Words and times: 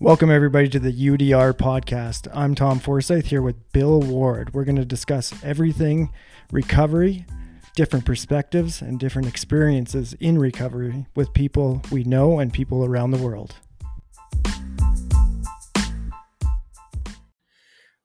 Welcome, 0.00 0.30
everybody, 0.30 0.68
to 0.68 0.78
the 0.78 0.92
UDR 0.92 1.52
podcast. 1.54 2.28
I'm 2.32 2.54
Tom 2.54 2.78
Forsyth 2.78 3.26
here 3.26 3.42
with 3.42 3.72
Bill 3.72 4.00
Ward. 4.00 4.54
We're 4.54 4.62
going 4.62 4.76
to 4.76 4.84
discuss 4.84 5.34
everything 5.42 6.12
recovery, 6.52 7.26
different 7.74 8.04
perspectives, 8.04 8.80
and 8.80 9.00
different 9.00 9.26
experiences 9.26 10.12
in 10.20 10.38
recovery 10.38 11.06
with 11.16 11.34
people 11.34 11.82
we 11.90 12.04
know 12.04 12.38
and 12.38 12.52
people 12.52 12.84
around 12.84 13.10
the 13.10 13.18
world. 13.18 13.56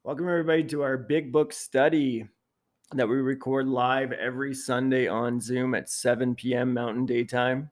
Welcome, 0.03 0.27
everybody, 0.27 0.63
to 0.63 0.81
our 0.81 0.97
big 0.97 1.31
book 1.31 1.53
study 1.53 2.27
that 2.95 3.07
we 3.07 3.17
record 3.17 3.67
live 3.67 4.13
every 4.13 4.55
Sunday 4.55 5.07
on 5.07 5.39
Zoom 5.39 5.75
at 5.75 5.91
7 5.91 6.33
p.m. 6.33 6.73
Mountain 6.73 7.05
Daytime. 7.05 7.69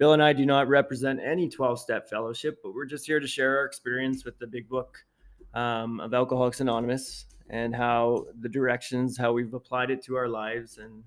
Bill 0.00 0.14
and 0.14 0.22
I 0.22 0.32
do 0.32 0.46
not 0.46 0.66
represent 0.66 1.20
any 1.22 1.46
12 1.46 1.78
step 1.78 2.08
fellowship, 2.08 2.60
but 2.62 2.72
we're 2.72 2.86
just 2.86 3.04
here 3.04 3.20
to 3.20 3.26
share 3.26 3.58
our 3.58 3.66
experience 3.66 4.24
with 4.24 4.38
the 4.38 4.46
big 4.46 4.66
book 4.66 4.96
um, 5.52 6.00
of 6.00 6.14
Alcoholics 6.14 6.62
Anonymous 6.62 7.26
and 7.50 7.76
how 7.76 8.24
the 8.40 8.48
directions, 8.48 9.18
how 9.18 9.34
we've 9.34 9.52
applied 9.52 9.90
it 9.90 10.02
to 10.04 10.16
our 10.16 10.26
lives, 10.26 10.78
and 10.78 11.04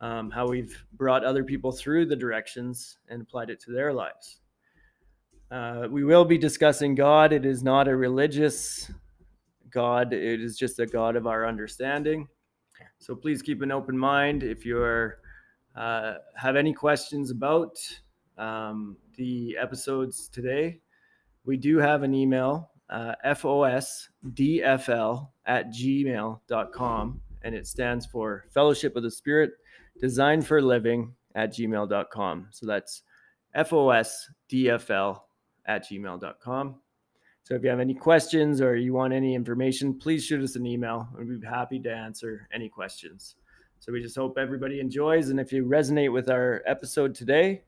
um, 0.00 0.28
how 0.28 0.48
we've 0.48 0.84
brought 0.94 1.22
other 1.22 1.44
people 1.44 1.70
through 1.70 2.06
the 2.06 2.16
directions 2.16 2.98
and 3.08 3.22
applied 3.22 3.48
it 3.48 3.60
to 3.60 3.70
their 3.70 3.92
lives. 3.92 4.40
Uh, 5.52 5.86
we 5.88 6.02
will 6.02 6.24
be 6.24 6.36
discussing 6.36 6.96
God. 6.96 7.32
It 7.32 7.46
is 7.46 7.62
not 7.62 7.86
a 7.86 7.94
religious 7.94 8.90
God, 9.70 10.12
it 10.12 10.40
is 10.40 10.58
just 10.58 10.80
a 10.80 10.86
God 10.86 11.14
of 11.14 11.28
our 11.28 11.46
understanding. 11.46 12.26
So 12.98 13.14
please 13.14 13.40
keep 13.40 13.62
an 13.62 13.70
open 13.70 13.96
mind 13.96 14.42
if 14.42 14.66
you're 14.66 15.18
uh, 15.76 16.14
have 16.34 16.56
any 16.56 16.72
questions 16.72 17.30
about 17.30 17.78
um, 18.38 18.96
the 19.16 19.56
episodes 19.60 20.28
today. 20.28 20.80
We 21.44 21.56
do 21.56 21.78
have 21.78 22.02
an 22.02 22.14
email, 22.14 22.70
uh, 22.90 23.14
fosdfl 23.24 24.08
at 25.46 25.68
gmail.com, 25.70 27.20
and 27.42 27.54
it 27.54 27.66
stands 27.66 28.06
for 28.06 28.44
Fellowship 28.52 28.96
of 28.96 29.02
the 29.02 29.10
Spirit 29.10 29.52
Designed 30.00 30.46
for 30.46 30.62
Living 30.62 31.14
at 31.34 31.52
gmail.com. 31.52 32.48
So 32.50 32.66
that's 32.66 33.02
fosdfl 33.56 35.20
at 35.66 35.88
gmail.com. 35.88 36.76
So 37.44 37.56
if 37.56 37.62
you 37.64 37.70
have 37.70 37.80
any 37.80 37.94
questions 37.94 38.60
or 38.60 38.76
you 38.76 38.92
want 38.92 39.12
any 39.12 39.34
information, 39.34 39.98
please 39.98 40.24
shoot 40.24 40.42
us 40.42 40.54
an 40.54 40.64
email. 40.64 41.08
We'd 41.18 41.40
be 41.40 41.46
happy 41.46 41.80
to 41.80 41.92
answer 41.92 42.48
any 42.52 42.68
questions. 42.68 43.34
So 43.80 43.90
we 43.90 44.00
just 44.00 44.14
hope 44.14 44.38
everybody 44.38 44.78
enjoys. 44.78 45.30
And 45.30 45.40
if 45.40 45.52
you 45.52 45.64
resonate 45.64 46.12
with 46.12 46.30
our 46.30 46.62
episode 46.66 47.16
today, 47.16 47.62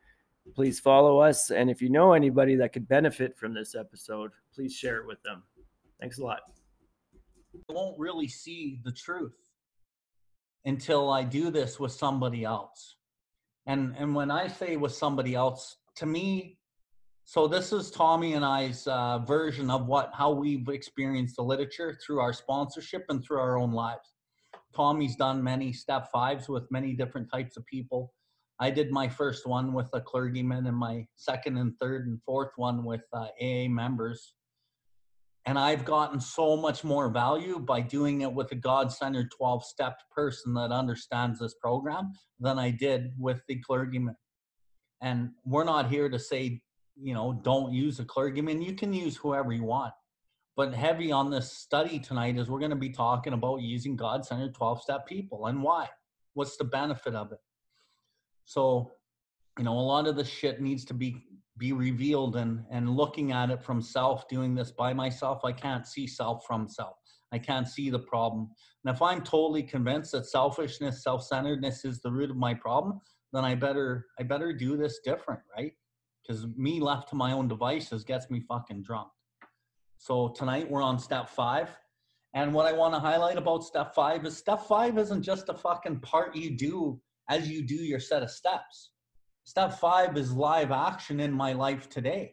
please 0.54 0.80
follow 0.80 1.20
us. 1.20 1.50
And 1.50 1.70
if 1.70 1.80
you 1.80 1.88
know 1.88 2.12
anybody 2.12 2.56
that 2.56 2.72
could 2.72 2.88
benefit 2.88 3.36
from 3.36 3.54
this 3.54 3.74
episode, 3.74 4.30
please 4.54 4.74
share 4.74 4.98
it 4.98 5.06
with 5.06 5.22
them. 5.22 5.42
Thanks 6.00 6.18
a 6.18 6.24
lot. 6.24 6.40
I 7.70 7.72
won't 7.72 7.98
really 7.98 8.28
see 8.28 8.80
the 8.84 8.92
truth 8.92 9.36
until 10.64 11.10
I 11.10 11.22
do 11.22 11.50
this 11.50 11.78
with 11.78 11.92
somebody 11.92 12.44
else. 12.44 12.96
And 13.66 13.94
and 13.96 14.14
when 14.14 14.30
I 14.30 14.48
say 14.48 14.76
with 14.76 14.92
somebody 14.92 15.34
else, 15.34 15.76
to 15.96 16.06
me, 16.06 16.58
so 17.24 17.46
this 17.46 17.72
is 17.72 17.90
Tommy 17.90 18.34
and 18.34 18.44
I's 18.44 18.86
uh, 18.86 19.20
version 19.20 19.70
of 19.70 19.86
what 19.86 20.10
how 20.12 20.32
we've 20.32 20.68
experienced 20.68 21.36
the 21.36 21.42
literature 21.42 21.98
through 22.04 22.20
our 22.20 22.32
sponsorship 22.32 23.04
and 23.08 23.24
through 23.24 23.38
our 23.38 23.58
own 23.58 23.72
lives. 23.72 24.12
Tommy's 24.74 25.16
done 25.16 25.42
many 25.42 25.72
step 25.72 26.10
fives 26.12 26.48
with 26.48 26.70
many 26.70 26.94
different 26.94 27.30
types 27.30 27.56
of 27.56 27.64
people. 27.66 28.12
I 28.60 28.70
did 28.70 28.91
my 28.92 29.08
first 29.08 29.47
one 29.47 29.72
with 29.72 29.88
a 29.92 30.00
clergyman 30.00 30.66
and 30.66 30.77
my 30.77 31.06
second 31.16 31.58
and 31.58 31.77
third 31.80 32.06
and 32.06 32.22
fourth 32.22 32.52
one 32.56 32.84
with 32.84 33.02
uh, 33.12 33.27
AA 33.41 33.69
members. 33.69 34.34
And 35.46 35.58
I've 35.58 35.84
gotten 35.84 36.20
so 36.20 36.56
much 36.56 36.84
more 36.84 37.11
value 37.11 37.58
by 37.58 37.80
doing 37.80 38.23
it 38.23 38.33
with 38.33 38.51
a 38.52 38.55
God 38.55 38.90
centered 38.90 39.30
12 39.36 39.64
step 39.64 39.98
person 40.11 40.55
that 40.55 40.73
understands 40.73 41.39
this 41.39 41.55
program 41.61 42.12
than 42.40 42.58
I 42.58 42.70
did 42.70 43.12
with 43.18 43.42
the 43.48 43.56
clergyman. 43.61 44.17
And 45.02 45.30
we're 45.45 45.64
not 45.64 45.90
here 45.90 46.08
to 46.08 46.18
say, 46.18 46.62
you 46.96 47.12
know, 47.12 47.39
don't 47.42 47.73
use 47.73 47.98
a 47.98 48.05
clergyman. 48.05 48.62
You 48.62 48.74
can 48.74 48.95
use 48.95 49.17
whoever 49.17 49.52
you 49.52 49.64
want. 49.64 49.92
But 50.57 50.73
heavy 50.73 51.11
on 51.11 51.30
this 51.30 51.52
study 51.52 51.98
tonight 51.98 52.39
is 52.39 52.48
we're 52.48 52.61
going 52.61 52.70
to 52.70 52.77
be 52.77 52.90
talking 52.90 53.33
about 53.33 53.61
using 53.61 53.96
God 53.96 54.24
centered 54.24 54.55
12 54.55 54.80
step 54.80 55.07
people 55.07 55.46
and 55.46 55.62
why. 55.62 55.89
What's 56.34 56.57
the 56.57 56.64
benefit 56.64 57.14
of 57.14 57.33
it? 57.33 57.39
So, 58.44 58.92
you 59.58 59.64
know, 59.64 59.78
a 59.78 59.80
lot 59.80 60.06
of 60.06 60.16
the 60.16 60.24
shit 60.24 60.60
needs 60.60 60.84
to 60.86 60.94
be 60.94 61.24
be 61.56 61.72
revealed 61.72 62.36
and 62.36 62.64
and 62.70 62.90
looking 62.90 63.32
at 63.32 63.50
it 63.50 63.62
from 63.62 63.80
self, 63.80 64.28
doing 64.28 64.55
this 64.55 64.72
by 64.72 64.92
myself, 64.92 65.44
I 65.44 65.52
can't 65.52 65.86
see 65.86 66.06
self 66.06 66.44
from 66.46 66.68
self. 66.68 66.96
I 67.33 67.38
can't 67.38 67.68
see 67.68 67.90
the 67.90 67.98
problem. 67.98 68.48
And 68.84 68.94
if 68.94 69.02
I'm 69.02 69.22
totally 69.22 69.62
convinced 69.62 70.12
that 70.12 70.27
selfishness, 70.27 71.02
self-centeredness 71.02 71.84
is 71.84 72.00
the 72.00 72.12
root 72.12 72.30
of 72.30 72.36
my 72.36 72.54
problem, 72.54 73.00
then 73.33 73.44
I 73.44 73.54
better 73.54 74.06
I 74.18 74.22
better 74.22 74.52
do 74.52 74.77
this 74.77 75.00
different, 75.04 75.40
right? 75.56 75.72
Because 76.22 76.46
me 76.56 76.80
left 76.80 77.08
to 77.10 77.16
my 77.16 77.33
own 77.33 77.48
devices 77.48 78.04
gets 78.04 78.30
me 78.30 78.40
fucking 78.40 78.83
drunk. 78.83 79.08
So 79.98 80.28
tonight 80.28 80.70
we're 80.70 80.83
on 80.83 80.98
step 80.98 81.28
five. 81.28 81.70
And 82.34 82.52
what 82.52 82.66
I 82.66 82.72
want 82.72 82.94
to 82.94 83.00
highlight 83.00 83.38
about 83.38 83.64
step 83.64 83.94
five 83.94 84.24
is 84.27 84.36
step 84.36 84.66
five 84.66 84.98
isn't 84.98 85.22
just 85.22 85.48
a 85.48 85.54
fucking 85.54 86.00
part 86.00 86.34
you 86.34 86.50
do 86.56 87.00
as 87.29 87.48
you 87.48 87.62
do 87.62 87.74
your 87.74 88.01
set 88.01 88.23
of 88.23 88.30
steps. 88.30 88.90
Step 89.45 89.79
five 89.79 90.17
is 90.17 90.33
live 90.33 90.70
action 90.70 91.20
in 91.20 91.33
my 91.33 91.52
life 91.52 91.89
today. 91.89 92.33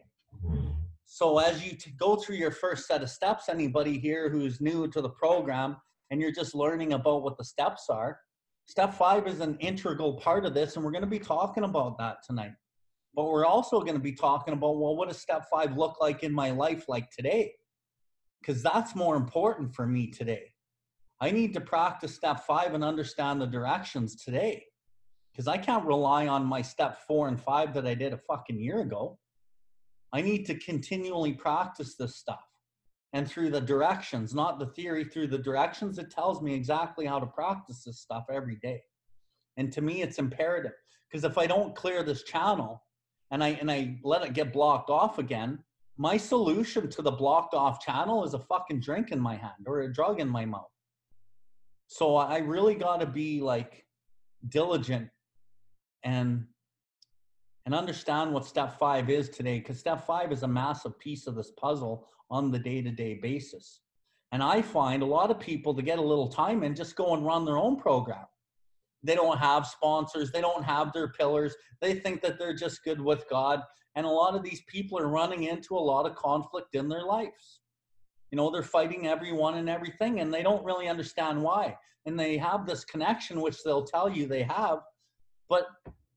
So 1.04 1.38
as 1.38 1.64
you 1.64 1.76
go 1.98 2.16
through 2.16 2.36
your 2.36 2.50
first 2.50 2.86
set 2.86 3.02
of 3.02 3.10
steps, 3.10 3.48
anybody 3.48 3.98
here 3.98 4.30
who's 4.30 4.60
new 4.62 4.88
to 4.88 5.00
the 5.02 5.10
program 5.10 5.76
and 6.10 6.20
you're 6.20 6.32
just 6.32 6.54
learning 6.54 6.94
about 6.94 7.22
what 7.22 7.36
the 7.36 7.44
steps 7.44 7.86
are, 7.90 8.18
step 8.64 8.94
five 8.94 9.26
is 9.26 9.40
an 9.40 9.56
integral 9.60 10.14
part 10.14 10.46
of 10.46 10.54
this, 10.54 10.76
and 10.76 10.84
we're 10.84 10.90
going 10.90 11.04
to 11.04 11.06
be 11.06 11.18
talking 11.18 11.64
about 11.64 11.98
that 11.98 12.18
tonight. 12.26 12.52
But 13.14 13.24
we're 13.24 13.44
also 13.44 13.80
going 13.80 13.92
to 13.92 14.00
be 14.00 14.12
talking 14.12 14.54
about 14.54 14.78
well, 14.78 14.96
what 14.96 15.08
does 15.08 15.18
step 15.18 15.44
five 15.50 15.76
look 15.76 16.00
like 16.00 16.22
in 16.22 16.32
my 16.32 16.50
life 16.50 16.88
like 16.88 17.10
today? 17.10 17.52
Because 18.40 18.62
that's 18.62 18.96
more 18.96 19.16
important 19.16 19.74
for 19.74 19.86
me 19.86 20.06
today. 20.06 20.50
I 21.20 21.30
need 21.30 21.52
to 21.54 21.60
practice 21.60 22.14
step 22.14 22.40
five 22.46 22.72
and 22.72 22.82
understand 22.82 23.40
the 23.40 23.46
directions 23.46 24.16
today 24.16 24.64
because 25.32 25.48
I 25.48 25.56
can't 25.56 25.86
rely 25.86 26.26
on 26.26 26.44
my 26.44 26.60
step 26.62 27.00
four 27.06 27.28
and 27.28 27.40
five 27.40 27.72
that 27.74 27.86
I 27.86 27.94
did 27.94 28.12
a 28.12 28.18
fucking 28.18 28.60
year 28.60 28.80
ago. 28.80 29.18
I 30.12 30.20
need 30.20 30.44
to 30.46 30.58
continually 30.58 31.32
practice 31.32 31.94
this 31.94 32.16
stuff. 32.16 32.44
And 33.14 33.28
through 33.28 33.50
the 33.50 33.60
directions, 33.60 34.34
not 34.34 34.58
the 34.58 34.66
theory, 34.66 35.04
through 35.04 35.28
the 35.28 35.38
directions, 35.38 35.98
it 35.98 36.10
tells 36.10 36.42
me 36.42 36.54
exactly 36.54 37.06
how 37.06 37.18
to 37.18 37.26
practice 37.26 37.84
this 37.84 38.00
stuff 38.00 38.24
every 38.30 38.56
day. 38.56 38.82
And 39.56 39.72
to 39.72 39.82
me, 39.82 40.02
it's 40.02 40.18
imperative 40.18 40.72
because 41.10 41.24
if 41.24 41.36
I 41.36 41.46
don't 41.46 41.74
clear 41.74 42.02
this 42.02 42.22
channel 42.22 42.82
and 43.30 43.44
I 43.44 43.48
and 43.48 43.70
I 43.70 43.98
let 44.02 44.24
it 44.24 44.32
get 44.32 44.52
blocked 44.52 44.88
off 44.88 45.18
again, 45.18 45.58
my 45.98 46.16
solution 46.16 46.88
to 46.88 47.02
the 47.02 47.10
blocked 47.10 47.54
off 47.54 47.84
channel 47.84 48.24
is 48.24 48.32
a 48.32 48.38
fucking 48.38 48.80
drink 48.80 49.12
in 49.12 49.20
my 49.20 49.36
hand 49.36 49.66
or 49.66 49.82
a 49.82 49.92
drug 49.92 50.20
in 50.20 50.28
my 50.28 50.46
mouth. 50.46 50.70
So 51.86 52.16
I 52.16 52.38
really 52.38 52.74
got 52.74 53.00
to 53.00 53.06
be 53.06 53.42
like 53.42 53.84
diligent 54.48 55.10
and 56.04 56.44
and 57.64 57.74
understand 57.74 58.32
what 58.32 58.44
step 58.44 58.76
five 58.78 59.08
is 59.08 59.28
today 59.28 59.58
because 59.58 59.78
step 59.78 60.04
five 60.04 60.32
is 60.32 60.42
a 60.42 60.48
massive 60.48 60.98
piece 60.98 61.26
of 61.26 61.36
this 61.36 61.52
puzzle 61.52 62.08
on 62.30 62.50
the 62.50 62.58
day-to-day 62.58 63.14
basis. 63.22 63.80
And 64.32 64.42
i 64.42 64.62
find 64.62 65.02
a 65.02 65.06
lot 65.06 65.30
of 65.30 65.38
people 65.38 65.74
to 65.74 65.82
get 65.82 65.98
a 65.98 66.02
little 66.02 66.28
time 66.28 66.62
and 66.62 66.74
just 66.74 66.96
go 66.96 67.14
and 67.14 67.24
run 67.24 67.44
their 67.44 67.58
own 67.58 67.76
program. 67.76 68.26
They 69.04 69.14
don't 69.14 69.38
have 69.38 69.66
sponsors 69.66 70.30
they 70.30 70.40
don't 70.40 70.64
have 70.64 70.92
their 70.92 71.08
pillars 71.08 71.54
they 71.80 71.94
think 71.94 72.22
that 72.22 72.38
they're 72.38 72.54
just 72.54 72.84
good 72.84 73.00
with 73.00 73.28
god 73.28 73.62
and 73.94 74.06
a 74.06 74.08
lot 74.08 74.34
of 74.34 74.42
these 74.42 74.62
people 74.62 74.98
are 74.98 75.08
running 75.08 75.44
into 75.44 75.76
a 75.76 75.86
lot 75.92 76.06
of 76.06 76.16
conflict 76.16 76.74
in 76.74 76.88
their 76.88 77.04
lives. 77.04 77.60
You 78.30 78.36
know 78.36 78.50
they're 78.50 78.62
fighting 78.62 79.06
everyone 79.06 79.56
and 79.56 79.68
everything 79.68 80.20
and 80.20 80.32
they 80.32 80.42
don't 80.42 80.64
really 80.64 80.88
understand 80.88 81.42
why. 81.42 81.76
And 82.06 82.18
they 82.18 82.36
have 82.38 82.66
this 82.66 82.84
connection 82.84 83.40
which 83.40 83.62
they'll 83.62 83.84
tell 83.84 84.08
you 84.08 84.26
they 84.26 84.42
have 84.44 84.78
but 85.52 85.66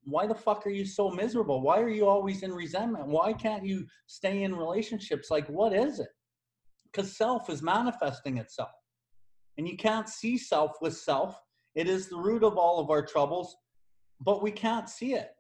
why 0.05 0.25
the 0.25 0.33
fuck 0.33 0.65
are 0.65 0.69
you 0.69 0.85
so 0.85 1.09
miserable? 1.09 1.59
Why 1.61 1.81
are 1.81 1.89
you 1.89 2.07
always 2.07 2.41
in 2.41 2.53
resentment? 2.53 3.07
Why 3.07 3.33
can't 3.33 3.65
you 3.65 3.85
stay 4.07 4.43
in 4.43 4.55
relationships? 4.55 5.29
Like, 5.29 5.45
what 5.47 5.73
is 5.73 5.99
it? 5.99 6.07
Because 6.85 7.17
self 7.17 7.49
is 7.49 7.61
manifesting 7.61 8.37
itself. 8.37 8.71
And 9.57 9.67
you 9.67 9.75
can't 9.75 10.07
see 10.07 10.37
self 10.37 10.77
with 10.81 10.95
self. 10.95 11.41
It 11.75 11.89
is 11.89 12.07
the 12.07 12.15
root 12.15 12.45
of 12.45 12.57
all 12.57 12.79
of 12.79 12.89
our 12.89 13.05
troubles, 13.05 13.57
but 14.21 14.41
we 14.41 14.51
can't 14.51 14.87
see 14.87 15.15
it, 15.15 15.31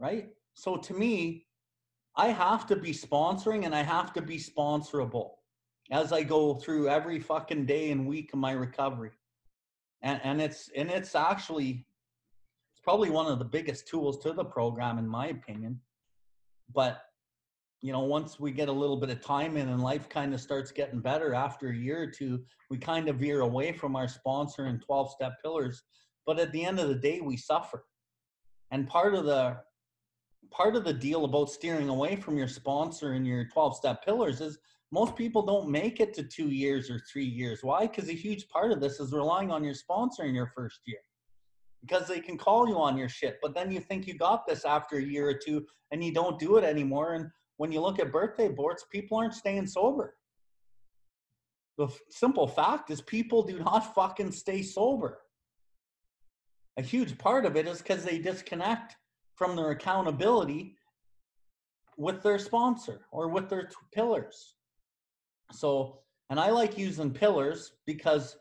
right? 0.00 0.30
So 0.54 0.76
to 0.76 0.92
me, 0.92 1.46
I 2.16 2.30
have 2.30 2.66
to 2.66 2.74
be 2.74 2.90
sponsoring 2.90 3.66
and 3.66 3.72
I 3.72 3.84
have 3.84 4.12
to 4.14 4.20
be 4.20 4.38
sponsorable 4.38 5.34
as 5.92 6.12
I 6.12 6.24
go 6.24 6.54
through 6.54 6.88
every 6.88 7.20
fucking 7.20 7.66
day 7.66 7.92
and 7.92 8.08
week 8.08 8.32
of 8.32 8.40
my 8.40 8.50
recovery. 8.50 9.12
And, 10.02 10.20
and 10.24 10.40
it's 10.40 10.70
and 10.74 10.90
it's 10.90 11.14
actually 11.14 11.86
probably 12.88 13.10
one 13.10 13.30
of 13.30 13.38
the 13.38 13.44
biggest 13.44 13.86
tools 13.86 14.16
to 14.16 14.32
the 14.32 14.42
program, 14.42 14.96
in 14.96 15.06
my 15.06 15.26
opinion. 15.26 15.78
But 16.74 17.02
you 17.82 17.92
know, 17.92 18.00
once 18.00 18.40
we 18.40 18.50
get 18.50 18.70
a 18.70 18.72
little 18.72 18.96
bit 18.96 19.10
of 19.10 19.20
time 19.20 19.58
in 19.58 19.68
and 19.68 19.82
life 19.82 20.08
kind 20.08 20.32
of 20.32 20.40
starts 20.40 20.72
getting 20.72 21.00
better 21.00 21.34
after 21.34 21.68
a 21.68 21.76
year 21.76 22.04
or 22.04 22.06
two, 22.06 22.42
we 22.70 22.78
kind 22.78 23.10
of 23.10 23.16
veer 23.16 23.40
away 23.40 23.72
from 23.72 23.94
our 23.94 24.08
sponsor 24.08 24.64
and 24.64 24.80
12 24.80 25.10
step 25.10 25.34
pillars. 25.42 25.82
But 26.24 26.38
at 26.38 26.50
the 26.50 26.64
end 26.64 26.80
of 26.80 26.88
the 26.88 26.94
day, 26.94 27.20
we 27.20 27.36
suffer. 27.36 27.84
And 28.70 28.88
part 28.88 29.14
of 29.14 29.26
the 29.26 29.58
part 30.50 30.74
of 30.74 30.84
the 30.84 30.94
deal 30.94 31.26
about 31.26 31.50
steering 31.50 31.90
away 31.90 32.16
from 32.16 32.38
your 32.38 32.48
sponsor 32.48 33.12
and 33.12 33.26
your 33.26 33.44
12 33.48 33.76
step 33.76 34.02
pillars 34.02 34.40
is 34.40 34.58
most 34.92 35.14
people 35.14 35.42
don't 35.42 35.68
make 35.68 36.00
it 36.00 36.14
to 36.14 36.22
two 36.22 36.48
years 36.48 36.88
or 36.88 36.98
three 37.00 37.26
years. 37.26 37.58
Why? 37.62 37.86
Because 37.86 38.08
a 38.08 38.14
huge 38.14 38.48
part 38.48 38.72
of 38.72 38.80
this 38.80 38.98
is 38.98 39.12
relying 39.12 39.50
on 39.50 39.62
your 39.62 39.74
sponsor 39.74 40.22
in 40.24 40.34
your 40.34 40.50
first 40.56 40.80
year. 40.86 41.00
Because 41.80 42.08
they 42.08 42.20
can 42.20 42.36
call 42.36 42.68
you 42.68 42.78
on 42.78 42.96
your 42.96 43.08
shit, 43.08 43.38
but 43.40 43.54
then 43.54 43.70
you 43.70 43.80
think 43.80 44.06
you 44.06 44.14
got 44.14 44.46
this 44.46 44.64
after 44.64 44.96
a 44.96 45.02
year 45.02 45.28
or 45.28 45.34
two 45.34 45.64
and 45.90 46.02
you 46.02 46.12
don't 46.12 46.38
do 46.38 46.56
it 46.56 46.64
anymore. 46.64 47.14
And 47.14 47.30
when 47.56 47.72
you 47.72 47.80
look 47.80 47.98
at 47.98 48.12
birthday 48.12 48.48
boards, 48.48 48.84
people 48.90 49.18
aren't 49.18 49.34
staying 49.34 49.66
sober. 49.66 50.16
The 51.76 51.88
simple 52.10 52.48
fact 52.48 52.90
is, 52.90 53.00
people 53.00 53.42
do 53.42 53.60
not 53.60 53.94
fucking 53.94 54.32
stay 54.32 54.62
sober. 54.62 55.20
A 56.76 56.82
huge 56.82 57.16
part 57.18 57.46
of 57.46 57.56
it 57.56 57.68
is 57.68 57.78
because 57.78 58.04
they 58.04 58.18
disconnect 58.18 58.96
from 59.36 59.54
their 59.54 59.70
accountability 59.70 60.76
with 61.96 62.22
their 62.22 62.38
sponsor 62.38 63.02
or 63.12 63.28
with 63.28 63.48
their 63.48 63.64
t- 63.64 63.74
pillars. 63.92 64.54
So, 65.52 66.00
and 66.30 66.38
I 66.38 66.50
like 66.50 66.76
using 66.76 67.12
pillars 67.12 67.72
because 67.86 68.36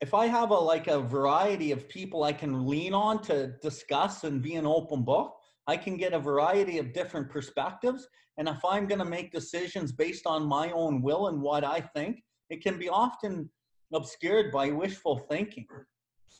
if 0.00 0.14
I 0.14 0.26
have 0.26 0.50
a 0.50 0.54
like 0.54 0.86
a 0.86 1.00
variety 1.00 1.72
of 1.72 1.88
people 1.88 2.24
I 2.24 2.32
can 2.32 2.66
lean 2.66 2.94
on 2.94 3.20
to 3.22 3.54
discuss 3.62 4.24
and 4.24 4.42
be 4.42 4.54
an 4.54 4.66
open 4.66 5.04
book, 5.04 5.34
I 5.66 5.76
can 5.76 5.96
get 5.96 6.14
a 6.14 6.18
variety 6.18 6.78
of 6.78 6.94
different 6.94 7.28
perspectives. 7.28 8.08
And 8.38 8.48
if 8.48 8.64
I'm 8.64 8.86
going 8.86 9.00
to 9.00 9.04
make 9.04 9.30
decisions 9.30 9.92
based 9.92 10.26
on 10.26 10.46
my 10.46 10.70
own 10.72 11.02
will 11.02 11.28
and 11.28 11.42
what 11.42 11.64
I 11.64 11.80
think, 11.80 12.22
it 12.48 12.62
can 12.62 12.78
be 12.78 12.88
often 12.88 13.50
obscured 13.92 14.50
by 14.50 14.70
wishful 14.70 15.18
thinking. 15.30 15.66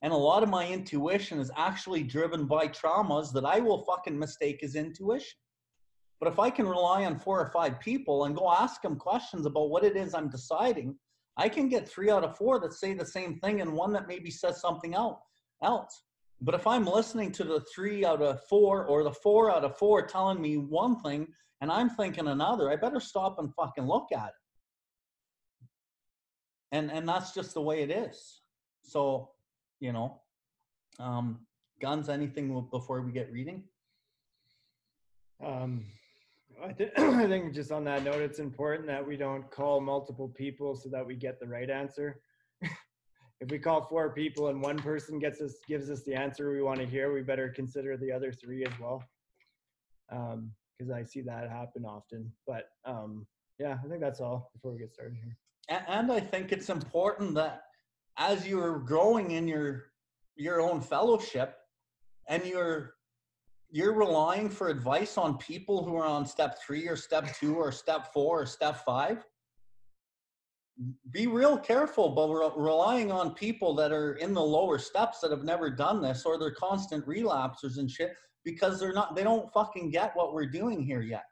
And 0.02 0.12
a 0.12 0.16
lot 0.16 0.42
of 0.42 0.48
my 0.48 0.66
intuition 0.66 1.38
is 1.38 1.50
actually 1.56 2.02
driven 2.02 2.46
by 2.46 2.68
traumas 2.68 3.32
that 3.34 3.44
I 3.44 3.60
will 3.60 3.84
fucking 3.84 4.18
mistake 4.18 4.62
as 4.62 4.74
intuition. 4.74 5.36
But 6.18 6.32
if 6.32 6.38
I 6.38 6.48
can 6.48 6.66
rely 6.66 7.04
on 7.04 7.18
four 7.18 7.40
or 7.40 7.50
five 7.50 7.78
people 7.80 8.24
and 8.24 8.36
go 8.36 8.50
ask 8.50 8.80
them 8.80 8.96
questions 8.96 9.44
about 9.44 9.68
what 9.68 9.84
it 9.84 9.96
is 9.96 10.14
I'm 10.14 10.30
deciding, 10.30 10.96
I 11.40 11.48
can 11.48 11.70
get 11.70 11.88
three 11.88 12.10
out 12.10 12.22
of 12.22 12.36
four 12.36 12.60
that 12.60 12.74
say 12.74 12.92
the 12.92 13.06
same 13.06 13.38
thing 13.40 13.62
and 13.62 13.72
one 13.72 13.94
that 13.94 14.06
maybe 14.06 14.30
says 14.30 14.60
something 14.60 14.94
else. 14.94 16.02
But 16.42 16.54
if 16.54 16.66
I'm 16.66 16.84
listening 16.84 17.32
to 17.32 17.44
the 17.44 17.60
three 17.74 18.04
out 18.04 18.20
of 18.20 18.44
four 18.44 18.84
or 18.84 19.02
the 19.02 19.12
four 19.12 19.50
out 19.50 19.64
of 19.64 19.78
four 19.78 20.06
telling 20.06 20.38
me 20.38 20.58
one 20.58 21.00
thing 21.00 21.28
and 21.62 21.72
I'm 21.72 21.88
thinking 21.88 22.28
another, 22.28 22.70
I 22.70 22.76
better 22.76 23.00
stop 23.00 23.38
and 23.38 23.54
fucking 23.54 23.86
look 23.86 24.08
at 24.12 24.28
it. 24.28 25.66
And 26.72 26.90
and 26.92 27.08
that's 27.08 27.32
just 27.32 27.54
the 27.54 27.62
way 27.62 27.82
it 27.82 27.90
is. 27.90 28.42
So, 28.82 29.30
you 29.80 29.92
know, 29.92 30.20
um, 30.98 31.46
guns. 31.80 32.10
Anything 32.10 32.66
before 32.70 33.00
we 33.00 33.12
get 33.12 33.32
reading? 33.32 33.64
Um, 35.42 35.86
I, 36.62 36.72
th- 36.72 36.92
I 36.98 37.26
think 37.26 37.54
just 37.54 37.72
on 37.72 37.84
that 37.84 38.04
note, 38.04 38.20
it's 38.20 38.38
important 38.38 38.86
that 38.88 39.06
we 39.06 39.16
don't 39.16 39.50
call 39.50 39.80
multiple 39.80 40.28
people 40.28 40.74
so 40.74 40.88
that 40.90 41.06
we 41.06 41.14
get 41.14 41.40
the 41.40 41.46
right 41.46 41.70
answer 41.70 42.20
if 43.40 43.50
we 43.50 43.58
call 43.58 43.86
four 43.86 44.12
people 44.12 44.48
and 44.48 44.60
one 44.60 44.78
person 44.78 45.18
gets 45.18 45.40
us 45.40 45.56
gives 45.66 45.90
us 45.90 46.02
the 46.02 46.14
answer 46.14 46.52
we 46.52 46.62
want 46.62 46.78
to 46.78 46.86
hear, 46.86 47.12
we 47.12 47.22
better 47.22 47.48
consider 47.48 47.96
the 47.96 48.12
other 48.12 48.32
three 48.32 48.64
as 48.64 48.72
well. 48.80 49.02
Because 50.08 50.90
um, 50.90 50.94
I 50.94 51.02
see 51.02 51.22
that 51.22 51.48
happen 51.48 51.84
often. 51.84 52.30
But 52.46 52.68
um, 52.84 53.26
yeah, 53.58 53.78
I 53.84 53.88
think 53.88 54.00
that's 54.00 54.20
all 54.20 54.50
before 54.52 54.72
we 54.72 54.78
get 54.78 54.90
started 54.90 55.16
here. 55.16 55.36
And 55.68 56.10
I 56.12 56.20
think 56.20 56.52
it's 56.52 56.68
important 56.68 57.34
that 57.34 57.62
as 58.18 58.46
you're 58.46 58.80
growing 58.80 59.32
in 59.32 59.48
your 59.48 59.86
your 60.36 60.60
own 60.60 60.80
fellowship, 60.80 61.56
and 62.28 62.44
you're 62.44 62.94
you're 63.72 63.94
relying 63.94 64.48
for 64.48 64.68
advice 64.68 65.16
on 65.16 65.38
people 65.38 65.84
who 65.84 65.96
are 65.96 66.06
on 66.06 66.26
step 66.26 66.58
three 66.64 66.88
or 66.88 66.96
step 66.96 67.34
two 67.36 67.56
or 67.56 67.70
step 67.70 68.12
four 68.12 68.42
or 68.42 68.46
step 68.46 68.84
five? 68.84 69.24
Be 71.10 71.26
real 71.26 71.58
careful 71.58 72.10
but 72.10 72.28
we're 72.28 72.50
relying 72.56 73.12
on 73.12 73.34
people 73.34 73.74
that 73.74 73.92
are 73.92 74.14
in 74.14 74.32
the 74.32 74.42
lower 74.42 74.78
steps 74.78 75.20
that 75.20 75.30
have 75.30 75.44
never 75.44 75.70
done 75.70 76.00
this 76.00 76.24
or 76.24 76.38
they're 76.38 76.50
constant 76.52 77.06
relapsers 77.06 77.78
and 77.78 77.90
shit 77.90 78.14
because 78.44 78.80
they're 78.80 78.92
not 78.92 79.14
they 79.14 79.22
don't 79.22 79.52
fucking 79.52 79.90
get 79.90 80.16
what 80.16 80.32
we're 80.32 80.46
doing 80.46 80.82
here 80.82 81.02
yet. 81.02 81.24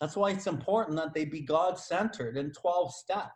That's 0.00 0.16
why 0.16 0.30
it's 0.30 0.46
important 0.46 0.96
that 0.96 1.14
they 1.14 1.24
be 1.24 1.42
god 1.42 1.78
centered 1.78 2.36
and 2.36 2.54
12 2.54 2.94
step 2.94 3.30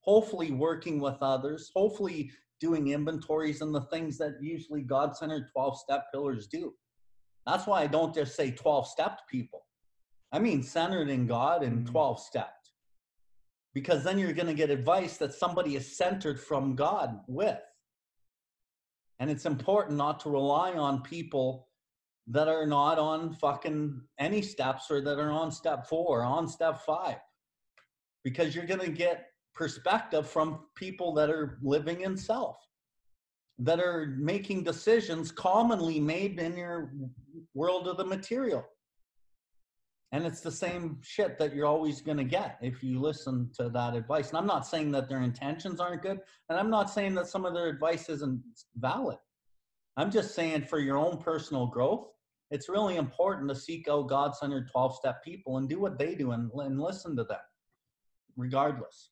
hopefully 0.00 0.52
working 0.52 1.00
with 1.00 1.16
others 1.20 1.70
hopefully 1.74 2.30
doing 2.60 2.88
inventories 2.88 3.60
and 3.60 3.74
the 3.74 3.82
things 3.82 4.16
that 4.16 4.36
usually 4.40 4.82
god 4.82 5.14
centered 5.16 5.48
12 5.52 5.78
step 5.78 6.06
pillars 6.12 6.46
do 6.46 6.72
that's 7.48 7.66
why 7.66 7.82
i 7.82 7.86
don't 7.86 8.14
just 8.14 8.36
say 8.36 8.50
12 8.50 8.86
stepped 8.86 9.22
people 9.28 9.66
i 10.32 10.38
mean 10.38 10.62
centered 10.62 11.08
in 11.08 11.26
god 11.26 11.62
and 11.62 11.78
mm-hmm. 11.78 11.92
12 11.92 12.20
steps 12.20 12.58
because 13.74 14.02
then 14.02 14.18
you're 14.18 14.32
going 14.32 14.48
to 14.48 14.54
get 14.54 14.70
advice 14.70 15.18
that 15.18 15.32
somebody 15.32 15.76
is 15.76 15.96
centered 15.96 16.40
from 16.40 16.74
God 16.74 17.20
with. 17.28 17.60
And 19.20 19.30
it's 19.30 19.46
important 19.46 19.96
not 19.96 20.18
to 20.20 20.30
rely 20.30 20.72
on 20.72 21.02
people 21.02 21.68
that 22.26 22.48
are 22.48 22.66
not 22.66 22.98
on 22.98 23.34
fucking 23.34 24.00
any 24.18 24.42
steps 24.42 24.90
or 24.90 25.00
that 25.00 25.18
are 25.18 25.30
on 25.30 25.52
step 25.52 25.86
four, 25.86 26.24
on 26.24 26.48
step 26.48 26.80
five, 26.84 27.18
because 28.24 28.52
you're 28.54 28.66
going 28.66 28.80
to 28.80 28.90
get 28.90 29.26
perspective 29.54 30.28
from 30.28 30.66
people 30.74 31.14
that 31.14 31.30
are 31.30 31.58
living 31.62 32.00
in 32.00 32.16
self, 32.16 32.56
that 33.58 33.80
are 33.80 34.14
making 34.18 34.62
decisions 34.62 35.32
commonly 35.32 35.98
made 35.98 36.38
in 36.38 36.56
your 36.56 36.92
world 37.54 37.88
of 37.88 37.96
the 37.96 38.04
material. 38.04 38.64
And 40.12 40.24
it's 40.24 40.40
the 40.40 40.50
same 40.50 40.98
shit 41.02 41.38
that 41.38 41.54
you're 41.54 41.66
always 41.66 42.00
going 42.00 42.16
to 42.16 42.24
get 42.24 42.56
if 42.62 42.82
you 42.82 42.98
listen 42.98 43.50
to 43.58 43.68
that 43.70 43.94
advice. 43.94 44.30
And 44.30 44.38
I'm 44.38 44.46
not 44.46 44.66
saying 44.66 44.90
that 44.92 45.08
their 45.08 45.20
intentions 45.20 45.80
aren't 45.80 46.02
good. 46.02 46.20
And 46.48 46.58
I'm 46.58 46.70
not 46.70 46.88
saying 46.88 47.14
that 47.16 47.26
some 47.26 47.44
of 47.44 47.52
their 47.52 47.66
advice 47.66 48.08
isn't 48.08 48.42
valid. 48.76 49.18
I'm 49.98 50.10
just 50.10 50.34
saying 50.34 50.62
for 50.62 50.78
your 50.78 50.96
own 50.96 51.18
personal 51.18 51.66
growth, 51.66 52.06
it's 52.50 52.70
really 52.70 52.96
important 52.96 53.48
to 53.50 53.54
seek 53.54 53.88
out 53.88 54.08
God 54.08 54.34
centered 54.34 54.70
12 54.70 54.96
step 54.96 55.22
people 55.22 55.58
and 55.58 55.68
do 55.68 55.78
what 55.78 55.98
they 55.98 56.14
do 56.14 56.30
and, 56.30 56.50
and 56.54 56.80
listen 56.80 57.14
to 57.16 57.24
them, 57.24 57.40
regardless. 58.36 59.10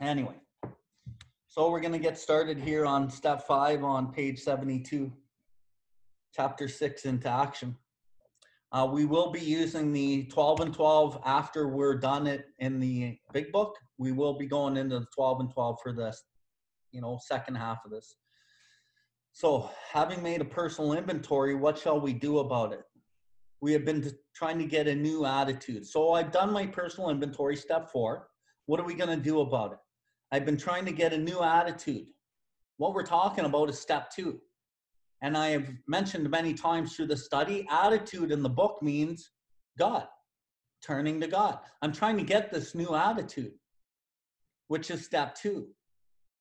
Anyway, 0.00 0.34
so 1.58 1.68
we're 1.70 1.80
going 1.80 1.92
to 1.92 1.98
get 1.98 2.16
started 2.16 2.56
here 2.56 2.86
on 2.86 3.10
step 3.10 3.44
five 3.44 3.82
on 3.82 4.12
page 4.12 4.38
72, 4.38 5.10
chapter 6.32 6.68
six 6.68 7.04
into 7.04 7.28
action. 7.28 7.74
Uh, 8.70 8.88
we 8.88 9.04
will 9.04 9.32
be 9.32 9.40
using 9.40 9.92
the 9.92 10.22
12 10.26 10.60
and 10.60 10.72
12 10.72 11.20
after 11.24 11.66
we're 11.66 11.98
done 11.98 12.28
it 12.28 12.44
in 12.60 12.78
the 12.78 13.18
big 13.32 13.50
book. 13.50 13.74
We 13.98 14.12
will 14.12 14.38
be 14.38 14.46
going 14.46 14.76
into 14.76 15.00
the 15.00 15.06
12 15.12 15.40
and 15.40 15.50
12 15.50 15.78
for 15.82 15.92
this, 15.92 16.22
you 16.92 17.00
know, 17.00 17.18
second 17.20 17.56
half 17.56 17.78
of 17.84 17.90
this. 17.90 18.14
So, 19.32 19.68
having 19.92 20.22
made 20.22 20.40
a 20.40 20.44
personal 20.44 20.92
inventory, 20.92 21.56
what 21.56 21.76
shall 21.76 22.00
we 22.00 22.12
do 22.12 22.38
about 22.38 22.72
it? 22.72 22.84
We 23.60 23.72
have 23.72 23.84
been 23.84 24.08
trying 24.32 24.58
to 24.58 24.64
get 24.64 24.86
a 24.86 24.94
new 24.94 25.26
attitude. 25.26 25.88
So, 25.88 26.12
I've 26.12 26.30
done 26.30 26.52
my 26.52 26.68
personal 26.68 27.10
inventory, 27.10 27.56
step 27.56 27.90
four. 27.90 28.28
What 28.66 28.78
are 28.78 28.86
we 28.86 28.94
going 28.94 29.10
to 29.10 29.24
do 29.24 29.40
about 29.40 29.72
it? 29.72 29.78
I've 30.30 30.44
been 30.44 30.56
trying 30.56 30.84
to 30.86 30.92
get 30.92 31.12
a 31.12 31.18
new 31.18 31.42
attitude. 31.42 32.06
What 32.76 32.94
we're 32.94 33.02
talking 33.02 33.44
about 33.44 33.70
is 33.70 33.78
step 33.78 34.10
two 34.10 34.40
and 35.20 35.36
I 35.36 35.48
have 35.48 35.68
mentioned 35.86 36.28
many 36.30 36.54
times 36.54 36.94
through 36.94 37.06
the 37.06 37.16
study, 37.16 37.66
attitude 37.70 38.30
in 38.30 38.42
the 38.42 38.48
book 38.48 38.82
means 38.82 39.30
God, 39.78 40.06
turning 40.84 41.20
to 41.20 41.26
God. 41.26 41.58
I'm 41.82 41.92
trying 41.92 42.16
to 42.18 42.24
get 42.24 42.52
this 42.52 42.74
new 42.74 42.94
attitude, 42.94 43.52
which 44.68 44.90
is 44.90 45.04
step 45.04 45.34
two 45.34 45.68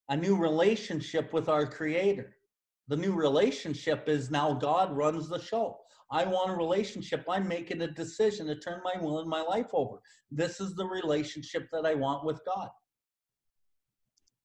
a 0.10 0.16
new 0.16 0.38
relationship 0.38 1.34
with 1.34 1.50
our 1.50 1.66
Creator. 1.66 2.34
The 2.88 2.96
new 2.96 3.12
relationship 3.12 4.08
is 4.08 4.32
now 4.32 4.54
God 4.54 4.96
runs 4.96 5.28
the 5.28 5.42
show. 5.42 5.80
I 6.10 6.24
want 6.24 6.50
a 6.50 6.56
relationship. 6.56 7.26
I'm 7.28 7.46
making 7.46 7.82
a 7.82 7.92
decision 7.92 8.48
to 8.48 8.56
turn 8.56 8.80
my 8.86 9.02
will 9.02 9.20
and 9.20 9.30
my 9.30 9.42
life 9.42 9.68
over. 9.74 9.98
This 10.32 10.62
is 10.62 10.76
the 10.76 10.86
relationship 10.86 11.68
that 11.74 11.86
I 11.86 11.94
want 11.94 12.24
with 12.24 12.40
God. 12.46 12.70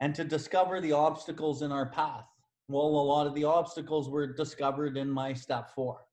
And 0.02 0.14
to 0.16 0.24
discover 0.24 0.80
the 0.80 0.92
obstacles 0.92 1.62
in 1.62 1.72
our 1.72 1.86
path 1.86 2.26
well, 2.68 2.86
a 2.86 2.86
lot 2.86 3.26
of 3.26 3.34
the 3.34 3.44
obstacles 3.44 4.08
were 4.08 4.26
discovered 4.26 4.96
in 4.96 5.10
my 5.10 5.34
step 5.34 5.74
four. 5.74 6.06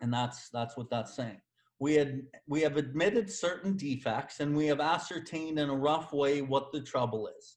And 0.00 0.12
that's 0.12 0.48
that's 0.50 0.76
what 0.76 0.88
that's 0.90 1.14
saying. 1.14 1.40
We 1.78 1.94
had 1.94 2.22
we 2.46 2.62
have 2.62 2.76
admitted 2.76 3.30
certain 3.30 3.76
defects 3.76 4.40
and 4.40 4.56
we 4.56 4.66
have 4.66 4.80
ascertained 4.80 5.58
in 5.58 5.68
a 5.68 5.76
rough 5.76 6.12
way 6.12 6.40
what 6.40 6.72
the 6.72 6.80
trouble 6.80 7.28
is. 7.38 7.56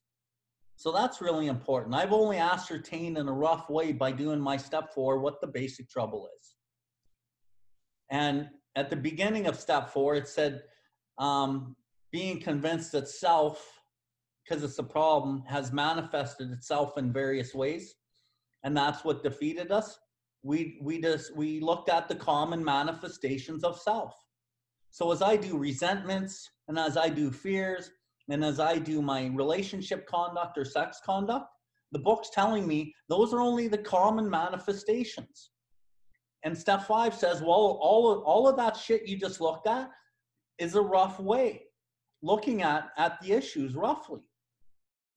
So 0.76 0.92
that's 0.92 1.20
really 1.20 1.46
important. 1.46 1.94
I've 1.94 2.12
only 2.12 2.38
ascertained 2.38 3.16
in 3.16 3.28
a 3.28 3.32
rough 3.32 3.70
way 3.70 3.92
by 3.92 4.12
doing 4.12 4.40
my 4.40 4.56
step 4.56 4.92
four 4.94 5.18
what 5.18 5.40
the 5.40 5.46
basic 5.46 5.88
trouble 5.88 6.28
is. 6.38 6.54
And 8.10 8.48
at 8.76 8.90
the 8.90 8.96
beginning 8.96 9.46
of 9.46 9.56
step 9.56 9.90
four, 9.90 10.14
it 10.14 10.28
said 10.28 10.62
um, 11.18 11.76
being 12.10 12.40
convinced 12.40 12.92
that 12.92 13.08
self, 13.08 13.79
because 14.44 14.62
it's 14.62 14.78
a 14.78 14.84
problem, 14.84 15.42
has 15.46 15.72
manifested 15.72 16.50
itself 16.50 16.98
in 16.98 17.12
various 17.12 17.54
ways, 17.54 17.94
and 18.64 18.76
that's 18.76 19.04
what 19.04 19.22
defeated 19.22 19.70
us. 19.70 19.98
We 20.42 20.78
we 20.82 21.00
just 21.00 21.36
we 21.36 21.60
looked 21.60 21.88
at 21.88 22.08
the 22.08 22.14
common 22.14 22.64
manifestations 22.64 23.62
of 23.64 23.78
self. 23.78 24.14
So 24.90 25.12
as 25.12 25.22
I 25.22 25.36
do 25.36 25.56
resentments, 25.56 26.50
and 26.68 26.78
as 26.78 26.96
I 26.96 27.08
do 27.08 27.30
fears, 27.30 27.90
and 28.28 28.44
as 28.44 28.58
I 28.58 28.78
do 28.78 29.02
my 29.02 29.26
relationship 29.26 30.06
conduct 30.06 30.58
or 30.58 30.64
sex 30.64 31.00
conduct, 31.04 31.46
the 31.92 31.98
book's 31.98 32.30
telling 32.30 32.66
me 32.66 32.94
those 33.08 33.32
are 33.32 33.40
only 33.40 33.68
the 33.68 33.78
common 33.78 34.28
manifestations. 34.28 35.50
And 36.42 36.56
step 36.56 36.86
five 36.86 37.14
says, 37.14 37.42
well, 37.42 37.78
all 37.82 38.10
of, 38.10 38.22
all 38.22 38.48
of 38.48 38.56
that 38.56 38.76
shit 38.76 39.06
you 39.06 39.18
just 39.18 39.40
looked 39.40 39.66
at 39.66 39.90
is 40.58 40.74
a 40.74 40.80
rough 40.80 41.20
way 41.20 41.64
looking 42.22 42.62
at 42.62 42.90
at 42.96 43.20
the 43.20 43.32
issues 43.32 43.74
roughly. 43.74 44.20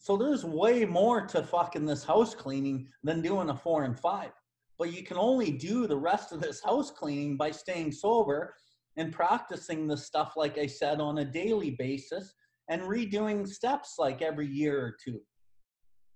So 0.03 0.17
there's 0.17 0.43
way 0.43 0.83
more 0.83 1.21
to 1.27 1.41
fucking 1.41 1.85
this 1.85 2.03
house 2.03 2.35
cleaning 2.35 2.89
than 3.05 3.21
doing 3.21 3.49
a 3.49 3.55
four 3.55 3.85
and 3.85 3.97
five. 3.97 4.31
But 4.77 4.91
you 4.91 5.01
can 5.01 5.15
only 5.15 5.49
do 5.49 5.87
the 5.87 5.95
rest 5.95 6.33
of 6.33 6.41
this 6.41 6.61
house 6.61 6.91
cleaning 6.91 7.37
by 7.37 7.51
staying 7.51 7.93
sober 7.93 8.53
and 8.97 9.13
practicing 9.13 9.87
the 9.87 9.95
stuff, 9.95 10.33
like 10.35 10.57
I 10.57 10.65
said, 10.65 10.99
on 10.99 11.19
a 11.19 11.25
daily 11.25 11.71
basis 11.79 12.33
and 12.69 12.81
redoing 12.81 13.47
steps 13.47 13.95
like 13.97 14.21
every 14.21 14.45
year 14.45 14.77
or 14.77 14.97
two. 15.01 15.21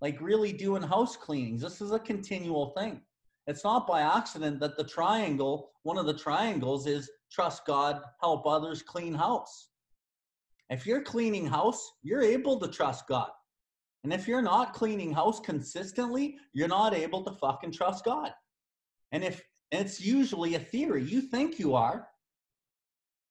Like 0.02 0.20
really 0.20 0.52
doing 0.52 0.84
house 0.84 1.16
cleanings. 1.16 1.62
This 1.62 1.80
is 1.80 1.94
a 1.94 2.00
continual 2.00 2.74
thing. 2.78 3.00
It's 3.48 3.64
not 3.64 3.88
by 3.88 4.02
accident 4.02 4.60
that 4.60 4.76
the 4.76 4.84
triangle, 4.84 5.72
one 5.84 5.98
of 5.98 6.08
the 6.08 6.18
triangles 6.18 6.88
is 6.88 7.10
trust 7.32 7.66
God, 7.66 8.02
help 8.20 8.46
others, 8.48 8.82
clean 8.82 9.14
house. 9.14 9.70
If 10.70 10.86
you're 10.86 11.04
cleaning 11.04 11.48
house, 11.48 11.90
you're 12.04 12.22
able 12.22 12.60
to 12.60 12.68
trust 12.68 13.08
God. 13.08 13.30
And 14.04 14.14
if 14.14 14.28
you're 14.28 14.42
not 14.42 14.74
cleaning 14.74 15.12
house 15.12 15.40
consistently, 15.40 16.38
you're 16.54 16.68
not 16.68 16.94
able 16.94 17.24
to 17.24 17.32
fucking 17.32 17.72
trust 17.72 18.06
God. 18.06 18.32
And 19.12 19.24
if 19.24 19.42
it's 19.72 20.00
usually 20.00 20.56
a 20.56 20.60
theory, 20.60 21.04
you 21.04 21.22
think 21.22 21.60
you 21.60 21.76
are, 21.76 22.08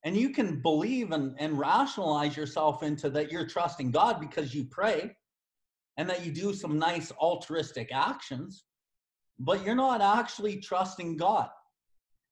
and 0.04 0.16
you 0.16 0.30
can 0.30 0.60
believe 0.60 1.12
and, 1.12 1.34
and 1.38 1.58
rationalize 1.58 2.36
yourself 2.36 2.82
into 2.82 3.10
that 3.10 3.32
you're 3.32 3.46
trusting 3.46 3.90
God 3.90 4.20
because 4.20 4.54
you 4.54 4.64
pray 4.64 5.16
and 5.96 6.08
that 6.10 6.24
you 6.24 6.32
do 6.32 6.52
some 6.52 6.78
nice 6.78 7.10
altruistic 7.12 7.88
actions 7.92 8.64
but 9.38 9.64
you're 9.64 9.74
not 9.74 10.00
actually 10.00 10.58
trusting 10.58 11.16
God. 11.16 11.48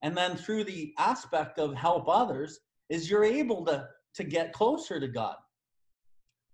And 0.02 0.16
then 0.16 0.36
through 0.36 0.64
the 0.64 0.94
aspect 0.98 1.58
of 1.58 1.74
help 1.74 2.08
others 2.08 2.60
is 2.88 3.10
you're 3.10 3.24
able 3.24 3.64
to 3.66 3.88
to 4.14 4.22
get 4.24 4.52
closer 4.52 5.00
to 5.00 5.08
God. 5.08 5.34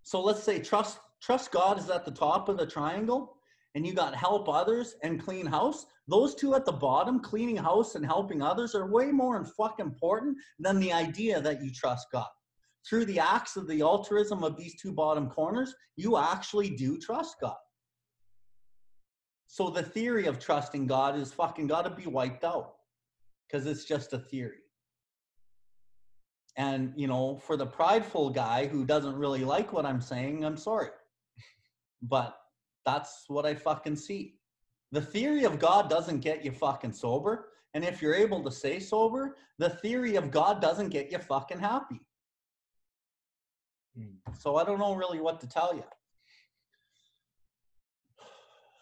So 0.03 0.23
let's 0.23 0.43
say 0.43 0.61
trust 0.61 0.99
trust 1.23 1.53
God 1.53 1.79
is 1.79 1.91
at 1.91 2.05
the 2.05 2.11
top 2.11 2.49
of 2.49 2.59
the 2.59 2.67
triangle 2.67 3.37
and 3.75 3.87
you 3.87 3.95
got 3.95 4.15
help 4.15 4.49
others 4.49 4.97
and 5.03 5.23
clean 5.23 5.47
house. 5.47 5.87
Those 6.09 6.35
two 6.35 6.55
at 6.55 6.65
the 6.65 6.73
bottom, 6.73 7.21
cleaning 7.21 7.57
house 7.57 7.95
and 7.95 8.05
helping 8.05 8.43
others 8.43 8.75
are 8.75 8.91
way 8.91 9.13
more 9.13 9.45
fucking 9.45 9.85
important 9.85 10.37
than 10.59 10.81
the 10.81 10.93
idea 10.93 11.41
that 11.41 11.63
you 11.63 11.71
trust 11.73 12.07
God. 12.13 12.27
Through 12.89 13.05
the 13.05 13.21
acts 13.21 13.57
of 13.57 13.69
the 13.69 13.83
altruism 13.83 14.43
of 14.43 14.57
these 14.57 14.81
two 14.81 14.93
bottom 14.93 15.29
corners, 15.29 15.75
you 15.97 16.17
actually 16.17 16.71
do 16.71 16.99
trust 16.99 17.37
God. 17.41 17.57
So 19.47 19.69
the 19.69 19.83
theory 19.83 20.27
of 20.27 20.39
trusting 20.39 20.87
God 20.87 21.17
is 21.17 21.33
fucking 21.33 21.67
got 21.67 21.83
to 21.83 21.91
be 21.91 22.07
wiped 22.07 22.45
out 22.45 22.73
because 23.47 23.67
it's 23.67 23.85
just 23.85 24.13
a 24.13 24.19
theory. 24.19 24.63
And, 26.57 26.93
you 26.97 27.07
know, 27.07 27.37
for 27.37 27.57
the 27.57 27.67
prideful 27.67 28.31
guy 28.31 28.67
who 28.67 28.85
doesn't 28.85 29.17
really 29.17 29.45
like 29.45 29.73
what 29.73 29.87
I'm 29.87 30.01
saying, 30.01 30.45
I'm 30.45 30.57
sorry. 30.57 30.89
But 32.03 32.37
that's 32.85 33.25
what 33.29 33.47
I 33.47 33.55
fucking 33.55 33.97
see. 33.97 34.35
The 34.93 35.01
theory 35.01 35.45
of 35.45 35.59
God 35.59 35.89
doesn't 35.89 36.21
get 36.21 36.45
you 36.45 36.53
fucking 36.53 36.93
sober. 36.93 37.49
And 37.75 37.85
if 37.85 38.03
you're 38.03 38.15
able 38.15 38.43
to 38.43 38.51
stay 38.51 38.81
sober, 38.81 39.37
the 39.59 39.71
theory 39.71 40.17
of 40.17 40.31
God 40.31 40.61
doesn't 40.61 40.89
get 40.89 41.13
you 41.13 41.19
fucking 41.19 41.61
happy. 41.61 42.01
Hmm. 43.97 44.33
So 44.39 44.57
I 44.57 44.65
don't 44.65 44.79
know 44.79 44.95
really 44.95 45.21
what 45.21 45.41
to 45.41 45.49
tell 45.49 45.75
you. 45.75 45.85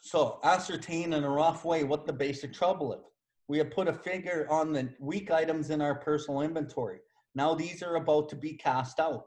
So 0.01 0.39
ascertain 0.43 1.13
in 1.13 1.25
a 1.25 1.29
rough 1.29 1.65
way 1.65 1.85
what 1.85 2.07
the 2.07 2.13
basic 2.13 2.55
trouble 2.55 2.95
is. 2.95 3.05
We 3.49 3.59
have 3.59 3.71
put 3.71 3.89
a 3.89 3.93
figure 3.93 4.47
on 4.51 4.73
the 4.73 4.91
weak 5.01 5.31
items 5.31 5.71
in 5.71 5.81
our 5.83 5.97
personal 5.97 6.43
inventory. 6.43 7.01
Now 7.35 7.55
these 7.55 7.83
are 7.83 7.97
about 7.97 8.29
to 8.31 8.37
be 8.37 8.55
cast 8.55 9.01
out. 9.01 9.27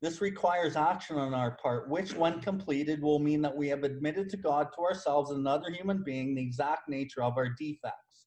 This 0.00 0.20
requires 0.20 0.76
action 0.76 1.16
on 1.16 1.34
our 1.34 1.56
part, 1.56 1.88
which 1.90 2.14
when 2.14 2.40
completed 2.40 3.02
will 3.02 3.18
mean 3.18 3.42
that 3.42 3.56
we 3.56 3.68
have 3.68 3.82
admitted 3.82 4.28
to 4.30 4.36
God, 4.36 4.68
to 4.74 4.82
ourselves, 4.82 5.30
and 5.30 5.40
another 5.40 5.70
human 5.70 6.04
being 6.04 6.34
the 6.34 6.42
exact 6.42 6.88
nature 6.88 7.22
of 7.22 7.36
our 7.36 7.48
defects. 7.48 8.26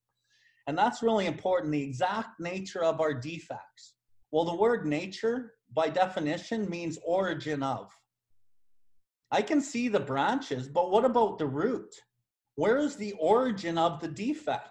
And 0.68 0.78
that's 0.78 1.01
really 1.01 1.28
important, 1.28 1.72
the 1.72 1.82
exact 1.82 2.40
nature 2.40 2.84
of 2.84 3.00
our 3.00 3.13
defects. 3.13 3.94
Well, 4.32 4.46
the 4.46 4.56
word 4.56 4.86
nature, 4.86 5.54
by 5.74 5.90
definition, 5.90 6.70
means 6.70 7.00
origin 7.06 7.63
of. 7.63 7.90
I 9.32 9.42
can 9.42 9.62
see 9.62 9.88
the 9.88 10.00
branches, 10.00 10.68
but 10.68 10.92
what 10.92 11.06
about 11.06 11.38
the 11.38 11.48
root? 11.48 11.96
Where 12.56 12.78
is 12.78 12.98
the 12.98 13.13
origin 13.13 13.78
of 13.78 14.01
the 14.01 14.10
defect? 14.10 14.71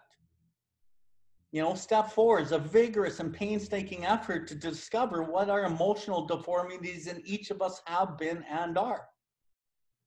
You 1.52 1.62
know, 1.62 1.75
step 1.75 2.12
four 2.12 2.38
is 2.40 2.52
a 2.52 2.59
vigorous 2.59 3.19
and 3.19 3.35
painstaking 3.35 4.07
effort 4.07 4.47
to 4.49 4.54
discover 4.54 5.25
what 5.25 5.50
our 5.50 5.64
emotional 5.64 6.25
deformities 6.25 7.09
in 7.09 7.23
each 7.25 7.50
of 7.50 7.61
us 7.61 7.83
have 7.87 8.16
been 8.16 8.45
and 8.49 8.78
are. 8.78 9.09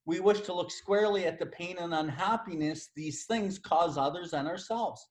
We 0.06 0.20
wish 0.20 0.40
to 0.42 0.54
look 0.54 0.70
squarely 0.70 1.26
at 1.26 1.38
the 1.38 1.46
pain 1.46 1.76
and 1.78 1.92
unhappiness 1.92 2.90
these 2.96 3.24
things 3.24 3.58
cause 3.58 3.98
others 3.98 4.32
and 4.32 4.48
ourselves. 4.48 5.06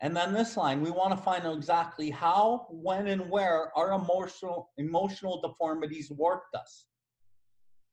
And 0.00 0.14
then 0.14 0.32
this 0.32 0.56
line, 0.56 0.82
we 0.82 0.90
want 0.90 1.16
to 1.16 1.22
find 1.22 1.44
out 1.44 1.56
exactly 1.56 2.10
how, 2.10 2.66
when, 2.70 3.08
and 3.08 3.28
where 3.30 3.76
our 3.76 3.92
emotional 3.92 4.70
emotional 4.76 5.40
deformities 5.40 6.10
warped 6.10 6.54
us. 6.54 6.86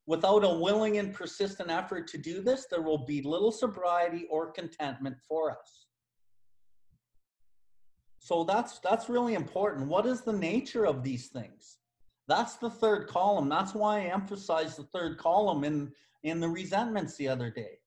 Without 0.07 0.43
a 0.43 0.59
willing 0.59 0.97
and 0.97 1.13
persistent 1.13 1.71
effort 1.71 2.07
to 2.09 2.17
do 2.17 2.41
this, 2.41 2.67
there 2.69 2.83
will 2.83 3.05
be 3.05 3.21
little 3.23 3.51
sobriety 3.51 4.27
or 4.29 4.51
contentment 4.51 5.15
for 5.27 5.51
us. 5.51 5.84
So 8.25 8.43
that's 8.43 8.79
that's 8.79 9.07
really 9.07 9.35
important. 9.35 9.87
What 9.87 10.07
is 10.07 10.21
the 10.21 10.33
nature 10.33 10.87
of 10.87 11.03
these 11.03 11.27
things? 11.27 11.77
That's 12.27 12.55
the 12.55 12.71
third 12.71 13.07
column. 13.07 13.47
That's 13.47 13.75
why 13.75 13.99
I 13.99 14.05
emphasized 14.05 14.79
the 14.79 14.87
third 14.95 15.19
column 15.19 15.63
in 15.63 15.91
in 16.23 16.39
the 16.39 16.49
resentments 16.49 17.15
the 17.17 17.27
other 17.27 17.51
day. 17.51 17.77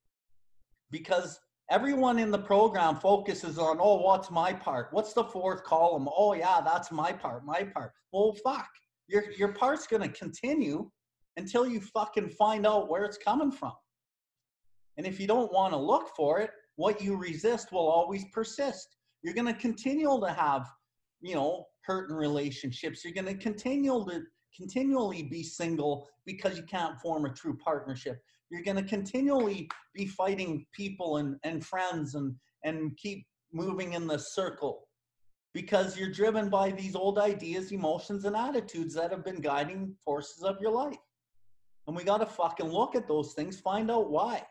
Because 0.93 1.41
everyone 1.73 2.21
in 2.21 2.31
the 2.31 2.39
program 2.39 3.01
focuses 3.01 3.59
on, 3.59 3.79
oh, 3.81 3.97
what's 3.97 4.31
my 4.31 4.53
part? 4.53 4.91
What's 4.93 5.13
the 5.13 5.25
fourth 5.25 5.65
column? 5.65 6.09
Oh 6.17 6.35
yeah, 6.35 6.61
that's 6.65 6.93
my 6.93 7.11
part, 7.11 7.45
my 7.45 7.65
part. 7.65 7.91
Well, 8.13 8.33
fuck. 8.45 8.69
Your 9.09 9.33
your 9.33 9.55
part's 9.55 9.89
gonna 9.89 10.09
continue 10.09 10.89
until 11.37 11.67
you 11.67 11.81
fucking 11.81 12.29
find 12.29 12.65
out 12.65 12.89
where 12.89 13.05
it's 13.05 13.19
coming 13.19 13.51
from. 13.51 13.75
And 14.99 15.05
if 15.05 15.19
you 15.19 15.27
don't 15.27 15.53
want 15.53 15.73
to 15.73 15.79
look 15.79 16.11
for 16.17 16.39
it, 16.39 16.51
what 16.77 17.03
you 17.03 17.17
resist 17.17 17.73
will 17.73 17.89
always 17.89 18.25
persist. 18.33 18.98
You're 19.23 19.35
going 19.35 19.53
to 19.53 19.61
continue 19.61 20.21
to 20.21 20.33
have, 20.33 20.67
you 21.21 21.35
know, 21.35 21.67
hurt 21.83 22.11
in 22.11 22.17
relationships. 22.17 23.05
You're 23.05 23.15
going 23.15 23.27
to 23.27 23.43
continue 23.43 24.05
to 24.09 24.23
continually 24.57 25.23
be 25.23 25.43
single 25.43 26.09
because 26.27 26.57
you 26.57 26.65
can't 26.65 26.99
form 27.01 27.25
a 27.25 27.33
true 27.33 27.57
partnership. 27.57 28.21
You're 28.51 28.63
going 28.63 28.77
to 28.77 28.83
continually 28.83 29.69
be 29.95 30.07
fighting 30.07 30.67
people 30.73 31.19
and, 31.19 31.37
and 31.43 31.65
friends 31.65 32.15
and, 32.15 32.35
and 32.65 32.97
keep 32.97 33.27
moving 33.53 33.95
in 33.95 34.07
the 34.07 34.19
circle 34.19 34.89
because 35.55 35.99
you're 35.99 36.13
driven 36.13 36.49
by 36.49 36.71
these 36.71 36.95
old 36.95 37.19
ideas, 37.19 37.73
emotions, 37.73 38.25
and 38.25 38.37
attitudes 38.37 38.95
that 38.95 39.11
have 39.11 39.25
been 39.25 39.41
guiding 39.41 39.95
forces 40.05 40.43
of 40.43 40.61
your 40.61 40.71
life. 40.71 40.97
And 41.87 41.97
we 41.97 42.05
got 42.05 42.19
to 42.19 42.27
fucking 42.27 42.71
look 42.71 42.95
at 42.95 43.09
those 43.09 43.33
things, 43.35 43.59
find 43.59 43.91
out 43.91 44.11
why. 44.11 44.45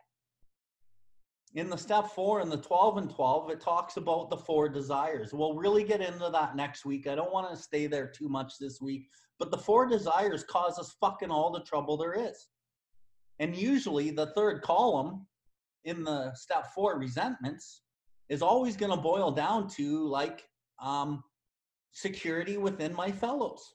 In 1.58 1.72
the 1.72 1.76
step 1.76 2.12
four, 2.12 2.42
in 2.42 2.50
the 2.50 2.58
12 2.58 2.98
and 2.98 3.10
12, 3.10 3.50
it 3.50 3.60
talks 3.60 3.98
about 3.98 4.30
the 4.30 4.38
four 4.38 4.70
desires. 4.70 5.34
We'll 5.34 5.56
really 5.56 5.84
get 5.84 6.02
into 6.02 6.30
that 6.30 6.56
next 6.56 6.86
week. 6.86 7.08
I 7.08 7.16
don't 7.16 7.34
want 7.34 7.50
to 7.50 7.60
stay 7.60 7.88
there 7.88 8.06
too 8.06 8.30
much 8.30 8.60
this 8.60 8.80
week, 8.80 9.10
but 9.40 9.50
the 9.50 9.58
four 9.58 9.88
desires 9.88 10.44
cause 10.44 10.78
us 10.78 10.96
fucking 11.02 11.32
all 11.32 11.52
the 11.52 11.62
trouble 11.62 11.98
there 11.98 12.14
is. 12.14 12.46
And 13.40 13.56
usually 13.56 14.12
the 14.12 14.28
third 14.36 14.62
column 14.62 15.26
in 15.84 16.04
the 16.04 16.32
step 16.36 16.68
four 16.76 17.00
resentments 17.00 17.82
is 18.30 18.44
always 18.44 18.78
going 18.78 18.92
to 18.92 19.02
boil 19.02 19.32
down 19.32 19.68
to 19.70 20.08
like 20.08 20.48
um, 20.80 21.24
security 21.92 22.58
within 22.58 22.94
my 22.94 23.12
fellows, 23.12 23.74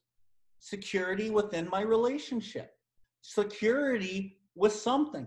security 0.60 1.30
within 1.30 1.68
my 1.68 1.80
relationship, 1.80 2.74
security 3.22 4.38
with 4.54 4.72
something. 4.72 5.26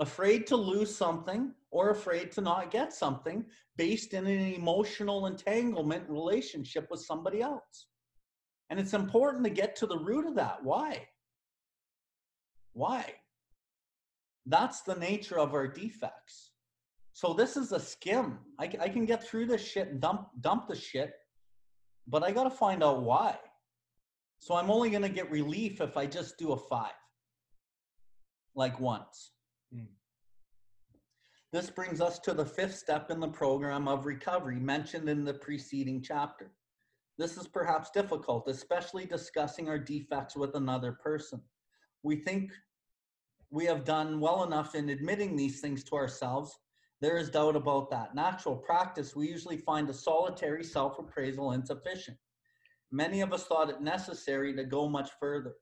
Afraid 0.00 0.46
to 0.48 0.56
lose 0.56 0.94
something 0.94 1.52
or 1.70 1.90
afraid 1.90 2.32
to 2.32 2.40
not 2.40 2.70
get 2.70 2.92
something 2.92 3.44
based 3.76 4.14
in 4.14 4.26
an 4.26 4.54
emotional 4.54 5.26
entanglement 5.26 6.08
relationship 6.08 6.88
with 6.90 7.00
somebody 7.00 7.40
else. 7.40 7.86
And 8.70 8.80
it's 8.80 8.94
important 8.94 9.44
to 9.44 9.50
get 9.50 9.76
to 9.76 9.86
the 9.86 9.98
root 9.98 10.26
of 10.26 10.34
that. 10.36 10.62
Why? 10.62 11.06
Why? 12.72 13.14
That's 14.46 14.80
the 14.82 14.94
nature 14.94 15.38
of 15.38 15.54
our 15.54 15.68
defects. 15.68 16.52
So 17.12 17.34
this 17.34 17.56
is 17.56 17.72
a 17.72 17.80
skim. 17.80 18.38
I, 18.58 18.64
I 18.80 18.88
can 18.88 19.04
get 19.04 19.22
through 19.22 19.46
this 19.46 19.62
shit 19.62 19.88
and 19.88 20.00
dump 20.00 20.28
dump 20.40 20.68
the 20.68 20.74
shit, 20.74 21.12
but 22.08 22.22
I 22.22 22.32
got 22.32 22.44
to 22.44 22.50
find 22.50 22.82
out 22.82 23.02
why. 23.02 23.36
So 24.38 24.56
I'm 24.56 24.70
only 24.70 24.90
going 24.90 25.02
to 25.02 25.08
get 25.08 25.30
relief 25.30 25.80
if 25.80 25.96
I 25.96 26.06
just 26.06 26.38
do 26.38 26.52
a 26.52 26.56
five, 26.56 26.90
like 28.56 28.80
once. 28.80 29.32
This 31.52 31.68
brings 31.68 32.00
us 32.00 32.18
to 32.20 32.32
the 32.32 32.46
fifth 32.46 32.76
step 32.76 33.10
in 33.10 33.20
the 33.20 33.28
program 33.28 33.86
of 33.86 34.06
recovery 34.06 34.58
mentioned 34.58 35.10
in 35.10 35.22
the 35.22 35.34
preceding 35.34 36.00
chapter. 36.00 36.50
This 37.18 37.36
is 37.36 37.46
perhaps 37.46 37.90
difficult, 37.90 38.48
especially 38.48 39.04
discussing 39.04 39.68
our 39.68 39.78
defects 39.78 40.34
with 40.34 40.54
another 40.54 40.92
person. 40.92 41.42
We 42.02 42.16
think 42.16 42.52
we 43.50 43.66
have 43.66 43.84
done 43.84 44.18
well 44.18 44.44
enough 44.44 44.74
in 44.74 44.88
admitting 44.88 45.36
these 45.36 45.60
things 45.60 45.84
to 45.84 45.96
ourselves. 45.96 46.58
There 47.02 47.18
is 47.18 47.28
doubt 47.28 47.54
about 47.54 47.90
that. 47.90 48.12
In 48.14 48.18
actual 48.18 48.56
practice, 48.56 49.14
we 49.14 49.28
usually 49.28 49.58
find 49.58 49.90
a 49.90 49.94
solitary 49.94 50.64
self 50.64 50.98
appraisal 50.98 51.52
insufficient. 51.52 52.16
Many 52.90 53.20
of 53.20 53.34
us 53.34 53.44
thought 53.44 53.68
it 53.68 53.82
necessary 53.82 54.56
to 54.56 54.64
go 54.64 54.88
much 54.88 55.10
further 55.20 55.52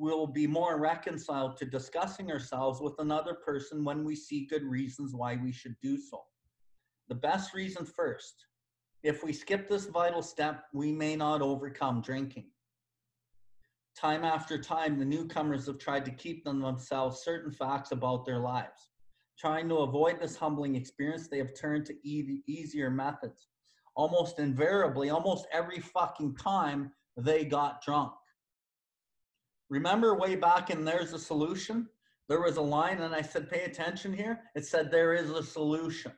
we'll 0.00 0.26
be 0.26 0.46
more 0.46 0.80
reconciled 0.80 1.58
to 1.58 1.66
discussing 1.66 2.32
ourselves 2.32 2.80
with 2.80 2.94
another 2.98 3.34
person 3.34 3.84
when 3.84 4.02
we 4.02 4.16
see 4.16 4.46
good 4.46 4.62
reasons 4.62 5.14
why 5.14 5.36
we 5.36 5.52
should 5.52 5.76
do 5.82 5.98
so. 5.98 6.22
The 7.10 7.16
best 7.16 7.52
reason 7.52 7.84
first. 7.84 8.46
If 9.02 9.22
we 9.22 9.34
skip 9.34 9.68
this 9.68 9.86
vital 9.86 10.22
step, 10.22 10.64
we 10.72 10.90
may 10.90 11.16
not 11.16 11.42
overcome 11.42 12.00
drinking. 12.00 12.46
Time 13.94 14.24
after 14.24 14.56
time, 14.56 14.98
the 14.98 15.04
newcomers 15.04 15.66
have 15.66 15.78
tried 15.78 16.06
to 16.06 16.10
keep 16.12 16.44
them 16.44 16.62
themselves 16.62 17.22
certain 17.22 17.52
facts 17.52 17.92
about 17.92 18.24
their 18.24 18.38
lives. 18.38 18.88
Trying 19.38 19.68
to 19.68 19.78
avoid 19.78 20.18
this 20.18 20.34
humbling 20.34 20.76
experience, 20.76 21.28
they 21.28 21.38
have 21.38 21.54
turned 21.54 21.84
to 21.86 22.08
e- 22.08 22.42
easier 22.46 22.88
methods. 22.88 23.48
Almost 23.96 24.38
invariably, 24.38 25.10
almost 25.10 25.46
every 25.52 25.80
fucking 25.80 26.36
time, 26.36 26.90
they 27.18 27.44
got 27.44 27.82
drunk. 27.82 28.12
Remember 29.70 30.14
way 30.14 30.34
back 30.34 30.68
in 30.68 30.84
There's 30.84 31.12
a 31.12 31.18
Solution? 31.18 31.88
There 32.28 32.40
was 32.40 32.58
a 32.58 32.62
line, 32.62 33.00
and 33.00 33.14
I 33.14 33.22
said, 33.22 33.50
pay 33.50 33.64
attention 33.64 34.12
here. 34.12 34.40
It 34.54 34.64
said, 34.64 34.90
There 34.90 35.14
is 35.14 35.30
a 35.30 35.42
solution. 35.42 36.12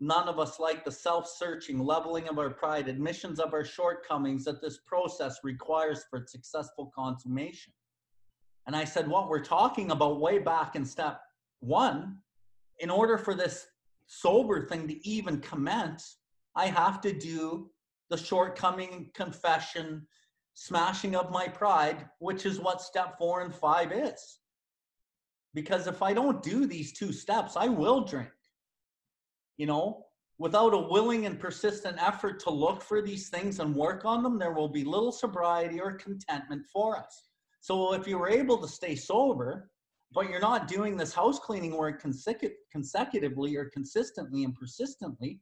None 0.00 0.26
of 0.26 0.38
us 0.38 0.58
like 0.58 0.84
the 0.84 0.90
self 0.90 1.28
searching, 1.28 1.78
leveling 1.78 2.28
of 2.28 2.38
our 2.38 2.50
pride, 2.50 2.88
admissions 2.88 3.38
of 3.38 3.52
our 3.52 3.64
shortcomings 3.64 4.44
that 4.44 4.62
this 4.62 4.78
process 4.86 5.40
requires 5.44 6.04
for 6.08 6.24
successful 6.26 6.90
consummation. 6.94 7.72
And 8.66 8.74
I 8.74 8.84
said, 8.84 9.06
What 9.06 9.28
we're 9.28 9.44
talking 9.44 9.90
about 9.90 10.20
way 10.20 10.38
back 10.38 10.76
in 10.76 10.84
step 10.84 11.20
one, 11.60 12.18
in 12.78 12.90
order 12.90 13.18
for 13.18 13.34
this 13.34 13.66
sober 14.06 14.66
thing 14.66 14.88
to 14.88 15.08
even 15.08 15.40
commence, 15.40 16.16
I 16.56 16.66
have 16.66 17.00
to 17.02 17.12
do 17.12 17.70
the 18.10 18.16
shortcoming 18.16 19.10
confession, 19.14 20.06
smashing 20.54 21.16
of 21.16 21.30
my 21.30 21.48
pride, 21.48 22.08
which 22.18 22.46
is 22.46 22.60
what 22.60 22.82
step 22.82 23.16
four 23.18 23.42
and 23.42 23.54
five 23.54 23.92
is. 23.92 24.38
Because 25.54 25.86
if 25.86 26.02
I 26.02 26.12
don't 26.12 26.42
do 26.42 26.66
these 26.66 26.92
two 26.92 27.12
steps, 27.12 27.56
I 27.56 27.68
will 27.68 28.04
drink. 28.04 28.30
You 29.56 29.66
know, 29.66 30.06
without 30.38 30.74
a 30.74 30.78
willing 30.78 31.26
and 31.26 31.38
persistent 31.38 32.02
effort 32.02 32.40
to 32.40 32.50
look 32.50 32.82
for 32.82 33.02
these 33.02 33.28
things 33.28 33.60
and 33.60 33.74
work 33.74 34.04
on 34.04 34.22
them, 34.22 34.38
there 34.38 34.52
will 34.52 34.68
be 34.68 34.84
little 34.84 35.12
sobriety 35.12 35.80
or 35.80 35.92
contentment 35.92 36.66
for 36.72 36.96
us. 36.96 37.28
So 37.60 37.92
if 37.92 38.06
you 38.06 38.18
were 38.18 38.30
able 38.30 38.58
to 38.58 38.68
stay 38.68 38.96
sober, 38.96 39.70
but 40.12 40.28
you're 40.28 40.40
not 40.40 40.68
doing 40.68 40.96
this 40.96 41.14
house 41.14 41.38
cleaning 41.38 41.76
work 41.76 42.02
consecutively 42.72 43.56
or 43.56 43.66
consistently 43.66 44.44
and 44.44 44.54
persistently, 44.54 45.40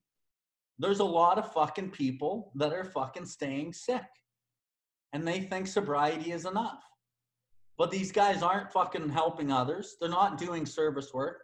there's 0.79 1.01
a 1.01 1.05
lot 1.05 1.39
of 1.39 1.53
fucking 1.53 1.91
people 1.91 2.53
that 2.57 2.73
are 2.73 2.85
fucking 2.85 3.27
staying 3.27 3.73
sick 3.73 4.05
and 5.13 5.27
they 5.27 5.41
think 5.41 5.67
sobriety 5.67 6.33
is 6.33 6.47
enough. 6.47 6.83
But 7.79 7.91
these 7.91 8.13
guys 8.13 8.43
aren't 8.43 8.73
fucking 8.73 9.09
helping 9.09 9.51
others. 9.51 9.97
They're 10.01 10.11
not 10.11 10.39
doing 10.39 10.67
service 10.67 11.15
work. 11.15 11.43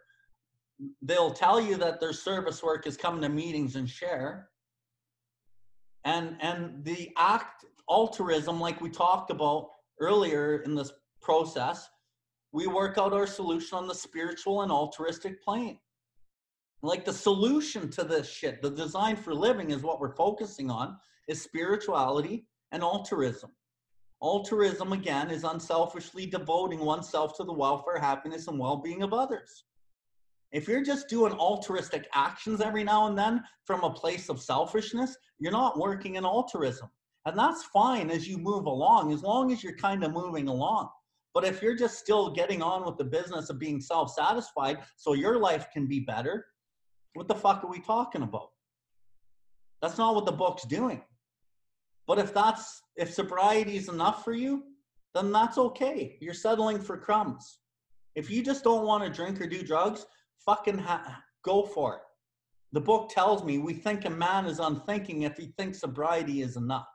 They'll 1.01 1.33
tell 1.33 1.59
you 1.59 1.77
that 1.77 1.99
their 1.99 2.13
service 2.13 2.61
work 2.61 2.85
is 2.85 2.95
coming 2.95 3.21
to 3.21 3.29
meetings 3.29 3.75
and 3.75 3.89
share. 3.89 4.49
And 6.05 6.37
and 6.39 6.83
the 6.85 7.11
act 7.17 7.65
altruism, 7.89 8.59
like 8.59 8.79
we 8.81 8.89
talked 8.89 9.31
about 9.31 9.69
earlier 9.99 10.59
in 10.59 10.75
this 10.75 10.91
process, 11.21 11.89
we 12.51 12.67
work 12.67 12.97
out 12.97 13.13
our 13.13 13.27
solution 13.27 13.77
on 13.77 13.87
the 13.87 13.95
spiritual 13.95 14.61
and 14.61 14.71
altruistic 14.71 15.43
plane. 15.43 15.79
Like 16.83 17.03
the 17.03 17.13
solution 17.13 17.89
to 17.91 18.03
this 18.03 18.29
shit, 18.29 18.61
the 18.61 18.69
design 18.69 19.15
for 19.15 19.33
living 19.33 19.71
is 19.71 19.81
what 19.81 19.99
we're 19.99 20.15
focusing 20.15 20.69
on, 20.69 20.97
is 21.27 21.41
spirituality 21.41 22.45
and 22.71 22.83
altruism. 22.83 23.51
Altruism, 24.21 24.93
again, 24.93 25.29
is 25.29 25.43
unselfishly 25.43 26.25
devoting 26.25 26.79
oneself 26.79 27.37
to 27.37 27.43
the 27.43 27.53
welfare, 27.53 27.99
happiness, 27.99 28.47
and 28.47 28.57
well 28.57 28.77
being 28.77 29.03
of 29.03 29.13
others. 29.13 29.63
If 30.51 30.67
you're 30.67 30.83
just 30.83 31.09
doing 31.09 31.33
altruistic 31.33 32.07
actions 32.13 32.61
every 32.61 32.83
now 32.83 33.07
and 33.07 33.17
then 33.17 33.43
from 33.65 33.83
a 33.83 33.93
place 33.93 34.29
of 34.29 34.41
selfishness, 34.41 35.15
you're 35.39 35.51
not 35.51 35.77
working 35.77 36.15
in 36.15 36.25
altruism. 36.25 36.89
And 37.25 37.37
that's 37.37 37.65
fine 37.65 38.09
as 38.09 38.27
you 38.27 38.37
move 38.37 38.65
along, 38.65 39.11
as 39.11 39.21
long 39.21 39.51
as 39.51 39.61
you're 39.61 39.75
kind 39.75 40.03
of 40.03 40.13
moving 40.13 40.47
along. 40.47 40.89
But 41.33 41.43
if 41.43 41.61
you're 41.61 41.75
just 41.75 41.99
still 41.99 42.31
getting 42.31 42.61
on 42.61 42.85
with 42.85 42.97
the 42.97 43.03
business 43.03 43.49
of 43.49 43.59
being 43.59 43.81
self 43.81 44.11
satisfied 44.11 44.79
so 44.95 45.13
your 45.13 45.37
life 45.37 45.67
can 45.71 45.85
be 45.85 45.99
better, 45.99 46.45
what 47.13 47.27
the 47.27 47.35
fuck 47.35 47.63
are 47.63 47.69
we 47.69 47.81
talking 47.81 48.21
about? 48.21 48.49
That's 49.81 49.97
not 49.97 50.15
what 50.15 50.25
the 50.25 50.31
book's 50.31 50.63
doing. 50.63 51.03
But 52.07 52.19
if 52.19 52.33
that's 52.33 52.81
if 52.95 53.13
sobriety 53.13 53.75
is 53.75 53.89
enough 53.89 54.23
for 54.23 54.33
you, 54.33 54.63
then 55.13 55.31
that's 55.31 55.57
okay. 55.57 56.17
You're 56.21 56.33
settling 56.33 56.79
for 56.79 56.97
crumbs. 56.97 57.59
If 58.15 58.31
you 58.31 58.41
just 58.41 58.63
don't 58.63 58.85
want 58.85 59.03
to 59.03 59.09
drink 59.09 59.39
or 59.41 59.47
do 59.47 59.61
drugs, 59.61 60.05
fucking 60.45 60.77
ha- 60.77 61.21
go 61.43 61.63
for 61.63 61.95
it. 61.95 62.01
The 62.71 62.81
book 62.81 63.09
tells 63.09 63.43
me 63.43 63.57
we 63.57 63.73
think 63.73 64.05
a 64.05 64.09
man 64.09 64.45
is 64.45 64.59
unthinking 64.59 65.23
if 65.23 65.37
he 65.37 65.53
thinks 65.57 65.79
sobriety 65.79 66.41
is 66.41 66.57
enough. 66.57 66.87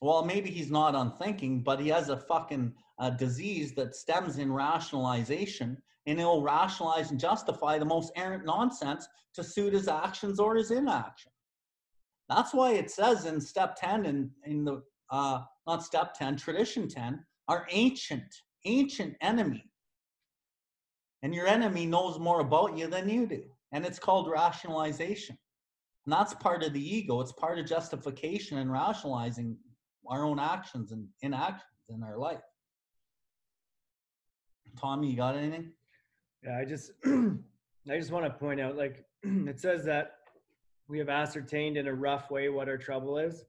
Well, 0.00 0.24
maybe 0.24 0.50
he's 0.50 0.70
not 0.70 0.94
unthinking, 0.94 1.62
but 1.62 1.80
he 1.80 1.88
has 1.88 2.08
a 2.10 2.16
fucking 2.16 2.74
uh, 2.98 3.10
disease 3.10 3.74
that 3.74 3.96
stems 3.96 4.38
in 4.38 4.52
rationalization, 4.52 5.78
and 6.06 6.18
he'll 6.18 6.42
rationalize 6.42 7.10
and 7.10 7.18
justify 7.18 7.78
the 7.78 7.84
most 7.84 8.12
errant 8.16 8.44
nonsense 8.44 9.08
to 9.34 9.42
suit 9.42 9.72
his 9.72 9.88
actions 9.88 10.38
or 10.38 10.56
his 10.56 10.70
inaction. 10.70 11.30
That's 12.28 12.52
why 12.52 12.72
it 12.72 12.90
says 12.90 13.24
in 13.24 13.40
step 13.40 13.76
10 13.76 14.06
in, 14.06 14.30
in 14.44 14.64
the, 14.64 14.82
uh, 15.10 15.40
not 15.66 15.84
step 15.84 16.14
10, 16.14 16.36
tradition 16.36 16.88
10, 16.88 17.24
our 17.48 17.66
ancient, 17.70 18.34
ancient 18.64 19.14
enemy. 19.20 19.64
And 21.22 21.34
your 21.34 21.46
enemy 21.46 21.86
knows 21.86 22.18
more 22.18 22.40
about 22.40 22.76
you 22.76 22.88
than 22.88 23.08
you 23.08 23.26
do. 23.26 23.44
And 23.72 23.84
it's 23.84 23.98
called 23.98 24.30
rationalization. 24.30 25.38
And 26.04 26.12
that's 26.12 26.34
part 26.34 26.62
of 26.62 26.72
the 26.72 26.96
ego. 26.96 27.20
It's 27.20 27.32
part 27.32 27.58
of 27.58 27.66
justification 27.66 28.58
and 28.58 28.70
rationalizing 28.70 29.56
our 30.08 30.24
own 30.24 30.38
actions 30.38 30.92
and 30.92 31.06
inactions 31.22 31.62
in 31.88 32.02
our 32.02 32.16
life. 32.16 32.42
Tommy, 34.78 35.10
you 35.10 35.16
got 35.16 35.36
anything? 35.36 35.72
Yeah, 36.44 36.58
I 36.58 36.64
just 36.64 36.92
I 37.06 37.98
just 37.98 38.10
want 38.10 38.24
to 38.24 38.30
point 38.30 38.60
out 38.60 38.76
like 38.76 39.04
it 39.22 39.58
says 39.58 39.84
that 39.84 40.15
we 40.88 40.98
have 40.98 41.08
ascertained 41.08 41.76
in 41.76 41.88
a 41.88 41.94
rough 41.94 42.30
way 42.30 42.48
what 42.48 42.68
our 42.68 42.78
trouble 42.78 43.18
is. 43.18 43.44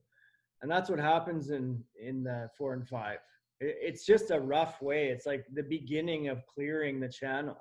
And 0.62 0.70
that's 0.70 0.90
what 0.90 0.98
happens 0.98 1.50
in 1.50 1.82
in 2.00 2.24
the 2.24 2.50
four 2.56 2.72
and 2.74 2.86
five. 2.86 3.18
It's 3.60 4.04
just 4.04 4.30
a 4.30 4.38
rough 4.38 4.80
way. 4.82 5.08
It's 5.08 5.26
like 5.26 5.44
the 5.52 5.62
beginning 5.62 6.28
of 6.28 6.46
clearing 6.46 7.00
the 7.00 7.08
channel. 7.08 7.56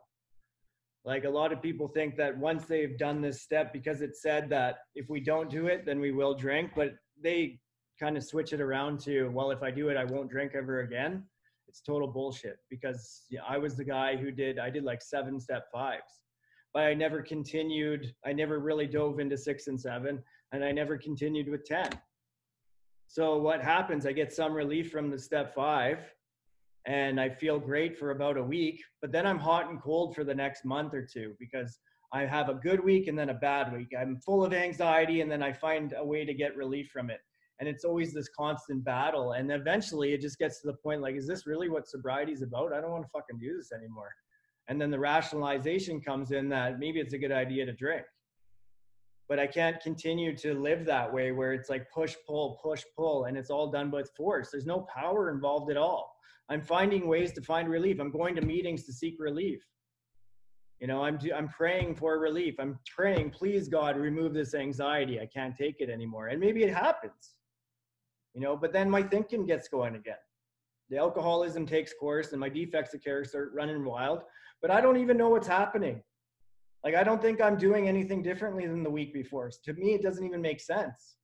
Like 1.06 1.24
a 1.24 1.30
lot 1.30 1.54
of 1.54 1.62
people 1.62 1.88
think 1.88 2.18
that 2.18 2.38
once 2.38 2.66
they've 2.66 2.98
done 2.98 3.22
this 3.22 3.42
step 3.42 3.72
because 3.72 4.02
it 4.02 4.16
said 4.16 4.50
that 4.50 4.80
if 4.94 5.10
we 5.10 5.20
don't 5.20 5.50
do 5.50 5.68
it 5.68 5.86
then 5.86 6.02
we 6.02 6.12
will 6.12 6.34
drink 6.34 6.72
but 6.76 6.96
they 7.22 7.60
kind 7.98 8.18
of 8.18 8.24
switch 8.24 8.52
it 8.52 8.60
around 8.60 9.00
to 9.00 9.30
well 9.30 9.52
if 9.52 9.64
i 9.64 9.72
do 9.72 9.88
it 9.88 9.96
i 9.96 10.04
won't 10.04 10.30
drink 10.30 10.52
ever 10.54 10.82
again. 10.82 11.24
It's 11.70 11.82
total 11.82 12.08
bullshit 12.08 12.58
because 12.70 13.24
yeah, 13.30 13.40
i 13.48 13.58
was 13.58 13.76
the 13.76 13.86
guy 13.86 14.18
who 14.18 14.32
did 14.32 14.60
i 14.60 14.70
did 14.70 14.84
like 14.84 15.02
seven 15.02 15.40
step 15.40 15.68
fives 15.72 16.22
but 16.78 16.86
I 16.86 16.94
never 16.94 17.24
continued. 17.24 18.14
I 18.24 18.34
never 18.34 18.60
really 18.60 18.86
dove 18.86 19.20
into 19.20 19.36
six 19.36 19.66
and 19.66 19.82
seven, 19.82 20.22
and 20.52 20.64
I 20.64 20.72
never 20.72 20.96
continued 20.96 21.50
with 21.50 21.66
10. 21.66 21.90
So 23.08 23.40
what 23.40 23.64
happens? 23.64 24.06
I 24.06 24.12
get 24.12 24.32
some 24.32 24.54
relief 24.54 24.92
from 24.92 25.10
the 25.10 25.18
step 25.18 25.56
five, 25.56 25.98
and 26.86 27.20
I 27.20 27.30
feel 27.30 27.58
great 27.58 27.98
for 27.98 28.12
about 28.12 28.38
a 28.38 28.44
week, 28.44 28.84
but 29.02 29.12
then 29.12 29.26
I'm 29.26 29.40
hot 29.40 29.72
and 29.72 29.82
cold 29.82 30.14
for 30.14 30.24
the 30.24 30.36
next 30.36 30.66
month 30.66 30.94
or 30.94 31.02
two 31.02 31.34
because 31.40 31.80
I 32.14 32.28
have 32.28 32.48
a 32.48 32.54
good 32.54 32.84
week 32.84 33.08
and 33.08 33.18
then 33.18 33.30
a 33.30 33.34
bad 33.34 33.74
week. 33.74 33.94
I'm 34.00 34.18
full 34.18 34.46
of 34.46 34.54
anxiety 34.54 35.22
and 35.22 35.32
then 35.32 35.42
I 35.42 35.54
find 35.54 35.96
a 35.98 36.06
way 36.06 36.26
to 36.26 36.34
get 36.36 36.56
relief 36.56 36.92
from 36.92 37.10
it. 37.10 37.22
And 37.60 37.68
it's 37.68 37.86
always 37.86 38.14
this 38.14 38.30
constant 38.38 38.84
battle. 38.84 39.32
And 39.32 39.52
eventually 39.52 40.14
it 40.14 40.22
just 40.22 40.38
gets 40.38 40.62
to 40.62 40.68
the 40.68 40.78
point 40.84 41.02
like, 41.02 41.16
is 41.16 41.26
this 41.26 41.48
really 41.48 41.70
what 41.70 41.90
sobriety 41.90 42.34
is 42.34 42.44
about? 42.44 42.72
I 42.72 42.82
don't 42.82 42.92
want 42.92 43.04
to 43.04 43.10
fucking 43.10 43.40
do 43.40 43.58
this 43.58 43.72
anymore. 43.72 44.12
And 44.68 44.80
then 44.82 44.92
the 44.92 45.00
rationalization 45.00 46.02
comes 46.02 46.32
in 46.32 46.50
that 46.50 46.80
maybe 46.80 47.00
it's 47.00 47.14
a 47.14 47.18
good 47.18 47.32
idea 47.32 47.66
to 47.66 47.74
drink. 47.74 48.04
But 49.30 49.40
I 49.40 49.48
can't 49.48 49.82
continue 49.82 50.36
to 50.38 50.54
live 50.54 50.86
that 50.86 51.12
way 51.12 51.32
where 51.32 51.54
it's 51.54 51.70
like 51.70 51.92
push, 51.92 52.16
pull, 52.26 52.60
push, 52.64 52.84
pull, 52.96 53.26
and 53.26 53.38
it's 53.38 53.50
all 53.50 53.70
done 53.72 53.92
with 53.92 54.10
force. 54.16 54.50
There's 54.52 54.66
no 54.66 54.86
power 54.94 55.30
involved 55.32 55.70
at 55.70 55.78
all. 55.78 56.14
I'm 56.50 56.62
finding 56.62 57.08
ways 57.08 57.34
to 57.34 57.42
find 57.42 57.70
relief. 57.70 58.00
I'm 58.00 58.12
going 58.12 58.36
to 58.36 58.42
meetings 58.42 58.86
to 58.86 58.94
seek 58.94 59.16
relief. 59.20 59.62
You 60.80 60.88
know, 60.88 61.04
I'm 61.04 61.20
I'm 61.36 61.50
praying 61.50 61.96
for 61.96 62.20
relief. 62.20 62.56
I'm 62.60 62.80
praying, 62.96 63.32
please 63.32 63.68
God, 63.68 63.98
remove 63.98 64.34
this 64.34 64.54
anxiety. 64.54 65.20
I 65.20 65.26
can't 65.26 65.56
take 65.56 65.78
it 65.80 65.90
anymore. 65.90 66.28
And 66.28 66.40
maybe 66.40 66.64
it 66.64 66.74
happens. 66.74 67.36
You 68.34 68.42
know, 68.42 68.56
but 68.56 68.72
then 68.72 68.90
my 68.90 69.02
thinking 69.02 69.46
gets 69.46 69.68
going 69.68 69.96
again. 69.96 70.16
The 70.90 70.98
alcoholism 70.98 71.66
takes 71.66 71.94
course 71.94 72.32
and 72.32 72.40
my 72.40 72.50
defects 72.50 72.94
of 72.94 73.04
character 73.04 73.30
start 73.30 73.52
running 73.54 73.84
wild, 73.84 74.22
but 74.62 74.72
I 74.72 74.82
don't 74.82 74.98
even 74.98 75.18
know 75.18 75.30
what's 75.30 75.48
happening. 75.48 76.02
Like 76.84 76.96
I 76.96 77.04
don't 77.04 77.22
think 77.22 77.42
I'm 77.42 77.58
doing 77.58 77.88
anything 77.88 78.22
differently 78.22 78.68
than 78.68 78.84
the 78.84 78.90
week 78.90 79.14
before. 79.14 79.52
So 79.52 79.60
To 79.66 79.74
me, 79.74 79.94
it 79.94 80.02
doesn't 80.02 80.26
even 80.26 80.42
make 80.42 80.62
sense. 80.62 81.18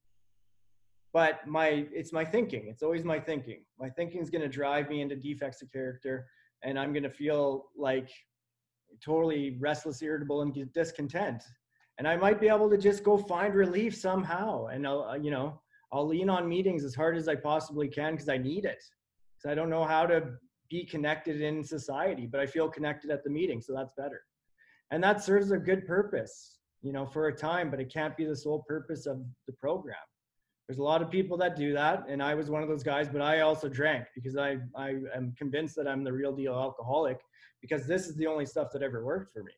But 1.14 1.46
my 1.48 1.88
it's 1.94 2.12
my 2.12 2.26
thinking. 2.26 2.68
It's 2.68 2.82
always 2.82 3.04
my 3.04 3.20
thinking. 3.20 3.64
My 3.80 3.90
thinking 3.90 4.22
is 4.22 4.30
going 4.30 4.42
to 4.42 4.50
drive 4.50 4.90
me 4.90 5.02
into 5.02 5.16
defects 5.16 5.62
of 5.62 5.72
character 5.72 6.28
and 6.64 6.80
i'm 6.80 6.94
going 6.94 7.04
to 7.04 7.10
feel 7.10 7.66
like 7.78 8.10
totally 9.04 9.58
restless 9.60 10.02
irritable 10.02 10.42
and 10.42 10.74
discontent. 10.74 11.44
And 12.00 12.08
i 12.08 12.16
might 12.16 12.42
be 12.42 12.48
able 12.48 12.70
to 12.70 12.78
just 12.78 13.04
go 13.04 13.18
find 13.18 13.54
relief 13.54 13.96
somehow 13.96 14.68
and 14.68 14.88
i'll 14.88 15.04
uh, 15.04 15.16
you 15.16 15.30
know 15.30 15.62
i'll 15.92 16.08
lean 16.08 16.30
on 16.30 16.50
meetings 16.50 16.84
as 16.84 16.96
hard 16.96 17.16
as 17.18 17.28
i 17.28 17.36
possibly 17.36 17.88
can 17.88 18.14
because 18.14 18.30
i 18.30 18.38
need 18.38 18.66
it. 18.66 18.84
Because 19.36 19.52
i 19.52 19.56
don't 19.56 19.70
know 19.70 19.84
how 19.84 20.06
to 20.08 20.24
be 20.74 20.84
connected 20.84 21.40
in 21.42 21.64
society 21.64 22.26
but 22.32 22.40
i 22.40 22.48
feel 22.56 22.68
connected 22.68 23.12
at 23.12 23.24
the 23.24 23.30
meeting 23.30 23.62
so 23.62 23.74
that's 23.78 23.94
better. 24.04 24.22
And 24.92 25.04
that 25.04 25.24
serves 25.24 25.50
a 25.52 25.58
good 25.70 25.86
purpose 25.86 26.60
you 26.82 26.94
know 26.96 27.06
for 27.06 27.28
a 27.28 27.36
time 27.36 27.70
but 27.72 27.80
it 27.80 27.94
can't 27.98 28.18
be 28.18 28.26
the 28.26 28.36
sole 28.36 28.64
purpose 28.68 29.06
of 29.06 29.18
the 29.48 29.54
program. 29.54 30.08
There's 30.68 30.80
a 30.80 30.90
lot 30.92 31.02
of 31.04 31.12
people 31.12 31.38
that 31.38 31.56
do 31.56 31.70
that 31.74 31.98
and 32.10 32.20
i 32.32 32.34
was 32.40 32.50
one 32.50 32.64
of 32.64 32.70
those 32.70 32.86
guys 32.94 33.08
but 33.16 33.22
i 33.22 33.42
also 33.42 33.68
drank 33.82 34.06
because 34.18 34.36
i 34.48 34.50
i 34.76 34.90
am 35.18 35.34
convinced 35.38 35.76
that 35.78 35.88
i'm 35.88 36.04
the 36.04 36.16
real 36.22 36.34
deal 36.42 36.56
alcoholic 36.68 37.20
because 37.64 37.86
this 37.86 38.08
is 38.08 38.16
the 38.16 38.28
only 38.34 38.46
stuff 38.54 38.70
that 38.74 38.84
ever 38.84 39.06
worked 39.06 39.32
for 39.34 39.44
me. 39.44 39.54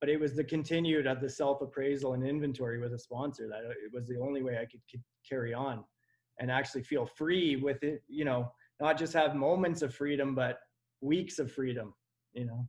But 0.00 0.08
it 0.08 0.18
was 0.18 0.34
the 0.34 0.44
continued 0.44 1.06
of 1.06 1.20
the 1.20 1.28
self 1.28 1.60
appraisal 1.66 2.14
and 2.14 2.24
inventory 2.34 2.78
with 2.78 2.92
a 2.94 2.98
sponsor 3.08 3.48
that 3.48 3.62
uh, 3.70 3.84
it 3.86 3.90
was 3.92 4.06
the 4.06 4.20
only 4.26 4.42
way 4.46 4.54
i 4.62 4.66
could, 4.70 4.82
could 4.90 5.02
carry 5.28 5.52
on 5.52 5.84
and 6.38 6.50
actually 6.50 6.84
feel 6.92 7.06
free 7.20 7.56
with 7.56 7.82
it 7.82 8.02
you 8.20 8.24
know 8.24 8.40
not 8.80 8.98
just 8.98 9.12
have 9.12 9.34
moments 9.34 9.82
of 9.82 9.94
freedom 9.94 10.34
but 10.34 10.58
weeks 11.00 11.38
of 11.38 11.50
freedom 11.50 11.94
you 12.32 12.44
know 12.44 12.68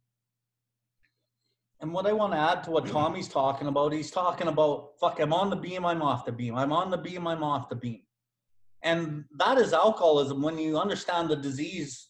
and 1.79 1.93
what 1.93 2.07
I 2.07 2.11
want 2.11 2.33
to 2.33 2.39
add 2.39 2.63
to 2.63 2.71
what 2.71 2.87
Tommy's 2.87 3.27
talking 3.27 3.67
about, 3.67 3.93
he's 3.93 4.09
talking 4.09 4.47
about, 4.47 4.93
fuck, 4.99 5.19
I'm 5.19 5.31
on 5.31 5.51
the 5.51 5.55
beam, 5.55 5.85
I'm 5.85 6.01
off 6.01 6.25
the 6.25 6.31
beam. 6.31 6.55
I'm 6.55 6.73
on 6.73 6.89
the 6.89 6.97
beam, 6.97 7.27
I'm 7.27 7.43
off 7.43 7.69
the 7.69 7.75
beam. 7.75 8.01
And 8.81 9.25
that 9.37 9.59
is 9.59 9.73
alcoholism. 9.73 10.41
When 10.41 10.57
you 10.57 10.79
understand 10.79 11.29
the 11.29 11.35
disease 11.35 12.07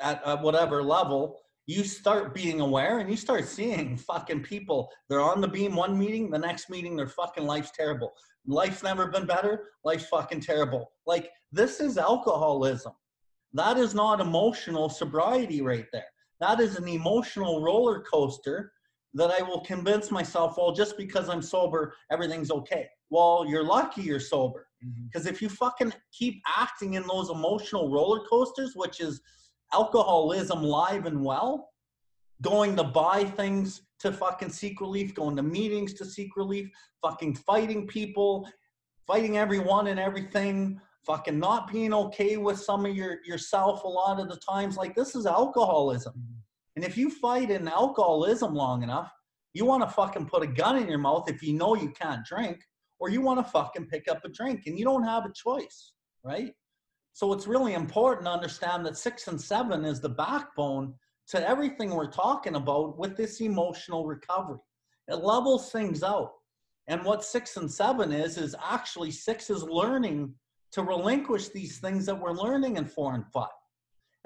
at, 0.00 0.26
at 0.26 0.40
whatever 0.40 0.82
level, 0.82 1.38
you 1.66 1.84
start 1.84 2.34
being 2.34 2.60
aware 2.60 3.00
and 3.00 3.10
you 3.10 3.16
start 3.16 3.46
seeing 3.46 3.96
fucking 3.96 4.42
people. 4.42 4.90
They're 5.08 5.20
on 5.20 5.40
the 5.40 5.48
beam 5.48 5.74
one 5.74 5.98
meeting, 5.98 6.30
the 6.30 6.38
next 6.38 6.70
meeting, 6.70 6.96
their 6.96 7.08
fucking 7.08 7.44
life's 7.44 7.72
terrible. 7.72 8.12
Life's 8.46 8.82
never 8.82 9.08
been 9.08 9.26
better, 9.26 9.70
life's 9.84 10.06
fucking 10.06 10.40
terrible. 10.40 10.92
Like, 11.06 11.30
this 11.52 11.80
is 11.80 11.98
alcoholism. 11.98 12.92
That 13.52 13.78
is 13.78 13.94
not 13.94 14.20
emotional 14.20 14.88
sobriety 14.88 15.62
right 15.62 15.86
there. 15.92 16.06
That 16.40 16.60
is 16.60 16.76
an 16.76 16.88
emotional 16.88 17.62
roller 17.62 18.00
coaster 18.02 18.72
that 19.14 19.30
I 19.30 19.42
will 19.42 19.60
convince 19.60 20.10
myself, 20.10 20.58
well, 20.58 20.72
just 20.72 20.98
because 20.98 21.28
I'm 21.30 21.40
sober, 21.40 21.94
everything's 22.10 22.50
okay. 22.50 22.88
Well, 23.08 23.46
you're 23.48 23.64
lucky 23.64 24.02
you're 24.02 24.20
sober. 24.20 24.66
Because 24.80 25.22
mm-hmm. 25.22 25.34
if 25.34 25.40
you 25.40 25.48
fucking 25.48 25.92
keep 26.12 26.42
acting 26.56 26.94
in 26.94 27.06
those 27.06 27.30
emotional 27.30 27.90
roller 27.90 28.20
coasters, 28.26 28.72
which 28.74 29.00
is 29.00 29.22
alcoholism 29.72 30.62
live 30.62 31.06
and 31.06 31.24
well, 31.24 31.70
going 32.42 32.76
to 32.76 32.84
buy 32.84 33.24
things 33.24 33.82
to 34.00 34.12
fucking 34.12 34.50
seek 34.50 34.80
relief, 34.80 35.14
going 35.14 35.36
to 35.36 35.42
meetings 35.42 35.94
to 35.94 36.04
seek 36.04 36.36
relief, 36.36 36.68
fucking 37.00 37.34
fighting 37.34 37.86
people, 37.86 38.46
fighting 39.06 39.38
everyone 39.38 39.86
and 39.86 39.98
everything, 39.98 40.78
fucking 41.06 41.38
not 41.38 41.70
being 41.72 41.94
okay 41.94 42.36
with 42.36 42.58
some 42.58 42.84
of 42.84 42.94
your 42.94 43.24
yourself 43.24 43.84
a 43.84 43.88
lot 43.88 44.18
of 44.18 44.28
the 44.28 44.36
times. 44.36 44.76
Like 44.76 44.94
this 44.94 45.14
is 45.14 45.24
alcoholism. 45.26 46.14
And 46.74 46.84
if 46.84 46.98
you 46.98 47.10
fight 47.10 47.50
in 47.50 47.68
alcoholism 47.68 48.54
long 48.54 48.82
enough, 48.82 49.10
you 49.54 49.64
want 49.64 49.82
to 49.82 49.88
fucking 49.88 50.26
put 50.26 50.42
a 50.42 50.46
gun 50.46 50.76
in 50.76 50.88
your 50.88 50.98
mouth 50.98 51.30
if 51.30 51.42
you 51.42 51.54
know 51.54 51.74
you 51.74 51.90
can't 51.90 52.26
drink, 52.26 52.58
or 52.98 53.08
you 53.08 53.22
want 53.22 53.38
to 53.38 53.50
fucking 53.50 53.86
pick 53.86 54.08
up 54.10 54.24
a 54.24 54.28
drink 54.28 54.64
and 54.66 54.78
you 54.78 54.84
don't 54.84 55.04
have 55.04 55.24
a 55.24 55.32
choice, 55.32 55.92
right? 56.22 56.52
So 57.14 57.32
it's 57.32 57.46
really 57.46 57.72
important 57.72 58.26
to 58.26 58.32
understand 58.32 58.84
that 58.84 58.98
six 58.98 59.26
and 59.28 59.40
seven 59.40 59.86
is 59.86 60.00
the 60.00 60.10
backbone 60.10 60.92
to 61.28 61.48
everything 61.48 61.90
we're 61.90 62.10
talking 62.10 62.56
about 62.56 62.98
with 62.98 63.16
this 63.16 63.40
emotional 63.40 64.04
recovery. 64.04 64.58
It 65.08 65.24
levels 65.24 65.72
things 65.72 66.02
out. 66.02 66.32
And 66.88 67.02
what 67.04 67.24
six 67.24 67.56
and 67.56 67.70
seven 67.70 68.12
is, 68.12 68.36
is 68.36 68.54
actually 68.62 69.10
six 69.10 69.48
is 69.50 69.62
learning 69.62 70.34
to 70.76 70.82
relinquish 70.82 71.48
these 71.48 71.78
things 71.78 72.04
that 72.04 72.20
we're 72.20 72.32
learning 72.32 72.76
in 72.76 72.84
four 72.84 73.14
and 73.14 73.26
five. 73.32 73.48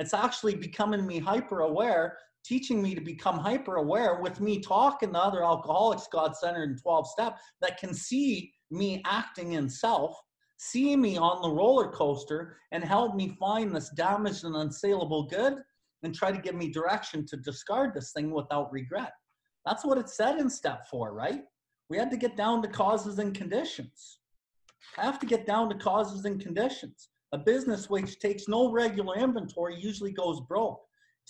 It's 0.01 0.15
actually 0.15 0.57
becoming 0.57 1.07
me 1.07 1.21
hyper 1.21 1.61
aware 1.61 2.19
teaching 2.45 2.83
me 2.83 2.93
to 2.93 3.01
become 3.01 3.39
hyper 3.39 3.77
aware 3.77 4.21
with 4.21 4.41
me 4.41 4.59
talking 4.59 5.13
to 5.13 5.19
other 5.19 5.45
alcoholics, 5.45 6.09
God 6.11 6.37
centered 6.37 6.71
and 6.71 6.83
12 6.83 7.07
step 7.07 7.39
that 7.61 7.79
can 7.79 7.95
see 7.95 8.53
me 8.71 9.01
acting 9.07 9.53
in 9.53 9.69
self, 9.69 10.21
see 10.57 10.97
me 10.97 11.17
on 11.17 11.41
the 11.41 11.51
roller 11.51 11.93
coaster, 11.93 12.57
and 12.73 12.83
help 12.83 13.15
me 13.15 13.37
find 13.39 13.75
this 13.75 13.91
damaged 13.91 14.45
and 14.45 14.57
unsaleable 14.57 15.29
good 15.31 15.59
and 16.03 16.15
try 16.15 16.33
to 16.33 16.41
give 16.41 16.57
me 16.57 16.69
direction 16.69 17.27
to 17.27 17.37
discard 17.37 17.95
this 17.95 18.11
thing 18.13 18.33
without 18.33 18.73
regret. 18.73 19.13
That's 19.67 19.85
what 19.85 19.99
it 19.99 20.09
said 20.09 20.39
in 20.39 20.49
step 20.49 20.89
four, 20.91 21.13
right? 21.13 21.43
We 21.91 21.99
had 21.99 22.11
to 22.11 22.17
get 22.17 22.37
down 22.37 22.63
to 22.63 22.69
causes 22.69 23.21
and 23.21 23.35
conditions. 23.35 24.20
Have 24.97 25.19
to 25.21 25.27
get 25.27 25.47
down 25.47 25.69
to 25.69 25.75
causes 25.77 26.25
and 26.25 26.41
conditions. 26.41 27.09
A 27.33 27.39
business 27.39 27.89
which 27.89 28.19
takes 28.19 28.49
no 28.49 28.71
regular 28.73 29.17
inventory 29.17 29.81
usually 29.81 30.13
goes 30.13 30.41
broke 30.41 30.81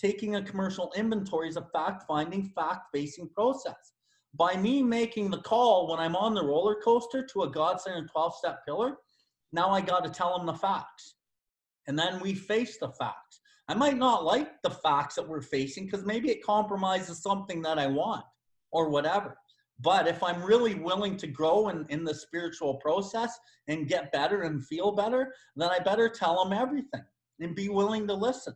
taking 0.01 0.35
a 0.35 0.41
commercial 0.41 0.91
inventory 0.95 1.47
is 1.47 1.57
a 1.57 1.67
fact 1.73 2.03
finding, 2.07 2.43
fact 2.55 2.87
facing 2.93 3.29
process. 3.29 3.93
By 4.33 4.55
me 4.55 4.81
making 4.81 5.29
the 5.29 5.41
call 5.41 5.89
when 5.89 5.99
I'm 5.99 6.15
on 6.15 6.33
the 6.33 6.43
roller 6.43 6.75
coaster 6.83 7.25
to 7.25 7.43
a 7.43 7.51
godsend 7.51 7.95
centered 7.95 8.11
12 8.11 8.35
step 8.35 8.65
pillar, 8.65 8.97
now 9.53 9.69
I 9.69 9.81
got 9.81 10.03
to 10.03 10.09
tell 10.09 10.37
them 10.37 10.47
the 10.47 10.53
facts. 10.53 11.15
And 11.87 11.99
then 11.99 12.19
we 12.19 12.33
face 12.33 12.77
the 12.77 12.89
facts. 12.89 13.41
I 13.67 13.73
might 13.73 13.97
not 13.97 14.23
like 14.23 14.61
the 14.63 14.69
facts 14.69 15.15
that 15.15 15.27
we're 15.27 15.41
facing 15.41 15.85
because 15.85 16.05
maybe 16.05 16.29
it 16.29 16.43
compromises 16.43 17.21
something 17.21 17.61
that 17.61 17.77
I 17.77 17.87
want 17.87 18.23
or 18.71 18.89
whatever. 18.89 19.37
But 19.81 20.07
if 20.07 20.21
I'm 20.21 20.43
really 20.43 20.75
willing 20.75 21.17
to 21.17 21.27
grow 21.27 21.69
in, 21.69 21.85
in 21.89 22.03
the 22.03 22.13
spiritual 22.13 22.75
process 22.75 23.37
and 23.67 23.87
get 23.87 24.11
better 24.11 24.43
and 24.43 24.65
feel 24.65 24.91
better, 24.91 25.33
then 25.55 25.69
I 25.69 25.79
better 25.79 26.09
tell 26.09 26.43
them 26.43 26.53
everything 26.53 27.03
and 27.39 27.55
be 27.55 27.69
willing 27.69 28.05
to 28.07 28.13
listen. 28.13 28.53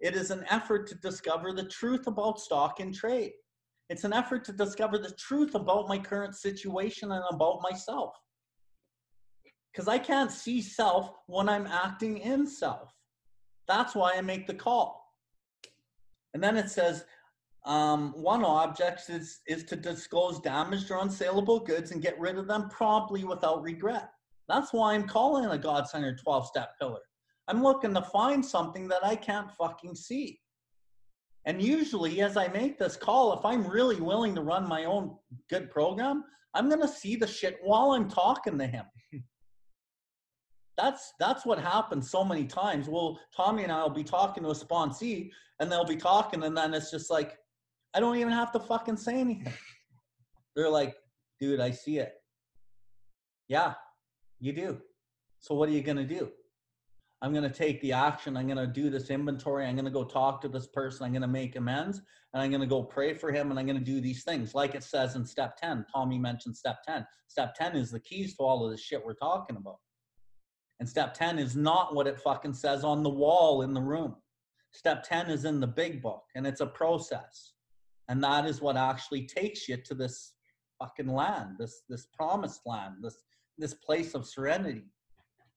It 0.00 0.14
is 0.16 0.30
an 0.30 0.44
effort 0.50 0.88
to 0.88 0.96
discover 0.96 1.52
the 1.52 1.68
truth 1.68 2.06
about 2.06 2.40
stock 2.40 2.80
and 2.80 2.92
trade. 2.94 3.32
It's 3.90 4.04
an 4.04 4.12
effort 4.12 4.44
to 4.46 4.52
discover 4.52 4.98
the 4.98 5.12
truth 5.12 5.54
about 5.54 5.88
my 5.88 5.98
current 5.98 6.34
situation 6.34 7.12
and 7.12 7.22
about 7.30 7.60
myself. 7.62 8.14
Because 9.72 9.88
I 9.88 9.98
can't 9.98 10.32
see 10.32 10.62
self 10.62 11.10
when 11.26 11.48
I'm 11.48 11.66
acting 11.66 12.18
in 12.18 12.46
self. 12.46 12.92
That's 13.68 13.94
why 13.94 14.14
I 14.16 14.20
make 14.20 14.46
the 14.46 14.54
call. 14.54 15.04
And 16.32 16.42
then 16.42 16.56
it 16.56 16.70
says, 16.70 17.04
um, 17.64 18.12
one 18.12 18.44
object 18.44 19.08
is, 19.08 19.40
is 19.46 19.64
to 19.64 19.76
disclose 19.76 20.40
damaged 20.40 20.90
or 20.90 20.98
unsaleable 20.98 21.64
goods 21.64 21.92
and 21.92 22.02
get 22.02 22.18
rid 22.20 22.36
of 22.36 22.46
them 22.46 22.68
promptly 22.68 23.24
without 23.24 23.62
regret. 23.62 24.10
That's 24.48 24.72
why 24.72 24.94
I'm 24.94 25.08
calling 25.08 25.46
a 25.46 25.56
God 25.56 25.88
centered 25.88 26.20
12 26.22 26.46
step 26.46 26.78
pillar. 26.78 27.00
I'm 27.48 27.62
looking 27.62 27.94
to 27.94 28.02
find 28.02 28.44
something 28.44 28.88
that 28.88 29.04
I 29.04 29.16
can't 29.16 29.50
fucking 29.52 29.94
see. 29.94 30.40
And 31.46 31.62
usually, 31.62 32.22
as 32.22 32.36
I 32.36 32.48
make 32.48 32.78
this 32.78 32.96
call, 32.96 33.38
if 33.38 33.44
I'm 33.44 33.66
really 33.66 34.00
willing 34.00 34.34
to 34.34 34.42
run 34.42 34.66
my 34.66 34.84
own 34.84 35.16
good 35.50 35.70
program, 35.70 36.24
I'm 36.54 36.68
going 36.68 36.80
to 36.80 36.88
see 36.88 37.16
the 37.16 37.26
shit 37.26 37.58
while 37.62 37.92
I'm 37.92 38.08
talking 38.08 38.58
to 38.58 38.66
him. 38.66 38.84
That's 40.76 41.12
that's 41.20 41.46
what 41.46 41.60
happens 41.60 42.10
so 42.10 42.24
many 42.24 42.46
times. 42.46 42.88
Well, 42.88 43.20
Tommy 43.36 43.62
and 43.62 43.70
I 43.70 43.80
will 43.84 43.90
be 43.90 44.02
talking 44.02 44.42
to 44.42 44.48
a 44.48 44.54
sponsee, 44.54 45.30
and 45.60 45.70
they'll 45.70 45.84
be 45.84 45.94
talking, 45.94 46.42
and 46.42 46.56
then 46.56 46.74
it's 46.74 46.90
just 46.90 47.12
like, 47.12 47.38
I 47.94 48.00
don't 48.00 48.16
even 48.16 48.32
have 48.32 48.52
to 48.52 48.60
fucking 48.60 48.96
say 48.96 49.20
anything. 49.20 49.52
They're 50.56 50.70
like, 50.70 50.94
dude, 51.40 51.60
I 51.60 51.70
see 51.70 51.98
it. 51.98 52.12
Yeah, 53.48 53.74
you 54.40 54.52
do. 54.52 54.78
So 55.40 55.54
what 55.54 55.68
are 55.68 55.72
you 55.72 55.82
gonna 55.82 56.04
do? 56.04 56.30
I'm 57.24 57.32
going 57.32 57.50
to 57.50 57.58
take 57.58 57.80
the 57.80 57.94
action. 57.94 58.36
I'm 58.36 58.46
going 58.46 58.58
to 58.58 58.66
do 58.66 58.90
this 58.90 59.08
inventory. 59.08 59.64
I'm 59.64 59.76
going 59.76 59.86
to 59.86 59.90
go 59.90 60.04
talk 60.04 60.42
to 60.42 60.48
this 60.48 60.66
person. 60.66 61.06
I'm 61.06 61.12
going 61.12 61.22
to 61.22 61.26
make 61.28 61.56
amends 61.56 62.02
and 62.34 62.42
I'm 62.42 62.50
going 62.50 62.60
to 62.60 62.66
go 62.66 62.82
pray 62.82 63.14
for 63.14 63.32
him 63.32 63.50
and 63.50 63.58
I'm 63.58 63.64
going 63.64 63.78
to 63.78 63.84
do 63.84 63.98
these 63.98 64.24
things. 64.24 64.54
Like 64.54 64.74
it 64.74 64.84
says 64.84 65.16
in 65.16 65.24
step 65.24 65.56
10, 65.56 65.86
Tommy 65.90 66.18
mentioned 66.18 66.54
step 66.54 66.82
10. 66.86 67.06
Step 67.28 67.54
10 67.54 67.76
is 67.76 67.90
the 67.90 68.00
keys 68.00 68.36
to 68.36 68.42
all 68.42 68.66
of 68.66 68.70
this 68.70 68.82
shit 68.82 69.02
we're 69.02 69.14
talking 69.14 69.56
about. 69.56 69.78
And 70.80 70.86
step 70.86 71.14
10 71.14 71.38
is 71.38 71.56
not 71.56 71.94
what 71.94 72.06
it 72.06 72.20
fucking 72.20 72.52
says 72.52 72.84
on 72.84 73.02
the 73.02 73.08
wall 73.08 73.62
in 73.62 73.72
the 73.72 73.80
room. 73.80 74.16
Step 74.72 75.02
10 75.02 75.30
is 75.30 75.46
in 75.46 75.60
the 75.60 75.66
big 75.66 76.02
book 76.02 76.24
and 76.34 76.46
it's 76.46 76.60
a 76.60 76.66
process. 76.66 77.53
And 78.08 78.22
that 78.22 78.46
is 78.46 78.60
what 78.60 78.76
actually 78.76 79.26
takes 79.26 79.68
you 79.68 79.76
to 79.78 79.94
this 79.94 80.34
fucking 80.78 81.08
land, 81.08 81.56
this 81.58 81.82
this 81.88 82.06
promised 82.12 82.60
land, 82.66 82.96
this 83.02 83.16
this 83.58 83.74
place 83.74 84.14
of 84.14 84.26
serenity. 84.26 84.84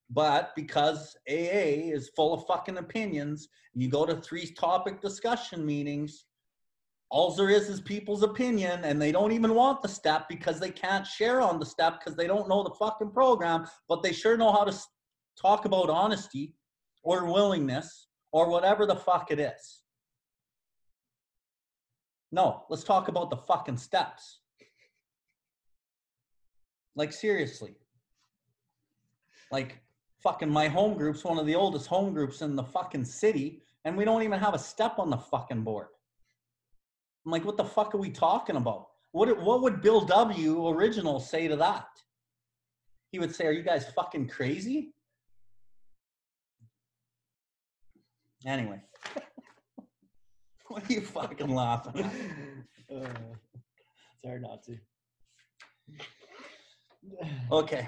But 0.10 0.52
because 0.56 1.18
AA 1.30 1.92
is 1.92 2.12
full 2.16 2.34
of 2.34 2.48
fucking 2.48 2.78
opinions, 2.78 3.50
you 3.74 3.90
go 3.90 4.06
to 4.06 4.16
three 4.16 4.48
topic 4.48 5.02
discussion 5.02 5.66
meetings, 5.66 6.26
all 7.10 7.32
there 7.32 7.50
is 7.50 7.70
is 7.70 7.82
people's 7.82 8.24
opinion, 8.24 8.84
and 8.84 9.02
they 9.02 9.12
don't 9.12 9.32
even 9.32 9.54
want 9.54 9.82
the 9.82 9.88
step 9.88 10.28
because 10.28 10.60
they 10.60 10.72
can't 10.72 11.08
share 11.08 11.42
on 11.42 11.60
the 11.60 11.66
step 11.66 12.00
because 12.00 12.16
they 12.16 12.28
don't 12.28 12.50
know 12.50 12.64
the 12.64 12.76
fucking 12.76 13.12
program, 13.12 13.66
but 13.88 14.04
they 14.04 14.12
sure 14.12 14.38
know 14.38 14.52
how 14.52 14.64
to 14.64 14.78
talk 15.42 15.66
about 15.66 15.90
honesty 15.90 16.54
or 17.04 17.26
willingness 17.26 18.08
or 18.32 18.50
whatever 18.50 18.86
the 18.86 18.96
fuck 18.96 19.32
it 19.32 19.40
is. 19.40 19.84
No, 22.32 22.64
let's 22.70 22.84
talk 22.84 23.08
about 23.08 23.30
the 23.30 23.38
fucking 23.38 23.78
steps. 23.78 24.40
Like, 26.96 27.14
seriously. 27.14 27.76
Like, 29.52 29.80
fucking 30.22 30.50
my 30.50 30.68
home 30.68 30.98
group's 30.98 31.24
one 31.24 31.38
of 31.38 31.46
the 31.46 31.56
oldest 31.56 31.88
home 31.88 32.14
groups 32.14 32.42
in 32.42 32.56
the 32.56 32.64
fucking 32.64 33.06
city, 33.06 33.62
and 33.86 33.96
we 33.96 34.04
don't 34.04 34.24
even 34.24 34.40
have 34.40 34.54
a 34.54 34.60
step 34.60 35.00
on 35.00 35.10
the 35.10 35.18
fucking 35.18 35.64
board. 35.64 35.88
I'm 37.26 37.32
like, 37.32 37.46
what 37.46 37.58
the 37.58 37.64
fuck 37.64 37.94
are 37.96 38.00
we 38.00 38.10
talking 38.10 38.56
about? 38.56 38.88
What 39.12 39.42
what 39.42 39.62
would 39.62 39.82
Bill 39.82 40.02
W. 40.02 40.68
original 40.68 41.20
say 41.20 41.48
to 41.48 41.56
that? 41.56 41.88
He 43.12 43.20
would 43.20 43.34
say, 43.34 43.48
"Are 43.48 43.52
you 43.52 43.64
guys 43.64 43.90
fucking 43.96 44.28
crazy?" 44.28 44.94
Anyway, 48.46 48.82
what 50.70 50.90
are 50.90 50.94
you 50.94 51.02
fucking 51.02 51.54
laughing? 51.54 52.04
Uh, 52.90 53.00
it's 53.00 54.26
hard 54.26 54.42
not 54.42 54.64
to. 54.64 54.78
Okay. 57.52 57.88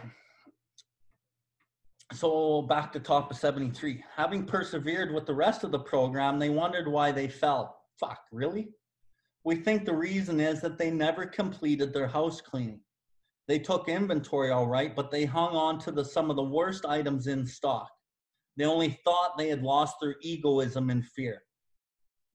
So 2.13 2.63
back 2.63 2.91
to 2.93 2.99
top 2.99 3.29
of 3.31 3.37
73. 3.37 4.03
Having 4.15 4.45
persevered 4.45 5.13
with 5.13 5.25
the 5.25 5.33
rest 5.33 5.63
of 5.63 5.71
the 5.71 5.79
program, 5.79 6.39
they 6.39 6.49
wondered 6.49 6.87
why 6.87 7.11
they 7.11 7.27
fell. 7.27 7.81
Fuck, 7.99 8.19
really? 8.31 8.69
We 9.43 9.55
think 9.55 9.85
the 9.85 9.95
reason 9.95 10.39
is 10.39 10.61
that 10.61 10.77
they 10.77 10.89
never 10.89 11.25
completed 11.25 11.93
their 11.93 12.07
house 12.07 12.41
cleaning. 12.41 12.81
They 13.47 13.59
took 13.59 13.89
inventory 13.89 14.51
all 14.51 14.67
right, 14.67 14.95
but 14.95 15.11
they 15.11 15.25
hung 15.25 15.55
on 15.55 15.79
to 15.79 15.91
the, 15.91 16.05
some 16.05 16.29
of 16.29 16.35
the 16.35 16.43
worst 16.43 16.85
items 16.85 17.27
in 17.27 17.45
stock. 17.45 17.89
They 18.57 18.65
only 18.65 18.99
thought 19.03 19.37
they 19.37 19.49
had 19.49 19.63
lost 19.63 19.95
their 20.01 20.15
egoism 20.21 20.89
and 20.89 21.05
fear. 21.05 21.41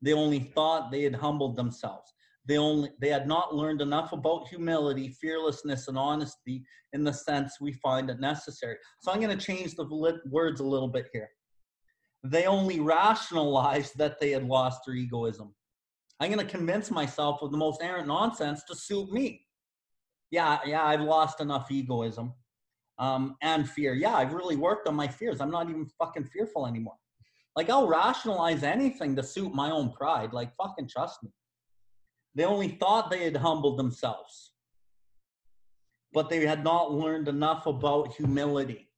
They 0.04 0.12
only 0.12 0.40
thought 0.40 0.90
they 0.90 1.02
had 1.02 1.14
humbled 1.14 1.56
themselves. 1.56 2.12
They 2.46 2.58
only 2.58 2.90
they 3.00 3.08
had 3.08 3.26
not 3.26 3.54
learned 3.54 3.80
enough 3.80 4.12
about 4.12 4.48
humility, 4.48 5.08
fearlessness, 5.08 5.88
and 5.88 5.96
honesty 5.96 6.62
in 6.92 7.04
the 7.04 7.12
sense 7.12 7.58
we 7.58 7.72
find 7.72 8.10
it 8.10 8.20
necessary. 8.20 8.76
So 9.00 9.10
I'm 9.10 9.20
going 9.20 9.36
to 9.36 9.44
change 9.44 9.74
the 9.74 9.86
words 10.26 10.60
a 10.60 10.64
little 10.64 10.88
bit 10.88 11.08
here. 11.10 11.30
They 12.22 12.44
only 12.44 12.80
rationalized 12.80 13.96
that 13.96 14.20
they 14.20 14.30
had 14.30 14.46
lost 14.46 14.82
their 14.86 14.94
egoism. 14.94 15.54
I'm 16.20 16.30
going 16.30 16.46
to 16.46 16.52
convince 16.52 16.90
myself 16.90 17.40
of 17.40 17.50
the 17.50 17.56
most 17.56 17.82
errant 17.82 18.06
nonsense 18.06 18.62
to 18.64 18.76
suit 18.76 19.10
me. 19.10 19.46
Yeah, 20.30 20.58
yeah, 20.66 20.84
I've 20.84 21.00
lost 21.00 21.40
enough 21.40 21.70
egoism 21.70 22.34
um, 22.98 23.36
and 23.40 23.68
fear. 23.68 23.94
Yeah, 23.94 24.14
I've 24.14 24.34
really 24.34 24.56
worked 24.56 24.86
on 24.86 24.94
my 24.94 25.08
fears. 25.08 25.40
I'm 25.40 25.50
not 25.50 25.70
even 25.70 25.86
fucking 25.98 26.24
fearful 26.24 26.66
anymore. 26.66 26.96
Like 27.56 27.70
I'll 27.70 27.86
rationalize 27.86 28.62
anything 28.62 29.14
to 29.16 29.22
suit 29.22 29.54
my 29.54 29.70
own 29.70 29.92
pride. 29.92 30.32
Like 30.32 30.54
fucking 30.56 30.88
trust 30.88 31.22
me. 31.22 31.30
They 32.34 32.44
only 32.44 32.68
thought 32.68 33.10
they 33.10 33.24
had 33.24 33.36
humbled 33.36 33.78
themselves, 33.78 34.52
but 36.12 36.28
they 36.28 36.44
had 36.44 36.64
not 36.64 36.92
learned 36.92 37.28
enough 37.28 37.66
about 37.66 38.14
humility. 38.14 38.90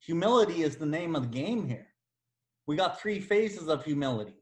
Humility 0.00 0.62
is 0.62 0.76
the 0.76 0.86
name 0.86 1.16
of 1.16 1.22
the 1.22 1.38
game 1.38 1.66
here. 1.66 1.86
We 2.66 2.76
got 2.76 3.00
three 3.00 3.20
phases 3.20 3.68
of 3.68 3.84
humility 3.84 4.34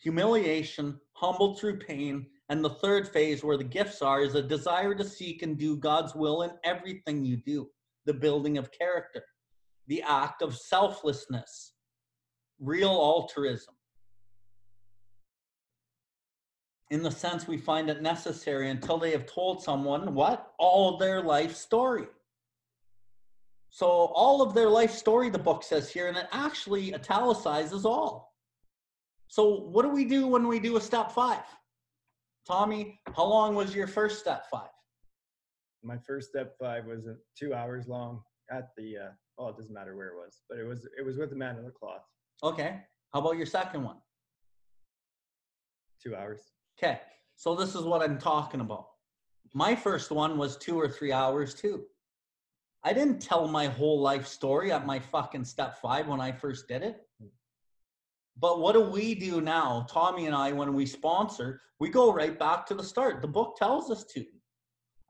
humiliation, 0.00 1.00
humbled 1.14 1.58
through 1.58 1.78
pain, 1.78 2.26
and 2.48 2.64
the 2.64 2.70
third 2.70 3.08
phase, 3.08 3.42
where 3.42 3.58
the 3.58 3.64
gifts 3.64 4.00
are, 4.00 4.22
is 4.22 4.34
a 4.34 4.42
desire 4.42 4.94
to 4.94 5.04
seek 5.04 5.42
and 5.42 5.58
do 5.58 5.76
God's 5.76 6.14
will 6.14 6.42
in 6.42 6.52
everything 6.64 7.24
you 7.24 7.36
do 7.36 7.68
the 8.06 8.14
building 8.14 8.56
of 8.56 8.70
character, 8.72 9.22
the 9.86 10.02
act 10.02 10.40
of 10.40 10.56
selflessness, 10.56 11.74
real 12.60 12.90
altruism. 12.90 13.74
in 16.90 17.02
the 17.02 17.10
sense 17.10 17.46
we 17.46 17.58
find 17.58 17.90
it 17.90 18.02
necessary 18.02 18.70
until 18.70 18.98
they 18.98 19.10
have 19.10 19.26
told 19.26 19.62
someone 19.62 20.14
what? 20.14 20.52
All 20.58 20.96
their 20.96 21.22
life 21.22 21.54
story. 21.54 22.06
So, 23.70 23.86
all 23.86 24.40
of 24.40 24.54
their 24.54 24.68
life 24.68 24.92
story, 24.92 25.28
the 25.28 25.38
book 25.38 25.62
says 25.62 25.90
here, 25.90 26.08
and 26.08 26.16
it 26.16 26.26
actually 26.32 26.94
italicizes 26.94 27.84
all. 27.84 28.34
So, 29.28 29.60
what 29.60 29.82
do 29.82 29.90
we 29.90 30.06
do 30.06 30.26
when 30.26 30.48
we 30.48 30.58
do 30.58 30.78
a 30.78 30.80
step 30.80 31.12
five? 31.12 31.44
Tommy, 32.46 32.98
how 33.14 33.24
long 33.24 33.54
was 33.54 33.74
your 33.74 33.86
first 33.86 34.20
step 34.20 34.46
five? 34.50 34.70
My 35.84 35.98
first 35.98 36.30
step 36.30 36.54
five 36.58 36.86
was 36.86 37.06
two 37.38 37.52
hours 37.52 37.86
long 37.86 38.22
at 38.50 38.70
the, 38.78 38.96
uh, 38.96 39.10
well, 39.36 39.50
it 39.50 39.56
doesn't 39.56 39.74
matter 39.74 39.94
where 39.94 40.08
it 40.08 40.14
was, 40.14 40.40
but 40.48 40.58
it 40.58 40.64
was, 40.64 40.88
it 40.98 41.04
was 41.04 41.18
with 41.18 41.28
the 41.28 41.36
man 41.36 41.58
in 41.58 41.64
the 41.64 41.70
cloth. 41.70 42.02
Okay. 42.42 42.80
How 43.12 43.20
about 43.20 43.36
your 43.36 43.46
second 43.46 43.84
one? 43.84 43.96
Two 46.02 46.14
hours. 46.14 46.40
Okay, 46.78 47.00
so 47.36 47.54
this 47.54 47.74
is 47.74 47.82
what 47.82 48.02
I'm 48.02 48.18
talking 48.18 48.60
about. 48.60 48.86
My 49.54 49.74
first 49.74 50.10
one 50.10 50.38
was 50.38 50.56
two 50.56 50.78
or 50.78 50.88
three 50.88 51.10
hours 51.10 51.54
too. 51.54 51.84
I 52.84 52.92
didn't 52.92 53.20
tell 53.20 53.48
my 53.48 53.66
whole 53.66 54.00
life 54.00 54.26
story 54.26 54.70
at 54.70 54.86
my 54.86 55.00
fucking 55.00 55.44
step 55.44 55.80
five 55.80 56.06
when 56.06 56.20
I 56.20 56.30
first 56.30 56.68
did 56.68 56.82
it. 56.82 57.00
But 58.40 58.60
what 58.60 58.74
do 58.74 58.82
we 58.82 59.16
do 59.16 59.40
now, 59.40 59.86
Tommy 59.90 60.26
and 60.26 60.34
I, 60.34 60.52
when 60.52 60.74
we 60.74 60.86
sponsor? 60.86 61.60
We 61.80 61.88
go 61.88 62.12
right 62.12 62.38
back 62.38 62.66
to 62.66 62.74
the 62.74 62.84
start. 62.84 63.20
The 63.20 63.28
book 63.28 63.56
tells 63.56 63.90
us 63.90 64.04
to. 64.14 64.24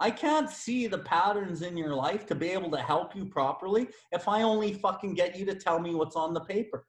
I 0.00 0.10
can't 0.10 0.48
see 0.48 0.86
the 0.86 0.98
patterns 0.98 1.60
in 1.60 1.76
your 1.76 1.94
life 1.94 2.24
to 2.26 2.34
be 2.34 2.48
able 2.50 2.70
to 2.70 2.78
help 2.78 3.14
you 3.14 3.26
properly 3.26 3.88
if 4.12 4.28
I 4.28 4.42
only 4.42 4.72
fucking 4.72 5.14
get 5.14 5.36
you 5.36 5.44
to 5.46 5.54
tell 5.54 5.78
me 5.80 5.94
what's 5.94 6.16
on 6.16 6.32
the 6.32 6.40
paper. 6.40 6.86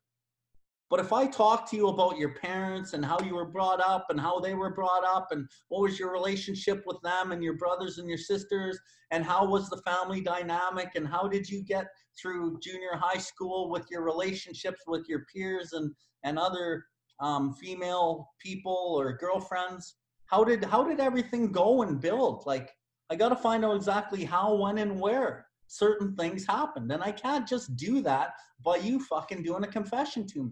But 0.89 0.99
if 0.99 1.13
I 1.13 1.27
talk 1.27 1.69
to 1.69 1.75
you 1.75 1.89
about 1.89 2.17
your 2.17 2.33
parents 2.33 2.93
and 2.93 3.05
how 3.05 3.19
you 3.19 3.35
were 3.35 3.45
brought 3.45 3.79
up 3.79 4.07
and 4.09 4.19
how 4.19 4.39
they 4.39 4.55
were 4.55 4.73
brought 4.73 5.05
up 5.05 5.27
and 5.31 5.47
what 5.67 5.81
was 5.83 5.99
your 5.99 6.11
relationship 6.11 6.83
with 6.87 6.99
them 7.03 7.31
and 7.31 7.43
your 7.43 7.57
brothers 7.57 7.99
and 7.99 8.09
your 8.09 8.17
sisters 8.17 8.79
and 9.11 9.23
how 9.23 9.45
was 9.45 9.69
the 9.69 9.81
family 9.83 10.19
dynamic 10.19 10.89
and 10.95 11.07
how 11.07 11.27
did 11.27 11.47
you 11.47 11.63
get 11.63 11.85
through 12.19 12.59
junior 12.59 12.95
high 12.95 13.19
school 13.19 13.69
with 13.69 13.85
your 13.91 14.01
relationships 14.01 14.81
with 14.87 15.07
your 15.07 15.25
peers 15.31 15.73
and, 15.73 15.93
and 16.23 16.39
other 16.39 16.83
um, 17.19 17.53
female 17.53 18.27
people 18.39 18.95
or 18.97 19.13
girlfriends? 19.13 19.95
How 20.25 20.43
did 20.43 20.63
how 20.63 20.83
did 20.83 20.99
everything 20.99 21.51
go 21.51 21.83
and 21.83 22.01
build? 22.01 22.43
Like 22.47 22.71
I 23.11 23.15
got 23.15 23.29
to 23.29 23.35
find 23.35 23.63
out 23.65 23.75
exactly 23.75 24.23
how, 24.23 24.55
when, 24.55 24.77
and 24.77 24.99
where 24.99 25.45
certain 25.67 26.15
things 26.15 26.45
happened, 26.45 26.91
and 26.91 27.03
I 27.03 27.11
can't 27.11 27.47
just 27.47 27.75
do 27.75 28.01
that 28.01 28.33
by 28.63 28.77
you 28.77 28.99
fucking 29.03 29.43
doing 29.43 29.63
a 29.63 29.67
confession 29.67 30.27
to 30.27 30.43
me. 30.43 30.51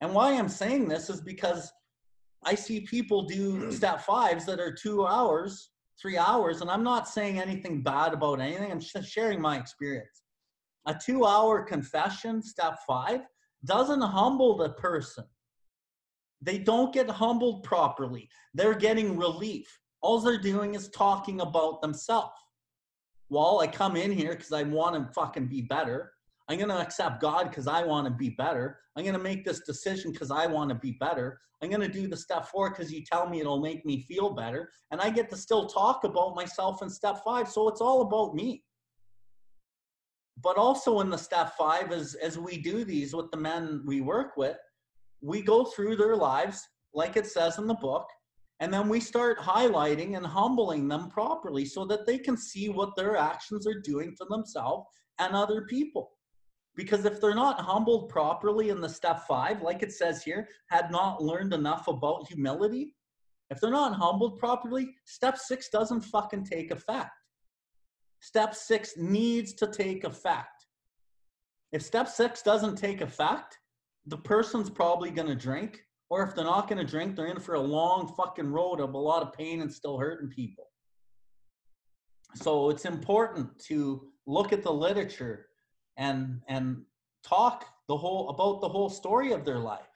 And 0.00 0.14
why 0.14 0.32
I'm 0.32 0.48
saying 0.48 0.88
this 0.88 1.08
is 1.08 1.20
because 1.20 1.72
I 2.44 2.54
see 2.54 2.80
people 2.80 3.22
do 3.22 3.70
step 3.72 4.02
fives 4.02 4.44
that 4.46 4.60
are 4.60 4.72
two 4.72 5.06
hours, 5.06 5.70
three 6.00 6.18
hours, 6.18 6.60
and 6.60 6.70
I'm 6.70 6.84
not 6.84 7.08
saying 7.08 7.40
anything 7.40 7.82
bad 7.82 8.12
about 8.12 8.40
anything. 8.40 8.70
I'm 8.70 8.80
just 8.80 9.10
sharing 9.10 9.40
my 9.40 9.58
experience. 9.58 10.22
A 10.86 10.94
two 10.94 11.24
hour 11.24 11.62
confession, 11.62 12.42
step 12.42 12.78
five, 12.86 13.22
doesn't 13.64 14.02
humble 14.02 14.56
the 14.56 14.70
person. 14.70 15.24
They 16.42 16.58
don't 16.58 16.92
get 16.92 17.08
humbled 17.08 17.64
properly. 17.64 18.28
They're 18.54 18.74
getting 18.74 19.16
relief. 19.16 19.66
All 20.02 20.20
they're 20.20 20.38
doing 20.38 20.74
is 20.74 20.88
talking 20.90 21.40
about 21.40 21.80
themselves. 21.82 22.34
Well, 23.28 23.60
I 23.60 23.66
come 23.66 23.96
in 23.96 24.12
here 24.12 24.32
because 24.32 24.52
I 24.52 24.62
want 24.62 24.94
to 24.94 25.12
fucking 25.12 25.46
be 25.46 25.62
better. 25.62 26.12
I'm 26.48 26.58
going 26.58 26.70
to 26.70 26.80
accept 26.80 27.20
God 27.20 27.48
because 27.48 27.66
I 27.66 27.82
want 27.82 28.06
to 28.06 28.12
be 28.12 28.30
better. 28.30 28.78
I'm 28.96 29.04
going 29.04 29.16
to 29.16 29.22
make 29.22 29.44
this 29.44 29.60
decision 29.60 30.12
because 30.12 30.30
I 30.30 30.46
want 30.46 30.68
to 30.68 30.76
be 30.76 30.92
better. 30.92 31.40
I'm 31.62 31.70
going 31.70 31.80
to 31.80 31.88
do 31.88 32.06
the 32.06 32.16
step 32.16 32.46
four 32.46 32.70
because 32.70 32.92
you 32.92 33.02
tell 33.04 33.28
me 33.28 33.40
it'll 33.40 33.60
make 33.60 33.84
me 33.84 34.02
feel 34.02 34.30
better. 34.30 34.70
And 34.90 35.00
I 35.00 35.10
get 35.10 35.28
to 35.30 35.36
still 35.36 35.66
talk 35.66 36.04
about 36.04 36.36
myself 36.36 36.82
in 36.82 36.90
step 36.90 37.24
five. 37.24 37.48
So 37.48 37.68
it's 37.68 37.80
all 37.80 38.02
about 38.02 38.34
me. 38.34 38.62
But 40.42 40.56
also 40.56 41.00
in 41.00 41.10
the 41.10 41.16
step 41.16 41.56
five, 41.56 41.92
as, 41.92 42.14
as 42.14 42.38
we 42.38 42.58
do 42.58 42.84
these 42.84 43.14
with 43.14 43.30
the 43.30 43.38
men 43.38 43.82
we 43.86 44.00
work 44.00 44.36
with, 44.36 44.58
we 45.22 45.42
go 45.42 45.64
through 45.64 45.96
their 45.96 46.14
lives, 46.14 46.62
like 46.94 47.16
it 47.16 47.26
says 47.26 47.58
in 47.58 47.66
the 47.66 47.74
book, 47.74 48.06
and 48.60 48.72
then 48.72 48.88
we 48.88 49.00
start 49.00 49.38
highlighting 49.38 50.16
and 50.16 50.26
humbling 50.26 50.88
them 50.88 51.08
properly 51.08 51.64
so 51.64 51.84
that 51.86 52.06
they 52.06 52.18
can 52.18 52.36
see 52.36 52.68
what 52.68 52.96
their 52.96 53.16
actions 53.16 53.66
are 53.66 53.80
doing 53.80 54.14
to 54.16 54.26
themselves 54.28 54.86
and 55.18 55.34
other 55.34 55.66
people. 55.66 56.12
Because 56.76 57.06
if 57.06 57.20
they're 57.20 57.34
not 57.34 57.60
humbled 57.60 58.10
properly 58.10 58.68
in 58.68 58.80
the 58.80 58.88
step 58.88 59.26
five, 59.26 59.62
like 59.62 59.82
it 59.82 59.92
says 59.92 60.22
here, 60.22 60.48
had 60.68 60.90
not 60.90 61.22
learned 61.22 61.54
enough 61.54 61.88
about 61.88 62.28
humility, 62.28 62.94
if 63.50 63.60
they're 63.60 63.70
not 63.70 63.94
humbled 63.94 64.38
properly, 64.38 64.94
step 65.04 65.38
six 65.38 65.68
doesn't 65.70 66.02
fucking 66.02 66.44
take 66.44 66.70
effect. 66.70 67.10
Step 68.20 68.54
six 68.54 68.94
needs 68.96 69.54
to 69.54 69.66
take 69.66 70.04
effect. 70.04 70.66
If 71.72 71.82
step 71.82 72.08
six 72.08 72.42
doesn't 72.42 72.76
take 72.76 73.00
effect, 73.00 73.58
the 74.06 74.16
person's 74.18 74.70
probably 74.70 75.10
to 75.28 75.34
drink. 75.34 75.82
Or 76.10 76.22
if 76.22 76.34
they're 76.34 76.44
not 76.44 76.68
to 76.78 76.84
drink, 76.84 77.16
they're 77.16 77.26
in 77.26 77.40
for 77.40 77.54
a 77.54 77.60
long 77.60 78.12
fucking 78.16 78.50
road 78.50 78.80
of 78.80 78.94
a 78.94 78.98
lot 78.98 79.22
of 79.22 79.32
pain 79.32 79.62
and 79.62 79.72
still 79.72 79.98
hurting 79.98 80.28
people. 80.28 80.68
So 82.34 82.70
it's 82.70 82.84
important 82.84 83.58
to 83.66 84.08
look 84.26 84.52
at 84.52 84.62
the 84.62 84.72
literature 84.72 85.46
and 85.96 86.40
and 86.48 86.82
talk 87.22 87.66
the 87.88 87.96
whole 87.96 88.28
about 88.30 88.60
the 88.60 88.68
whole 88.68 88.88
story 88.88 89.32
of 89.32 89.44
their 89.44 89.58
life. 89.58 89.86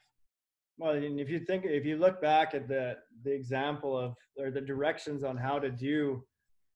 Well, 0.77 0.95
and 0.95 1.19
if 1.19 1.29
you 1.29 1.39
think 1.39 1.65
if 1.65 1.85
you 1.85 1.97
look 1.97 2.21
back 2.21 2.53
at 2.53 2.67
the 2.67 2.97
the 3.23 3.31
example 3.33 3.97
of 3.97 4.15
or 4.37 4.51
the 4.51 4.61
directions 4.61 5.23
on 5.23 5.37
how 5.37 5.59
to 5.59 5.69
do 5.69 6.23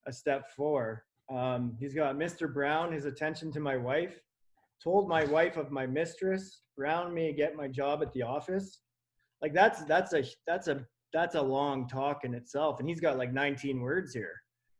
a 0.07 0.11
step 0.11 0.51
four, 0.55 1.03
um, 1.33 1.75
he's 1.79 1.95
got 1.95 2.15
Mr. 2.15 2.53
Brown, 2.53 2.91
his 2.91 3.05
attention 3.05 3.51
to 3.53 3.59
my 3.59 3.77
wife, 3.77 4.19
told 4.83 5.09
my 5.09 5.25
wife 5.25 5.57
of 5.57 5.71
my 5.71 5.87
mistress, 5.87 6.61
Brown 6.77 7.13
me 7.13 7.33
get 7.33 7.55
my 7.55 7.67
job 7.67 8.01
at 8.03 8.13
the 8.13 8.21
office. 8.21 8.81
Like 9.41 9.53
that's 9.53 9.83
that's 9.85 10.13
a 10.13 10.23
that's 10.45 10.67
a 10.67 10.85
that's 11.13 11.35
a 11.35 11.41
long 11.41 11.87
talk 11.87 12.25
in 12.25 12.33
itself, 12.33 12.79
and 12.79 12.89
he's 12.89 12.99
got 12.99 13.17
like 13.17 13.33
19 13.33 13.81
words 13.81 14.13
here. 14.13 14.33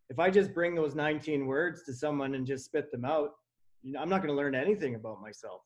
If 0.10 0.20
I 0.20 0.30
just 0.30 0.54
bring 0.54 0.76
those 0.76 0.94
19 0.94 1.48
words 1.48 1.84
to 1.84 1.94
someone 1.94 2.36
and 2.36 2.46
just 2.46 2.66
spit 2.66 2.92
them 2.92 3.06
out, 3.06 3.32
you 3.86 3.94
know, 3.94 4.00
I'm 4.00 4.10
not 4.10 4.18
going 4.18 4.34
to 4.34 4.36
learn 4.36 4.56
anything 4.56 4.96
about 4.96 5.22
myself. 5.22 5.62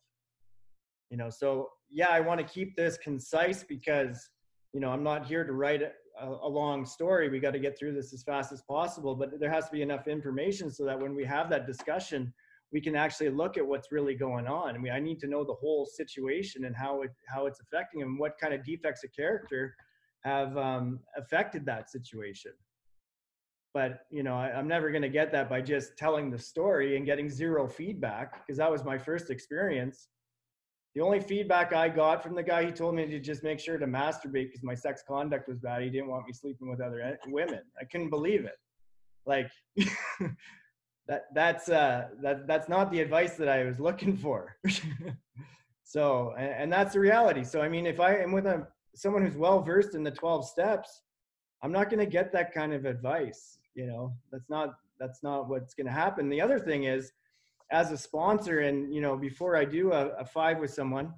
You 1.10 1.18
know, 1.18 1.30
so 1.30 1.70
yeah, 1.90 2.10
I 2.10 2.20
want 2.20 2.40
to 2.40 2.46
keep 2.46 2.76
this 2.76 2.98
concise 2.98 3.64
because, 3.64 4.30
you 4.74 4.82
know, 4.82 4.90
I'm 4.90 5.04
not 5.04 5.26
here 5.26 5.44
to 5.46 5.54
write 5.54 5.82
a, 5.82 6.28
a 6.28 6.48
long 6.48 6.86
story. 6.86 7.30
We 7.30 7.40
got 7.40 7.52
to 7.52 7.60
get 7.60 7.80
through 7.80 7.94
this 7.94 8.14
as 8.14 8.22
fast 8.22 8.52
as 8.52 8.62
possible, 8.64 9.16
but 9.16 9.40
there 9.40 9.50
has 9.50 9.66
to 9.68 9.72
be 9.72 9.82
enough 9.82 10.08
information 10.08 10.70
so 10.70 10.86
that 10.86 11.00
when 11.00 11.16
we 11.16 11.24
have 11.26 11.50
that 11.50 11.66
discussion, 11.66 12.32
we 12.72 12.82
can 12.82 12.96
actually 12.96 13.30
look 13.30 13.58
at 13.58 13.66
what's 13.66 13.92
really 13.92 14.14
going 14.14 14.48
on. 14.48 14.76
I 14.76 14.78
mean, 14.78 14.92
I 14.92 15.00
need 15.00 15.20
to 15.22 15.28
know 15.28 15.44
the 15.44 15.54
whole 15.54 15.86
situation 15.86 16.66
and 16.66 16.76
how 16.76 17.02
it 17.02 17.12
how 17.28 17.48
it's 17.48 17.62
affecting 17.62 18.02
him, 18.02 18.20
what 18.20 18.38
kind 18.40 18.54
of 18.54 18.64
defects 18.64 19.04
of 19.04 19.12
character 19.16 19.74
have 20.24 20.56
um, 20.58 21.00
affected 21.18 21.66
that 21.66 21.90
situation 21.90 22.52
but 23.74 24.02
you 24.10 24.24
know 24.24 24.36
I, 24.36 24.58
am 24.58 24.68
never 24.68 24.90
going 24.90 25.04
to 25.04 25.10
get 25.10 25.32
that 25.32 25.50
by 25.50 25.62
just 25.62 25.98
telling 25.98 26.30
the 26.30 26.40
story 26.40 26.98
and 26.98 27.06
getting 27.06 27.30
zero 27.30 27.68
feedback 27.68 28.46
because 28.46 28.58
that 28.58 28.72
was 28.72 28.84
my 28.84 28.98
first 28.98 29.30
experience. 29.30 30.08
The 30.96 31.02
only 31.02 31.20
feedback 31.20 31.72
i 31.72 31.88
got 31.88 32.24
from 32.24 32.36
the 32.36 32.44
guy 32.44 32.66
he 32.66 32.72
told 32.72 32.96
me 32.96 33.06
to 33.06 33.20
just 33.20 33.44
make 33.44 33.60
sure 33.60 33.78
to 33.78 33.86
masturbate 33.86 34.48
because 34.48 34.64
my 34.64 34.74
sex 34.74 35.04
conduct 35.08 35.48
was 35.48 35.60
bad. 35.60 35.84
He 35.84 35.90
didn't 35.90 36.10
want 36.10 36.26
me 36.26 36.34
sleeping 36.34 36.70
with 36.70 36.82
other 36.82 37.18
women. 37.28 37.62
I 37.80 37.86
couldn't 37.86 38.10
believe 38.10 38.46
it. 38.46 38.58
Like 39.26 39.52
that 41.08 41.26
that's 41.34 41.70
uh 41.70 42.08
that 42.22 42.48
that's 42.48 42.70
not 42.70 42.92
the 42.92 43.02
advice 43.02 43.36
that 43.36 43.50
i 43.50 43.64
was 43.64 43.80
looking 43.80 44.18
for. 44.18 44.58
So 45.84 46.36
and, 46.38 46.52
and 46.52 46.72
that's 46.72 46.94
the 46.94 47.00
reality. 47.00 47.44
So 47.44 47.62
i 47.62 47.70
mean 47.70 47.88
if 47.88 48.00
i 48.00 48.16
am 48.16 48.32
with 48.32 48.46
a 48.46 48.68
someone 48.96 49.26
who's 49.26 49.38
well 49.38 49.62
versed 49.62 49.96
in 49.96 50.04
the 50.04 50.12
12 50.12 50.48
steps 50.48 51.02
i'm 51.64 51.72
not 51.72 51.90
going 51.90 52.00
to 52.00 52.06
get 52.06 52.32
that 52.34 52.54
kind 52.54 52.74
of 52.74 52.86
advice 52.86 53.59
you 53.76 53.88
know 53.88 54.14
that's 54.32 54.50
not 54.50 54.76
that's 55.00 55.24
not 55.24 55.48
what's 55.48 55.74
going 55.74 55.88
to 55.88 55.94
happen. 55.94 56.30
The 56.30 56.42
other 56.42 56.60
thing 56.60 56.84
is 56.84 57.12
as 57.72 57.92
a 57.92 57.98
sponsor 57.98 58.62
and 58.62 58.94
you 58.94 59.02
know 59.02 59.16
before 59.16 59.56
i 59.56 59.64
do 59.64 59.94
a, 59.94 60.08
a 60.10 60.26
five 60.26 60.60
with 60.60 60.72
someone 60.72 61.14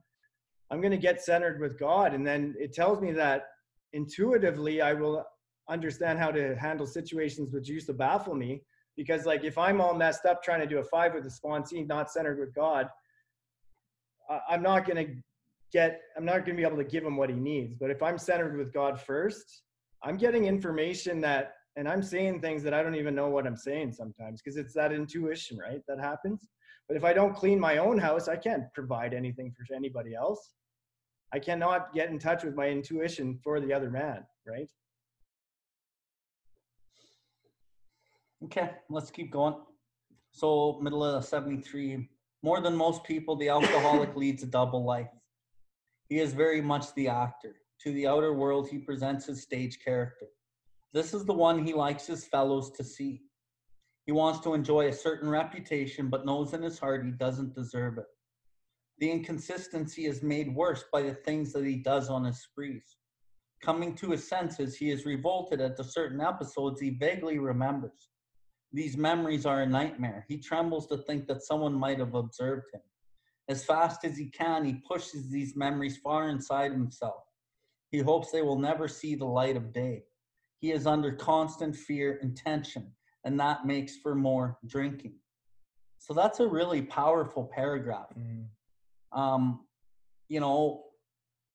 i'm 0.70 0.82
going 0.82 0.92
to 0.92 0.98
get 0.98 1.22
centered 1.22 1.60
with 1.60 1.80
god. 1.80 2.14
And 2.14 2.26
then 2.26 2.56
it 2.60 2.74
tells 2.74 3.02
me 3.02 3.12
that 3.14 3.44
intuitively 3.94 4.82
i 4.82 4.94
will 4.94 5.26
understand 5.70 6.20
how 6.20 6.32
to 6.32 6.56
handle 6.56 6.86
situations 6.86 7.52
which 7.52 7.70
used 7.70 7.88
to 7.88 7.94
baffle 7.94 8.36
me. 8.36 8.64
Because 8.98 9.26
like 9.26 9.44
if 9.44 9.58
i'm 9.58 9.80
all 9.80 9.94
messed 9.94 10.26
up 10.26 10.44
trying 10.44 10.62
to 10.62 10.68
do 10.68 10.80
a 10.80 10.84
five 10.84 11.14
with 11.14 11.26
a 11.26 11.30
sponsee 11.30 11.88
not 11.88 12.12
centered 12.12 12.40
with 12.40 12.54
god 12.54 12.90
i'm 14.50 14.62
not 14.62 14.86
going 14.86 15.06
to 15.06 15.14
get 15.72 16.02
i'm 16.18 16.26
not 16.26 16.46
going 16.46 16.58
to 16.58 16.62
be 16.62 16.64
able 16.64 16.78
to 16.78 16.84
give 16.84 17.04
him 17.04 17.16
what 17.16 17.30
he 17.30 17.36
needs. 17.36 17.76
But 17.76 17.90
if 17.90 18.04
i'm 18.04 18.18
centered 18.18 18.58
with 18.58 18.74
god 18.74 19.00
first 19.00 19.64
i'm 20.04 20.18
getting 20.18 20.46
information 20.46 21.22
that 21.22 21.54
and 21.76 21.88
I'm 21.88 22.04
saying 22.04 22.42
things 22.42 22.64
that 22.64 22.74
I 22.74 22.84
don't 22.84 22.96
even 22.96 23.16
know 23.16 23.30
what 23.30 23.48
I'm 23.48 23.56
saying 23.56 23.94
sometimes 23.94 24.42
because 24.42 24.58
it's 24.58 24.74
that 24.74 24.92
intuition, 24.92 25.58
right? 25.58 25.82
That 25.88 26.00
happens. 26.00 26.48
But 26.88 26.98
if 26.98 27.04
I 27.04 27.14
don't 27.14 27.36
clean 27.36 27.60
my 27.60 27.78
own 27.78 27.98
house, 27.98 28.28
I 28.28 28.36
can't 28.36 28.66
provide 28.74 29.14
anything 29.14 29.54
for 29.56 29.74
anybody 29.74 30.14
else. 30.14 30.52
I 31.34 31.40
cannot 31.40 31.94
get 31.94 32.10
in 32.10 32.20
touch 32.20 32.44
with 32.44 32.56
my 32.56 32.68
intuition 32.68 33.40
for 33.42 33.62
the 33.62 33.74
other 33.74 33.90
man, 33.90 34.26
right? 34.46 34.70
Okay, 38.44 38.72
let's 38.90 39.12
keep 39.12 39.32
going. 39.32 39.56
So, 40.32 40.80
middle 40.82 41.04
of 41.04 41.24
73, 41.24 42.10
more 42.44 42.60
than 42.60 42.76
most 42.76 43.04
people, 43.04 43.36
the 43.36 43.50
alcoholic 43.50 44.16
leads 44.18 44.44
a 44.44 44.48
double 44.48 44.84
life. 44.84 45.10
He 46.10 46.20
is 46.20 46.34
very 46.34 46.62
much 46.62 46.94
the 46.96 47.08
actor. 47.08 47.56
To 47.84 47.94
the 47.94 48.08
outer 48.08 48.34
world, 48.34 48.68
he 48.68 48.78
presents 48.78 49.26
his 49.26 49.42
stage 49.42 49.80
character. 49.84 50.28
This 50.94 51.14
is 51.14 51.26
the 51.26 51.34
one 51.34 51.66
he 51.66 51.74
likes 51.74 52.08
his 52.08 52.26
fellows 52.26 52.72
to 52.72 52.84
see. 52.84 53.22
He 54.06 54.12
wants 54.12 54.42
to 54.42 54.54
enjoy 54.54 54.88
a 54.88 54.94
certain 54.94 55.30
reputation, 55.30 56.10
but 56.10 56.26
knows 56.26 56.54
in 56.54 56.62
his 56.62 56.80
heart 56.80 57.06
he 57.06 57.12
doesn't 57.12 57.56
deserve 57.56 57.98
it. 57.98 58.08
The 58.98 59.10
inconsistency 59.10 60.06
is 60.06 60.22
made 60.22 60.54
worse 60.54 60.84
by 60.92 61.04
the 61.04 61.14
things 61.14 61.54
that 61.54 61.66
he 61.66 61.78
does 61.78 62.10
on 62.10 62.26
his 62.26 62.42
sprees. 62.42 62.98
Coming 63.62 63.96
to 63.96 64.12
his 64.12 64.28
senses, 64.28 64.76
he 64.76 64.90
is 64.90 65.06
revolted 65.06 65.62
at 65.62 65.78
the 65.78 65.84
certain 65.84 66.20
episodes 66.20 66.82
he 66.82 66.90
vaguely 66.90 67.40
remembers. 67.40 68.10
These 68.74 68.98
memories 68.98 69.46
are 69.46 69.62
a 69.62 69.68
nightmare. 69.68 70.26
He 70.28 70.38
trembles 70.38 70.88
to 70.88 70.98
think 70.98 71.28
that 71.28 71.44
someone 71.44 71.74
might 71.74 72.00
have 72.00 72.16
observed 72.16 72.66
him. 72.74 72.82
As 73.50 73.64
fast 73.64 74.04
as 74.04 74.18
he 74.18 74.30
can, 74.30 74.66
he 74.66 74.82
pushes 74.88 75.30
these 75.30 75.56
memories 75.56 75.98
far 75.98 76.30
inside 76.30 76.72
himself. 76.72 77.24
He 77.92 78.00
hopes 78.00 78.32
they 78.32 78.42
will 78.42 78.60
never 78.60 78.88
see 78.88 79.16
the 79.16 79.26
light 79.26 79.58
of 79.58 79.74
day. 79.74 80.04
He 80.62 80.71
is 80.71 80.86
under 80.86 81.12
constant 81.12 81.76
fear 81.76 82.19
and 82.21 82.38
tension, 82.38 82.91
and 83.26 83.39
that 83.39 83.65
makes 83.65 83.97
for 83.97 84.13
more 84.13 84.60
drinking. 84.67 85.15
So 85.97 86.13
that's 86.13 86.39
a 86.39 86.47
really 86.47 86.84
powerful 86.84 87.50
paragraph. 87.54 88.13
Mm. 88.17 88.45
Um, 89.12 89.65
you 90.30 90.39
know, 90.39 90.84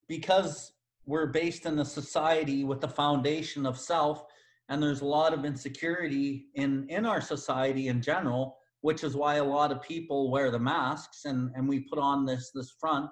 because 0.08 0.72
we're 1.06 1.26
based 1.26 1.66
in 1.66 1.78
a 1.78 1.84
society 1.84 2.64
with 2.64 2.80
the 2.80 2.88
foundation 2.88 3.64
of 3.64 3.78
self, 3.78 4.24
and 4.68 4.82
there's 4.82 5.02
a 5.02 5.06
lot 5.06 5.32
of 5.32 5.44
insecurity 5.44 6.46
in 6.54 6.88
in 6.88 7.06
our 7.06 7.20
society 7.20 7.86
in 7.86 8.02
general, 8.02 8.58
which 8.80 9.04
is 9.04 9.14
why 9.14 9.36
a 9.36 9.44
lot 9.44 9.70
of 9.70 9.80
people 9.82 10.32
wear 10.32 10.50
the 10.50 10.58
masks 10.58 11.26
and 11.26 11.52
and 11.54 11.68
we 11.68 11.80
put 11.80 12.00
on 12.00 12.26
this 12.26 12.50
this 12.52 12.74
front. 12.80 13.08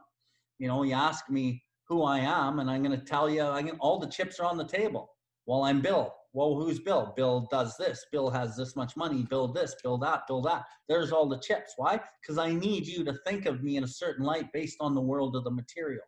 You 0.58 0.66
know, 0.66 0.82
you 0.82 0.94
ask 0.94 1.30
me 1.30 1.62
who 1.88 2.02
I 2.02 2.18
am, 2.18 2.58
and 2.58 2.68
I'm 2.68 2.82
going 2.82 2.98
to 2.98 3.04
tell 3.04 3.28
you, 3.28 3.42
I 3.42 3.62
can, 3.62 3.76
all 3.78 3.98
the 3.98 4.06
chips 4.08 4.40
are 4.40 4.46
on 4.46 4.56
the 4.56 4.66
table. 4.66 5.13
Well, 5.46 5.64
I'm 5.64 5.80
Bill. 5.80 6.14
Well, 6.32 6.56
who's 6.56 6.80
Bill? 6.80 7.12
Bill 7.16 7.46
does 7.50 7.76
this. 7.76 8.06
Bill 8.10 8.28
has 8.30 8.56
this 8.56 8.74
much 8.74 8.96
money. 8.96 9.22
Bill 9.22 9.46
this, 9.46 9.76
Bill 9.82 9.98
that, 9.98 10.26
Bill 10.26 10.42
that. 10.42 10.64
There's 10.88 11.12
all 11.12 11.28
the 11.28 11.38
chips. 11.38 11.74
Why? 11.76 12.00
Because 12.20 12.38
I 12.38 12.52
need 12.52 12.86
you 12.86 13.04
to 13.04 13.14
think 13.26 13.46
of 13.46 13.62
me 13.62 13.76
in 13.76 13.84
a 13.84 13.88
certain 13.88 14.24
light 14.24 14.52
based 14.52 14.78
on 14.80 14.94
the 14.94 15.00
world 15.00 15.36
of 15.36 15.44
the 15.44 15.50
material. 15.50 16.02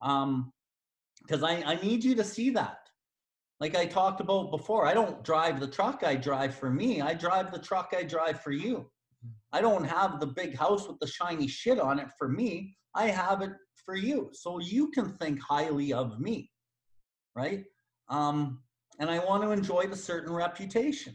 Um, 0.00 0.52
because 1.22 1.42
I, 1.42 1.62
I 1.62 1.74
need 1.82 2.04
you 2.04 2.14
to 2.14 2.24
see 2.24 2.50
that. 2.50 2.78
Like 3.60 3.76
I 3.76 3.86
talked 3.86 4.20
about 4.20 4.50
before, 4.50 4.86
I 4.86 4.94
don't 4.94 5.22
drive 5.24 5.58
the 5.58 5.66
truck 5.66 6.04
I 6.04 6.14
drive 6.14 6.54
for 6.54 6.70
me. 6.70 7.02
I 7.02 7.12
drive 7.12 7.50
the 7.52 7.58
truck 7.58 7.92
I 7.96 8.04
drive 8.04 8.40
for 8.40 8.52
you. 8.52 8.88
I 9.52 9.60
don't 9.60 9.84
have 9.84 10.20
the 10.20 10.28
big 10.28 10.56
house 10.56 10.86
with 10.86 10.98
the 11.00 11.06
shiny 11.06 11.48
shit 11.48 11.80
on 11.80 11.98
it 11.98 12.08
for 12.16 12.28
me. 12.28 12.76
I 12.94 13.08
have 13.08 13.42
it 13.42 13.50
for 13.84 13.96
you. 13.96 14.30
So 14.32 14.60
you 14.60 14.90
can 14.90 15.12
think 15.18 15.40
highly 15.42 15.92
of 15.92 16.20
me, 16.20 16.50
right? 17.34 17.64
Um, 18.08 18.60
and 18.98 19.10
I 19.10 19.18
want 19.24 19.42
to 19.42 19.52
enjoy 19.52 19.86
the 19.86 19.96
certain 19.96 20.32
reputation. 20.34 21.14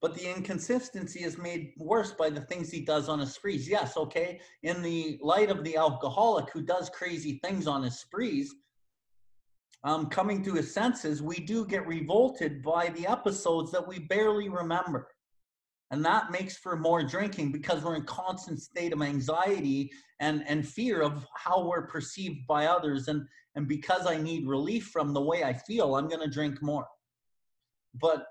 but 0.00 0.14
the 0.14 0.30
inconsistency 0.30 1.24
is 1.24 1.38
made 1.38 1.72
worse 1.76 2.12
by 2.12 2.30
the 2.30 2.40
things 2.42 2.70
he 2.70 2.80
does 2.84 3.08
on 3.08 3.18
his 3.18 3.34
sprees. 3.34 3.68
Yes, 3.68 3.96
okay. 3.96 4.40
In 4.62 4.80
the 4.82 5.18
light 5.22 5.50
of 5.50 5.64
the 5.64 5.76
alcoholic 5.76 6.50
who 6.52 6.62
does 6.62 6.88
crazy 6.90 7.40
things 7.42 7.66
on 7.66 7.82
his 7.82 7.98
sprees, 7.98 8.54
um, 9.84 10.06
coming 10.08 10.42
to 10.44 10.54
his 10.54 10.72
senses, 10.72 11.22
we 11.22 11.36
do 11.36 11.66
get 11.66 11.86
revolted 11.86 12.62
by 12.62 12.88
the 12.90 13.06
episodes 13.06 13.72
that 13.72 13.86
we 13.86 14.00
barely 14.00 14.48
remember. 14.48 15.08
And 15.90 16.04
that 16.04 16.30
makes 16.30 16.56
for 16.56 16.76
more 16.76 17.02
drinking 17.02 17.52
because 17.52 17.82
we're 17.82 17.96
in 17.96 18.04
constant 18.04 18.60
state 18.60 18.92
of 18.92 19.02
anxiety 19.02 19.90
and, 20.20 20.44
and 20.46 20.66
fear 20.66 21.00
of 21.00 21.26
how 21.34 21.66
we're 21.66 21.86
perceived 21.86 22.46
by 22.46 22.66
others. 22.66 23.08
And, 23.08 23.26
and 23.54 23.66
because 23.66 24.06
I 24.06 24.18
need 24.18 24.46
relief 24.46 24.88
from 24.92 25.14
the 25.14 25.20
way 25.20 25.44
I 25.44 25.54
feel, 25.54 25.96
I'm 25.96 26.08
going 26.08 26.20
to 26.20 26.30
drink 26.30 26.62
more. 26.62 26.86
But 27.94 28.26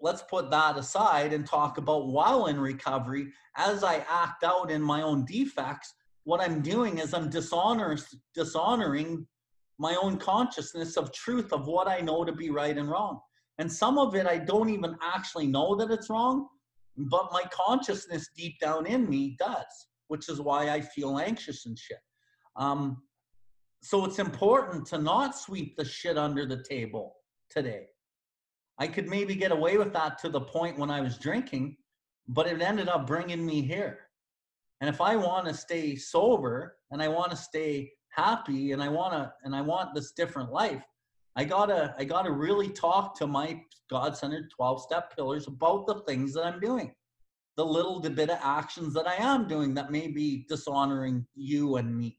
let's 0.00 0.22
put 0.22 0.50
that 0.50 0.78
aside 0.78 1.32
and 1.32 1.44
talk 1.44 1.78
about 1.78 2.08
while 2.08 2.46
in 2.46 2.60
recovery, 2.60 3.28
as 3.56 3.82
I 3.82 4.04
act 4.08 4.44
out 4.44 4.70
in 4.70 4.80
my 4.80 5.02
own 5.02 5.24
defects, 5.24 5.94
what 6.22 6.40
I'm 6.40 6.60
doing 6.60 6.98
is 6.98 7.12
I'm 7.12 7.28
dishonor, 7.28 7.96
dishonoring 8.34 9.26
my 9.78 9.96
own 10.00 10.18
consciousness 10.18 10.96
of 10.96 11.12
truth 11.12 11.52
of 11.52 11.66
what 11.66 11.88
I 11.88 12.00
know 12.00 12.24
to 12.24 12.32
be 12.32 12.50
right 12.50 12.76
and 12.76 12.88
wrong. 12.88 13.20
And 13.58 13.70
some 13.70 13.98
of 13.98 14.14
it 14.14 14.26
I 14.26 14.38
don't 14.38 14.68
even 14.68 14.96
actually 15.02 15.46
know 15.46 15.74
that 15.76 15.90
it's 15.90 16.10
wrong, 16.10 16.48
but 16.98 17.32
my 17.32 17.44
consciousness 17.50 18.28
deep 18.36 18.58
down 18.60 18.86
in 18.86 19.08
me 19.08 19.36
does, 19.38 19.86
which 20.08 20.28
is 20.28 20.40
why 20.40 20.70
I 20.70 20.80
feel 20.80 21.18
anxious 21.18 21.64
and 21.66 21.78
shit. 21.78 21.98
Um, 22.56 23.02
so 23.82 24.04
it's 24.04 24.18
important 24.18 24.86
to 24.88 24.98
not 24.98 25.38
sweep 25.38 25.76
the 25.76 25.84
shit 25.84 26.18
under 26.18 26.44
the 26.44 26.62
table 26.64 27.14
today. 27.48 27.86
I 28.78 28.88
could 28.88 29.08
maybe 29.08 29.34
get 29.34 29.52
away 29.52 29.76
with 29.76 29.92
that 29.92 30.18
to 30.18 30.28
the 30.28 30.40
point 30.40 30.78
when 30.78 30.90
I 30.90 31.00
was 31.00 31.18
drinking, 31.18 31.76
but 32.26 32.46
it 32.46 32.60
ended 32.60 32.88
up 32.88 33.06
bringing 33.06 33.46
me 33.46 33.62
here. 33.62 34.00
And 34.80 34.88
if 34.90 35.00
I 35.00 35.16
want 35.16 35.46
to 35.46 35.54
stay 35.54 35.96
sober 35.96 36.76
and 36.90 37.02
I 37.02 37.08
want 37.08 37.30
to 37.30 37.36
stay 37.36 37.92
happy 38.10 38.72
and 38.72 38.82
I 38.82 38.88
want 38.88 39.12
to 39.12 39.32
and 39.44 39.54
I 39.54 39.60
want 39.60 39.94
this 39.94 40.12
different 40.12 40.52
life, 40.52 40.82
I 41.38 41.44
got 41.44 41.66
to 41.66 41.94
I 41.98 42.04
got 42.04 42.22
to 42.22 42.32
really 42.32 42.68
talk 42.68 43.16
to 43.18 43.26
my 43.26 43.62
God-centered 43.90 44.52
12-step 44.60 45.16
pillars 45.16 45.46
about 45.46 45.86
the 45.86 46.00
things 46.00 46.34
that 46.34 46.44
I'm 46.44 46.60
doing. 46.60 46.92
The 47.56 47.64
little 47.64 48.00
bit 48.00 48.28
of 48.28 48.38
actions 48.42 48.92
that 48.94 49.08
I 49.08 49.14
am 49.14 49.48
doing 49.48 49.72
that 49.74 49.90
may 49.90 50.08
be 50.08 50.44
dishonoring 50.48 51.26
you 51.34 51.76
and 51.76 51.96
me. 51.96 52.18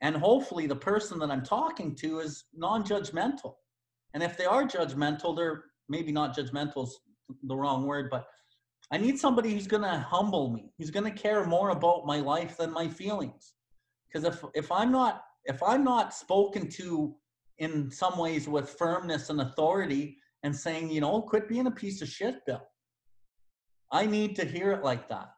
And 0.00 0.16
hopefully 0.16 0.66
the 0.66 0.76
person 0.76 1.18
that 1.18 1.30
I'm 1.30 1.42
talking 1.42 1.96
to 1.96 2.20
is 2.20 2.44
non-judgmental 2.54 3.54
and 4.14 4.22
if 4.22 4.36
they 4.36 4.46
are 4.46 4.64
judgmental, 4.64 5.36
they're 5.36 5.64
maybe 5.88 6.12
not 6.12 6.36
judgmental 6.36 6.84
is 6.84 6.98
the 7.42 7.56
wrong 7.56 7.84
word, 7.84 8.08
but 8.10 8.26
I 8.90 8.96
need 8.96 9.18
somebody 9.18 9.52
who's 9.52 9.66
to 9.82 9.98
humble 9.98 10.50
me, 10.50 10.72
who's 10.78 10.90
to 11.04 11.10
care 11.10 11.44
more 11.44 11.70
about 11.70 12.06
my 12.06 12.20
life 12.20 12.56
than 12.56 12.72
my 12.72 12.88
feelings. 12.88 13.54
Because 14.06 14.24
if 14.24 14.44
if 14.54 14.70
I'm 14.70 14.92
not 14.92 15.24
if 15.46 15.62
I'm 15.62 15.82
not 15.82 16.14
spoken 16.14 16.68
to 16.70 17.16
in 17.58 17.90
some 17.90 18.18
ways 18.18 18.48
with 18.48 18.70
firmness 18.70 19.30
and 19.30 19.40
authority 19.40 20.16
and 20.42 20.54
saying, 20.54 20.90
you 20.90 21.00
know, 21.00 21.22
quit 21.22 21.48
being 21.48 21.66
a 21.66 21.70
piece 21.70 22.02
of 22.02 22.08
shit, 22.08 22.44
Bill. 22.46 22.62
I 23.90 24.06
need 24.06 24.36
to 24.36 24.44
hear 24.44 24.72
it 24.72 24.82
like 24.82 25.08
that. 25.08 25.30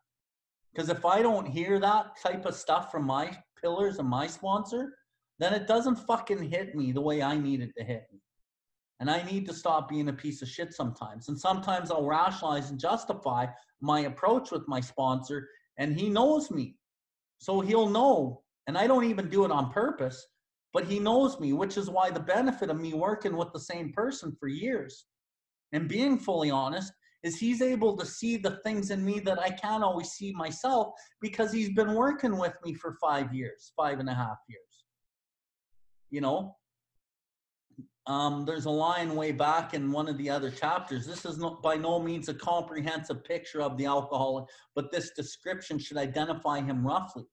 Because 0.72 0.88
if 0.88 1.04
I 1.04 1.22
don't 1.22 1.46
hear 1.46 1.78
that 1.78 2.16
type 2.22 2.44
of 2.46 2.54
stuff 2.54 2.90
from 2.90 3.04
my 3.04 3.36
pillars 3.60 3.98
and 3.98 4.08
my 4.08 4.26
sponsor, 4.26 4.94
then 5.38 5.52
it 5.52 5.66
doesn't 5.66 5.96
fucking 5.96 6.50
hit 6.50 6.74
me 6.74 6.92
the 6.92 7.00
way 7.00 7.22
I 7.22 7.36
need 7.36 7.60
it 7.60 7.72
to 7.78 7.84
hit 7.84 8.06
me. 8.12 8.20
And 9.00 9.10
I 9.10 9.22
need 9.22 9.46
to 9.46 9.54
stop 9.54 9.88
being 9.88 10.08
a 10.08 10.12
piece 10.12 10.40
of 10.40 10.48
shit 10.48 10.72
sometimes. 10.72 11.28
And 11.28 11.38
sometimes 11.38 11.90
I'll 11.90 12.06
rationalize 12.06 12.70
and 12.70 12.80
justify 12.80 13.46
my 13.80 14.00
approach 14.00 14.50
with 14.50 14.66
my 14.68 14.80
sponsor, 14.80 15.48
and 15.78 15.94
he 15.94 16.08
knows 16.08 16.50
me. 16.50 16.76
So 17.38 17.60
he'll 17.60 17.90
know. 17.90 18.42
And 18.66 18.76
I 18.76 18.86
don't 18.86 19.04
even 19.04 19.28
do 19.28 19.44
it 19.44 19.50
on 19.50 19.70
purpose, 19.70 20.26
but 20.72 20.84
he 20.84 20.98
knows 20.98 21.38
me, 21.40 21.52
which 21.52 21.76
is 21.76 21.90
why 21.90 22.10
the 22.10 22.20
benefit 22.20 22.70
of 22.70 22.80
me 22.80 22.92
working 22.92 23.36
with 23.36 23.52
the 23.52 23.60
same 23.60 23.92
person 23.92 24.36
for 24.38 24.48
years 24.48 25.06
and 25.72 25.88
being 25.88 26.18
fully 26.18 26.50
honest 26.50 26.92
is 27.22 27.38
he's 27.38 27.62
able 27.62 27.96
to 27.96 28.06
see 28.06 28.36
the 28.36 28.58
things 28.64 28.90
in 28.90 29.04
me 29.04 29.18
that 29.20 29.38
I 29.38 29.50
can't 29.50 29.82
always 29.82 30.10
see 30.10 30.32
myself 30.32 30.88
because 31.20 31.52
he's 31.52 31.70
been 31.70 31.94
working 31.94 32.38
with 32.38 32.54
me 32.64 32.74
for 32.74 32.96
five 33.00 33.34
years, 33.34 33.72
five 33.76 33.98
and 33.98 34.08
a 34.08 34.14
half 34.14 34.38
years. 34.48 34.84
You 36.10 36.20
know, 36.20 36.56
um, 38.06 38.44
there's 38.44 38.66
a 38.66 38.70
line 38.70 39.16
way 39.16 39.32
back 39.32 39.74
in 39.74 39.90
one 39.90 40.08
of 40.08 40.16
the 40.18 40.30
other 40.30 40.50
chapters. 40.50 41.04
This 41.04 41.24
is 41.24 41.38
not, 41.38 41.62
by 41.62 41.76
no 41.76 42.00
means 42.00 42.28
a 42.28 42.34
comprehensive 42.34 43.24
picture 43.24 43.60
of 43.60 43.76
the 43.76 43.86
alcoholic, 43.86 44.44
but 44.76 44.92
this 44.92 45.10
description 45.16 45.78
should 45.78 45.96
identify 45.96 46.60
him 46.60 46.86
roughly. 46.86 47.24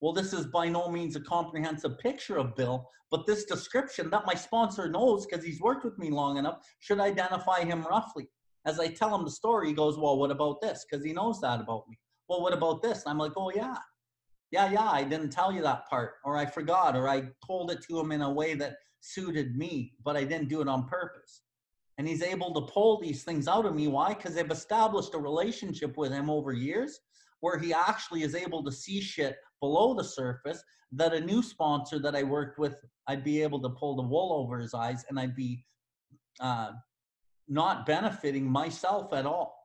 Well, 0.00 0.12
this 0.12 0.32
is 0.32 0.46
by 0.46 0.68
no 0.68 0.88
means 0.88 1.16
a 1.16 1.20
comprehensive 1.20 1.98
picture 1.98 2.38
of 2.38 2.56
Bill, 2.56 2.88
but 3.10 3.26
this 3.26 3.44
description 3.44 4.08
that 4.10 4.26
my 4.26 4.34
sponsor 4.34 4.88
knows 4.88 5.26
because 5.26 5.44
he's 5.44 5.60
worked 5.60 5.84
with 5.84 5.98
me 5.98 6.10
long 6.10 6.38
enough 6.38 6.58
should 6.78 7.00
identify 7.00 7.60
him 7.60 7.82
roughly. 7.82 8.28
As 8.66 8.80
I 8.80 8.88
tell 8.88 9.14
him 9.14 9.24
the 9.24 9.30
story, 9.30 9.68
he 9.68 9.74
goes, 9.74 9.98
Well, 9.98 10.18
what 10.18 10.30
about 10.30 10.60
this? 10.60 10.84
Because 10.88 11.04
he 11.04 11.12
knows 11.12 11.40
that 11.40 11.60
about 11.60 11.84
me. 11.88 11.98
Well, 12.28 12.42
what 12.42 12.52
about 12.52 12.82
this? 12.82 13.02
I'm 13.06 13.18
like, 13.18 13.32
Oh, 13.36 13.50
yeah. 13.54 13.76
Yeah, 14.50 14.70
yeah, 14.70 14.90
I 14.90 15.04
didn't 15.04 15.30
tell 15.30 15.52
you 15.52 15.62
that 15.62 15.88
part, 15.88 16.14
or 16.24 16.36
I 16.36 16.44
forgot, 16.44 16.96
or 16.96 17.08
I 17.08 17.28
told 17.46 17.70
it 17.70 17.82
to 17.82 18.00
him 18.00 18.10
in 18.10 18.22
a 18.22 18.32
way 18.32 18.54
that 18.54 18.74
suited 19.00 19.56
me, 19.56 19.92
but 20.04 20.16
I 20.16 20.24
didn't 20.24 20.48
do 20.48 20.60
it 20.60 20.68
on 20.68 20.88
purpose. 20.88 21.42
And 21.98 22.08
he's 22.08 22.22
able 22.22 22.52
to 22.54 22.72
pull 22.72 23.00
these 23.00 23.22
things 23.22 23.46
out 23.46 23.66
of 23.66 23.74
me. 23.74 23.86
Why? 23.86 24.14
Because 24.14 24.34
they've 24.34 24.50
established 24.50 25.14
a 25.14 25.18
relationship 25.18 25.96
with 25.96 26.10
him 26.10 26.30
over 26.30 26.52
years 26.52 26.98
where 27.40 27.58
he 27.58 27.72
actually 27.72 28.22
is 28.22 28.34
able 28.34 28.64
to 28.64 28.72
see 28.72 29.00
shit 29.00 29.36
below 29.60 29.94
the 29.94 30.04
surface 30.04 30.62
that 30.92 31.14
a 31.14 31.20
new 31.20 31.42
sponsor 31.42 31.98
that 32.00 32.16
I 32.16 32.22
worked 32.22 32.58
with, 32.58 32.84
I'd 33.06 33.24
be 33.24 33.42
able 33.42 33.60
to 33.62 33.68
pull 33.68 33.94
the 33.94 34.02
wool 34.02 34.32
over 34.32 34.58
his 34.58 34.74
eyes 34.74 35.04
and 35.08 35.18
I'd 35.18 35.36
be 35.36 35.64
uh, 36.40 36.72
not 37.48 37.86
benefiting 37.86 38.50
myself 38.50 39.12
at 39.12 39.26
all. 39.26 39.56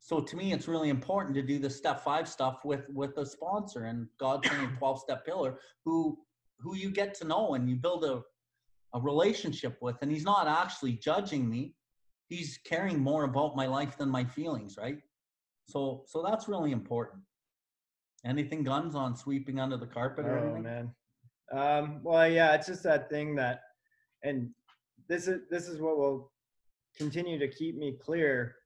So 0.00 0.20
to 0.20 0.36
me, 0.36 0.52
it's 0.52 0.66
really 0.66 0.88
important 0.88 1.34
to 1.36 1.42
do 1.42 1.58
the 1.58 1.70
step 1.70 2.02
five 2.02 2.26
stuff 2.28 2.64
with 2.64 2.88
with 2.88 3.16
a 3.18 3.26
sponsor 3.26 3.84
and 3.84 4.08
God's 4.18 4.48
12 4.78 5.00
step 5.00 5.24
pillar 5.24 5.58
who 5.84 6.18
who 6.58 6.74
you 6.74 6.90
get 6.90 7.14
to 7.14 7.26
know 7.26 7.54
and 7.54 7.68
you 7.68 7.76
build 7.76 8.04
a 8.04 8.22
a 8.94 9.00
relationship 9.00 9.78
with. 9.80 9.96
And 10.02 10.10
he's 10.10 10.24
not 10.24 10.48
actually 10.48 10.94
judging 10.94 11.48
me. 11.48 11.74
He's 12.28 12.58
caring 12.64 12.98
more 12.98 13.24
about 13.24 13.54
my 13.54 13.66
life 13.66 13.96
than 13.96 14.08
my 14.08 14.24
feelings 14.24 14.76
right? 14.78 14.98
So 15.66 16.04
so 16.06 16.22
that's 16.22 16.48
really 16.48 16.72
important 16.72 17.22
anything 18.24 18.62
guns 18.62 18.94
on 18.94 19.16
sweeping 19.16 19.58
under 19.58 19.76
the 19.76 19.86
carpet 19.86 20.26
or 20.26 20.38
oh, 20.38 20.42
anything 20.42 20.62
man 20.62 20.94
um 21.52 22.00
well 22.02 22.28
yeah 22.28 22.54
it's 22.54 22.66
just 22.66 22.82
that 22.82 23.08
thing 23.08 23.34
that 23.34 23.62
and 24.22 24.50
this 25.08 25.26
is 25.26 25.40
this 25.50 25.68
is 25.68 25.80
what 25.80 25.98
will 25.98 26.30
continue 26.96 27.38
to 27.38 27.48
keep 27.48 27.76
me 27.76 27.96
clear 28.02 28.56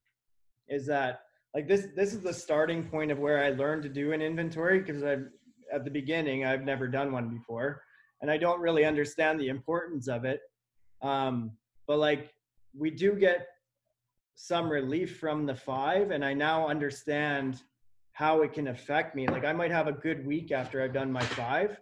is 0.68 0.86
that 0.86 1.20
like 1.54 1.68
this 1.68 1.88
this 1.94 2.12
is 2.12 2.20
the 2.20 2.32
starting 2.32 2.84
point 2.84 3.10
of 3.10 3.18
where 3.18 3.42
i 3.42 3.50
learned 3.50 3.82
to 3.82 3.88
do 3.88 4.12
an 4.12 4.20
inventory 4.20 4.80
because 4.80 5.02
i've 5.02 5.26
at 5.72 5.84
the 5.84 5.90
beginning 5.90 6.44
i've 6.44 6.62
never 6.62 6.86
done 6.88 7.12
one 7.12 7.28
before 7.28 7.82
and 8.24 8.30
I 8.30 8.38
don't 8.38 8.62
really 8.62 8.86
understand 8.86 9.38
the 9.38 9.48
importance 9.48 10.08
of 10.08 10.24
it. 10.24 10.40
Um, 11.02 11.50
but 11.86 11.98
like 11.98 12.32
we 12.74 12.90
do 12.90 13.12
get 13.12 13.46
some 14.34 14.70
relief 14.70 15.18
from 15.18 15.44
the 15.44 15.54
five, 15.54 16.10
and 16.10 16.24
I 16.24 16.32
now 16.32 16.66
understand 16.66 17.60
how 18.14 18.42
it 18.42 18.52
can 18.52 18.68
affect 18.68 19.14
me. 19.14 19.26
Like 19.26 19.44
I 19.44 19.52
might 19.52 19.70
have 19.70 19.86
a 19.86 19.92
good 19.92 20.26
week 20.26 20.52
after 20.52 20.82
I've 20.82 20.94
done 20.94 21.12
my 21.12 21.22
five, 21.22 21.76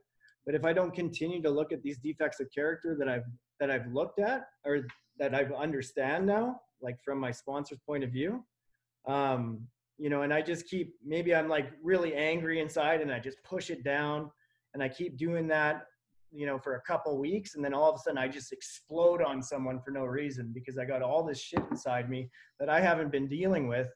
but 0.45 0.55
if 0.55 0.65
I 0.65 0.73
don't 0.73 0.95
continue 0.95 1.41
to 1.43 1.51
look 1.51 1.73
at 1.73 1.83
these 1.83 1.99
defects 1.99 2.41
of 2.41 2.49
character 2.55 2.97
that 2.99 3.09
I've 3.09 3.25
that 3.61 3.71
I've 3.71 3.87
looked 3.93 4.19
at 4.19 4.47
or 4.65 4.81
that 5.19 5.35
I've 5.35 5.53
understand 5.53 6.27
now, 6.27 6.61
like 6.81 6.97
from 7.05 7.19
my 7.19 7.31
sponsor's 7.31 7.79
point 7.87 8.03
of 8.03 8.11
view, 8.11 8.45
um, 9.07 9.67
you 9.99 10.11
know, 10.11 10.23
and 10.23 10.33
I 10.33 10.43
just 10.43 10.67
keep 10.67 10.95
maybe 11.05 11.35
I'm 11.35 11.49
like 11.49 11.71
really 11.83 12.15
angry 12.15 12.61
inside 12.61 13.03
and 13.03 13.13
I 13.13 13.21
just 13.21 13.39
push 13.45 13.71
it 13.71 13.85
down 13.85 14.31
and 14.75 14.83
I 14.83 14.89
keep 14.89 15.17
doing 15.17 15.47
that 15.49 15.85
you 16.35 16.47
know, 16.47 16.59
for 16.59 16.77
a 16.77 16.81
couple 16.81 17.19
weeks, 17.19 17.55
and 17.55 17.65
then 17.65 17.75
all 17.75 17.91
of 17.91 17.97
a 17.97 17.99
sudden 17.99 18.19
I 18.19 18.27
just 18.27 18.53
explode 18.53 19.23
on 19.23 19.43
someone 19.43 19.81
for 19.81 19.91
no 19.91 20.05
reason 20.05 20.51
because 20.55 20.79
I 20.79 20.87
got 20.87 21.03
all 21.03 21.23
this 21.23 21.39
shit 21.39 21.63
inside 21.71 22.09
me 22.09 22.31
that 22.59 22.71
I 22.71 22.81
haven't 22.81 23.13
been 23.13 23.29
dealing 23.29 23.69
with, 23.69 23.89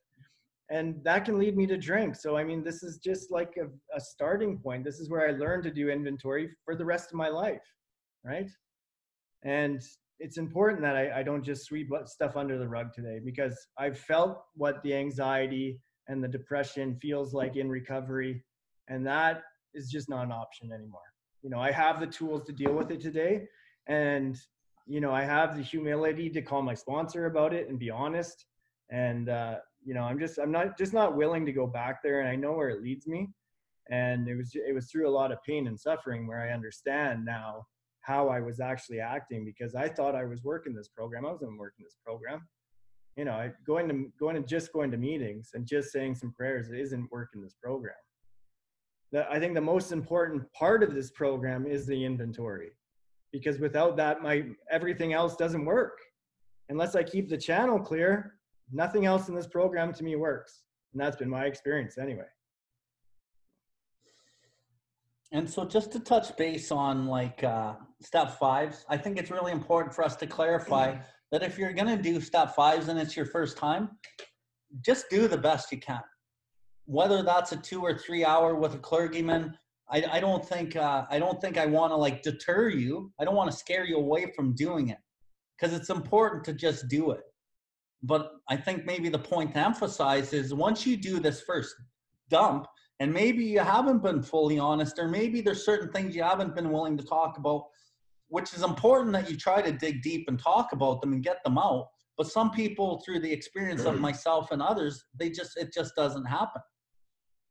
and 0.70 0.96
that 1.04 1.24
can 1.24 1.38
lead 1.38 1.56
me 1.56 1.66
to 1.66 1.76
drink. 1.76 2.16
So 2.16 2.36
I 2.36 2.44
mean, 2.44 2.62
this 2.64 2.82
is 2.82 2.98
just 2.98 3.30
like 3.30 3.54
a, 3.56 3.66
a 3.96 4.00
starting 4.00 4.58
point. 4.58 4.84
This 4.84 4.98
is 4.98 5.10
where 5.10 5.28
I 5.28 5.32
learned 5.32 5.64
to 5.64 5.70
do 5.70 5.90
inventory 5.90 6.50
for 6.64 6.74
the 6.74 6.84
rest 6.84 7.10
of 7.10 7.16
my 7.16 7.28
life, 7.28 7.62
right? 8.24 8.50
And 9.44 9.80
it's 10.18 10.38
important 10.38 10.82
that 10.82 10.96
I, 10.96 11.20
I 11.20 11.22
don't 11.22 11.44
just 11.44 11.66
sweep 11.66 11.90
stuff 12.06 12.36
under 12.36 12.58
the 12.58 12.68
rug 12.68 12.92
today 12.94 13.20
because 13.24 13.56
I've 13.78 13.98
felt 13.98 14.42
what 14.54 14.82
the 14.82 14.94
anxiety 14.94 15.80
and 16.08 16.22
the 16.22 16.28
depression 16.28 16.96
feels 16.96 17.34
like 17.34 17.56
in 17.56 17.68
recovery, 17.68 18.42
and 18.88 19.06
that 19.06 19.42
is 19.74 19.90
just 19.90 20.08
not 20.08 20.24
an 20.24 20.32
option 20.32 20.72
anymore 20.72 21.02
you 21.46 21.50
know 21.50 21.60
i 21.60 21.70
have 21.70 22.00
the 22.00 22.06
tools 22.06 22.42
to 22.42 22.52
deal 22.52 22.72
with 22.72 22.90
it 22.90 23.00
today 23.00 23.46
and 23.86 24.36
you 24.86 25.00
know 25.00 25.12
i 25.12 25.22
have 25.22 25.56
the 25.56 25.62
humility 25.62 26.28
to 26.28 26.42
call 26.42 26.60
my 26.60 26.74
sponsor 26.74 27.26
about 27.26 27.54
it 27.54 27.68
and 27.68 27.78
be 27.78 27.88
honest 27.88 28.46
and 28.90 29.28
uh, 29.28 29.56
you 29.86 29.94
know 29.94 30.02
i'm 30.02 30.18
just 30.18 30.38
i'm 30.38 30.50
not 30.50 30.76
just 30.76 30.92
not 30.92 31.16
willing 31.16 31.46
to 31.46 31.52
go 31.52 31.66
back 31.66 32.02
there 32.02 32.20
and 32.20 32.28
i 32.28 32.34
know 32.34 32.52
where 32.52 32.68
it 32.68 32.82
leads 32.82 33.06
me. 33.06 33.28
And 33.88 34.28
it 34.28 34.34
was 34.34 34.50
it 34.54 34.74
was 34.74 34.90
through 34.90 35.08
a 35.08 35.16
lot 35.18 35.30
of 35.30 35.42
pain 35.44 35.68
and 35.68 35.78
suffering 35.78 36.26
where 36.26 36.40
i 36.40 36.52
understand 36.52 37.24
now 37.24 37.64
how 38.00 38.28
i 38.28 38.40
was 38.40 38.58
actually 38.58 38.98
acting 38.98 39.44
because 39.44 39.76
i 39.76 39.88
thought 39.88 40.16
i 40.16 40.24
was 40.24 40.42
working 40.42 40.74
this 40.74 40.88
program. 40.88 41.24
I 41.24 41.30
wasn't 41.30 41.56
working 41.56 41.84
this 41.84 41.96
program. 42.04 42.46
You 43.16 43.26
know 43.26 43.34
I, 43.34 43.52
going 43.64 43.88
to 43.88 44.12
going 44.18 44.34
to 44.34 44.42
just 44.42 44.72
going 44.72 44.90
to 44.90 44.96
meetings 44.96 45.50
and 45.54 45.64
just 45.64 45.92
saying 45.92 46.16
some 46.16 46.32
prayers 46.32 46.70
isn't 46.72 47.08
working 47.12 47.40
this 47.40 47.54
program. 47.54 47.94
The, 49.12 49.30
i 49.30 49.38
think 49.38 49.54
the 49.54 49.60
most 49.60 49.92
important 49.92 50.52
part 50.52 50.82
of 50.82 50.92
this 50.92 51.12
program 51.12 51.64
is 51.64 51.86
the 51.86 52.04
inventory 52.04 52.72
because 53.30 53.60
without 53.60 53.96
that 53.98 54.20
my 54.20 54.46
everything 54.68 55.12
else 55.12 55.36
doesn't 55.36 55.64
work. 55.64 56.00
Unless 56.70 56.96
i 56.96 57.04
keep 57.04 57.28
the 57.28 57.38
channel 57.38 57.78
clear 57.78 58.35
nothing 58.72 59.06
else 59.06 59.28
in 59.28 59.34
this 59.34 59.46
program 59.46 59.92
to 59.94 60.04
me 60.04 60.16
works. 60.16 60.62
And 60.92 61.00
that's 61.00 61.16
been 61.16 61.28
my 61.28 61.44
experience 61.44 61.98
anyway. 61.98 62.26
And 65.32 65.48
so 65.48 65.64
just 65.64 65.92
to 65.92 66.00
touch 66.00 66.36
base 66.36 66.70
on 66.70 67.06
like 67.06 67.42
uh, 67.42 67.74
step 68.00 68.38
fives, 68.38 68.84
I 68.88 68.96
think 68.96 69.18
it's 69.18 69.30
really 69.30 69.52
important 69.52 69.94
for 69.94 70.04
us 70.04 70.16
to 70.16 70.26
clarify 70.26 70.96
that 71.32 71.42
if 71.42 71.58
you're 71.58 71.72
going 71.72 71.94
to 71.96 72.02
do 72.02 72.20
step 72.20 72.54
fives 72.54 72.88
and 72.88 72.98
it's 72.98 73.16
your 73.16 73.26
first 73.26 73.58
time, 73.58 73.90
just 74.84 75.10
do 75.10 75.26
the 75.28 75.36
best 75.36 75.72
you 75.72 75.78
can. 75.78 76.02
Whether 76.86 77.22
that's 77.22 77.52
a 77.52 77.56
two 77.56 77.82
or 77.82 77.98
three 77.98 78.24
hour 78.24 78.54
with 78.54 78.74
a 78.74 78.78
clergyman, 78.78 79.56
I, 79.90 80.04
I 80.12 80.20
don't 80.20 80.46
think 80.46 80.76
uh, 80.76 81.04
I 81.10 81.18
don't 81.18 81.40
think 81.40 81.58
I 81.58 81.66
want 81.66 81.92
to 81.92 81.96
like 81.96 82.22
deter 82.22 82.68
you. 82.68 83.12
I 83.20 83.24
don't 83.24 83.34
want 83.34 83.50
to 83.50 83.56
scare 83.56 83.84
you 83.84 83.96
away 83.96 84.32
from 84.34 84.54
doing 84.54 84.88
it 84.88 84.98
because 85.56 85.74
it's 85.74 85.90
important 85.90 86.44
to 86.44 86.52
just 86.52 86.88
do 86.88 87.10
it. 87.10 87.22
But 88.02 88.32
I 88.48 88.56
think 88.56 88.84
maybe 88.84 89.08
the 89.08 89.18
point 89.18 89.54
to 89.54 89.60
emphasize 89.60 90.32
is 90.32 90.52
once 90.52 90.86
you 90.86 90.96
do 90.96 91.18
this 91.18 91.40
first 91.40 91.74
dump, 92.30 92.66
and 93.00 93.12
maybe 93.12 93.44
you 93.44 93.60
haven't 93.60 94.02
been 94.02 94.22
fully 94.22 94.58
honest, 94.58 94.98
or 94.98 95.08
maybe 95.08 95.40
there's 95.40 95.64
certain 95.64 95.92
things 95.92 96.16
you 96.16 96.22
haven't 96.22 96.54
been 96.54 96.70
willing 96.70 96.96
to 96.96 97.04
talk 97.04 97.36
about, 97.36 97.64
which 98.28 98.54
is 98.54 98.62
important 98.62 99.12
that 99.12 99.30
you 99.30 99.36
try 99.36 99.60
to 99.60 99.72
dig 99.72 100.02
deep 100.02 100.26
and 100.28 100.38
talk 100.38 100.72
about 100.72 101.00
them 101.00 101.12
and 101.12 101.22
get 101.22 101.42
them 101.44 101.58
out. 101.58 101.88
But 102.16 102.28
some 102.28 102.50
people, 102.50 103.02
through 103.04 103.20
the 103.20 103.32
experience 103.32 103.84
of 103.84 103.96
mm. 103.96 104.00
myself 104.00 104.50
and 104.50 104.62
others, 104.62 105.04
they 105.18 105.28
just 105.28 105.56
it 105.58 105.72
just 105.72 105.94
doesn't 105.94 106.24
happen. 106.24 106.62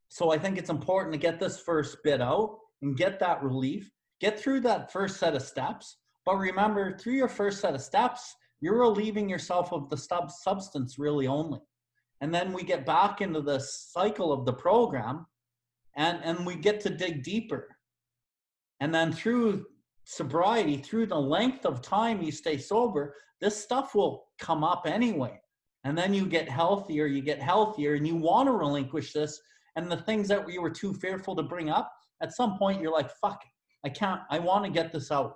So 0.10 0.32
I 0.32 0.40
think 0.40 0.58
it's 0.58 0.70
important 0.70 1.14
to 1.14 1.20
get 1.20 1.40
this 1.40 1.60
first 1.60 1.98
bit 2.04 2.22
out 2.22 2.58
and 2.82 2.98
get 2.98 3.20
that 3.20 3.44
relief, 3.44 3.92
get 4.20 4.40
through 4.40 4.62
that 4.62 4.92
first 4.92 5.18
set 5.18 5.36
of 5.36 5.42
steps. 5.42 5.98
But 6.26 6.38
remember, 6.38 6.98
through 6.98 7.14
your 7.14 7.28
first 7.28 7.62
set 7.62 7.76
of 7.76 7.82
steps, 7.82 8.36
you're 8.62 8.80
relieving 8.80 9.30
yourself 9.30 9.72
of 9.74 9.90
the 9.90 9.98
sub- 9.98 10.32
substance 10.32 10.98
really 10.98 11.28
only. 11.28 11.60
And 12.22 12.34
then 12.34 12.54
we 12.54 12.64
get 12.64 12.86
back 12.86 13.22
into 13.22 13.42
the 13.42 13.60
cycle 13.60 14.32
of 14.32 14.46
the 14.46 14.54
program 14.54 15.26
and, 15.96 16.20
and 16.24 16.46
we 16.46 16.56
get 16.56 16.80
to 16.82 16.90
dig 16.90 17.24
deeper. 17.24 17.68
And 18.80 18.94
then 18.94 19.12
through 19.12 19.66
sobriety, 20.06 20.78
through 20.78 21.08
the 21.08 21.20
length 21.20 21.66
of 21.66 21.82
time 21.82 22.22
you 22.22 22.32
stay 22.32 22.58
sober, 22.58 23.16
this 23.42 23.62
stuff 23.62 23.96
will 23.96 24.28
come 24.40 24.64
up 24.64 24.84
anyway. 24.86 25.40
And 25.84 25.98
then 25.98 26.14
you 26.14 26.26
get 26.26 26.50
healthier, 26.50 27.06
you 27.06 27.22
get 27.22 27.42
healthier, 27.42 27.94
and 27.94 28.08
you 28.08 28.16
want 28.16 28.48
to 28.48 28.54
relinquish 28.54 29.14
this. 29.14 29.40
And 29.76 29.92
the 29.92 29.98
things 29.98 30.28
that 30.30 30.44
we 30.44 30.58
were 30.58 30.70
too 30.70 30.94
fearful 30.94 31.36
to 31.36 31.44
bring 31.44 31.70
up, 31.70 31.92
at 32.22 32.34
some 32.34 32.58
point 32.58 32.82
you're 32.82 32.92
like, 32.92 33.12
fuck, 33.22 33.42
I 33.84 33.90
can't, 33.90 34.22
I 34.32 34.40
want 34.40 34.66
to 34.66 34.72
get 34.72 34.92
this 34.92 35.12
out. 35.12 35.36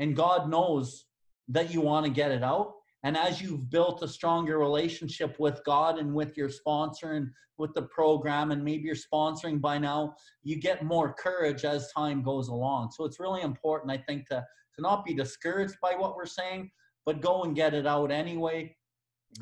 And 0.00 0.16
God 0.16 0.50
knows 0.50 1.04
that 1.48 1.72
you 1.72 1.80
want 1.80 2.06
to 2.06 2.12
get 2.12 2.30
it 2.30 2.42
out. 2.42 2.74
And 3.04 3.16
as 3.16 3.40
you've 3.40 3.70
built 3.70 4.02
a 4.02 4.08
stronger 4.08 4.58
relationship 4.58 5.38
with 5.38 5.60
God 5.64 5.98
and 5.98 6.12
with 6.12 6.36
your 6.36 6.50
sponsor 6.50 7.12
and 7.12 7.30
with 7.56 7.72
the 7.74 7.82
program, 7.82 8.50
and 8.50 8.64
maybe 8.64 8.84
you're 8.84 8.96
sponsoring 8.96 9.60
by 9.60 9.78
now, 9.78 10.14
you 10.42 10.56
get 10.56 10.84
more 10.84 11.12
courage 11.12 11.64
as 11.64 11.92
time 11.92 12.22
goes 12.22 12.48
along. 12.48 12.90
So 12.90 13.04
it's 13.04 13.20
really 13.20 13.42
important, 13.42 13.92
I 13.92 13.98
think, 13.98 14.28
to, 14.28 14.44
to 14.74 14.82
not 14.82 15.04
be 15.04 15.14
discouraged 15.14 15.76
by 15.80 15.94
what 15.94 16.16
we're 16.16 16.26
saying, 16.26 16.70
but 17.06 17.20
go 17.20 17.44
and 17.44 17.54
get 17.54 17.74
it 17.74 17.86
out 17.86 18.10
anyway. 18.10 18.74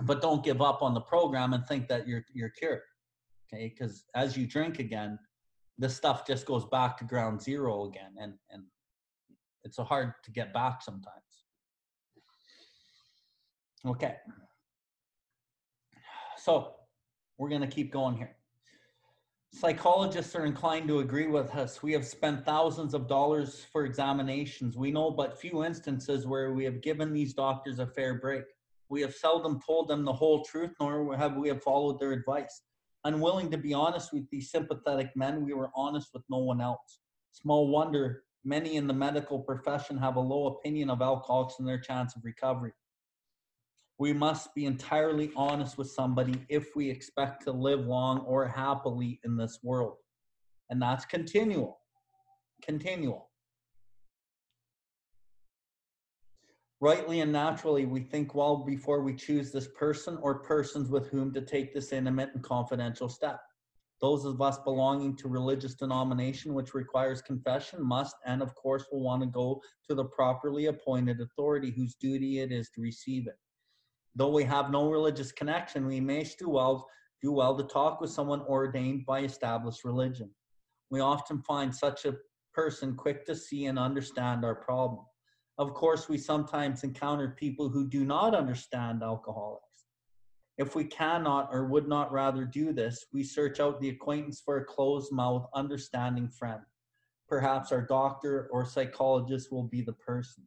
But 0.02 0.20
don't 0.20 0.44
give 0.44 0.60
up 0.60 0.82
on 0.82 0.94
the 0.94 1.00
program 1.00 1.52
and 1.52 1.64
think 1.66 1.88
that 1.88 2.08
you're 2.08 2.24
you're 2.34 2.50
cured. 2.50 2.80
Okay, 3.46 3.68
because 3.68 4.04
as 4.16 4.36
you 4.36 4.46
drink 4.46 4.80
again, 4.80 5.16
the 5.78 5.88
stuff 5.88 6.26
just 6.26 6.44
goes 6.44 6.64
back 6.64 6.98
to 6.98 7.04
ground 7.04 7.40
zero 7.40 7.86
again, 7.86 8.12
and 8.20 8.34
and 8.50 8.64
it's 9.62 9.78
hard 9.78 10.14
to 10.24 10.30
get 10.32 10.52
back 10.52 10.82
sometimes. 10.82 11.25
Okay. 13.86 14.16
So 16.38 16.74
we're 17.38 17.48
going 17.48 17.60
to 17.60 17.68
keep 17.68 17.92
going 17.92 18.16
here. 18.16 18.36
Psychologists 19.52 20.34
are 20.34 20.44
inclined 20.44 20.88
to 20.88 20.98
agree 20.98 21.28
with 21.28 21.54
us. 21.54 21.84
We 21.84 21.92
have 21.92 22.04
spent 22.04 22.44
thousands 22.44 22.94
of 22.94 23.06
dollars 23.06 23.64
for 23.72 23.84
examinations. 23.84 24.76
We 24.76 24.90
know 24.90 25.12
but 25.12 25.40
few 25.40 25.64
instances 25.64 26.26
where 26.26 26.52
we 26.52 26.64
have 26.64 26.82
given 26.82 27.12
these 27.12 27.32
doctors 27.32 27.78
a 27.78 27.86
fair 27.86 28.18
break. 28.18 28.44
We 28.88 29.00
have 29.02 29.14
seldom 29.14 29.60
told 29.64 29.88
them 29.88 30.04
the 30.04 30.12
whole 30.12 30.44
truth, 30.44 30.72
nor 30.80 31.16
have 31.16 31.36
we 31.36 31.48
have 31.48 31.62
followed 31.62 32.00
their 32.00 32.12
advice. 32.12 32.62
Unwilling 33.04 33.50
to 33.52 33.56
be 33.56 33.72
honest 33.72 34.12
with 34.12 34.28
these 34.30 34.50
sympathetic 34.50 35.10
men, 35.14 35.44
we 35.44 35.54
were 35.54 35.70
honest 35.76 36.08
with 36.12 36.24
no 36.28 36.38
one 36.38 36.60
else. 36.60 36.98
Small 37.30 37.68
wonder 37.68 38.24
many 38.44 38.76
in 38.76 38.88
the 38.88 38.94
medical 38.94 39.38
profession 39.38 39.96
have 39.96 40.16
a 40.16 40.20
low 40.20 40.48
opinion 40.48 40.90
of 40.90 41.02
alcoholics 41.02 41.54
and 41.60 41.68
their 41.68 41.78
chance 41.78 42.16
of 42.16 42.24
recovery 42.24 42.72
we 43.98 44.12
must 44.12 44.54
be 44.54 44.66
entirely 44.66 45.30
honest 45.36 45.78
with 45.78 45.90
somebody 45.90 46.34
if 46.48 46.76
we 46.76 46.90
expect 46.90 47.42
to 47.44 47.52
live 47.52 47.86
long 47.86 48.20
or 48.20 48.46
happily 48.46 49.20
in 49.24 49.36
this 49.36 49.60
world. 49.62 49.96
And 50.68 50.80
that's 50.82 51.06
continual. 51.06 51.78
Continual. 52.62 53.30
Rightly 56.78 57.20
and 57.20 57.32
naturally, 57.32 57.86
we 57.86 58.00
think 58.00 58.34
well 58.34 58.56
before 58.56 59.00
we 59.00 59.14
choose 59.14 59.50
this 59.50 59.68
person 59.68 60.18
or 60.20 60.40
persons 60.40 60.90
with 60.90 61.08
whom 61.08 61.32
to 61.32 61.40
take 61.40 61.72
this 61.72 61.90
intimate 61.90 62.30
and 62.34 62.42
confidential 62.42 63.08
step. 63.08 63.40
Those 64.02 64.26
of 64.26 64.42
us 64.42 64.58
belonging 64.58 65.16
to 65.16 65.28
religious 65.28 65.74
denomination 65.74 66.52
which 66.52 66.74
requires 66.74 67.22
confession 67.22 67.82
must 67.82 68.14
and 68.26 68.42
of 68.42 68.54
course 68.54 68.84
will 68.92 69.00
want 69.00 69.22
to 69.22 69.26
go 69.26 69.62
to 69.88 69.94
the 69.94 70.04
properly 70.04 70.66
appointed 70.66 71.18
authority 71.22 71.70
whose 71.70 71.94
duty 71.94 72.40
it 72.40 72.52
is 72.52 72.68
to 72.74 72.82
receive 72.82 73.26
it 73.26 73.38
though 74.16 74.30
we 74.30 74.44
have 74.44 74.70
no 74.70 74.90
religious 74.90 75.30
connection, 75.30 75.86
we 75.86 76.00
may 76.00 76.24
do 76.38 76.48
well, 76.48 76.88
do 77.22 77.30
well 77.30 77.56
to 77.56 77.64
talk 77.64 78.00
with 78.00 78.10
someone 78.10 78.40
ordained 78.40 79.04
by 79.04 79.20
established 79.20 79.84
religion. 79.84 80.30
We 80.90 81.00
often 81.00 81.42
find 81.42 81.74
such 81.74 82.06
a 82.06 82.16
person 82.54 82.96
quick 82.96 83.26
to 83.26 83.36
see 83.36 83.66
and 83.66 83.78
understand 83.78 84.44
our 84.44 84.54
problem. 84.54 85.04
Of 85.58 85.74
course, 85.74 86.08
we 86.08 86.16
sometimes 86.16 86.82
encounter 86.82 87.36
people 87.38 87.68
who 87.68 87.88
do 87.88 88.04
not 88.04 88.34
understand 88.34 89.02
alcoholics. 89.02 89.62
If 90.56 90.74
we 90.74 90.84
cannot 90.84 91.50
or 91.52 91.66
would 91.66 91.86
not 91.86 92.10
rather 92.10 92.46
do 92.46 92.72
this, 92.72 93.04
we 93.12 93.22
search 93.22 93.60
out 93.60 93.80
the 93.80 93.90
acquaintance 93.90 94.40
for 94.42 94.56
a 94.56 94.64
closed 94.64 95.12
mouth, 95.12 95.46
understanding 95.54 96.30
friend. 96.30 96.62
Perhaps 97.28 97.72
our 97.72 97.82
doctor 97.82 98.48
or 98.50 98.64
psychologist 98.64 99.52
will 99.52 99.64
be 99.64 99.82
the 99.82 99.92
person, 99.92 100.44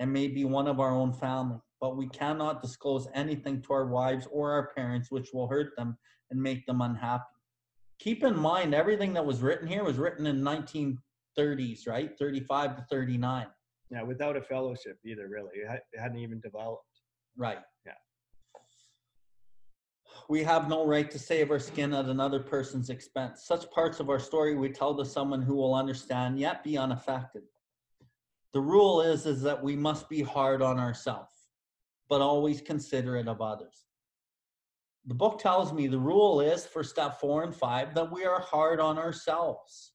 and 0.00 0.12
maybe 0.12 0.44
one 0.44 0.66
of 0.66 0.80
our 0.80 0.90
own 0.90 1.12
family 1.12 1.58
but 1.84 1.98
we 1.98 2.08
cannot 2.08 2.62
disclose 2.62 3.08
anything 3.12 3.60
to 3.60 3.74
our 3.74 3.84
wives 3.84 4.26
or 4.32 4.52
our 4.52 4.68
parents 4.74 5.10
which 5.10 5.34
will 5.34 5.46
hurt 5.46 5.76
them 5.76 5.98
and 6.30 6.42
make 6.42 6.64
them 6.64 6.80
unhappy. 6.80 7.22
Keep 7.98 8.24
in 8.24 8.34
mind, 8.34 8.74
everything 8.74 9.12
that 9.12 9.26
was 9.26 9.42
written 9.42 9.68
here 9.68 9.84
was 9.84 9.98
written 9.98 10.26
in 10.26 10.40
1930s, 10.40 11.86
right? 11.86 12.18
35 12.18 12.76
to 12.76 12.86
39. 12.90 13.48
Yeah, 13.90 14.02
without 14.02 14.34
a 14.34 14.40
fellowship 14.40 14.96
either, 15.04 15.28
really. 15.28 15.58
It 15.58 15.82
hadn't 15.98 16.20
even 16.20 16.40
developed. 16.40 16.86
Right. 17.36 17.58
Yeah. 17.84 17.92
We 20.30 20.42
have 20.42 20.70
no 20.70 20.86
right 20.86 21.10
to 21.10 21.18
save 21.18 21.50
our 21.50 21.58
skin 21.58 21.92
at 21.92 22.06
another 22.06 22.40
person's 22.40 22.88
expense. 22.88 23.44
Such 23.44 23.70
parts 23.70 24.00
of 24.00 24.08
our 24.08 24.18
story 24.18 24.54
we 24.54 24.70
tell 24.70 24.96
to 24.96 25.04
someone 25.04 25.42
who 25.42 25.54
will 25.54 25.74
understand 25.74 26.38
yet 26.40 26.64
be 26.64 26.78
unaffected. 26.78 27.42
The 28.54 28.62
rule 28.62 29.02
is 29.02 29.26
is 29.26 29.42
that 29.42 29.62
we 29.62 29.76
must 29.76 30.08
be 30.08 30.22
hard 30.22 30.62
on 30.62 30.78
ourselves 30.78 31.33
but 32.08 32.20
always 32.20 32.60
considerate 32.60 33.28
of 33.28 33.40
others. 33.40 33.84
The 35.06 35.14
book 35.14 35.38
tells 35.38 35.72
me 35.72 35.86
the 35.86 35.98
rule 35.98 36.40
is 36.40 36.64
for 36.64 36.82
step 36.82 37.20
four 37.20 37.42
and 37.42 37.54
five 37.54 37.94
that 37.94 38.10
we 38.10 38.24
are 38.24 38.40
hard 38.40 38.80
on 38.80 38.98
ourselves. 38.98 39.92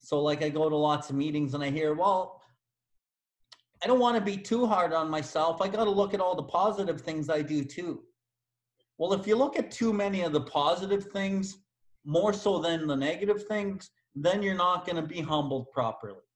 So, 0.00 0.20
like, 0.22 0.42
I 0.42 0.48
go 0.48 0.68
to 0.68 0.76
lots 0.76 1.10
of 1.10 1.16
meetings 1.16 1.54
and 1.54 1.62
I 1.62 1.70
hear, 1.70 1.94
well, 1.94 2.40
I 3.82 3.86
don't 3.86 4.00
want 4.00 4.16
to 4.16 4.22
be 4.22 4.36
too 4.36 4.66
hard 4.66 4.92
on 4.92 5.10
myself. 5.10 5.60
I 5.60 5.68
got 5.68 5.84
to 5.84 5.90
look 5.90 6.14
at 6.14 6.20
all 6.20 6.34
the 6.34 6.42
positive 6.44 7.00
things 7.00 7.28
I 7.28 7.42
do 7.42 7.64
too. 7.64 8.02
Well, 8.98 9.12
if 9.12 9.26
you 9.26 9.36
look 9.36 9.58
at 9.58 9.70
too 9.70 9.92
many 9.92 10.22
of 10.22 10.32
the 10.32 10.40
positive 10.40 11.06
things, 11.12 11.58
more 12.04 12.32
so 12.32 12.58
than 12.58 12.86
the 12.86 12.96
negative 12.96 13.46
things, 13.46 13.90
then 14.14 14.42
you're 14.42 14.54
not 14.54 14.86
going 14.86 14.96
to 14.96 15.02
be 15.02 15.20
humbled 15.20 15.70
properly. 15.72 16.27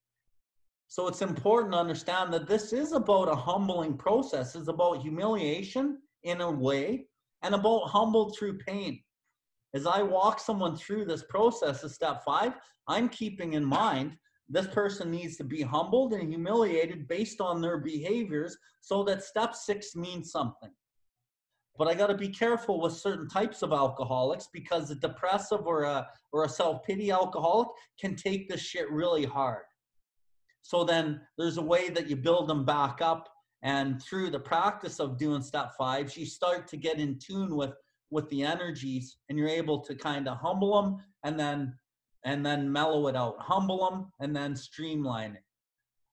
So 0.93 1.09
it's 1.09 1.23
important 1.23 1.73
to 1.73 1.79
understand 1.79 2.35
that 2.35 2.47
this 2.47 2.75
is 2.75 2.93
about 2.93 3.31
a 3.31 3.35
humbling 3.35 3.97
process. 3.97 4.55
It's 4.55 4.69
about 4.69 5.01
humiliation 5.01 6.03
in 6.23 6.43
a 6.43 6.51
way, 6.51 7.07
and 7.41 7.55
about 7.55 7.87
humbled 7.87 8.37
through 8.37 8.59
pain. 8.59 9.03
As 9.73 9.87
I 9.87 10.03
walk 10.03 10.39
someone 10.39 10.77
through 10.77 11.07
this 11.07 11.23
process 11.31 11.83
of 11.83 11.93
step 11.93 12.23
five, 12.27 12.53
I'm 12.89 13.09
keeping 13.09 13.55
in 13.55 13.65
mind 13.65 14.19
this 14.51 14.67
person 14.67 15.11
needs 15.11 15.39
to 15.39 15.45
be 15.45 15.63
humbled 15.63 16.13
and 16.13 16.29
humiliated 16.29 17.09
based 17.09 17.41
on 17.41 17.63
their 17.63 17.79
behaviors 17.79 18.59
so 18.83 19.03
that 19.05 19.25
step 19.25 19.55
six 19.55 19.97
means 19.97 20.31
something. 20.31 20.73
But 21.79 21.89
I 21.89 21.95
got 21.95 22.09
to 22.09 22.19
be 22.19 22.29
careful 22.29 22.83
with 22.83 22.93
certain 22.93 23.31
types 23.31 23.63
of 23.63 23.73
alcoholics 23.73 24.51
because 24.53 24.91
a 24.91 24.97
depressive 24.97 25.67
or 25.67 25.85
a, 25.85 26.07
or 26.33 26.45
a 26.45 26.51
self 26.51 26.85
pity 26.85 27.11
alcoholic 27.11 27.69
can 27.99 28.15
take 28.15 28.47
this 28.47 28.61
shit 28.61 28.91
really 28.91 29.25
hard. 29.25 29.63
So 30.63 30.85
then 30.85 31.21
there's 31.37 31.59
a 31.59 31.63
way 31.63 31.91
that 31.91 32.09
you 32.09 32.17
build 32.17 32.49
them 32.49 32.65
back 32.65 33.03
up. 33.03 33.29
And 33.63 34.03
through 34.03 34.31
the 34.31 34.41
practice 34.41 34.99
of 34.99 35.19
doing 35.19 35.43
step 35.43 35.73
fives, 35.77 36.17
you 36.17 36.27
start 36.27 36.67
to 36.69 36.77
get 36.77 36.99
in 36.99 37.19
tune 37.19 37.55
with 37.55 37.75
with 38.13 38.29
the 38.29 38.45
energies 38.45 39.17
and 39.29 39.39
you're 39.39 39.49
able 39.49 39.81
to 39.81 39.95
kind 39.95 40.29
of 40.29 40.37
humble 40.37 40.81
them 40.81 40.99
and 41.25 41.41
then 41.41 41.75
and 42.25 42.45
then 42.47 42.71
mellow 42.71 43.09
it 43.09 43.17
out 43.17 43.35
humble 43.41 43.89
them 43.89 44.13
and 44.21 44.37
then 44.37 44.55
streamline 44.55 45.33
it 45.33 45.43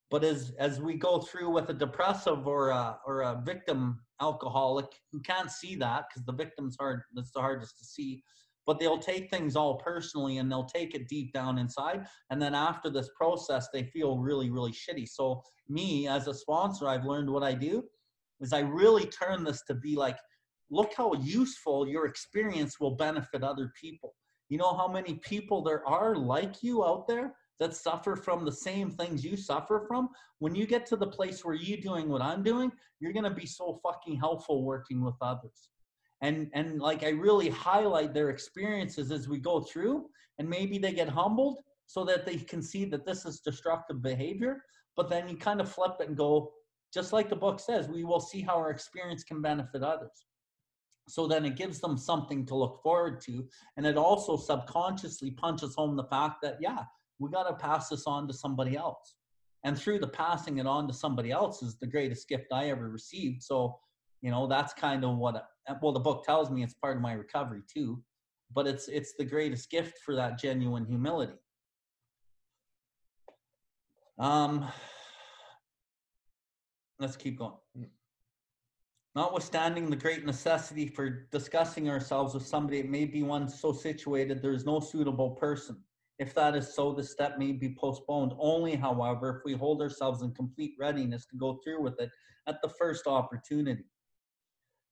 but 0.10 0.24
as 0.24 0.54
as 0.60 0.80
we 0.80 0.96
go 0.96 1.20
through 1.20 1.50
with 1.50 1.70
a 1.70 1.74
depressive 1.74 2.48
or 2.48 2.70
a 2.70 2.98
or 3.06 3.22
a 3.22 3.42
victim 3.46 4.00
alcoholic 4.22 4.88
who 5.12 5.20
can't 5.20 5.52
see 5.52 5.76
that 5.76 6.06
because 6.10 6.26
the 6.26 6.32
victim's 6.32 6.78
hard 6.80 7.02
that's 7.14 7.32
the 7.32 7.42
hardest 7.42 7.78
to 7.78 7.86
see 7.86 8.24
but 8.70 8.80
they'll 8.80 9.00
take 9.00 9.30
things 9.30 9.56
all 9.56 9.76
personally 9.76 10.38
and 10.38 10.52
they'll 10.52 10.72
take 10.80 10.94
it 10.94 11.10
deep 11.10 11.34
down 11.34 11.58
inside 11.58 12.06
and 12.30 12.40
then 12.42 12.54
after 12.54 12.90
this 12.90 13.10
process 13.16 13.68
they 13.74 13.84
feel 13.84 14.20
really 14.20 14.50
really 14.50 14.72
shitty 14.72 15.08
so 15.08 15.42
me 15.68 16.08
as 16.08 16.28
a 16.28 16.34
sponsor 16.34 16.88
i've 16.88 17.06
learned 17.06 17.30
what 17.30 17.44
i 17.44 17.54
do 17.54 17.84
is 18.42 18.54
i 18.54 18.60
really 18.60 19.06
turn 19.08 19.44
this 19.44 19.64
to 19.64 19.74
be 19.74 19.96
like 19.96 20.18
look 20.70 20.94
how 20.96 21.14
useful 21.16 21.88
your 21.88 22.06
experience 22.06 22.80
will 22.80 22.96
benefit 22.96 23.44
other 23.44 23.72
people. 23.80 24.16
You 24.50 24.58
know 24.58 24.76
how 24.76 24.88
many 24.88 25.16
people 25.16 25.62
there 25.62 25.88
are 25.88 26.16
like 26.16 26.64
you 26.64 26.84
out 26.84 27.08
there 27.08 27.36
that 27.60 27.76
suffer 27.76 28.16
from 28.16 28.46
the 28.46 28.52
same 28.52 28.90
things 28.90 29.24
you 29.24 29.38
suffer 29.38 29.86
from? 29.88 30.10
When 30.40 30.56
you 30.56 30.66
get 30.66 30.86
to 30.88 30.96
the 30.96 31.08
place 31.08 31.44
where 31.44 31.56
you're 31.56 31.82
doing 31.82 32.10
what 32.10 32.22
I'm 32.22 32.42
doing, 32.42 32.72
you're 33.00 33.14
going 33.14 33.26
to 33.26 33.30
be 33.30 33.46
so 33.46 33.80
fucking 33.84 34.18
helpful 34.18 34.64
working 34.64 35.04
with 35.04 35.16
others. 35.22 35.70
And 36.22 36.50
and 36.54 36.80
like 36.80 37.04
I 37.04 37.10
really 37.10 37.50
highlight 37.50 38.14
their 38.14 38.30
experiences 38.30 39.12
as 39.12 39.28
we 39.30 39.40
go 39.40 39.62
through 39.62 40.10
and 40.38 40.50
maybe 40.50 40.78
they 40.78 40.94
get 40.94 41.10
humbled 41.10 41.60
so 41.88 42.04
that 42.06 42.26
they 42.26 42.38
can 42.38 42.62
see 42.62 42.86
that 42.86 43.06
this 43.06 43.26
is 43.26 43.40
destructive 43.40 44.02
behavior, 44.02 44.64
but 44.96 45.10
then 45.10 45.28
you 45.28 45.38
kind 45.38 45.60
of 45.60 45.72
flip 45.72 45.96
it 46.00 46.08
and 46.08 46.18
go 46.18 46.52
just 46.94 47.14
like 47.14 47.30
the 47.30 47.36
book 47.36 47.60
says, 47.60 47.88
we 47.88 48.04
will 48.04 48.20
see 48.20 48.42
how 48.42 48.56
our 48.56 48.72
experience 48.72 49.24
can 49.24 49.42
benefit 49.42 49.84
others. 49.84 50.26
So 51.08 51.28
then 51.28 51.46
it 51.46 51.56
gives 51.56 51.80
them 51.80 51.98
something 51.98 52.46
to 52.48 52.56
look 52.56 52.82
forward 52.84 53.22
to. 53.22 53.48
And 53.78 53.86
it 53.86 53.98
also 53.98 54.38
subconsciously 54.38 55.32
punches 55.32 55.76
home 55.76 55.96
the 55.96 56.04
fact 56.06 56.38
that, 56.44 56.58
yeah, 56.60 56.84
we 57.20 57.30
got 57.30 57.44
to 57.44 57.54
pass 57.54 57.90
this 57.90 58.06
on 58.06 58.28
to 58.28 58.34
somebody 58.34 58.78
else. 58.78 59.16
And 59.64 59.78
through 59.78 60.00
the 60.00 60.08
passing 60.08 60.60
it 60.60 60.68
on 60.68 60.88
to 60.88 60.94
somebody 60.94 61.32
else 61.32 61.62
is 61.62 61.78
the 61.78 61.88
greatest 61.88 62.30
gift 62.30 62.46
I 62.54 62.70
ever 62.70 62.90
received. 62.90 63.44
So, 63.44 63.78
you 64.22 64.32
know, 64.32 64.48
that's 64.48 64.74
kind 64.74 65.04
of 65.04 65.18
what, 65.18 65.48
well, 65.82 65.92
the 65.92 66.00
book 66.00 66.26
tells 66.26 66.50
me 66.50 66.64
it's 66.64 66.74
part 66.74 66.98
of 66.98 67.02
my 67.02 67.14
recovery 67.14 67.62
too, 67.72 68.04
but 68.54 68.68
it's, 68.68 68.88
it's 68.88 69.14
the 69.18 69.26
greatest 69.26 69.70
gift 69.70 70.00
for 70.00 70.16
that 70.16 70.40
genuine 70.40 70.86
humility. 70.86 71.34
Um, 74.18 74.68
let's 77.00 77.16
keep 77.16 77.40
going. 77.40 77.54
Notwithstanding 79.16 79.90
the 79.90 79.96
great 79.96 80.26
necessity 80.26 80.88
for 80.88 81.28
discussing 81.32 81.90
ourselves 81.90 82.34
with 82.34 82.46
somebody, 82.46 82.80
it 82.80 82.90
may 82.90 83.06
be 83.06 83.24
one 83.24 83.50
so 83.50 83.72
situated 83.72 84.42
there 84.42 84.52
is 84.52 84.66
no 84.66 84.80
suitable 84.80 85.32
person. 85.32 85.82
If 86.20 86.36
that 86.36 86.56
is 86.56 86.76
so, 86.76 86.94
the 86.94 87.04
step 87.04 87.40
may 87.40 87.54
be 87.54 87.76
postponed. 87.80 88.34
Only, 88.38 88.76
however, 88.76 89.38
if 89.38 89.46
we 89.46 89.54
hold 89.54 89.82
ourselves 89.82 90.22
in 90.22 90.32
complete 90.34 90.74
readiness 90.78 91.26
to 91.28 91.38
go 91.38 91.60
through 91.64 91.82
with 91.82 92.00
it 92.00 92.10
at 92.46 92.62
the 92.62 92.70
first 92.70 93.08
opportunity. 93.08 93.86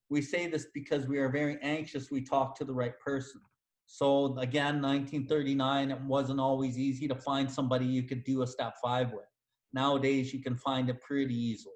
We 0.10 0.22
say 0.22 0.48
this 0.48 0.68
because 0.74 1.08
we 1.08 1.18
are 1.18 1.30
very 1.30 1.58
anxious 1.62 2.12
we 2.12 2.22
talk 2.22 2.56
to 2.58 2.66
the 2.66 2.74
right 2.74 2.98
person. 3.00 3.42
So, 3.86 4.38
again, 4.38 4.82
1939, 4.82 5.92
it 5.92 6.02
wasn't 6.02 6.40
always 6.40 6.78
easy 6.78 7.08
to 7.08 7.16
find 7.16 7.50
somebody 7.50 7.86
you 7.86 8.04
could 8.04 8.24
do 8.24 8.42
a 8.42 8.48
step 8.48 8.76
five 8.84 9.12
with. 9.12 9.26
Nowadays, 9.74 10.34
you 10.34 10.42
can 10.42 10.58
find 10.58 10.90
it 10.90 11.02
pretty 11.02 11.36
easily 11.36 11.74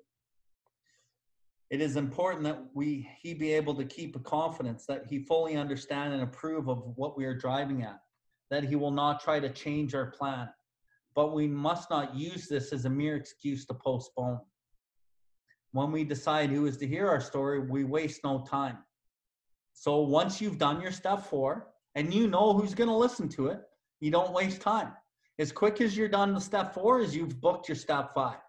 it 1.72 1.80
is 1.80 1.96
important 1.96 2.44
that 2.44 2.60
we 2.74 3.10
he 3.22 3.34
be 3.34 3.54
able 3.54 3.74
to 3.74 3.86
keep 3.86 4.16
a 4.16 4.20
confidence 4.20 4.86
that 4.86 5.06
he 5.10 5.24
fully 5.24 5.56
understand 5.56 6.14
and 6.14 6.22
approve 6.22 6.68
of 6.68 6.84
what 6.96 7.18
we 7.18 7.26
are 7.26 7.34
driving 7.34 7.82
at 7.82 8.00
that 8.52 8.66
he 8.66 8.76
will 8.76 8.92
not 8.92 9.22
try 9.22 9.40
to 9.40 9.50
change 9.50 9.96
our 9.96 10.12
plan 10.12 10.50
but 11.16 11.34
we 11.34 11.48
must 11.48 11.90
not 11.90 12.14
use 12.16 12.48
this 12.48 12.72
as 12.74 12.86
a 12.86 12.90
mere 12.90 13.16
excuse 13.16 13.66
to 13.66 13.74
postpone 13.74 14.40
when 15.72 15.92
we 15.92 16.04
decide 16.04 16.50
who 16.50 16.66
is 16.66 16.78
to 16.78 16.88
hear 16.88 17.08
our 17.08 17.22
story 17.22 17.60
we 17.60 17.84
waste 17.84 18.24
no 18.24 18.46
time. 18.50 18.78
So 19.74 20.02
once 20.02 20.42
you've 20.42 20.58
done 20.58 20.82
your 20.82 20.92
step 20.92 21.26
four 21.26 21.68
and 21.96 22.14
you 22.14 22.28
know 22.28 22.54
who's 22.54 22.76
going 22.76 22.90
to 22.90 22.96
listen 22.96 23.30
to 23.30 23.48
it 23.48 23.62
you 24.00 24.12
don't 24.12 24.34
waste 24.34 24.62
time. 24.62 24.94
As 25.40 25.52
quick 25.52 25.80
as 25.80 25.96
you're 25.96 26.10
done 26.10 26.34
the 26.34 26.42
step 26.42 26.74
four 26.74 27.02
is 27.02 27.16
you've 27.16 27.40
booked 27.40 27.70
your 27.70 27.76
step 27.76 28.14
five. 28.14 28.40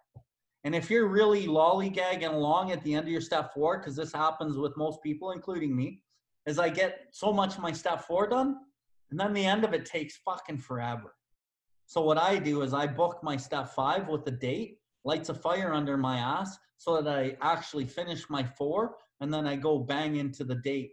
And 0.64 0.74
if 0.74 0.90
you're 0.90 1.08
really 1.08 1.46
lollygagging 1.46 2.32
along 2.32 2.70
at 2.70 2.82
the 2.84 2.94
end 2.94 3.06
of 3.06 3.12
your 3.12 3.20
step 3.20 3.52
four, 3.52 3.78
because 3.78 3.96
this 3.96 4.12
happens 4.12 4.56
with 4.56 4.76
most 4.76 5.02
people, 5.02 5.32
including 5.32 5.74
me, 5.74 6.02
is 6.46 6.58
I 6.58 6.68
get 6.68 7.08
so 7.10 7.32
much 7.32 7.56
of 7.56 7.62
my 7.62 7.72
step 7.72 8.02
four 8.02 8.28
done, 8.28 8.56
and 9.10 9.18
then 9.18 9.32
the 9.32 9.44
end 9.44 9.64
of 9.64 9.74
it 9.74 9.84
takes 9.84 10.18
fucking 10.18 10.58
forever. 10.58 11.14
So 11.86 12.00
what 12.00 12.16
I 12.16 12.38
do 12.38 12.62
is 12.62 12.72
I 12.72 12.86
book 12.86 13.18
my 13.22 13.36
step 13.36 13.70
five 13.70 14.08
with 14.08 14.26
a 14.28 14.30
date, 14.30 14.78
lights 15.04 15.28
a 15.28 15.34
fire 15.34 15.72
under 15.72 15.96
my 15.96 16.18
ass, 16.18 16.58
so 16.78 17.00
that 17.00 17.14
I 17.14 17.36
actually 17.40 17.86
finish 17.86 18.28
my 18.28 18.42
four, 18.42 18.96
and 19.20 19.32
then 19.32 19.46
I 19.46 19.56
go 19.56 19.78
bang 19.78 20.16
into 20.16 20.44
the 20.44 20.56
date. 20.56 20.92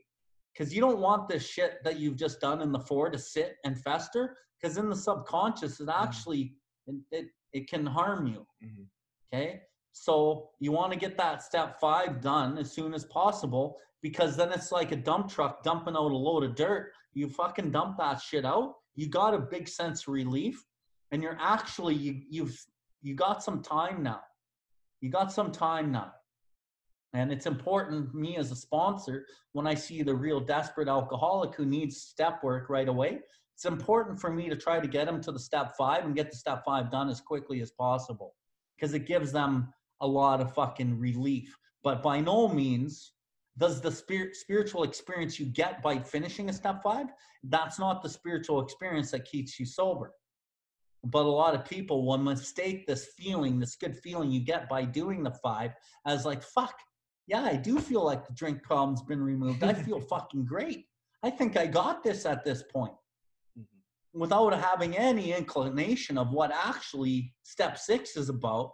Because 0.54 0.74
you 0.74 0.82
don't 0.82 1.00
want 1.00 1.30
this 1.30 1.48
shit 1.48 1.84
that 1.84 2.00
you've 2.00 2.18
just 2.18 2.42
done 2.42 2.62
in 2.62 2.72
the 2.72 2.80
four 2.80 3.10
to 3.10 3.18
sit 3.18 3.56
and 3.66 3.80
fester, 3.82 4.38
because 4.60 4.78
in 4.78 4.90
the 4.90 4.96
subconscious, 4.96 5.80
it 5.80 5.88
mm-hmm. 5.88 6.04
actually 6.04 6.54
it, 6.88 6.96
it, 7.12 7.26
it 7.54 7.70
can 7.70 7.86
harm 7.86 8.28
you. 8.28 8.46
Mm-hmm. 8.64 8.84
Okay. 9.34 9.62
So 9.92 10.50
you 10.60 10.72
want 10.72 10.94
to 10.94 11.00
get 11.00 11.18
that 11.18 11.44
step 11.44 11.80
five 11.80 12.22
done 12.22 12.58
as 12.58 12.72
soon 12.72 12.94
as 12.94 13.06
possible 13.06 13.78
because 14.02 14.38
then 14.38 14.52
it's 14.52 14.72
like 14.72 14.92
a 14.92 14.96
dump 14.96 15.30
truck 15.30 15.64
dumping 15.64 15.96
out 15.96 16.12
a 16.12 16.16
load 16.16 16.44
of 16.44 16.56
dirt. 16.56 16.92
You 17.14 17.28
fucking 17.28 17.72
dump 17.72 17.98
that 17.98 18.22
shit 18.22 18.46
out. 18.46 18.76
You 18.96 19.10
got 19.10 19.34
a 19.34 19.40
big 19.40 19.68
sense 19.68 20.04
of 20.04 20.14
relief, 20.14 20.64
and 21.12 21.22
you're 21.22 21.38
actually 21.40 21.96
you 21.96 22.22
you've 22.30 22.58
you 23.02 23.16
got 23.16 23.44
some 23.44 23.62
time 23.62 24.04
now. 24.04 24.22
You 25.02 25.10
got 25.10 25.32
some 25.32 25.52
time 25.52 25.92
now. 25.92 26.14
And 27.14 27.32
it's 27.32 27.48
important 27.48 28.14
me 28.14 28.38
as 28.38 28.52
a 28.52 28.56
sponsor 28.56 29.26
when 29.54 29.66
I 29.66 29.74
see 29.74 30.04
the 30.04 30.14
real 30.14 30.40
desperate 30.40 30.88
alcoholic 30.88 31.56
who 31.56 31.66
needs 31.66 32.02
step 32.02 32.44
work 32.44 32.70
right 32.70 32.88
away. 32.88 33.20
It's 33.56 33.66
important 33.66 34.20
for 34.20 34.32
me 34.32 34.48
to 34.50 34.56
try 34.56 34.80
to 34.80 34.88
get 34.88 35.06
them 35.06 35.22
to 35.22 35.32
the 35.32 35.40
step 35.40 35.76
five 35.78 36.06
and 36.06 36.16
get 36.16 36.30
the 36.30 36.38
step 36.38 36.64
five 36.64 36.92
done 36.92 37.10
as 37.10 37.20
quickly 37.20 37.62
as 37.62 37.72
possible 37.72 38.36
because 38.76 38.94
it 38.94 39.08
gives 39.08 39.32
them 39.32 39.74
a 40.02 40.08
lot 40.08 40.40
of 40.40 40.54
fucking 40.54 41.00
relief. 41.00 41.58
But 41.84 42.04
by 42.04 42.22
no 42.22 42.48
means 42.48 43.14
does 43.58 43.82
the 43.82 43.92
spirit 43.92 44.36
spiritual 44.36 44.84
experience 44.84 45.40
you 45.40 45.46
get 45.46 45.82
by 45.82 46.00
finishing 46.00 46.50
a 46.50 46.54
step 46.54 46.82
five, 46.82 47.08
that's 47.44 47.80
not 47.80 48.02
the 48.02 48.10
spiritual 48.10 48.62
experience 48.62 49.12
that 49.12 49.26
keeps 49.26 49.60
you 49.60 49.66
sober. 49.66 50.14
But 51.04 51.26
a 51.26 51.30
lot 51.30 51.56
of 51.56 51.66
people 51.66 52.06
will 52.06 52.18
mistake 52.18 52.86
this 52.86 53.10
feeling, 53.18 53.60
this 53.60 53.76
good 53.76 53.98
feeling 53.98 54.32
you 54.32 54.42
get 54.42 54.68
by 54.68 54.84
doing 54.84 55.24
the 55.24 55.32
five, 55.32 55.72
as 56.06 56.26
like, 56.26 56.44
fuck, 56.44 56.76
yeah, 57.28 57.44
I 57.44 57.56
do 57.56 57.80
feel 57.80 58.04
like 58.04 58.28
the 58.28 58.34
drink 58.34 58.64
problem's 58.64 59.02
been 59.04 59.24
removed. 59.24 59.64
I 59.64 59.74
feel 59.74 60.00
fucking 60.10 60.46
great. 60.46 60.86
I 61.24 61.30
think 61.30 61.58
I 61.58 61.68
got 61.68 62.04
this 62.04 62.26
at 62.26 62.44
this 62.44 62.64
point 62.64 62.94
mm-hmm. 63.58 64.20
without 64.20 64.54
having 64.54 64.98
any 64.98 65.34
inclination 65.34 66.18
of 66.18 66.32
what 66.32 66.52
actually 66.52 67.34
step 67.44 67.78
six 67.78 68.18
is 68.18 68.30
about 68.30 68.74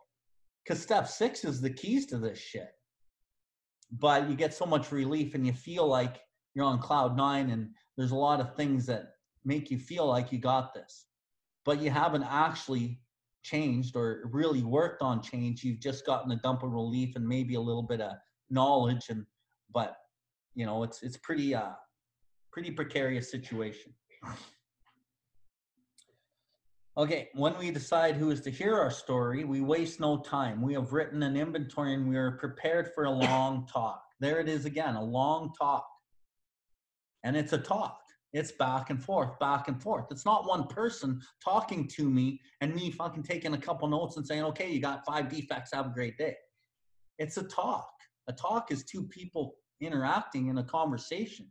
because 0.63 0.82
step 0.82 1.07
six 1.07 1.43
is 1.43 1.61
the 1.61 1.69
keys 1.69 2.05
to 2.07 2.17
this 2.17 2.39
shit 2.39 2.69
but 3.91 4.30
you 4.30 4.36
get 4.36 4.53
so 4.53 4.65
much 4.65 4.91
relief 4.91 5.36
and 5.36 5.45
you 5.45 5.53
feel 5.53 5.88
like 5.88 6.19
you're 6.53 6.65
on 6.65 6.80
cloud 6.80 7.15
nine 7.15 7.49
and 7.49 7.69
there's 7.97 8.11
a 8.11 8.15
lot 8.15 8.39
of 8.39 8.55
things 8.55 8.86
that 8.86 9.13
make 9.43 9.69
you 9.69 9.78
feel 9.78 10.07
like 10.07 10.32
you 10.32 10.39
got 10.39 10.73
this 10.73 11.05
but 11.66 11.82
you 11.82 11.89
haven't 11.89 12.24
actually 12.24 12.99
changed 13.43 13.95
or 13.95 14.30
really 14.32 14.63
worked 14.63 15.01
on 15.01 15.22
change 15.22 15.63
you've 15.63 15.80
just 15.80 16.05
gotten 16.05 16.32
a 16.32 16.38
dump 16.38 16.63
of 16.63 16.72
relief 16.72 17.16
and 17.16 17.28
maybe 17.28 17.55
a 17.55 17.61
little 17.61 17.84
bit 17.84 18.01
of 18.01 18.13
knowledge 18.49 19.09
and 19.09 19.26
but 19.74 19.97
you 20.55 20.66
know 20.66 20.84
it's 20.84 21.03
it's 21.03 21.18
pretty 21.18 21.53
uh 21.53 21.72
pretty 22.51 22.72
precarious 22.72 23.30
situation 23.30 23.93
Okay, 26.97 27.28
when 27.34 27.57
we 27.57 27.72
decide 27.72 28.16
who 28.16 28.32
is 28.32 28.39
to 28.41 28.49
hear 28.49 28.80
our 28.80 28.89
story, 28.89 29.43
we 29.43 29.59
waste 29.59 29.99
no 29.99 30.18
time. 30.18 30.61
We 30.61 30.76
have 30.76 30.93
written 30.93 31.24
an 31.24 31.36
inventory 31.36 31.93
and 31.93 32.07
we 32.07 32.16
are 32.16 32.32
prepared 32.32 32.93
for 32.95 33.03
a 33.03 33.11
long 33.11 33.68
talk. 33.68 34.01
There 34.22 34.39
it 34.39 34.47
is 34.47 34.63
again, 34.63 34.95
a 34.95 35.03
long 35.03 35.51
talk. 35.59 35.86
And 37.26 37.36
it's 37.36 37.51
a 37.51 37.57
talk. 37.57 38.04
It's 38.36 38.51
back 38.51 38.89
and 38.89 39.01
forth, 39.01 39.39
back 39.39 39.69
and 39.69 39.81
forth. 39.81 40.07
It's 40.11 40.25
not 40.25 40.45
one 40.45 40.67
person 40.67 41.21
talking 41.41 41.88
to 41.88 42.09
me 42.09 42.41
and 42.59 42.75
me 42.75 42.91
fucking 42.91 43.23
taking 43.23 43.53
a 43.53 43.57
couple 43.57 43.88
notes 43.88 44.17
and 44.17 44.27
saying, 44.27 44.43
okay, 44.43 44.69
you 44.69 44.81
got 44.81 45.05
five 45.05 45.29
defects, 45.29 45.71
have 45.73 45.86
a 45.86 45.93
great 45.93 46.17
day. 46.17 46.36
It's 47.17 47.38
a 47.38 47.43
talk. 47.43 47.89
A 48.27 48.33
talk 48.33 48.73
is 48.73 48.83
two 48.83 49.03
people 49.03 49.55
interacting 49.79 50.47
in 50.47 50.57
a 50.57 50.65
conversation. 50.65 51.47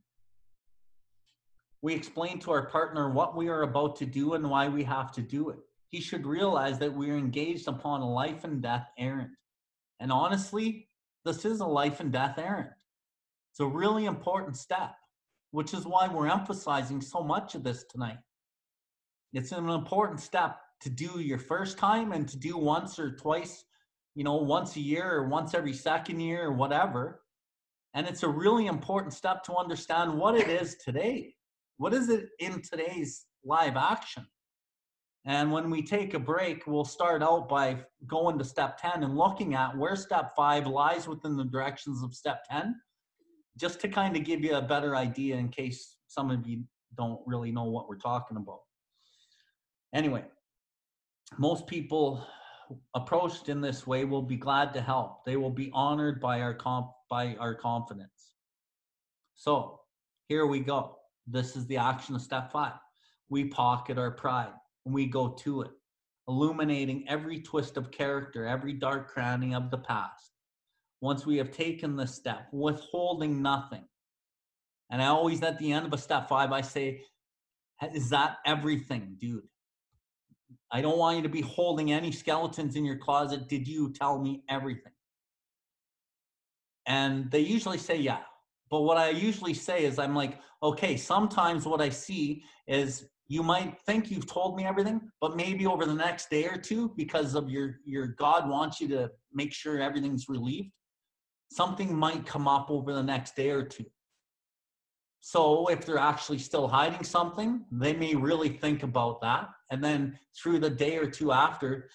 We 1.80 1.94
explain 1.94 2.38
to 2.40 2.50
our 2.50 2.66
partner 2.66 3.10
what 3.10 3.34
we 3.34 3.48
are 3.48 3.62
about 3.62 3.96
to 3.96 4.04
do 4.04 4.34
and 4.34 4.50
why 4.50 4.68
we 4.68 4.84
have 4.84 5.10
to 5.12 5.22
do 5.22 5.48
it. 5.48 5.60
He 5.88 6.02
should 6.02 6.26
realize 6.26 6.78
that 6.80 6.92
we 6.92 7.10
are 7.10 7.16
engaged 7.16 7.66
upon 7.66 8.02
a 8.02 8.12
life 8.12 8.44
and 8.44 8.60
death 8.60 8.88
errand. 8.98 9.30
And 10.00 10.12
honestly, 10.12 10.90
this 11.24 11.46
is 11.46 11.60
a 11.60 11.66
life 11.66 12.00
and 12.00 12.12
death 12.12 12.36
errand. 12.36 12.72
It's 13.52 13.60
a 13.60 13.66
really 13.66 14.04
important 14.04 14.58
step 14.58 14.96
which 15.54 15.72
is 15.72 15.86
why 15.86 16.08
we're 16.08 16.26
emphasizing 16.26 17.00
so 17.00 17.22
much 17.22 17.54
of 17.54 17.62
this 17.62 17.84
tonight. 17.84 18.18
It's 19.32 19.52
an 19.52 19.68
important 19.68 20.18
step 20.18 20.56
to 20.80 20.90
do 20.90 21.20
your 21.20 21.38
first 21.38 21.78
time 21.78 22.10
and 22.10 22.26
to 22.26 22.36
do 22.36 22.58
once 22.58 22.98
or 22.98 23.12
twice, 23.14 23.64
you 24.16 24.24
know, 24.24 24.34
once 24.34 24.74
a 24.74 24.80
year 24.80 25.08
or 25.08 25.28
once 25.28 25.54
every 25.54 25.72
second 25.72 26.18
year 26.18 26.46
or 26.46 26.52
whatever. 26.54 27.20
And 27.94 28.04
it's 28.04 28.24
a 28.24 28.28
really 28.28 28.66
important 28.66 29.14
step 29.14 29.44
to 29.44 29.54
understand 29.54 30.12
what 30.12 30.34
it 30.34 30.48
is 30.48 30.74
today. 30.84 31.36
What 31.76 31.94
is 31.94 32.08
it 32.08 32.30
in 32.40 32.60
today's 32.60 33.24
live 33.44 33.76
action? 33.76 34.26
And 35.24 35.52
when 35.52 35.70
we 35.70 35.82
take 35.82 36.14
a 36.14 36.18
break, 36.18 36.66
we'll 36.66 36.84
start 36.84 37.22
out 37.22 37.48
by 37.48 37.78
going 38.08 38.38
to 38.38 38.44
step 38.44 38.76
10 38.78 39.04
and 39.04 39.16
looking 39.16 39.54
at 39.54 39.78
where 39.78 39.94
step 39.94 40.32
five 40.34 40.66
lies 40.66 41.06
within 41.06 41.36
the 41.36 41.44
directions 41.44 42.02
of 42.02 42.12
step 42.12 42.42
10 42.50 42.74
just 43.58 43.80
to 43.80 43.88
kind 43.88 44.16
of 44.16 44.24
give 44.24 44.42
you 44.42 44.56
a 44.56 44.62
better 44.62 44.96
idea 44.96 45.36
in 45.36 45.48
case 45.48 45.96
some 46.08 46.30
of 46.30 46.46
you 46.46 46.64
don't 46.96 47.20
really 47.26 47.52
know 47.52 47.64
what 47.64 47.88
we're 47.88 47.96
talking 47.96 48.36
about. 48.36 48.60
Anyway, 49.94 50.24
most 51.38 51.66
people 51.66 52.26
approached 52.94 53.48
in 53.48 53.60
this 53.60 53.86
way 53.86 54.04
will 54.04 54.22
be 54.22 54.36
glad 54.36 54.72
to 54.74 54.80
help. 54.80 55.24
They 55.24 55.36
will 55.36 55.50
be 55.50 55.70
honored 55.72 56.20
by 56.20 56.40
our 56.40 56.54
comp 56.54 56.90
by 57.10 57.36
our 57.38 57.54
confidence. 57.54 58.32
So 59.36 59.80
here 60.28 60.46
we 60.46 60.60
go. 60.60 60.96
This 61.26 61.54
is 61.56 61.66
the 61.66 61.76
action 61.76 62.14
of 62.14 62.22
step 62.22 62.50
five. 62.50 62.74
We 63.28 63.44
pocket 63.46 63.98
our 63.98 64.10
pride 64.10 64.52
and 64.84 64.94
we 64.94 65.06
go 65.06 65.28
to 65.28 65.62
it, 65.62 65.70
illuminating 66.28 67.08
every 67.08 67.40
twist 67.40 67.76
of 67.76 67.90
character, 67.90 68.46
every 68.46 68.72
dark 68.72 69.08
cranny 69.12 69.54
of 69.54 69.70
the 69.70 69.78
past 69.78 70.33
once 71.04 71.26
we 71.26 71.36
have 71.36 71.50
taken 71.50 71.96
the 71.96 72.06
step, 72.06 72.48
withholding 72.50 73.42
nothing. 73.42 73.84
And 74.90 75.02
I 75.02 75.08
always, 75.08 75.42
at 75.42 75.58
the 75.58 75.70
end 75.70 75.84
of 75.84 75.92
a 75.92 75.98
step 75.98 76.30
five, 76.30 76.50
I 76.50 76.62
say, 76.62 77.02
Is 77.94 78.08
that 78.08 78.38
everything, 78.46 79.16
dude? 79.20 79.46
I 80.72 80.80
don't 80.80 80.96
want 80.96 81.18
you 81.18 81.22
to 81.22 81.28
be 81.28 81.42
holding 81.42 81.92
any 81.92 82.10
skeletons 82.10 82.74
in 82.74 82.86
your 82.86 82.96
closet. 82.96 83.48
Did 83.50 83.68
you 83.68 83.92
tell 83.92 84.18
me 84.18 84.44
everything? 84.48 84.94
And 86.86 87.30
they 87.30 87.40
usually 87.40 87.78
say, 87.78 87.98
Yeah. 87.98 88.20
But 88.70 88.80
what 88.80 88.96
I 88.96 89.10
usually 89.10 89.52
say 89.52 89.84
is, 89.84 89.98
I'm 89.98 90.14
like, 90.16 90.38
okay, 90.62 90.96
sometimes 90.96 91.66
what 91.66 91.82
I 91.82 91.90
see 91.90 92.42
is 92.66 93.10
you 93.28 93.42
might 93.42 93.78
think 93.82 94.10
you've 94.10 94.26
told 94.26 94.56
me 94.56 94.64
everything 94.64 95.02
but 95.20 95.36
maybe 95.36 95.66
over 95.66 95.84
the 95.84 95.94
next 95.94 96.30
day 96.30 96.46
or 96.46 96.56
two 96.56 96.92
because 96.96 97.34
of 97.34 97.50
your 97.50 97.80
your 97.86 98.06
god 98.06 98.48
wants 98.48 98.82
you 98.82 98.88
to 98.88 99.10
make 99.32 99.52
sure 99.52 99.80
everything's 99.80 100.28
relieved 100.28 100.70
something 101.50 101.94
might 101.94 102.26
come 102.26 102.48
up 102.48 102.70
over 102.70 102.92
the 102.92 103.02
next 103.02 103.36
day 103.36 103.50
or 103.50 103.64
two. 103.64 103.86
So 105.20 105.68
if 105.68 105.86
they're 105.86 105.96
actually 105.96 106.38
still 106.38 106.68
hiding 106.68 107.02
something, 107.02 107.64
they 107.72 107.94
may 107.94 108.14
really 108.14 108.50
think 108.50 108.82
about 108.82 109.22
that. 109.22 109.48
And 109.70 109.82
then 109.82 110.18
through 110.36 110.58
the 110.58 110.68
day 110.68 110.98
or 110.98 111.06
two 111.10 111.32
after, 111.32 111.88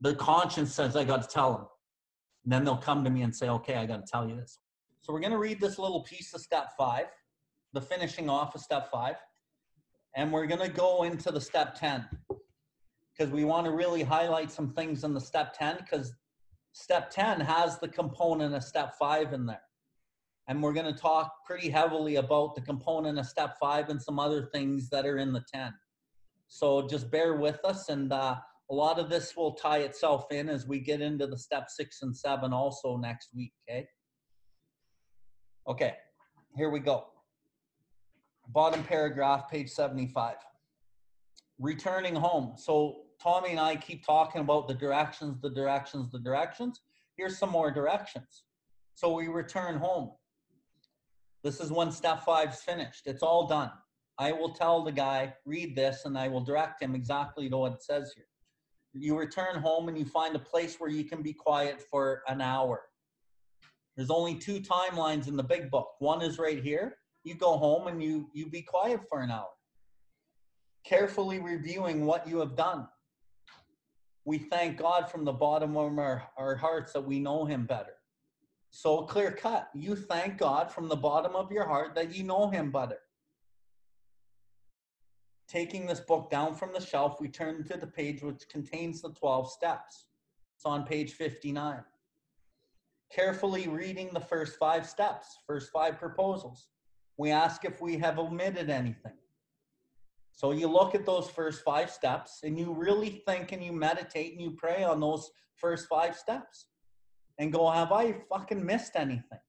the 0.00 0.14
conscience 0.14 0.74
says, 0.74 0.94
I 0.94 1.04
got 1.04 1.22
to 1.22 1.28
tell 1.28 1.52
them. 1.52 1.66
And 2.44 2.52
then 2.52 2.64
they'll 2.64 2.76
come 2.76 3.02
to 3.04 3.10
me 3.10 3.22
and 3.22 3.34
say, 3.34 3.48
okay, 3.48 3.76
I 3.76 3.86
got 3.86 4.04
to 4.04 4.10
tell 4.10 4.28
you 4.28 4.36
this. 4.36 4.58
So 5.00 5.12
we're 5.12 5.20
going 5.20 5.32
to 5.32 5.38
read 5.38 5.60
this 5.60 5.78
little 5.78 6.02
piece 6.02 6.34
of 6.34 6.40
step 6.40 6.72
five, 6.76 7.06
the 7.72 7.80
finishing 7.80 8.28
off 8.28 8.54
of 8.54 8.60
step 8.60 8.90
five. 8.90 9.16
And 10.14 10.30
we're 10.30 10.46
going 10.46 10.60
to 10.60 10.68
go 10.68 11.04
into 11.04 11.30
the 11.30 11.40
step 11.40 11.76
10 11.76 12.06
because 13.16 13.32
we 13.32 13.44
want 13.44 13.64
to 13.64 13.72
really 13.72 14.02
highlight 14.02 14.50
some 14.50 14.72
things 14.74 15.04
in 15.04 15.14
the 15.14 15.20
step 15.20 15.56
10 15.56 15.78
because 15.78 16.12
Step 16.78 17.08
10 17.08 17.40
has 17.40 17.78
the 17.78 17.88
component 17.88 18.54
of 18.54 18.62
step 18.62 18.96
five 18.98 19.32
in 19.32 19.46
there. 19.46 19.62
And 20.46 20.62
we're 20.62 20.74
going 20.74 20.92
to 20.92 21.00
talk 21.00 21.32
pretty 21.46 21.70
heavily 21.70 22.16
about 22.16 22.54
the 22.54 22.60
component 22.60 23.18
of 23.18 23.24
step 23.24 23.56
five 23.58 23.88
and 23.88 24.00
some 24.00 24.18
other 24.18 24.50
things 24.52 24.90
that 24.90 25.06
are 25.06 25.16
in 25.16 25.32
the 25.32 25.42
10. 25.52 25.72
So 26.48 26.86
just 26.86 27.10
bear 27.10 27.36
with 27.36 27.64
us. 27.64 27.88
And 27.88 28.12
uh, 28.12 28.36
a 28.70 28.74
lot 28.74 28.98
of 28.98 29.08
this 29.08 29.34
will 29.34 29.54
tie 29.54 29.78
itself 29.78 30.26
in 30.30 30.50
as 30.50 30.66
we 30.66 30.78
get 30.78 31.00
into 31.00 31.26
the 31.26 31.38
step 31.38 31.70
six 31.70 32.02
and 32.02 32.14
seven 32.14 32.52
also 32.52 32.98
next 32.98 33.30
week. 33.34 33.54
Okay. 33.66 33.88
Okay. 35.66 35.94
Here 36.58 36.68
we 36.68 36.80
go. 36.80 37.06
Bottom 38.48 38.84
paragraph, 38.84 39.48
page 39.50 39.70
75. 39.70 40.36
Returning 41.58 42.14
home. 42.14 42.52
So 42.58 43.05
Tommy 43.22 43.50
and 43.50 43.60
I 43.60 43.76
keep 43.76 44.04
talking 44.04 44.40
about 44.40 44.68
the 44.68 44.74
directions, 44.74 45.40
the 45.40 45.50
directions, 45.50 46.10
the 46.12 46.18
directions. 46.18 46.80
Here's 47.16 47.38
some 47.38 47.50
more 47.50 47.70
directions. 47.70 48.44
So 48.94 49.12
we 49.12 49.28
return 49.28 49.78
home. 49.78 50.10
This 51.42 51.60
is 51.60 51.70
when 51.70 51.90
step 51.90 52.24
five's 52.24 52.62
finished. 52.62 53.06
It's 53.06 53.22
all 53.22 53.46
done. 53.46 53.70
I 54.18 54.32
will 54.32 54.52
tell 54.52 54.82
the 54.82 54.92
guy, 54.92 55.34
read 55.44 55.76
this, 55.76 56.04
and 56.04 56.16
I 56.16 56.28
will 56.28 56.40
direct 56.40 56.82
him 56.82 56.94
exactly 56.94 57.48
to 57.50 57.56
what 57.56 57.72
it 57.72 57.82
says 57.82 58.12
here. 58.14 58.24
You 58.94 59.18
return 59.18 59.56
home 59.56 59.88
and 59.88 59.98
you 59.98 60.06
find 60.06 60.34
a 60.34 60.38
place 60.38 60.76
where 60.78 60.88
you 60.88 61.04
can 61.04 61.22
be 61.22 61.34
quiet 61.34 61.82
for 61.90 62.22
an 62.28 62.40
hour. 62.40 62.82
There's 63.94 64.10
only 64.10 64.34
two 64.34 64.60
timelines 64.60 65.28
in 65.28 65.36
the 65.36 65.42
big 65.42 65.70
book. 65.70 65.88
One 65.98 66.22
is 66.22 66.38
right 66.38 66.62
here. 66.62 66.96
You 67.24 67.34
go 67.34 67.56
home 67.56 67.88
and 67.88 68.02
you 68.02 68.30
you 68.32 68.48
be 68.48 68.62
quiet 68.62 69.00
for 69.08 69.20
an 69.20 69.30
hour. 69.30 69.50
Carefully 70.84 71.40
reviewing 71.40 72.06
what 72.06 72.26
you 72.26 72.38
have 72.38 72.56
done 72.56 72.86
we 74.26 74.38
thank 74.38 74.76
God 74.76 75.08
from 75.08 75.24
the 75.24 75.32
bottom 75.32 75.76
of 75.76 75.98
our, 75.98 76.24
our 76.36 76.56
hearts 76.56 76.92
that 76.92 77.06
we 77.06 77.20
know 77.20 77.44
Him 77.44 77.64
better. 77.64 77.94
So 78.70 79.02
clear 79.02 79.30
cut. 79.30 79.70
You 79.72 79.94
thank 79.94 80.36
God 80.36 80.70
from 80.70 80.88
the 80.88 80.96
bottom 80.96 81.36
of 81.36 81.52
your 81.52 81.64
heart 81.64 81.94
that 81.94 82.14
you 82.14 82.24
know 82.24 82.50
Him 82.50 82.72
better. 82.72 82.98
Taking 85.48 85.86
this 85.86 86.00
book 86.00 86.28
down 86.28 86.56
from 86.56 86.72
the 86.74 86.80
shelf, 86.80 87.20
we 87.20 87.28
turn 87.28 87.62
to 87.64 87.76
the 87.76 87.86
page 87.86 88.20
which 88.22 88.48
contains 88.50 89.00
the 89.00 89.10
12 89.10 89.50
steps. 89.50 90.06
It's 90.56 90.66
on 90.66 90.84
page 90.84 91.12
59. 91.12 91.84
Carefully 93.12 93.68
reading 93.68 94.10
the 94.12 94.18
first 94.18 94.58
five 94.58 94.88
steps, 94.88 95.38
first 95.46 95.70
five 95.70 95.98
proposals. 95.98 96.66
We 97.16 97.30
ask 97.30 97.64
if 97.64 97.80
we 97.80 97.96
have 97.98 98.18
omitted 98.18 98.70
anything. 98.70 99.15
So 100.36 100.52
you 100.52 100.68
look 100.68 100.94
at 100.94 101.06
those 101.06 101.30
first 101.30 101.64
five 101.64 101.90
steps 101.90 102.40
and 102.44 102.58
you 102.58 102.74
really 102.74 103.22
think 103.26 103.52
and 103.52 103.64
you 103.64 103.72
meditate 103.72 104.32
and 104.32 104.40
you 104.42 104.50
pray 104.50 104.84
on 104.84 105.00
those 105.00 105.30
first 105.54 105.88
five 105.88 106.14
steps 106.14 106.66
and 107.38 107.50
go, 107.50 107.70
Have 107.70 107.90
I 107.90 108.12
fucking 108.30 108.64
missed 108.64 108.96
anything? 108.96 109.40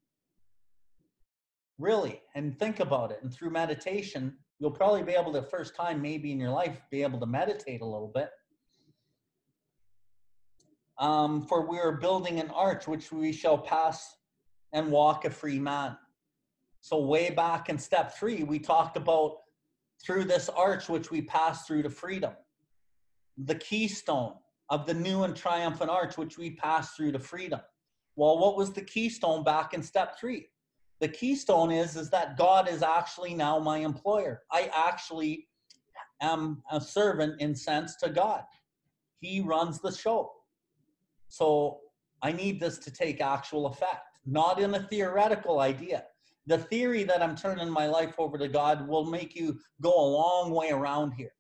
Really, 1.78 2.22
and 2.36 2.58
think 2.58 2.80
about 2.80 3.12
it. 3.12 3.20
And 3.22 3.34
through 3.34 3.50
meditation, 3.50 4.38
you'll 4.60 4.72
probably 4.72 5.04
be 5.04 5.12
able 5.12 5.34
to, 5.34 5.44
first 5.44 5.76
time 5.76 6.02
maybe 6.02 6.32
in 6.32 6.40
your 6.40 6.52
life, 6.52 6.82
be 6.90 7.04
able 7.04 7.20
to 7.20 7.26
meditate 7.26 7.82
a 7.82 7.86
little 7.86 8.12
bit. 8.16 8.30
Um, 11.00 11.46
for 11.46 11.68
we 11.68 11.80
are 11.80 11.92
building 11.92 12.40
an 12.40 12.50
arch 12.52 12.88
which 12.88 13.12
we 13.12 13.34
shall 13.34 13.58
pass 13.58 14.16
and 14.72 14.90
walk 14.90 15.26
a 15.26 15.30
free 15.30 15.60
man. 15.60 15.98
So, 16.80 16.98
way 17.02 17.30
back 17.30 17.68
in 17.68 17.78
step 17.78 18.18
three, 18.18 18.44
we 18.44 18.58
talked 18.58 18.96
about 18.96 19.40
through 20.04 20.26
this 20.26 20.50
arch 20.50 20.90
which 20.90 21.12
we 21.12 21.22
pass 21.22 21.66
through 21.66 21.84
to 21.84 21.90
freedom. 21.90 22.34
The 23.38 23.56
keystone 23.56 24.34
of 24.70 24.86
the 24.86 24.94
new 24.94 25.24
and 25.24 25.36
triumphant 25.36 25.90
arch 25.90 26.18
which 26.18 26.38
we 26.38 26.52
pass 26.52 26.94
through 26.94 27.14
to 27.14 27.20
freedom. 27.20 27.62
Well, 28.16 28.40
what 28.40 28.58
was 28.58 28.74
the 28.74 28.82
keystone 28.82 29.44
back 29.44 29.74
in 29.74 29.84
step 29.84 30.20
three? 30.20 30.48
The 31.00 31.08
keystone 31.08 31.72
is, 31.72 31.96
is 31.96 32.10
that 32.10 32.38
God 32.38 32.68
is 32.68 32.82
actually 32.82 33.36
now 33.36 33.60
my 33.60 33.78
employer. 33.78 34.42
I 34.52 34.72
actually 34.74 35.48
am 36.22 36.64
a 36.72 36.82
servant 36.82 37.40
in 37.40 37.56
sense 37.56 37.96
to 37.98 38.10
God. 38.10 38.44
He 39.20 39.42
runs 39.42 39.80
the 39.80 39.92
show. 39.92 40.32
So 41.28 41.80
I 42.24 42.32
need 42.32 42.60
this 42.60 42.80
to 42.80 42.92
take 42.92 43.22
actual 43.22 43.68
effect, 43.68 44.18
not 44.26 44.60
in 44.60 44.74
a 44.74 44.88
theoretical 44.88 45.60
idea 45.60 46.06
the 46.48 46.58
theory 46.58 47.04
that 47.04 47.22
I'm 47.22 47.36
turning 47.36 47.70
my 47.70 47.88
life 47.88 48.16
over 48.18 48.38
to 48.38 48.48
God 48.48 48.88
will 48.88 49.06
make 49.06 49.36
you 49.36 49.60
go 49.82 49.94
a 49.94 50.08
long 50.10 50.52
way 50.52 50.72
around 50.72 51.12
here. 51.12 51.34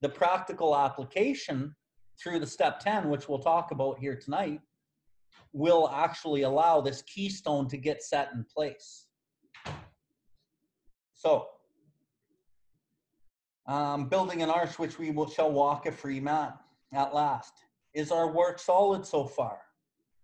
The 0.00 0.08
practical 0.08 0.76
application 0.76 1.74
through 2.22 2.38
the 2.38 2.46
step 2.46 2.78
10, 2.78 3.10
which 3.10 3.28
we'll 3.28 3.40
talk 3.40 3.72
about 3.72 3.98
here 3.98 4.16
tonight, 4.16 4.60
will 5.52 5.90
actually 5.92 6.42
allow 6.42 6.80
this 6.80 7.02
keystone 7.02 7.68
to 7.68 7.76
get 7.76 8.02
set 8.02 8.30
in 8.32 8.44
place. 8.44 9.06
So, 11.12 11.48
Um, 13.66 14.10
building 14.10 14.42
an 14.42 14.50
arch 14.50 14.78
which 14.78 14.98
we 14.98 15.10
will, 15.10 15.26
shall 15.26 15.50
walk 15.50 15.86
a 15.86 15.92
free 15.92 16.20
man 16.20 16.52
at 16.92 17.14
last. 17.14 17.54
Is 17.94 18.12
our 18.12 18.30
work 18.30 18.58
solid 18.58 19.06
so 19.06 19.24
far? 19.24 19.58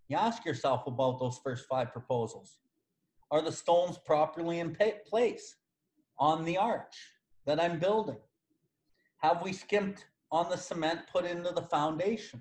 You 0.08 0.18
ask 0.18 0.44
yourself 0.44 0.86
about 0.86 1.18
those 1.18 1.40
first 1.42 1.66
five 1.66 1.90
proposals. 1.90 2.58
Are 3.30 3.42
the 3.42 3.52
stones 3.52 3.98
properly 3.98 4.58
in 4.58 4.76
place 5.08 5.56
on 6.18 6.44
the 6.44 6.56
arch 6.56 6.96
that 7.46 7.60
I'm 7.60 7.78
building? 7.78 8.18
Have 9.18 9.42
we 9.42 9.52
skimped 9.52 10.06
on 10.32 10.50
the 10.50 10.56
cement 10.56 11.00
put 11.12 11.24
into 11.24 11.52
the 11.52 11.62
foundation? 11.62 12.40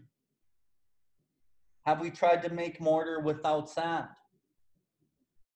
Have 1.85 2.01
we 2.01 2.09
tried 2.09 2.41
to 2.43 2.49
make 2.49 2.81
mortar 2.81 3.19
without 3.19 3.69
sand? 3.69 4.07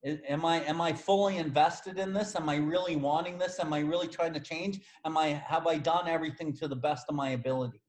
Am 0.06 0.44
I 0.44 0.62
am 0.64 0.82
I 0.82 0.92
fully 0.92 1.38
invested 1.38 1.98
in 1.98 2.12
this? 2.12 2.36
Am 2.36 2.50
I 2.50 2.58
really 2.58 2.98
wanting 2.98 3.38
this? 3.38 3.60
Am 3.60 3.72
I 3.72 3.80
really 3.80 4.08
trying 4.08 4.34
to 4.34 4.40
change? 4.40 4.82
Am 5.06 5.18
I 5.18 5.28
have 5.28 5.66
I 5.66 5.78
done 5.78 6.08
everything 6.08 6.54
to 6.58 6.68
the 6.68 6.76
best 6.76 7.06
of 7.08 7.16
my 7.16 7.30
ability? 7.30 7.82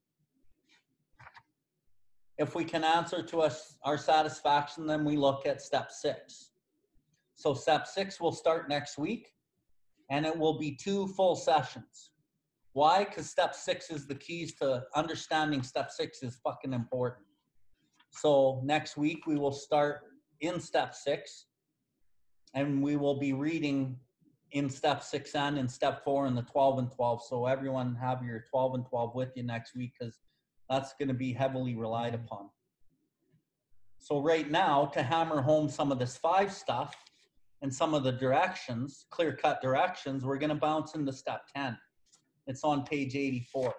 If 2.38 2.54
we 2.54 2.64
can 2.64 2.84
answer 2.84 3.22
to 3.22 3.40
us 3.40 3.76
our 3.82 3.98
satisfaction, 3.98 4.86
then 4.86 5.04
we 5.04 5.16
look 5.16 5.46
at 5.46 5.60
step 5.60 5.90
six. 5.90 6.50
So 7.34 7.54
step 7.54 7.86
six 7.86 8.20
will 8.20 8.32
start 8.32 8.68
next 8.68 8.98
week 8.98 9.32
and 10.10 10.24
it 10.26 10.36
will 10.36 10.58
be 10.58 10.72
two 10.72 11.08
full 11.08 11.36
sessions. 11.36 12.10
Why? 12.72 13.04
Because 13.04 13.30
step 13.30 13.54
six 13.54 13.90
is 13.90 14.06
the 14.06 14.14
keys 14.14 14.54
to 14.56 14.84
understanding 14.94 15.62
step 15.62 15.90
six 15.90 16.22
is 16.22 16.36
fucking 16.42 16.72
important. 16.72 17.26
So 18.10 18.60
next 18.64 18.96
week 18.96 19.26
we 19.26 19.36
will 19.36 19.52
start 19.52 20.02
in 20.40 20.60
step 20.60 20.94
six 20.94 21.46
and 22.54 22.82
we 22.82 22.96
will 22.96 23.18
be 23.18 23.32
reading 23.32 23.96
in 24.52 24.70
step 24.70 25.02
six 25.02 25.34
and 25.34 25.58
in 25.58 25.68
step 25.68 26.04
four 26.04 26.26
and 26.26 26.36
the 26.36 26.42
12 26.42 26.78
and 26.78 26.92
12. 26.92 27.24
So 27.24 27.46
everyone 27.46 27.96
have 27.96 28.22
your 28.22 28.44
12 28.48 28.74
and 28.74 28.86
12 28.86 29.14
with 29.14 29.30
you 29.36 29.42
next 29.42 29.74
week 29.74 29.92
because 29.98 30.20
that's 30.70 30.94
going 30.98 31.08
to 31.08 31.14
be 31.14 31.32
heavily 31.32 31.74
relied 31.74 32.14
upon. 32.14 32.50
So 33.98 34.20
right 34.20 34.50
now, 34.50 34.86
to 34.86 35.02
hammer 35.02 35.40
home 35.40 35.68
some 35.68 35.90
of 35.90 35.98
this 35.98 36.16
five 36.16 36.52
stuff 36.52 36.94
and 37.64 37.74
some 37.74 37.94
of 37.94 38.04
the 38.04 38.12
directions, 38.12 39.06
clear 39.08 39.34
cut 39.34 39.62
directions, 39.62 40.22
we're 40.22 40.36
going 40.36 40.50
to 40.50 40.54
bounce 40.54 40.94
into 40.94 41.10
step 41.10 41.46
10. 41.56 41.74
It's 42.46 42.62
on 42.62 42.84
page 42.84 43.16
84. 43.16 43.72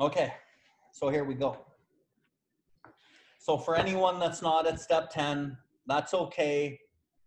Okay, 0.00 0.32
so 0.92 1.10
here 1.10 1.24
we 1.24 1.34
go. 1.34 1.58
So 3.38 3.58
for 3.58 3.76
anyone 3.76 4.18
that's 4.18 4.40
not 4.40 4.66
at 4.66 4.80
step 4.80 5.10
10, 5.10 5.58
that's 5.86 6.14
okay. 6.14 6.80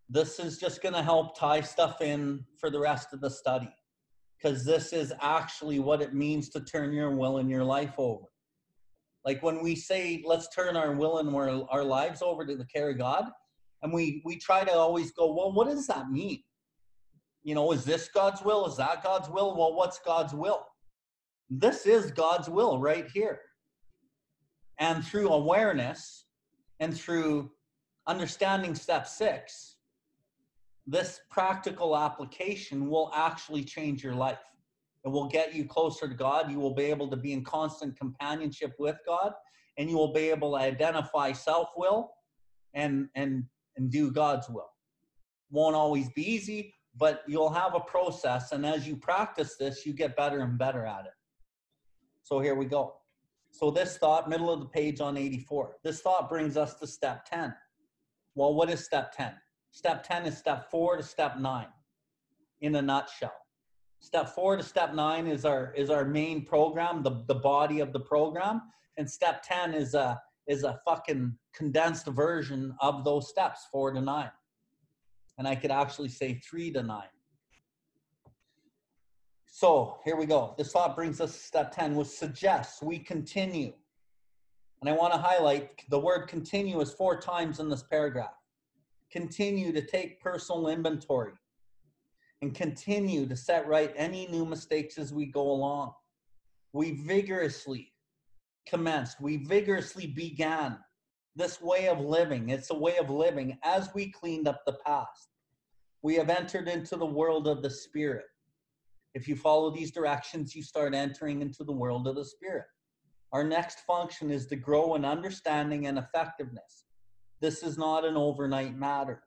This 0.09 0.39
is 0.39 0.57
just 0.57 0.82
going 0.82 0.95
to 0.95 1.03
help 1.03 1.38
tie 1.38 1.61
stuff 1.61 2.01
in 2.01 2.43
for 2.59 2.72
the 2.72 2.80
rest 2.80 3.13
of 3.13 3.22
the 3.22 3.30
study 3.30 3.72
because 4.38 4.63
this 4.63 4.93
is 4.93 5.13
actually 5.21 5.79
what 5.79 6.01
it 6.01 6.13
means 6.13 6.49
to 6.49 6.61
turn 6.61 6.93
your 6.93 7.11
will 7.11 7.38
and 7.38 7.49
your 7.49 7.63
life 7.63 7.93
over. 7.97 8.25
Like 9.25 9.41
when 9.43 9.61
we 9.61 9.75
say, 9.75 10.23
let's 10.25 10.47
turn 10.55 10.77
our 10.77 10.93
will 10.93 11.17
and 11.17 11.35
our, 11.35 11.83
lives 11.83 12.21
over 12.21 12.45
to 12.45 12.55
the 12.55 12.65
care 12.65 12.91
of 12.91 12.97
God, 12.97 13.25
and 13.81 13.91
we, 13.91 14.21
we 14.25 14.38
try 14.38 14.63
to 14.63 14.71
always 14.71 15.11
go, 15.11 15.33
well, 15.33 15.51
what 15.51 15.67
does 15.67 15.88
that 15.88 16.09
mean? 16.09 16.43
You 17.43 17.55
know, 17.55 17.71
is 17.71 17.83
this 17.83 18.09
God's 18.13 18.41
will? 18.41 18.65
Is 18.67 18.77
that 18.77 19.03
God's 19.03 19.29
will? 19.29 19.55
Well, 19.57 19.75
what's 19.75 19.99
God's 19.99 20.33
will? 20.33 20.65
This 21.49 21.85
is 21.85 22.11
God's 22.11 22.49
will 22.49 22.79
right 22.79 23.07
here. 23.13 23.39
And 24.79 25.03
through 25.03 25.29
awareness 25.29 26.25
and 26.79 26.95
through 26.95 27.51
understanding 28.05 28.75
step 28.75 29.07
six, 29.07 29.76
this 30.88 31.19
practical 31.29 31.97
application 31.97 32.89
will 32.89 33.11
actually 33.13 33.63
change 33.63 34.03
your 34.03 34.15
life. 34.15 34.39
It 35.05 35.09
will 35.09 35.27
get 35.27 35.53
you 35.53 35.65
closer 35.65 36.07
to 36.07 36.15
God. 36.15 36.49
You 36.49 36.59
will 36.59 36.73
be 36.73 36.85
able 36.85 37.09
to 37.09 37.17
be 37.17 37.33
in 37.33 37.43
constant 37.43 37.97
companionship 37.97 38.73
with 38.79 38.95
God, 39.05 39.33
and 39.77 39.89
you 39.89 39.97
will 39.97 40.13
be 40.13 40.29
able 40.29 40.51
to 40.51 40.57
identify 40.57 41.33
self 41.33 41.69
will 41.75 42.13
and, 42.73 43.09
and, 43.15 43.43
and 43.75 43.91
do 43.91 44.11
God's 44.11 44.49
will. 44.49 44.71
Won't 45.51 45.75
always 45.75 46.09
be 46.09 46.29
easy, 46.29 46.73
but 46.95 47.23
you'll 47.27 47.51
have 47.51 47.75
a 47.75 47.79
process. 47.81 48.53
And 48.53 48.65
as 48.65 48.88
you 48.88 48.95
practice 48.95 49.55
this, 49.57 49.85
you 49.85 49.93
get 49.93 50.15
better 50.15 50.39
and 50.39 50.57
better 50.57 50.85
at 50.85 51.05
it. 51.05 51.13
So 52.23 52.39
here 52.39 52.55
we 52.55 52.65
go. 52.65 52.95
So 53.51 53.71
this 53.71 53.97
thought, 53.97 54.29
middle 54.29 54.51
of 54.51 54.59
the 54.59 54.65
page 54.65 54.99
on 54.99 55.17
84, 55.17 55.77
this 55.83 56.01
thought 56.01 56.29
brings 56.29 56.57
us 56.57 56.75
to 56.75 56.88
step 56.88 57.25
10. 57.25 57.53
Well, 58.35 58.53
what 58.53 58.69
is 58.69 58.83
step 58.83 59.13
10? 59.15 59.33
Step 59.72 60.03
10 60.03 60.26
is 60.26 60.38
step 60.38 60.70
four 60.72 60.97
to 60.97 61.03
step 61.03 61.38
nine 61.38 61.68
in 62.61 62.76
a 62.76 62.82
nutshell. 62.82 63.34
Step 63.99 64.30
four 64.30 64.57
to 64.57 64.63
step 64.63 64.93
nine 64.93 65.28
is 65.28 65.45
our 65.45 65.74
is 65.74 65.89
our 65.89 66.05
main 66.05 66.45
program, 66.45 67.03
the, 67.03 67.24
the 67.28 67.36
body 67.36 67.80
of 67.80 67.93
the 67.93 67.99
program. 67.99 68.61
And 68.97 69.09
step 69.09 69.43
10 69.43 69.74
is 69.74 69.93
a 69.93 70.22
is 70.47 70.63
a 70.63 70.80
fucking 70.86 71.38
condensed 71.53 72.07
version 72.07 72.74
of 72.82 73.03
those 73.03 73.30
steps, 73.30 73.68
four 73.72 73.91
to 73.91 74.01
nine. 74.01 74.32
And 75.38 75.47
I 75.47 75.55
could 75.55 75.72
actually 75.72 76.09
say 76.09 76.36
three 76.36 76.72
to 76.72 76.82
nine. 76.82 77.09
So 79.45 79.97
here 80.05 80.15
we 80.15 80.28
go. 80.28 80.53
This 80.57 80.72
thought 80.72 80.95
brings 80.95 81.20
us 81.20 81.34
to 81.34 81.39
step 81.39 81.72
10, 81.72 81.95
which 81.95 82.07
suggests 82.07 82.82
we 82.82 82.99
continue. 82.99 83.74
And 84.82 84.89
I 84.89 84.93
want 84.93 85.13
to 85.13 85.20
highlight 85.20 85.84
the 85.89 85.99
word 85.99 86.28
continue 86.28 86.80
is 86.80 86.93
four 86.93 87.20
times 87.20 87.59
in 87.59 87.68
this 87.68 87.82
paragraph. 87.82 88.36
Continue 89.11 89.71
to 89.71 89.81
take 89.81 90.21
personal 90.21 90.67
inventory 90.67 91.33
and 92.41 92.53
continue 92.53 93.25
to 93.27 93.35
set 93.35 93.67
right 93.67 93.93
any 93.95 94.27
new 94.27 94.45
mistakes 94.45 94.97
as 94.97 95.13
we 95.13 95.25
go 95.25 95.49
along. 95.49 95.93
We 96.73 96.91
vigorously 96.91 97.93
commenced, 98.67 99.21
we 99.21 99.37
vigorously 99.37 100.07
began 100.07 100.77
this 101.35 101.61
way 101.61 101.87
of 101.87 101.99
living. 101.99 102.49
It's 102.49 102.71
a 102.71 102.77
way 102.77 102.97
of 102.97 103.09
living 103.09 103.57
as 103.63 103.89
we 103.93 104.11
cleaned 104.11 104.47
up 104.47 104.61
the 104.65 104.77
past. 104.85 105.29
We 106.01 106.15
have 106.15 106.29
entered 106.29 106.67
into 106.67 106.95
the 106.95 107.05
world 107.05 107.47
of 107.47 107.61
the 107.61 107.69
Spirit. 107.69 108.25
If 109.13 109.27
you 109.27 109.35
follow 109.35 109.71
these 109.71 109.91
directions, 109.91 110.55
you 110.55 110.61
start 110.61 110.93
entering 110.93 111.41
into 111.41 111.63
the 111.63 111.73
world 111.73 112.07
of 112.07 112.15
the 112.15 112.25
Spirit. 112.25 112.65
Our 113.33 113.43
next 113.43 113.79
function 113.81 114.31
is 114.31 114.47
to 114.47 114.55
grow 114.55 114.95
in 114.95 115.05
understanding 115.05 115.87
and 115.87 115.97
effectiveness. 115.97 116.85
This 117.39 117.63
is 117.63 117.77
not 117.77 118.05
an 118.05 118.17
overnight 118.17 118.75
matter. 118.77 119.23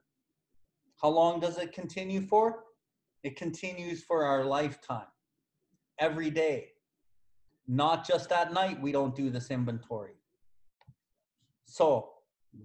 How 1.01 1.09
long 1.09 1.39
does 1.39 1.57
it 1.57 1.73
continue 1.73 2.21
for? 2.21 2.63
It 3.23 3.35
continues 3.35 4.03
for 4.03 4.25
our 4.25 4.43
lifetime, 4.43 5.07
every 5.99 6.29
day. 6.29 6.69
Not 7.67 8.05
just 8.05 8.31
at 8.31 8.53
night, 8.53 8.81
we 8.81 8.91
don't 8.91 9.15
do 9.15 9.29
this 9.29 9.49
inventory. 9.49 10.13
So 11.65 12.09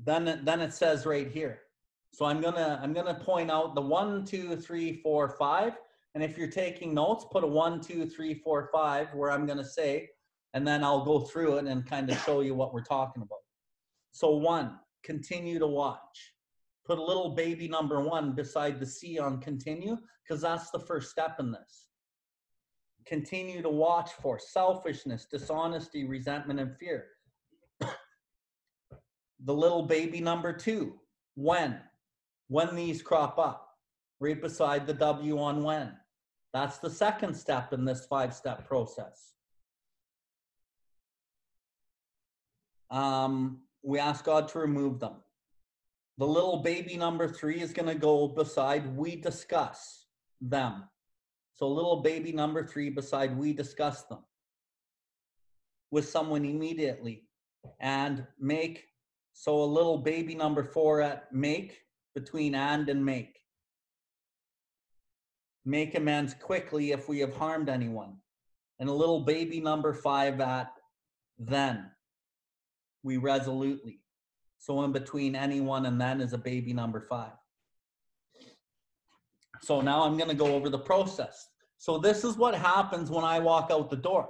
then, 0.05 0.40
then 0.44 0.61
it 0.61 0.72
says 0.72 1.07
right 1.07 1.30
here. 1.30 1.61
So 2.12 2.24
I'm 2.24 2.40
gonna 2.40 2.80
I'm 2.82 2.94
gonna 2.94 3.14
point 3.14 3.51
out 3.51 3.74
the 3.74 3.80
one, 3.82 4.24
two, 4.24 4.57
three, 4.57 5.03
four, 5.03 5.28
five. 5.28 5.74
And 6.14 6.24
if 6.24 6.38
you're 6.38 6.51
taking 6.51 6.94
notes, 6.94 7.26
put 7.30 7.44
a 7.44 7.47
one, 7.47 7.78
two, 7.78 8.07
three, 8.07 8.32
four, 8.32 8.70
five 8.72 9.12
where 9.12 9.30
I'm 9.30 9.44
gonna 9.44 9.62
say, 9.62 10.09
and 10.55 10.66
then 10.66 10.82
I'll 10.82 11.05
go 11.05 11.20
through 11.20 11.59
it 11.59 11.66
and 11.66 11.86
kind 11.86 12.09
of 12.11 12.18
show 12.22 12.40
you 12.40 12.55
what 12.55 12.72
we're 12.72 12.82
talking 12.82 13.22
about. 13.22 13.40
So 14.12 14.30
one, 14.30 14.78
continue 15.07 15.59
to 15.61 15.66
watch. 15.66 16.34
Put 16.84 16.98
a 16.98 17.04
little 17.04 17.30
baby 17.30 17.68
number 17.68 18.00
one 18.00 18.32
beside 18.32 18.78
the 18.78 18.86
C 18.86 19.18
on 19.18 19.40
continue, 19.40 19.96
because 20.22 20.42
that's 20.42 20.70
the 20.70 20.80
first 20.80 21.11
step 21.11 21.36
in 21.38 21.52
this. 21.52 21.86
Continue 23.07 23.62
to 23.62 23.68
watch 23.68 24.11
for 24.20 24.38
selfishness, 24.38 25.26
dishonesty, 25.30 26.04
resentment, 26.04 26.59
and 26.59 26.76
fear. 26.76 27.07
the 27.80 29.54
little 29.54 29.84
baby 29.84 30.20
number 30.20 30.52
two, 30.52 30.94
when. 31.36 31.78
When 32.48 32.74
these 32.76 33.02
crop 33.02 33.38
up, 33.38 33.68
right 34.20 34.40
beside 34.40 34.86
the 34.86 34.94
W 34.94 35.38
on 35.38 35.62
when. 35.62 35.92
That's 36.52 36.78
the 36.78 36.90
second 36.90 37.34
step 37.34 37.72
in 37.72 37.84
this 37.84 38.07
five 38.07 38.32
step 38.34 38.66
process. 38.66 39.32
Um, 42.90 43.65
we 43.87 44.01
ask 44.01 44.24
God 44.24 44.49
to 44.49 44.59
remove 44.59 44.99
them. 44.99 45.14
The 46.18 46.26
little 46.26 46.59
baby 46.59 46.97
number 46.97 47.28
three 47.28 47.61
is 47.61 47.72
going 47.72 47.89
to 47.89 47.95
go 47.95 48.26
beside 48.26 48.97
we 48.97 49.14
discuss 49.14 50.07
them. 50.41 50.84
So 51.55 51.68
little 51.68 52.03
baby 52.03 52.32
number 52.32 52.66
three 52.66 52.91
beside 52.91 53.39
we 53.39 53.53
discuss 53.53 54.03
them 54.05 54.18
with 55.93 56.09
someone 56.09 56.45
immediately 56.45 57.28
and 57.78 58.26
make. 58.41 58.87
So 59.34 59.62
a 59.62 59.64
little 59.64 59.99
baby 59.99 60.34
number 60.34 60.64
four 60.64 61.01
at 61.01 61.32
make 61.32 61.78
between 62.12 62.57
and 62.57 62.89
and 62.89 63.05
make. 63.05 63.39
Make 65.64 65.95
amends 65.95 66.34
quickly 66.34 66.91
if 66.91 67.09
we 67.09 67.20
have 67.20 67.37
harmed 67.37 67.68
anyone. 67.68 68.16
And 68.80 68.89
a 68.89 68.93
little 68.93 69.20
baby 69.20 69.61
number 69.61 69.95
five 69.95 70.41
at 70.41 70.72
then 71.39 71.91
we 73.07 73.16
resolutely. 73.16 74.00
So 74.59 74.82
in 74.82 74.90
between 74.90 75.36
anyone 75.36 75.86
and 75.86 75.98
then 75.98 76.20
is 76.20 76.32
a 76.32 76.38
baby 76.38 76.72
number 76.72 77.00
five. 77.00 77.32
So 79.62 79.80
now 79.80 80.02
I'm 80.02 80.18
going 80.18 80.28
to 80.28 80.34
go 80.34 80.54
over 80.54 80.68
the 80.68 80.78
process. 80.78 81.48
So 81.78 81.98
this 81.98 82.24
is 82.24 82.36
what 82.36 82.54
happens 82.54 83.11
when 83.11 83.24
I 83.24 83.38
walk 83.38 83.70
out 83.70 83.90
the 83.90 83.96
door. 83.96 84.28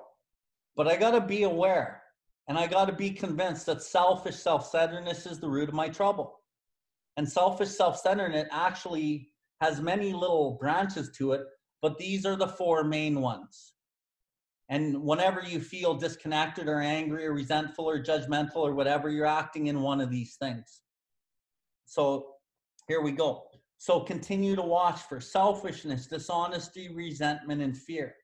But 0.76 0.88
I 0.88 0.96
got 0.96 1.12
to 1.12 1.22
be 1.22 1.44
aware 1.44 2.02
and 2.48 2.58
I 2.58 2.66
got 2.66 2.84
to 2.84 2.92
be 2.92 3.10
convinced 3.10 3.64
that 3.66 3.82
selfish 3.82 4.36
self 4.36 4.68
centeredness 4.68 5.24
is 5.24 5.40
the 5.40 5.48
root 5.48 5.70
of 5.70 5.74
my 5.74 5.88
trouble. 5.88 6.40
And 7.16 7.26
selfish 7.26 7.70
self 7.70 7.98
centeredness 7.98 8.48
actually 8.52 9.30
has 9.62 9.80
many 9.80 10.12
little 10.12 10.58
branches 10.60 11.10
to 11.16 11.32
it, 11.32 11.40
but 11.80 11.96
these 11.96 12.26
are 12.26 12.36
the 12.36 12.46
four 12.46 12.84
main 12.84 13.22
ones. 13.22 13.72
And 14.68 15.02
whenever 15.02 15.42
you 15.42 15.60
feel 15.60 15.94
disconnected 15.94 16.68
or 16.68 16.80
angry 16.80 17.26
or 17.26 17.32
resentful 17.32 17.88
or 17.88 18.02
judgmental 18.02 18.56
or 18.56 18.74
whatever, 18.74 19.08
you're 19.08 19.26
acting 19.26 19.68
in 19.68 19.80
one 19.80 20.00
of 20.00 20.10
these 20.10 20.36
things. 20.36 20.80
So 21.84 22.26
here 22.88 23.00
we 23.00 23.12
go. 23.12 23.44
So 23.78 24.00
continue 24.00 24.56
to 24.56 24.62
watch 24.62 25.02
for 25.02 25.20
selfishness, 25.20 26.06
dishonesty, 26.06 26.92
resentment, 26.92 27.62
and 27.62 27.76
fear. 27.76 28.14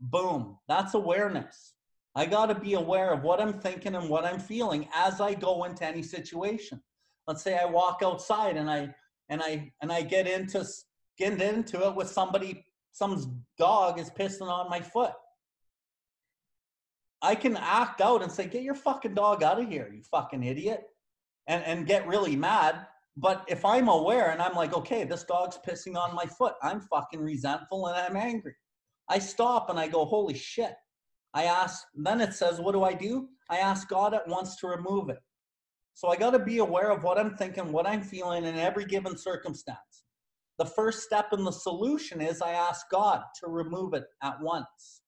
Boom. 0.00 0.58
That's 0.68 0.94
awareness. 0.94 1.72
I 2.14 2.26
got 2.26 2.46
to 2.46 2.54
be 2.54 2.74
aware 2.74 3.12
of 3.12 3.22
what 3.22 3.40
I'm 3.40 3.52
thinking 3.54 3.94
and 3.94 4.08
what 4.08 4.24
I'm 4.24 4.40
feeling 4.40 4.88
as 4.94 5.20
I 5.20 5.34
go 5.34 5.64
into 5.64 5.86
any 5.86 6.02
situation. 6.02 6.82
Let's 7.26 7.42
say 7.42 7.58
I 7.58 7.64
walk 7.64 8.00
outside 8.02 8.56
and 8.56 8.70
I 8.70 8.94
and 9.28 9.42
I 9.42 9.72
and 9.82 9.90
I 9.92 10.02
get 10.02 10.26
into 10.26 10.64
get 11.18 11.40
into 11.40 11.86
it 11.86 11.94
with 11.94 12.08
somebody 12.08 12.64
some 12.92 13.42
dog 13.58 13.98
is 14.00 14.10
pissing 14.10 14.48
on 14.48 14.70
my 14.70 14.80
foot. 14.80 15.12
I 17.26 17.34
can 17.34 17.56
act 17.56 18.00
out 18.00 18.22
and 18.22 18.30
say, 18.30 18.46
"Get 18.46 18.62
your 18.62 18.76
fucking 18.76 19.14
dog 19.14 19.42
out 19.42 19.60
of 19.60 19.68
here, 19.68 19.90
you 19.92 20.02
fucking 20.04 20.44
idiot," 20.44 20.82
and 21.48 21.64
and 21.64 21.86
get 21.86 22.06
really 22.06 22.36
mad. 22.36 22.86
But 23.16 23.44
if 23.48 23.64
I'm 23.64 23.88
aware 23.88 24.30
and 24.30 24.40
I'm 24.40 24.54
like, 24.54 24.74
"Okay, 24.74 25.02
this 25.04 25.24
dog's 25.24 25.58
pissing 25.66 25.96
on 25.96 26.14
my 26.14 26.26
foot," 26.26 26.54
I'm 26.62 26.80
fucking 26.80 27.20
resentful 27.20 27.88
and 27.88 27.96
I'm 27.96 28.16
angry. 28.16 28.54
I 29.08 29.18
stop 29.18 29.70
and 29.70 29.78
I 29.78 29.88
go, 29.88 30.04
"Holy 30.04 30.34
shit!" 30.34 30.76
I 31.34 31.44
ask. 31.44 31.84
Then 31.94 32.20
it 32.20 32.32
says, 32.32 32.60
"What 32.60 32.72
do 32.72 32.84
I 32.84 32.94
do?" 32.94 33.28
I 33.50 33.58
ask 33.58 33.88
God 33.88 34.14
at 34.14 34.28
once 34.28 34.56
to 34.56 34.68
remove 34.68 35.08
it. 35.10 35.22
So 35.94 36.08
I 36.08 36.16
got 36.16 36.30
to 36.30 36.38
be 36.38 36.58
aware 36.58 36.90
of 36.90 37.02
what 37.02 37.18
I'm 37.18 37.36
thinking, 37.36 37.72
what 37.72 37.88
I'm 37.88 38.02
feeling 38.02 38.44
in 38.44 38.56
every 38.56 38.84
given 38.84 39.16
circumstance. 39.16 40.04
The 40.58 40.66
first 40.66 41.02
step 41.02 41.32
in 41.32 41.42
the 41.42 41.52
solution 41.52 42.20
is 42.20 42.40
I 42.40 42.52
ask 42.52 42.88
God 42.90 43.22
to 43.40 43.48
remove 43.48 43.94
it 43.94 44.04
at 44.22 44.40
once. 44.40 45.02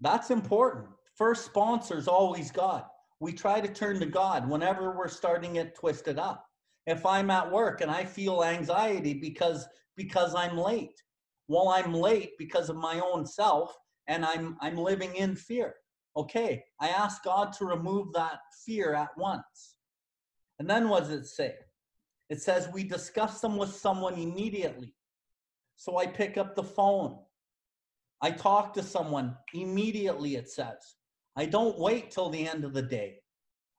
That's 0.00 0.30
important. 0.30 0.88
First 1.14 1.44
sponsor 1.44 1.96
is 1.98 2.08
always 2.08 2.50
God. 2.50 2.84
We 3.20 3.32
try 3.32 3.60
to 3.60 3.72
turn 3.72 3.98
to 4.00 4.06
God 4.06 4.48
whenever 4.48 4.96
we're 4.96 5.08
starting 5.08 5.56
it 5.56 5.74
twisted 5.74 6.18
up. 6.18 6.44
If 6.86 7.04
I'm 7.04 7.30
at 7.30 7.50
work 7.50 7.80
and 7.80 7.90
I 7.90 8.04
feel 8.04 8.44
anxiety 8.44 9.14
because 9.14 9.66
because 9.96 10.34
I'm 10.34 10.56
late, 10.56 11.02
well, 11.48 11.70
I'm 11.70 11.92
late 11.92 12.32
because 12.38 12.70
of 12.70 12.76
my 12.76 13.00
own 13.00 13.26
self 13.26 13.76
and 14.06 14.24
I'm 14.24 14.56
I'm 14.60 14.76
living 14.76 15.14
in 15.16 15.34
fear. 15.34 15.74
Okay, 16.16 16.64
I 16.80 16.88
ask 16.88 17.22
God 17.24 17.52
to 17.54 17.64
remove 17.64 18.12
that 18.12 18.38
fear 18.64 18.94
at 18.94 19.10
once. 19.16 19.76
And 20.58 20.70
then 20.70 20.88
what 20.88 21.00
does 21.00 21.12
it 21.12 21.26
say? 21.26 21.54
It 22.30 22.40
says 22.40 22.68
we 22.72 22.84
discuss 22.84 23.40
them 23.40 23.56
with 23.56 23.74
someone 23.74 24.14
immediately. 24.14 24.94
So 25.76 25.98
I 25.98 26.06
pick 26.06 26.36
up 26.36 26.54
the 26.54 26.62
phone 26.62 27.18
I 28.20 28.30
talk 28.30 28.74
to 28.74 28.82
someone 28.82 29.36
immediately, 29.54 30.36
it 30.36 30.50
says. 30.50 30.96
I 31.36 31.46
don't 31.46 31.78
wait 31.78 32.10
till 32.10 32.30
the 32.30 32.48
end 32.48 32.64
of 32.64 32.72
the 32.72 32.82
day. 32.82 33.20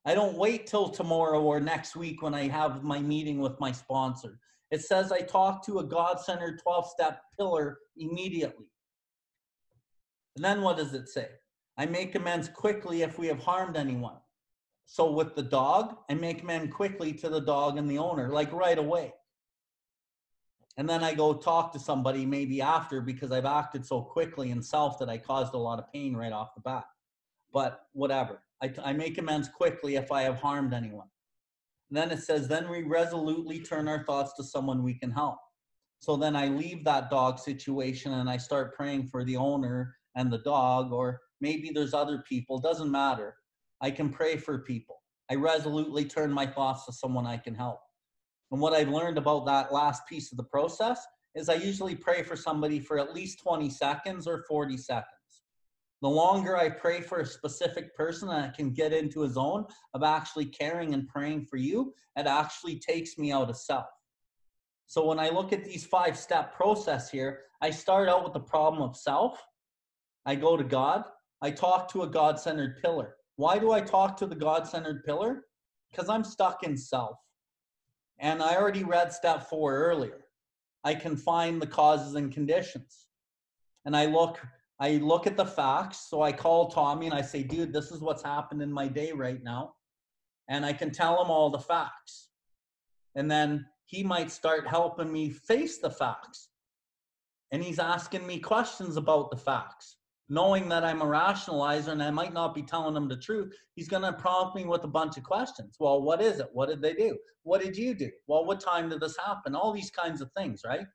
I 0.06 0.16
don't 0.16 0.38
wait 0.38 0.66
till 0.66 0.88
tomorrow 0.90 1.42
or 1.42 1.60
next 1.60 1.96
week 1.96 2.22
when 2.22 2.34
I 2.34 2.48
have 2.48 2.84
my 2.84 3.00
meeting 3.00 3.40
with 3.40 3.60
my 3.60 3.72
sponsor. 3.72 4.40
It 4.72 4.82
says 4.82 5.12
I 5.12 5.22
talk 5.22 5.66
to 5.66 5.80
a 5.80 5.84
God 5.84 6.22
centered 6.22 6.62
12 6.62 6.88
step 6.90 7.22
pillar 7.38 7.80
immediately. 7.98 8.68
And 10.36 10.46
then 10.46 10.62
what 10.62 10.78
does 10.78 10.94
it 10.94 11.10
say? 11.10 11.28
I 11.78 11.86
make 11.86 12.16
amends 12.16 12.48
quickly 12.48 13.02
if 13.02 13.20
we 13.20 13.28
have 13.28 13.40
harmed 13.40 13.76
anyone. 13.76 14.18
So 14.86 15.12
with 15.12 15.36
the 15.36 15.44
dog, 15.44 15.98
I 16.10 16.14
make 16.14 16.44
amends 16.44 16.74
quickly 16.74 17.12
to 17.14 17.30
the 17.30 17.42
dog 17.42 17.78
and 17.78 17.90
the 17.90 17.98
owner, 17.98 18.30
like 18.30 18.52
right 18.54 18.78
away 18.78 19.14
and 20.80 20.88
then 20.88 21.04
I 21.04 21.14
go 21.14 21.34
talk 21.34 21.74
to 21.74 21.80
somebody 21.80 22.26
maybe 22.26 22.62
after 22.62 23.02
because 23.02 23.34
I've 23.34 23.44
acted 23.44 23.86
so 23.86 24.02
quickly 24.02 24.52
in 24.52 24.64
self 24.64 24.98
that 25.00 25.10
I 25.10 25.18
caused 25.18 25.54
a 25.54 25.58
lot 25.58 25.78
of 25.78 25.92
pain 25.92 26.16
right 26.16 26.32
off 26.32 26.56
the 26.56 26.62
bat. 26.62 26.86
But 27.52 27.82
whatever, 27.92 28.44
I, 28.64 28.72
I 28.82 28.94
make 28.94 29.18
amends 29.18 29.50
quickly 29.50 29.98
if 29.98 30.10
I 30.10 30.22
have 30.22 30.40
harmed 30.40 30.74
anyone. 30.74 31.10
And 31.90 31.98
then 31.98 32.12
it 32.12 32.24
says, 32.24 32.48
then 32.48 32.70
we 32.70 32.84
resolutely 32.84 33.60
turn 33.60 33.90
our 33.90 34.06
thoughts 34.06 34.32
to 34.38 34.44
someone 34.44 34.82
we 34.82 34.94
can 34.94 35.12
help. 35.12 35.40
So 36.00 36.16
then 36.16 36.34
I 36.34 36.48
leave 36.48 36.86
that 36.86 37.10
dog 37.10 37.40
situation 37.40 38.14
and 38.14 38.30
I 38.30 38.38
start 38.38 38.74
praying 38.74 39.08
for 39.08 39.26
the 39.26 39.36
owner 39.36 39.98
and 40.16 40.32
the 40.32 40.38
dog, 40.38 40.94
or 40.94 41.20
maybe 41.42 41.72
there's 41.74 41.94
other 41.94 42.24
people, 42.26 42.58
doesn't 42.58 42.90
matter. 42.90 43.36
I 43.82 43.92
can 43.92 44.10
pray 44.10 44.38
for 44.38 44.60
people. 44.60 45.02
I 45.30 45.36
resolutely 45.36 46.06
turn 46.06 46.32
my 46.32 46.46
thoughts 46.46 46.86
to 46.86 46.94
someone 46.94 47.28
I 47.28 47.36
can 47.36 47.54
help. 47.54 47.82
And 48.52 48.60
what 48.60 48.74
I've 48.74 48.90
learned 48.90 49.18
about 49.18 49.46
that 49.46 49.72
last 49.72 50.08
piece 50.08 50.32
of 50.32 50.38
the 50.38 50.44
process 50.44 51.06
is 51.36 51.50
I 51.50 51.56
usually 51.56 51.96
pray 51.96 52.24
for 52.24 52.36
somebody 52.36 52.80
for 52.80 52.98
at 53.00 53.14
least 53.14 53.40
20 53.40 53.70
seconds 53.70 54.28
or 54.28 54.44
40 54.48 54.78
seconds. 54.78 55.14
The 56.02 56.10
longer 56.10 56.58
I 56.58 56.70
pray 56.70 57.02
for 57.02 57.20
a 57.20 57.26
specific 57.26 57.96
person 57.96 58.30
and 58.30 58.46
I 58.46 58.50
can 58.50 58.72
get 58.72 58.94
into 58.94 59.24
a 59.24 59.30
zone 59.30 59.66
of 59.94 60.02
actually 60.02 60.46
caring 60.46 60.94
and 60.94 61.08
praying 61.08 61.46
for 61.46 61.58
you, 61.58 61.94
it 62.16 62.26
actually 62.26 62.80
takes 62.80 63.18
me 63.18 63.32
out 63.32 63.50
of 63.50 63.58
self. 63.58 63.86
So 64.88 65.06
when 65.06 65.20
I 65.20 65.30
look 65.30 65.54
at 65.54 65.66
these 65.66 65.86
five 65.86 66.18
step 66.18 66.56
process 66.56 67.12
here, 67.12 67.42
I 67.62 67.70
start 67.70 68.08
out 68.10 68.24
with 68.24 68.34
the 68.34 68.40
problem 68.40 68.82
of 68.82 68.96
self. 68.96 69.40
I 70.26 70.36
go 70.36 70.58
to 70.58 70.64
God. 70.64 71.04
I 71.42 71.52
talk 71.52 71.92
to 71.92 72.04
a 72.04 72.08
God 72.08 72.40
centered 72.40 72.82
pillar. 72.82 73.16
Why 73.36 73.60
do 73.60 73.72
I 73.72 73.82
talk 73.82 74.18
to 74.18 74.26
the 74.26 74.36
God 74.36 74.68
centered 74.68 75.04
pillar? 75.04 75.44
Because 75.92 76.10
I'm 76.10 76.24
stuck 76.24 76.64
in 76.64 76.78
self. 76.78 77.18
And 78.20 78.42
I 78.42 78.56
already 78.56 78.84
read 78.84 79.14
step 79.14 79.50
four 79.50 79.76
earlier. 79.76 80.26
I 80.84 80.96
can 80.96 81.16
find 81.16 81.62
the 81.62 81.68
causes 81.68 82.16
and 82.16 82.32
conditions. 82.32 83.08
And 83.86 83.96
I 83.96 84.06
look, 84.06 84.40
I 84.80 84.98
look 84.98 85.28
at 85.28 85.38
the 85.38 85.46
facts. 85.46 86.08
So 86.10 86.22
I 86.22 86.32
call 86.32 86.70
Tommy 86.70 87.06
and 87.06 87.16
I 87.16 87.22
say, 87.22 87.44
dude, 87.44 87.74
this 87.74 87.92
is 87.92 88.02
what's 88.02 88.24
happened 88.24 88.62
in 88.62 88.72
my 88.72 88.88
day 88.88 89.12
right 89.12 89.42
now. 89.42 89.74
And 90.50 90.66
I 90.66 90.74
can 90.74 90.92
tell 90.92 91.22
him 91.24 91.30
all 91.30 91.50
the 91.50 91.60
facts. 91.60 92.30
And 93.16 93.30
then 93.30 93.66
he 93.86 94.04
might 94.04 94.32
start 94.32 94.68
helping 94.68 95.12
me 95.12 95.30
face 95.30 95.78
the 95.78 95.90
facts. 95.90 96.50
And 97.52 97.64
he's 97.64 97.80
asking 97.80 98.28
me 98.28 98.40
questions 98.40 98.98
about 98.98 99.32
the 99.32 99.38
facts 99.38 99.98
knowing 100.30 100.70
that 100.70 100.84
I'm 100.84 101.02
a 101.02 101.06
rationalizer 101.06 101.90
and 101.90 102.04
I 102.04 102.12
might 102.12 102.34
not 102.34 102.54
be 102.54 102.62
telling 102.62 102.94
them 102.94 103.08
the 103.08 103.18
truth, 103.18 103.52
he's 103.76 103.90
going 103.90 104.04
to 104.04 104.14
prompt 104.14 104.56
me 104.56 104.66
with 104.66 104.84
a 104.84 104.88
bunch 104.88 105.18
of 105.18 105.24
questions. 105.24 105.76
Well, 105.80 106.04
what 106.04 106.22
is 106.22 106.40
it? 106.40 106.50
What 106.54 106.70
did 106.70 106.82
they 106.82 106.94
do? 106.94 107.18
What 107.44 107.62
did 107.62 107.76
you 107.76 107.96
do? 107.96 108.12
Well, 108.28 108.46
what 108.46 108.60
time 108.60 108.90
did 108.90 109.02
this 109.02 109.18
happen? 109.18 109.56
All 109.56 109.74
these 109.74 109.90
kinds 109.90 110.22
of 110.22 110.30
things, 110.38 110.62
right? 110.66 110.86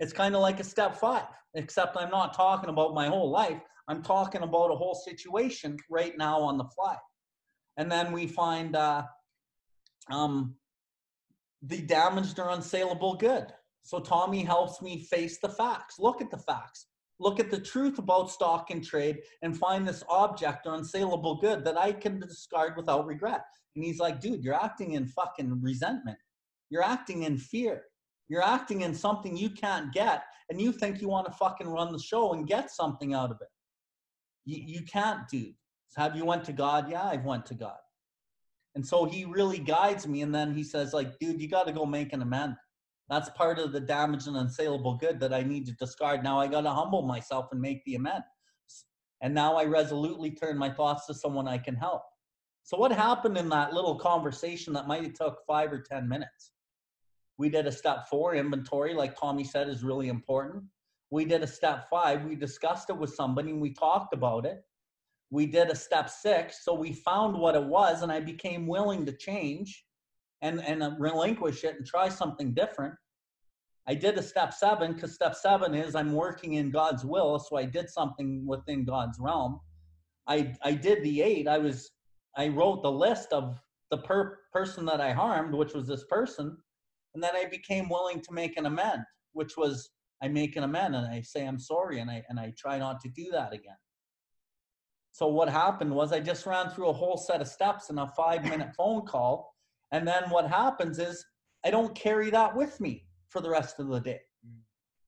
It's 0.00 0.12
kind 0.12 0.34
of 0.34 0.40
like 0.40 0.58
a 0.58 0.64
step 0.64 0.96
five, 0.96 1.26
except 1.54 1.96
I'm 1.98 2.10
not 2.10 2.34
talking 2.34 2.70
about 2.70 2.94
my 2.94 3.08
whole 3.08 3.30
life. 3.30 3.60
I'm 3.88 4.02
talking 4.02 4.42
about 4.42 4.70
a 4.70 4.76
whole 4.76 4.94
situation 4.94 5.76
right 5.90 6.16
now 6.16 6.40
on 6.40 6.56
the 6.56 6.64
fly. 6.64 6.96
And 7.76 7.92
then 7.92 8.10
we 8.10 8.26
find 8.26 8.74
uh, 8.74 9.02
um, 10.10 10.54
the 11.62 11.82
damaged 11.82 12.38
or 12.38 12.46
unsaleable 12.46 13.18
good. 13.18 13.46
So 13.82 13.98
Tommy 13.98 14.42
helps 14.42 14.80
me 14.80 15.04
face 15.04 15.38
the 15.40 15.48
facts, 15.48 15.96
look 15.98 16.22
at 16.22 16.30
the 16.30 16.38
facts, 16.38 16.86
look 17.22 17.40
at 17.40 17.50
the 17.50 17.60
truth 17.60 17.98
about 17.98 18.30
stock 18.30 18.70
and 18.70 18.84
trade 18.84 19.20
and 19.42 19.56
find 19.56 19.86
this 19.86 20.02
object 20.08 20.66
or 20.66 20.76
unsaleable 20.76 21.40
good 21.40 21.64
that 21.64 21.78
I 21.78 21.92
can 21.92 22.18
discard 22.18 22.76
without 22.76 23.06
regret. 23.06 23.44
And 23.74 23.84
he's 23.84 23.98
like, 23.98 24.20
dude, 24.20 24.44
you're 24.44 24.54
acting 24.54 24.92
in 24.92 25.06
fucking 25.06 25.62
resentment. 25.62 26.18
You're 26.68 26.82
acting 26.82 27.22
in 27.22 27.38
fear. 27.38 27.84
You're 28.28 28.42
acting 28.42 28.82
in 28.82 28.94
something 28.94 29.36
you 29.36 29.50
can't 29.50 29.92
get, 29.92 30.22
and 30.48 30.60
you 30.60 30.72
think 30.72 31.00
you 31.00 31.08
want 31.08 31.26
to 31.26 31.32
fucking 31.32 31.68
run 31.68 31.92
the 31.92 31.98
show 31.98 32.32
and 32.32 32.46
get 32.46 32.70
something 32.70 33.12
out 33.14 33.30
of 33.30 33.38
it. 33.40 33.48
You, 34.44 34.62
you 34.64 34.82
can't, 34.82 35.28
dude. 35.28 35.54
Have 35.96 36.16
you 36.16 36.24
went 36.24 36.44
to 36.44 36.52
God? 36.52 36.90
Yeah, 36.90 37.04
I've 37.04 37.24
went 37.24 37.44
to 37.46 37.54
God. 37.54 37.76
And 38.74 38.86
so 38.86 39.04
he 39.04 39.26
really 39.26 39.58
guides 39.58 40.06
me, 40.06 40.22
and 40.22 40.34
then 40.34 40.54
he 40.54 40.64
says, 40.64 40.94
like, 40.94 41.18
dude, 41.18 41.42
you 41.42 41.48
got 41.48 41.66
to 41.66 41.72
go 41.72 41.84
make 41.84 42.14
an 42.14 42.22
amend. 42.22 42.56
That's 43.08 43.30
part 43.30 43.58
of 43.58 43.72
the 43.72 43.80
damaged 43.80 44.26
and 44.26 44.36
unsaleable 44.36 44.98
good 44.98 45.20
that 45.20 45.34
I 45.34 45.42
need 45.42 45.66
to 45.66 45.72
discard. 45.72 46.22
Now 46.22 46.40
I 46.40 46.46
got 46.46 46.62
to 46.62 46.70
humble 46.70 47.02
myself 47.02 47.48
and 47.52 47.60
make 47.60 47.84
the 47.84 47.96
amends. 47.96 48.24
And 49.20 49.34
now 49.34 49.56
I 49.56 49.64
resolutely 49.64 50.30
turn 50.30 50.56
my 50.58 50.70
thoughts 50.70 51.06
to 51.06 51.14
someone 51.14 51.46
I 51.46 51.58
can 51.58 51.74
help. 51.74 52.02
So 52.64 52.76
what 52.76 52.92
happened 52.92 53.36
in 53.36 53.48
that 53.50 53.72
little 53.72 53.96
conversation 53.96 54.72
that 54.74 54.86
might 54.86 55.02
have 55.02 55.14
took 55.14 55.38
five 55.46 55.72
or 55.72 55.80
10 55.80 56.08
minutes? 56.08 56.52
We 57.38 57.48
did 57.48 57.66
a 57.66 57.72
step 57.72 58.08
four 58.08 58.34
inventory, 58.34 58.94
like 58.94 59.18
Tommy 59.18 59.44
said, 59.44 59.68
is 59.68 59.82
really 59.82 60.08
important. 60.08 60.64
We 61.10 61.24
did 61.24 61.42
a 61.42 61.46
step 61.46 61.88
five. 61.90 62.24
We 62.24 62.36
discussed 62.36 62.88
it 62.88 62.96
with 62.96 63.14
somebody 63.14 63.50
and 63.50 63.60
we 63.60 63.72
talked 63.74 64.14
about 64.14 64.46
it. 64.46 64.64
we 65.30 65.46
did 65.46 65.70
a 65.70 65.74
step 65.76 66.08
six. 66.10 66.64
So 66.64 66.74
we 66.74 66.92
found 66.92 67.36
what 67.36 67.56
it 67.56 67.64
was, 67.64 68.02
and 68.02 68.12
I 68.12 68.20
became 68.20 68.66
willing 68.66 69.06
to 69.06 69.12
change 69.12 69.84
and, 70.42 70.60
and 70.60 70.82
relinquish 70.98 71.64
it 71.64 71.76
and 71.76 71.86
try 71.86 72.08
something 72.08 72.52
different. 72.52 72.94
I 73.86 73.94
did 73.94 74.18
a 74.18 74.22
step 74.22 74.52
seven 74.52 74.92
because 74.92 75.14
step 75.14 75.34
seven 75.34 75.74
is 75.74 75.94
I'm 75.94 76.12
working 76.12 76.54
in 76.54 76.70
God's 76.70 77.04
will. 77.04 77.38
So 77.38 77.56
I 77.56 77.64
did 77.64 77.88
something 77.88 78.46
within 78.46 78.84
God's 78.84 79.18
realm. 79.18 79.60
I, 80.26 80.54
I 80.62 80.72
did 80.72 81.02
the 81.02 81.22
eight. 81.22 81.48
I 81.48 81.58
was, 81.58 81.90
I 82.36 82.48
wrote 82.48 82.82
the 82.82 82.92
list 82.92 83.32
of 83.32 83.58
the 83.90 83.98
per 83.98 84.38
person 84.52 84.84
that 84.86 85.00
I 85.00 85.12
harmed, 85.12 85.54
which 85.54 85.74
was 85.74 85.86
this 85.86 86.04
person. 86.04 86.56
And 87.14 87.22
then 87.22 87.34
I 87.34 87.46
became 87.46 87.88
willing 87.88 88.20
to 88.22 88.32
make 88.32 88.56
an 88.56 88.66
amend, 88.66 89.02
which 89.32 89.56
was 89.56 89.90
I 90.22 90.28
make 90.28 90.56
an 90.56 90.62
amend 90.62 90.94
and 90.94 91.06
I 91.06 91.20
say 91.20 91.46
I'm 91.46 91.58
sorry 91.58 91.98
and 91.98 92.10
I 92.10 92.22
and 92.28 92.38
I 92.38 92.54
try 92.56 92.78
not 92.78 93.00
to 93.00 93.08
do 93.08 93.26
that 93.32 93.52
again. 93.52 93.76
So 95.10 95.26
what 95.26 95.48
happened 95.48 95.92
was 95.92 96.12
I 96.12 96.20
just 96.20 96.46
ran 96.46 96.70
through 96.70 96.88
a 96.88 96.92
whole 96.92 97.18
set 97.18 97.42
of 97.42 97.48
steps 97.48 97.90
in 97.90 97.98
a 97.98 98.06
5-minute 98.06 98.70
phone 98.76 99.04
call 99.04 99.52
and 99.92 100.08
then 100.08 100.30
what 100.30 100.48
happens 100.48 100.98
is 100.98 101.24
I 101.64 101.70
don't 101.70 101.94
carry 101.94 102.30
that 102.30 102.56
with 102.56 102.80
me 102.80 103.04
for 103.28 103.40
the 103.40 103.50
rest 103.50 103.78
of 103.78 103.88
the 103.88 104.00
day. 104.00 104.20
Mm. 104.46 104.60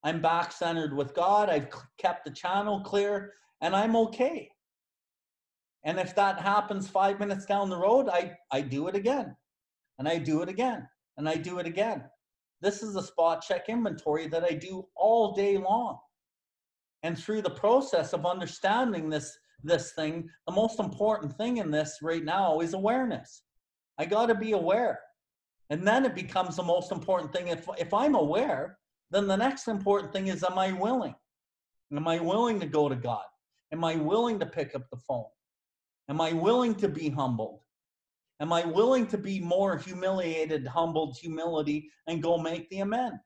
I'm 0.04 0.22
back 0.22 0.52
centered 0.52 0.94
with 0.94 1.14
God. 1.14 1.48
I've 1.48 1.68
kept 1.98 2.24
the 2.24 2.30
channel 2.30 2.80
clear 2.82 3.32
and 3.60 3.74
I'm 3.74 3.96
okay. 3.96 4.50
And 5.84 5.98
if 5.98 6.14
that 6.14 6.40
happens 6.40 6.88
5 6.88 7.18
minutes 7.18 7.46
down 7.46 7.68
the 7.68 7.76
road, 7.76 8.08
I 8.08 8.36
I 8.52 8.60
do 8.60 8.88
it 8.88 8.94
again. 8.94 9.34
And 9.98 10.08
I 10.08 10.18
do 10.18 10.42
it 10.42 10.48
again. 10.48 10.86
And 11.16 11.28
I 11.28 11.36
do 11.36 11.58
it 11.58 11.66
again. 11.66 12.04
This 12.60 12.82
is 12.82 12.96
a 12.96 13.02
spot 13.02 13.42
check 13.46 13.68
inventory 13.68 14.26
that 14.28 14.44
I 14.44 14.54
do 14.54 14.86
all 14.96 15.34
day 15.34 15.56
long. 15.58 15.98
And 17.02 17.18
through 17.18 17.42
the 17.42 17.50
process 17.50 18.12
of 18.12 18.24
understanding 18.24 19.10
this, 19.10 19.36
this 19.62 19.92
thing, 19.92 20.28
the 20.46 20.54
most 20.54 20.80
important 20.80 21.36
thing 21.36 21.58
in 21.58 21.70
this 21.70 21.98
right 22.02 22.24
now 22.24 22.60
is 22.60 22.72
awareness. 22.72 23.43
I 23.98 24.04
got 24.04 24.26
to 24.26 24.34
be 24.34 24.52
aware. 24.52 25.00
And 25.70 25.86
then 25.86 26.04
it 26.04 26.14
becomes 26.14 26.56
the 26.56 26.62
most 26.62 26.92
important 26.92 27.32
thing. 27.32 27.48
If, 27.48 27.68
if 27.78 27.94
I'm 27.94 28.14
aware, 28.14 28.78
then 29.10 29.26
the 29.26 29.36
next 29.36 29.68
important 29.68 30.12
thing 30.12 30.28
is 30.28 30.44
am 30.44 30.58
I 30.58 30.72
willing? 30.72 31.14
Am 31.94 32.08
I 32.08 32.18
willing 32.18 32.60
to 32.60 32.66
go 32.66 32.88
to 32.88 32.96
God? 32.96 33.24
Am 33.72 33.84
I 33.84 33.96
willing 33.96 34.38
to 34.40 34.46
pick 34.46 34.74
up 34.74 34.82
the 34.90 34.96
phone? 34.96 35.24
Am 36.08 36.20
I 36.20 36.32
willing 36.32 36.74
to 36.76 36.88
be 36.88 37.08
humbled? 37.08 37.60
Am 38.40 38.52
I 38.52 38.64
willing 38.66 39.06
to 39.08 39.18
be 39.18 39.40
more 39.40 39.78
humiliated, 39.78 40.66
humbled, 40.66 41.16
humility, 41.20 41.90
and 42.06 42.22
go 42.22 42.36
make 42.36 42.68
the 42.68 42.80
amend? 42.80 43.18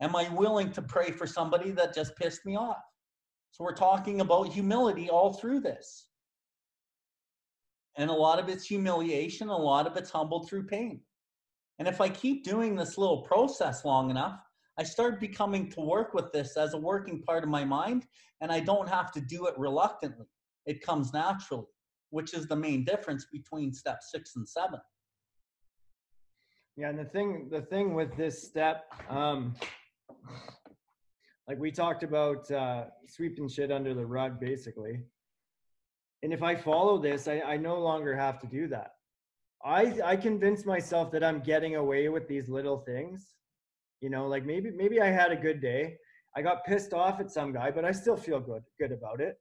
Am 0.00 0.16
I 0.16 0.28
willing 0.30 0.72
to 0.72 0.82
pray 0.82 1.10
for 1.10 1.26
somebody 1.26 1.72
that 1.72 1.94
just 1.94 2.16
pissed 2.16 2.46
me 2.46 2.56
off? 2.56 2.82
So 3.50 3.64
we're 3.64 3.74
talking 3.74 4.20
about 4.20 4.48
humility 4.48 5.10
all 5.10 5.34
through 5.34 5.60
this. 5.60 6.08
And 7.96 8.10
a 8.10 8.14
lot 8.14 8.38
of 8.38 8.48
it's 8.48 8.66
humiliation, 8.66 9.48
a 9.48 9.56
lot 9.56 9.86
of 9.86 9.96
it's 9.96 10.10
humbled 10.10 10.48
through 10.48 10.66
pain. 10.66 11.00
And 11.78 11.86
if 11.86 12.00
I 12.00 12.08
keep 12.08 12.44
doing 12.44 12.76
this 12.76 12.96
little 12.96 13.22
process 13.22 13.84
long 13.84 14.10
enough, 14.10 14.38
I 14.78 14.84
start 14.84 15.20
becoming 15.20 15.70
to 15.70 15.80
work 15.80 16.14
with 16.14 16.32
this 16.32 16.56
as 16.56 16.74
a 16.74 16.78
working 16.78 17.22
part 17.22 17.42
of 17.44 17.50
my 17.50 17.64
mind, 17.64 18.06
and 18.40 18.50
I 18.50 18.60
don't 18.60 18.88
have 18.88 19.12
to 19.12 19.20
do 19.20 19.46
it 19.46 19.54
reluctantly. 19.58 20.26
It 20.64 20.80
comes 20.80 21.12
naturally 21.12 21.66
which 22.12 22.34
is 22.34 22.46
the 22.46 22.56
main 22.56 22.84
difference 22.84 23.26
between 23.32 23.72
step 23.72 23.98
six 24.02 24.36
and 24.36 24.48
seven. 24.48 24.78
Yeah, 26.76 26.90
and 26.90 26.98
the 26.98 27.06
thing 27.06 27.48
the 27.50 27.62
thing 27.62 27.94
with 27.94 28.14
this 28.16 28.44
step, 28.44 28.84
um, 29.08 29.54
like 31.48 31.58
we 31.58 31.70
talked 31.70 32.02
about 32.02 32.50
uh, 32.50 32.84
sweeping 33.08 33.48
shit 33.48 33.72
under 33.72 33.94
the 33.94 34.06
rug, 34.06 34.38
basically. 34.40 35.00
And 36.22 36.32
if 36.32 36.42
I 36.42 36.54
follow 36.54 36.98
this, 36.98 37.26
I, 37.26 37.40
I 37.40 37.56
no 37.56 37.80
longer 37.80 38.16
have 38.16 38.38
to 38.40 38.46
do 38.46 38.68
that. 38.68 38.92
I 39.64 40.00
I 40.04 40.16
convince 40.16 40.64
myself 40.64 41.10
that 41.12 41.24
I'm 41.24 41.40
getting 41.40 41.76
away 41.76 42.08
with 42.08 42.28
these 42.28 42.48
little 42.48 42.78
things. 42.78 43.28
You 44.00 44.10
know, 44.10 44.26
like 44.26 44.44
maybe 44.44 44.70
maybe 44.70 45.00
I 45.00 45.06
had 45.06 45.32
a 45.32 45.36
good 45.36 45.60
day. 45.60 45.96
I 46.36 46.42
got 46.42 46.64
pissed 46.64 46.92
off 46.92 47.20
at 47.20 47.30
some 47.30 47.52
guy, 47.52 47.70
but 47.70 47.84
I 47.84 47.92
still 47.92 48.16
feel 48.16 48.40
good 48.40 48.62
good 48.78 48.92
about 48.92 49.20
it 49.20 49.36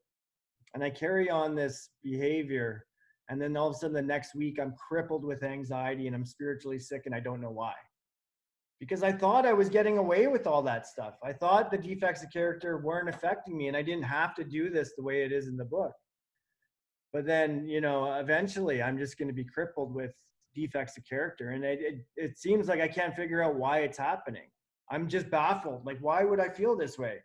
and 0.73 0.83
I 0.83 0.89
carry 0.89 1.29
on 1.29 1.55
this 1.55 1.89
behavior. 2.03 2.85
And 3.29 3.41
then 3.41 3.55
all 3.55 3.69
of 3.69 3.75
a 3.75 3.79
sudden, 3.79 3.93
the 3.93 4.01
next 4.01 4.35
week, 4.35 4.59
I'm 4.59 4.73
crippled 4.89 5.23
with 5.23 5.43
anxiety 5.43 6.07
and 6.07 6.15
I'm 6.15 6.25
spiritually 6.25 6.79
sick 6.79 7.03
and 7.05 7.15
I 7.15 7.19
don't 7.19 7.41
know 7.41 7.51
why. 7.51 7.73
Because 8.79 9.03
I 9.03 9.11
thought 9.11 9.45
I 9.45 9.53
was 9.53 9.69
getting 9.69 9.97
away 9.97 10.27
with 10.27 10.47
all 10.47 10.63
that 10.63 10.87
stuff. 10.87 11.13
I 11.23 11.33
thought 11.33 11.71
the 11.71 11.77
defects 11.77 12.23
of 12.23 12.31
character 12.31 12.79
weren't 12.79 13.09
affecting 13.09 13.57
me 13.57 13.67
and 13.67 13.77
I 13.77 13.83
didn't 13.83 14.03
have 14.03 14.33
to 14.35 14.43
do 14.43 14.69
this 14.69 14.93
the 14.97 15.03
way 15.03 15.23
it 15.23 15.31
is 15.31 15.47
in 15.47 15.55
the 15.55 15.65
book. 15.65 15.91
But 17.13 17.25
then, 17.25 17.65
you 17.67 17.81
know, 17.81 18.13
eventually 18.13 18.81
I'm 18.81 18.97
just 18.97 19.17
going 19.17 19.27
to 19.27 19.33
be 19.33 19.43
crippled 19.43 19.93
with 19.93 20.11
defects 20.55 20.97
of 20.97 21.05
character. 21.05 21.49
And 21.51 21.63
it, 21.63 21.79
it, 21.81 21.95
it 22.15 22.37
seems 22.39 22.67
like 22.67 22.81
I 22.81 22.87
can't 22.87 23.15
figure 23.15 23.43
out 23.43 23.55
why 23.55 23.79
it's 23.79 23.97
happening. 23.97 24.49
I'm 24.89 25.07
just 25.07 25.29
baffled. 25.29 25.85
Like, 25.85 25.97
why 26.01 26.23
would 26.23 26.39
I 26.39 26.49
feel 26.49 26.75
this 26.75 26.97
way? 26.97 27.19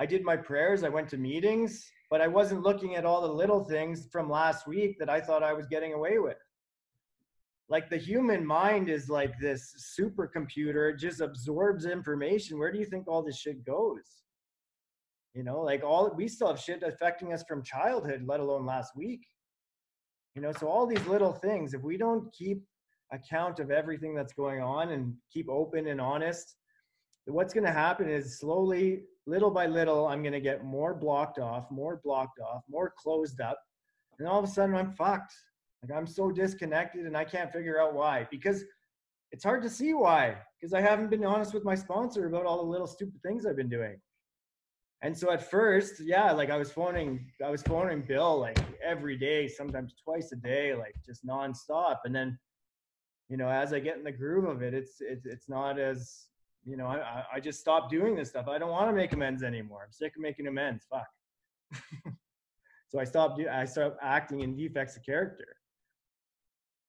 I 0.00 0.06
did 0.06 0.22
my 0.24 0.36
prayers, 0.36 0.84
I 0.84 0.88
went 0.88 1.08
to 1.08 1.16
meetings, 1.16 1.84
but 2.08 2.20
I 2.20 2.28
wasn't 2.28 2.62
looking 2.62 2.94
at 2.94 3.04
all 3.04 3.20
the 3.20 3.32
little 3.32 3.64
things 3.64 4.08
from 4.12 4.30
last 4.30 4.66
week 4.66 4.96
that 5.00 5.10
I 5.10 5.20
thought 5.20 5.42
I 5.42 5.52
was 5.52 5.66
getting 5.66 5.92
away 5.92 6.18
with. 6.18 6.36
Like 7.68 7.90
the 7.90 7.96
human 7.96 8.46
mind 8.46 8.88
is 8.88 9.10
like 9.10 9.32
this 9.40 9.94
supercomputer, 9.98 10.92
it 10.92 10.98
just 10.98 11.20
absorbs 11.20 11.84
information. 11.84 12.58
Where 12.58 12.72
do 12.72 12.78
you 12.78 12.86
think 12.86 13.08
all 13.08 13.22
this 13.22 13.38
shit 13.38 13.64
goes? 13.64 14.22
You 15.34 15.44
know, 15.44 15.60
like 15.60 15.84
all 15.84 16.12
we 16.16 16.28
still 16.28 16.48
have 16.48 16.60
shit 16.60 16.82
affecting 16.82 17.32
us 17.32 17.44
from 17.46 17.62
childhood, 17.62 18.24
let 18.26 18.40
alone 18.40 18.66
last 18.66 18.92
week. 18.96 19.20
You 20.34 20.42
know, 20.42 20.52
so 20.52 20.68
all 20.68 20.86
these 20.86 21.04
little 21.06 21.32
things, 21.32 21.74
if 21.74 21.82
we 21.82 21.96
don't 21.96 22.32
keep 22.32 22.62
account 23.12 23.60
of 23.60 23.70
everything 23.70 24.14
that's 24.14 24.32
going 24.32 24.60
on 24.60 24.90
and 24.90 25.14
keep 25.32 25.48
open 25.48 25.88
and 25.88 26.00
honest, 26.00 26.56
what's 27.26 27.54
going 27.54 27.64
to 27.64 27.72
happen 27.72 28.08
is 28.08 28.38
slowly 28.38 29.02
little 29.26 29.50
by 29.50 29.66
little, 29.66 30.06
I'm 30.06 30.22
going 30.22 30.32
to 30.32 30.40
get 30.40 30.64
more 30.64 30.94
blocked 30.94 31.38
off, 31.38 31.70
more 31.70 32.00
blocked 32.02 32.40
off, 32.40 32.62
more 32.68 32.92
closed 32.96 33.40
up. 33.40 33.58
And 34.18 34.26
all 34.26 34.38
of 34.38 34.44
a 34.44 34.52
sudden, 34.52 34.74
I'm 34.74 34.92
fucked. 34.92 35.34
Like 35.82 35.96
I'm 35.96 36.06
so 36.06 36.30
disconnected 36.30 37.06
and 37.06 37.16
I 37.16 37.24
can't 37.24 37.52
figure 37.52 37.80
out 37.80 37.94
why 37.94 38.26
because 38.30 38.64
it's 39.30 39.44
hard 39.44 39.62
to 39.62 39.70
see 39.70 39.94
why 39.94 40.36
because 40.58 40.72
I 40.74 40.80
haven't 40.80 41.10
been 41.10 41.24
honest 41.24 41.54
with 41.54 41.64
my 41.64 41.74
sponsor 41.74 42.26
about 42.26 42.46
all 42.46 42.56
the 42.56 42.70
little 42.70 42.86
stupid 42.86 43.20
things 43.22 43.46
I've 43.46 43.56
been 43.56 43.68
doing. 43.68 44.00
And 45.02 45.16
so 45.16 45.30
at 45.30 45.48
first, 45.48 46.00
yeah, 46.00 46.32
like 46.32 46.50
I 46.50 46.56
was 46.56 46.72
phoning, 46.72 47.30
I 47.44 47.50
was 47.50 47.62
phoning 47.62 48.02
Bill 48.02 48.40
like 48.40 48.58
every 48.82 49.16
day, 49.16 49.46
sometimes 49.46 49.94
twice 50.02 50.32
a 50.32 50.36
day, 50.36 50.74
like 50.74 50.94
just 51.06 51.24
nonstop. 51.24 51.98
And 52.04 52.14
then, 52.14 52.36
you 53.28 53.36
know, 53.36 53.48
as 53.48 53.72
I 53.72 53.78
get 53.78 53.96
in 53.96 54.04
the 54.04 54.12
groove 54.12 54.44
of 54.44 54.62
it, 54.62 54.74
it's 54.74 54.96
it's 55.00 55.24
it's 55.24 55.48
not 55.48 55.78
as 55.78 56.28
you 56.64 56.76
know, 56.76 56.86
I, 56.86 57.24
I 57.34 57.40
just 57.40 57.60
stopped 57.60 57.90
doing 57.90 58.14
this 58.14 58.30
stuff. 58.30 58.48
I 58.48 58.58
don't 58.58 58.70
want 58.70 58.90
to 58.90 58.94
make 58.94 59.12
amends 59.12 59.42
anymore. 59.42 59.82
I'm 59.86 59.92
sick 59.92 60.14
of 60.16 60.22
making 60.22 60.48
amends. 60.48 60.84
Fuck. 60.90 61.06
so 62.88 62.98
I 62.98 63.04
stopped. 63.04 63.40
I 63.40 63.64
stopped 63.64 63.98
acting 64.02 64.40
in 64.40 64.56
defects 64.56 64.96
of 64.96 65.04
character. 65.04 65.56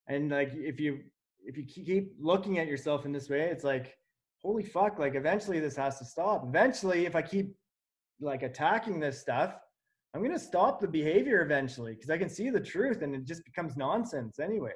And 0.08 0.32
like, 0.32 0.52
if 0.54 0.80
you 0.80 1.00
if 1.46 1.58
you 1.58 1.64
keep 1.64 2.14
looking 2.20 2.60
at 2.60 2.68
yourself 2.68 3.06
in 3.06 3.12
this 3.12 3.30
way, 3.30 3.50
it's 3.50 3.64
like, 3.64 3.96
holy 4.42 4.64
fuck! 4.64 5.00
Like, 5.00 5.16
eventually 5.16 5.60
this 5.60 5.76
has 5.76 6.00
to 6.00 6.06
stop. 6.06 6.44
Eventually, 6.46 7.06
if 7.06 7.16
I 7.16 7.22
keep 7.22 7.56
like 8.20 8.44
attacking 8.44 9.00
this 9.00 9.20
stuff, 9.20 9.56
I'm 10.14 10.24
gonna 10.24 10.40
stop 10.40 10.80
the 10.80 10.88
behavior 10.88 11.42
eventually 11.42 11.94
because 11.94 12.10
I 12.10 12.18
can 12.18 12.30
see 12.30 12.50
the 12.50 12.60
truth, 12.60 13.02
and 13.02 13.16
it 13.16 13.26
just 13.26 13.46
becomes 13.46 13.78
nonsense 13.78 14.40
anyway. 14.40 14.74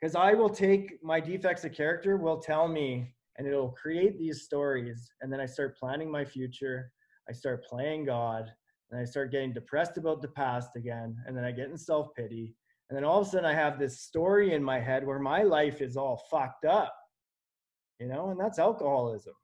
Because 0.00 0.14
I 0.14 0.34
will 0.34 0.50
take 0.50 0.98
my 1.02 1.20
defects 1.20 1.64
of 1.64 1.72
character 1.72 2.16
will 2.16 2.38
tell 2.38 2.68
me 2.68 3.14
and 3.36 3.46
it'll 3.46 3.70
create 3.70 4.18
these 4.18 4.42
stories 4.42 5.10
and 5.20 5.32
then 5.32 5.40
i 5.40 5.46
start 5.46 5.76
planning 5.78 6.10
my 6.10 6.24
future 6.24 6.90
i 7.28 7.32
start 7.32 7.64
playing 7.64 8.04
god 8.04 8.50
and 8.90 9.00
i 9.00 9.04
start 9.04 9.32
getting 9.32 9.52
depressed 9.52 9.96
about 9.96 10.20
the 10.20 10.28
past 10.28 10.76
again 10.76 11.16
and 11.26 11.36
then 11.36 11.44
i 11.44 11.50
get 11.50 11.70
in 11.70 11.76
self-pity 11.76 12.54
and 12.90 12.96
then 12.96 13.04
all 13.04 13.20
of 13.20 13.26
a 13.26 13.30
sudden 13.30 13.46
i 13.46 13.54
have 13.54 13.78
this 13.78 14.00
story 14.00 14.54
in 14.54 14.62
my 14.62 14.78
head 14.78 15.06
where 15.06 15.18
my 15.18 15.42
life 15.42 15.80
is 15.80 15.96
all 15.96 16.22
fucked 16.30 16.64
up 16.64 16.94
you 17.98 18.06
know 18.06 18.30
and 18.30 18.40
that's 18.40 18.58
alcoholism 18.58 19.34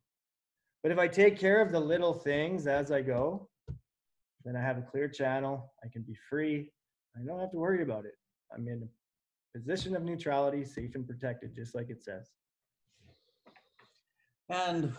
but 0.82 0.92
if 0.92 0.98
i 0.98 1.06
take 1.06 1.38
care 1.38 1.60
of 1.60 1.72
the 1.72 1.80
little 1.80 2.14
things 2.14 2.66
as 2.66 2.90
i 2.90 3.00
go 3.00 3.48
then 4.44 4.56
i 4.56 4.60
have 4.60 4.78
a 4.78 4.82
clear 4.82 5.08
channel 5.08 5.72
i 5.84 5.88
can 5.88 6.02
be 6.02 6.16
free 6.28 6.70
i 7.16 7.24
don't 7.26 7.40
have 7.40 7.50
to 7.50 7.58
worry 7.58 7.82
about 7.82 8.04
it 8.04 8.14
i'm 8.54 8.66
in 8.68 8.82
a 8.82 9.58
position 9.58 9.96
of 9.96 10.02
neutrality 10.02 10.64
safe 10.64 10.94
and 10.94 11.06
protected 11.06 11.54
just 11.54 11.74
like 11.74 11.90
it 11.90 12.02
says 12.02 12.30
and 14.50 14.94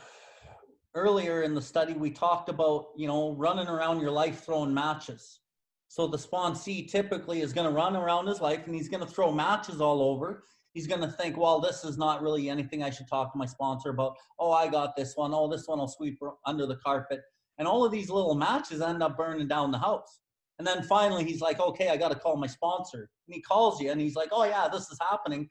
earlier 0.95 1.43
in 1.43 1.53
the 1.53 1.61
study, 1.61 1.93
we 1.93 2.11
talked 2.11 2.49
about, 2.49 2.87
you 2.95 3.07
know, 3.07 3.33
running 3.33 3.67
around 3.67 4.01
your 4.01 4.11
life 4.11 4.43
throwing 4.43 4.73
matches. 4.73 5.39
So 5.87 6.07
the 6.07 6.17
sponsee 6.17 6.89
typically 6.89 7.41
is 7.41 7.53
going 7.53 7.67
to 7.67 7.73
run 7.73 7.95
around 7.95 8.27
his 8.27 8.41
life 8.41 8.65
and 8.65 8.75
he's 8.75 8.89
going 8.89 9.03
to 9.03 9.09
throw 9.09 9.31
matches 9.31 9.81
all 9.81 10.01
over. 10.01 10.43
He's 10.79 10.87
going 10.87 11.01
to 11.01 11.11
think, 11.11 11.35
well, 11.35 11.59
this 11.59 11.83
is 11.83 11.97
not 11.97 12.21
really 12.21 12.49
anything 12.49 12.83
I 12.83 12.89
should 12.89 13.09
talk 13.09 13.33
to 13.33 13.37
my 13.37 13.45
sponsor 13.45 13.89
about. 13.89 14.15
Oh, 14.39 14.53
I 14.53 14.69
got 14.69 14.95
this 14.95 15.17
one. 15.17 15.33
Oh, 15.33 15.49
this 15.49 15.67
one 15.67 15.79
will 15.79 15.89
sweep 15.89 16.17
under 16.45 16.65
the 16.65 16.77
carpet. 16.77 17.19
And 17.57 17.67
all 17.67 17.83
of 17.83 17.91
these 17.91 18.09
little 18.09 18.33
matches 18.33 18.79
end 18.79 19.03
up 19.03 19.17
burning 19.17 19.49
down 19.49 19.71
the 19.71 19.77
house. 19.77 20.21
And 20.57 20.65
then 20.65 20.81
finally, 20.83 21.25
he's 21.25 21.41
like, 21.41 21.59
okay, 21.59 21.89
I 21.89 21.97
got 21.97 22.13
to 22.13 22.17
call 22.17 22.37
my 22.37 22.47
sponsor. 22.47 23.09
And 23.27 23.35
he 23.35 23.41
calls 23.41 23.81
you 23.81 23.91
and 23.91 23.99
he's 23.99 24.15
like, 24.15 24.29
oh, 24.31 24.45
yeah, 24.45 24.69
this 24.71 24.89
is 24.89 24.97
happening. 25.01 25.49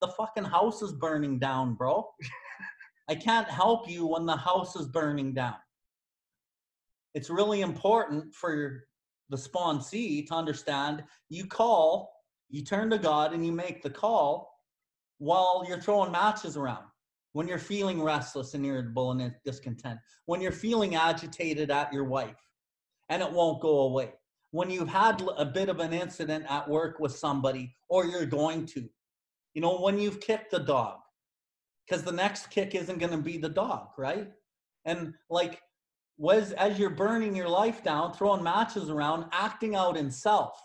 The 0.00 0.08
fucking 0.08 0.42
house 0.42 0.82
is 0.82 0.94
burning 0.94 1.38
down, 1.38 1.76
bro. 1.76 2.04
I 3.08 3.14
can't 3.14 3.46
help 3.46 3.88
you 3.88 4.04
when 4.04 4.26
the 4.26 4.36
house 4.36 4.74
is 4.74 4.88
burning 4.88 5.32
down. 5.32 5.54
It's 7.14 7.30
really 7.30 7.60
important 7.60 8.34
for 8.34 8.82
the 9.30 9.36
sponsee 9.36 10.26
to 10.26 10.34
understand 10.34 11.04
you 11.28 11.46
call, 11.46 12.10
you 12.50 12.64
turn 12.64 12.90
to 12.90 12.98
God, 12.98 13.32
and 13.32 13.46
you 13.46 13.52
make 13.52 13.80
the 13.84 13.90
call 13.90 14.55
while 15.18 15.64
you're 15.66 15.80
throwing 15.80 16.12
matches 16.12 16.56
around. 16.56 16.84
When 17.32 17.46
you're 17.46 17.58
feeling 17.58 18.02
restless 18.02 18.54
and 18.54 18.64
irritable 18.64 19.10
and 19.10 19.34
discontent, 19.44 19.98
when 20.24 20.40
you're 20.40 20.52
feeling 20.52 20.94
agitated 20.94 21.70
at 21.70 21.92
your 21.92 22.04
wife 22.04 22.40
and 23.10 23.22
it 23.22 23.30
won't 23.30 23.60
go 23.60 23.80
away, 23.80 24.12
when 24.52 24.70
you've 24.70 24.88
had 24.88 25.22
a 25.36 25.44
bit 25.44 25.68
of 25.68 25.80
an 25.80 25.92
incident 25.92 26.46
at 26.48 26.66
work 26.66 26.98
with 26.98 27.14
somebody 27.14 27.76
or 27.90 28.06
you're 28.06 28.24
going 28.24 28.64
to, 28.64 28.88
you 29.52 29.60
know, 29.60 29.78
when 29.80 29.98
you've 29.98 30.20
kicked 30.20 30.50
the 30.50 30.60
dog, 30.60 30.98
because 31.86 32.02
the 32.02 32.12
next 32.12 32.48
kick 32.50 32.74
isn't 32.74 32.98
going 32.98 33.12
to 33.12 33.18
be 33.18 33.36
the 33.36 33.50
dog, 33.50 33.88
right? 33.98 34.32
And 34.86 35.12
like, 35.28 35.60
was 36.18 36.52
as 36.52 36.78
you're 36.78 36.88
burning 36.88 37.36
your 37.36 37.48
life 37.48 37.84
down, 37.84 38.14
throwing 38.14 38.42
matches 38.42 38.88
around, 38.88 39.26
acting 39.32 39.76
out 39.76 39.96
in 39.96 40.10
self, 40.10 40.58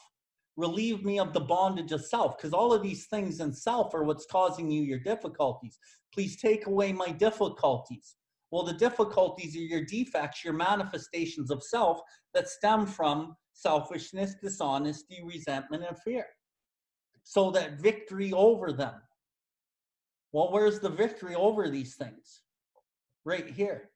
relieve 0.57 1.03
me 1.03 1.19
of 1.19 1.33
the 1.33 1.39
bondage 1.39 1.91
of 1.91 2.05
self, 2.05 2.37
because 2.37 2.53
all 2.53 2.73
of 2.73 2.83
these 2.83 3.05
things 3.07 3.39
in 3.39 3.53
self 3.53 3.93
are 3.93 4.03
what's 4.03 4.25
causing 4.25 4.69
you 4.69 4.83
your 4.83 4.99
difficulties. 4.99 5.79
Please 6.13 6.35
take 6.35 6.65
away 6.65 6.91
my 6.91 7.09
difficulties. 7.09 8.15
Well, 8.51 8.63
the 8.63 8.73
difficulties 8.73 9.55
are 9.55 9.59
your 9.59 9.85
defects, 9.85 10.43
your 10.43 10.53
manifestations 10.53 11.51
of 11.51 11.63
self 11.63 12.01
that 12.33 12.49
stem 12.49 12.85
from 12.85 13.35
selfishness, 13.53 14.35
dishonesty, 14.41 15.21
resentment, 15.23 15.85
and 15.87 15.97
fear. 15.99 16.25
So 17.23 17.49
that 17.51 17.79
victory 17.79 18.33
over 18.33 18.73
them. 18.73 18.95
Well, 20.33 20.51
where's 20.51 20.79
the 20.79 20.89
victory 20.89 21.35
over 21.35 21.69
these 21.69 21.95
things? 21.95 22.41
Right 23.23 23.47
here. 23.47 23.89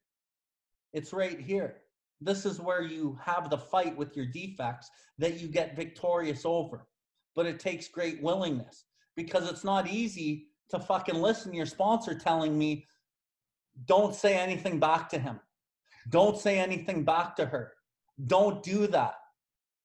It's 0.94 1.12
right 1.12 1.40
here. 1.40 1.82
This 2.22 2.46
is 2.46 2.60
where 2.60 2.82
you 2.82 3.18
have 3.22 3.50
the 3.50 3.58
fight 3.58 3.96
with 3.96 4.16
your 4.16 4.26
defects 4.26 4.90
that 5.18 5.40
you 5.40 5.48
get 5.48 5.76
victorious 5.76 6.44
over. 6.46 6.88
But 7.36 7.46
it 7.46 7.60
takes 7.60 7.88
great 7.88 8.22
willingness 8.24 8.86
because 9.16 9.50
it's 9.50 9.64
not 9.64 9.88
easy 9.88 10.48
to 10.70 10.80
fucking 10.80 11.16
listen 11.22 11.52
to 11.52 11.58
your 11.58 11.66
sponsor 11.66 12.18
telling 12.18 12.58
me, 12.58 12.88
don't 13.86 14.16
say 14.16 14.36
anything 14.36 14.80
back 14.80 15.10
to 15.10 15.20
him. 15.20 15.40
Don't 16.10 16.38
say 16.38 16.60
anything 16.60 17.04
back 17.04 17.36
to 17.36 17.46
her. 17.46 17.74
Don't 18.28 18.64
do 18.64 18.88
that. 18.88 19.16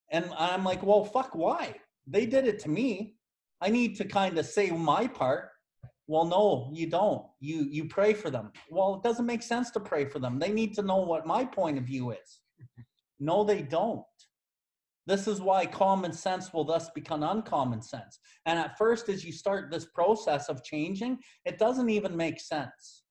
And 0.09 0.29
I'm 0.37 0.63
like, 0.63 0.83
well, 0.83 1.03
fuck, 1.03 1.35
why? 1.35 1.75
They 2.07 2.25
did 2.25 2.47
it 2.47 2.59
to 2.59 2.69
me. 2.69 3.15
I 3.61 3.69
need 3.69 3.95
to 3.97 4.05
kind 4.05 4.37
of 4.37 4.45
say 4.45 4.71
my 4.71 5.07
part. 5.07 5.50
Well, 6.07 6.25
no, 6.25 6.71
you 6.73 6.87
don't. 6.87 7.25
You 7.39 7.67
you 7.69 7.85
pray 7.85 8.13
for 8.13 8.29
them. 8.29 8.51
Well, 8.69 8.95
it 8.95 9.03
doesn't 9.07 9.25
make 9.25 9.43
sense 9.43 9.71
to 9.71 9.79
pray 9.79 10.05
for 10.05 10.19
them. 10.19 10.39
They 10.39 10.51
need 10.51 10.73
to 10.75 10.81
know 10.81 10.97
what 10.97 11.25
my 11.25 11.45
point 11.45 11.77
of 11.77 11.85
view 11.85 12.11
is. 12.11 12.39
No, 13.23 13.43
they 13.43 13.61
don't. 13.61 14.01
This 15.05 15.27
is 15.27 15.41
why 15.41 15.67
common 15.67 16.11
sense 16.11 16.51
will 16.51 16.63
thus 16.63 16.89
become 16.89 17.21
uncommon 17.21 17.83
sense. 17.83 18.17
And 18.47 18.57
at 18.57 18.79
first, 18.79 19.09
as 19.09 19.23
you 19.23 19.31
start 19.31 19.69
this 19.69 19.85
process 19.85 20.49
of 20.49 20.63
changing, 20.63 21.19
it 21.45 21.59
doesn't 21.59 21.89
even 21.89 22.17
make 22.17 22.39
sense. 22.39 23.03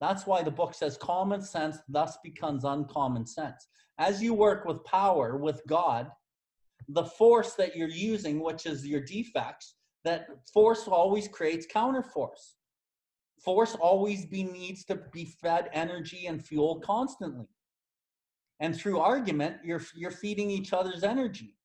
That's 0.00 0.26
why 0.26 0.42
the 0.42 0.50
book 0.50 0.74
says 0.74 0.98
common 0.98 1.40
sense 1.40 1.78
thus 1.88 2.18
becomes 2.24 2.64
uncommon 2.64 3.26
sense. 3.26 3.68
As 3.98 4.22
you 4.22 4.34
work 4.34 4.64
with 4.64 4.84
power, 4.84 5.36
with 5.36 5.62
God, 5.68 6.10
the 6.88 7.04
force 7.04 7.54
that 7.54 7.74
you're 7.74 7.88
using, 7.88 8.42
which 8.42 8.66
is 8.66 8.86
your 8.86 9.00
defects, 9.00 9.75
that 10.06 10.28
force 10.52 10.86
always 10.86 11.26
creates 11.26 11.66
counterforce. 11.66 12.54
Force 13.44 13.74
always 13.74 14.24
be, 14.24 14.44
needs 14.44 14.84
to 14.84 15.00
be 15.12 15.24
fed 15.24 15.68
energy 15.72 16.26
and 16.26 16.42
fuel 16.42 16.80
constantly. 16.80 17.48
And 18.60 18.74
through 18.74 19.00
argument, 19.00 19.56
you're, 19.64 19.82
you're 19.94 20.12
feeding 20.12 20.48
each 20.48 20.72
other's 20.72 21.02
energy, 21.02 21.56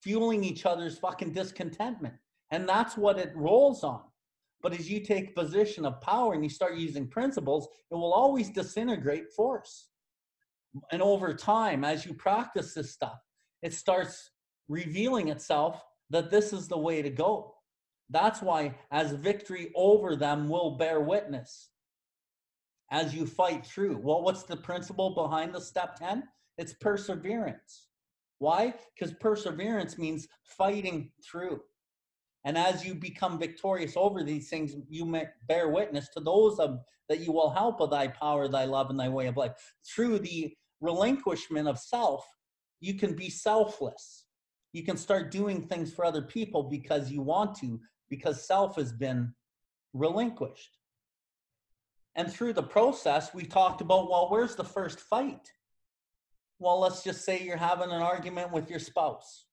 fueling 0.00 0.44
each 0.44 0.64
other's 0.64 0.96
fucking 0.98 1.32
discontentment. 1.32 2.14
And 2.52 2.68
that's 2.68 2.96
what 2.96 3.18
it 3.18 3.32
rolls 3.34 3.82
on. 3.82 4.02
But 4.62 4.72
as 4.72 4.88
you 4.88 5.00
take 5.00 5.34
position 5.34 5.84
of 5.84 6.00
power 6.00 6.34
and 6.34 6.44
you 6.44 6.50
start 6.50 6.76
using 6.76 7.08
principles, 7.08 7.68
it 7.90 7.94
will 7.96 8.12
always 8.12 8.48
disintegrate 8.48 9.32
force. 9.34 9.88
And 10.92 11.02
over 11.02 11.34
time, 11.34 11.84
as 11.84 12.06
you 12.06 12.14
practice 12.14 12.74
this 12.74 12.92
stuff, 12.92 13.18
it 13.62 13.74
starts 13.74 14.30
revealing 14.68 15.28
itself 15.28 15.82
that 16.10 16.30
this 16.30 16.52
is 16.52 16.68
the 16.68 16.78
way 16.78 17.02
to 17.02 17.10
go. 17.10 17.54
That's 18.10 18.42
why, 18.42 18.74
as 18.90 19.12
victory 19.12 19.72
over 19.74 20.16
them 20.16 20.48
will 20.48 20.76
bear 20.76 21.00
witness 21.00 21.70
as 22.90 23.14
you 23.14 23.24
fight 23.26 23.64
through. 23.64 23.98
Well, 24.02 24.22
what's 24.22 24.42
the 24.42 24.56
principle 24.56 25.14
behind 25.14 25.54
the 25.54 25.60
step 25.60 25.96
10? 25.96 26.24
It's 26.58 26.74
perseverance. 26.74 27.86
Why? 28.38 28.74
Because 28.94 29.14
perseverance 29.20 29.96
means 29.96 30.26
fighting 30.42 31.12
through. 31.24 31.60
And 32.44 32.56
as 32.56 32.84
you 32.84 32.94
become 32.94 33.38
victorious 33.38 33.94
over 33.96 34.24
these 34.24 34.48
things, 34.48 34.74
you 34.88 35.04
may 35.04 35.26
bear 35.46 35.68
witness 35.68 36.08
to 36.14 36.20
those 36.20 36.58
of 36.58 36.80
that 37.08 37.20
you 37.20 37.32
will 37.32 37.50
help 37.50 37.80
of 37.80 37.90
thy 37.90 38.08
power, 38.08 38.48
thy 38.48 38.64
love, 38.64 38.88
and 38.88 38.98
thy 38.98 39.08
way 39.08 39.26
of 39.26 39.36
life. 39.36 39.52
Through 39.84 40.20
the 40.20 40.54
relinquishment 40.80 41.68
of 41.68 41.78
self, 41.78 42.26
you 42.80 42.94
can 42.94 43.14
be 43.14 43.28
selfless. 43.28 44.24
You 44.72 44.84
can 44.84 44.96
start 44.96 45.30
doing 45.30 45.66
things 45.66 45.92
for 45.92 46.04
other 46.04 46.22
people 46.22 46.64
because 46.64 47.10
you 47.10 47.22
want 47.22 47.56
to, 47.56 47.80
because 48.08 48.46
self 48.46 48.76
has 48.76 48.92
been 48.92 49.34
relinquished. 49.92 50.78
And 52.16 52.32
through 52.32 52.54
the 52.54 52.62
process, 52.62 53.34
we 53.34 53.44
talked 53.44 53.80
about 53.80 54.10
well, 54.10 54.28
where's 54.30 54.56
the 54.56 54.64
first 54.64 55.00
fight? 55.00 55.52
Well, 56.58 56.80
let's 56.80 57.02
just 57.02 57.24
say 57.24 57.42
you're 57.42 57.56
having 57.56 57.90
an 57.90 58.02
argument 58.02 58.52
with 58.52 58.68
your 58.68 58.80
spouse 58.80 59.46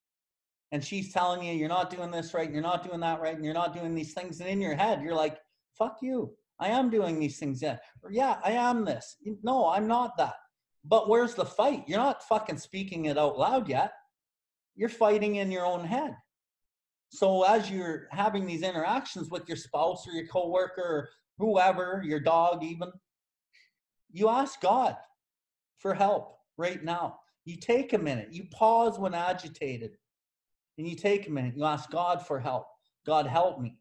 and 0.72 0.84
she's 0.84 1.14
telling 1.14 1.44
you 1.44 1.53
you're 1.53 1.69
not 1.69 1.89
doing 1.89 2.11
this 2.11 2.34
right, 2.34 2.52
you're 2.52 2.61
not 2.61 2.84
doing 2.84 2.99
that 2.99 3.22
right, 3.22 3.35
and 3.35 3.45
you're 3.45 3.53
not 3.53 3.73
doing 3.73 3.95
these 3.95 4.14
things. 4.14 4.39
And 4.39 4.49
in 4.49 4.61
your 4.61 4.76
head, 4.76 5.02
you're 5.02 5.15
like, 5.15 5.38
fuck 5.77 5.98
you. 6.02 6.34
I 6.60 6.69
am 6.69 6.89
doing 6.89 7.19
these 7.19 7.38
things. 7.38 7.61
Yeah. 7.61 7.77
Or, 8.03 8.11
yeah, 8.11 8.38
I 8.44 8.52
am 8.52 8.84
this. 8.84 9.18
No, 9.44 9.68
I'm 9.68 9.88
not 9.88 10.18
that. 10.18 10.35
But 10.84 11.07
where's 11.07 11.35
the 11.35 11.45
fight? 11.45 11.84
You're 11.88 11.99
not 11.99 12.23
fucking 12.23 12.57
speaking 12.57 13.06
it 13.06 13.18
out 13.18 13.38
loud 13.38 13.69
yet. 13.69 13.91
You're 14.78 14.90
fighting 14.90 15.36
in 15.36 15.52
your 15.52 15.66
own 15.66 15.84
head. 15.84 16.16
So 17.10 17.44
as 17.44 17.70
you're 17.70 18.08
having 18.12 18.45
these 18.45 18.62
interactions 18.62 19.30
with 19.30 19.48
your 19.48 19.58
spouse 19.58 20.08
or 20.08 20.12
your 20.14 20.28
coworker 20.28 20.82
or 20.82 21.10
whoever, 21.38 22.02
your 22.06 22.20
dog 22.20 22.64
even, 22.64 22.91
you 24.12 24.30
ask 24.30 24.62
God 24.62 24.95
for 25.78 25.94
help 25.94 26.38
right 26.58 26.84
now. 26.84 27.20
You 27.44 27.58
take 27.58 27.94
a 27.94 27.98
minute. 27.98 28.30
You 28.32 28.45
pause 28.52 28.99
when 28.99 29.14
agitated 29.14 29.98
and 30.78 30.88
you 30.88 30.95
take 30.95 31.28
a 31.28 31.32
minute, 31.32 31.56
you 31.56 31.64
ask 31.64 31.90
God 31.90 32.26
for 32.26 32.40
help. 32.40 32.68
God, 33.06 33.26
help 33.26 33.60
me. 33.60 33.78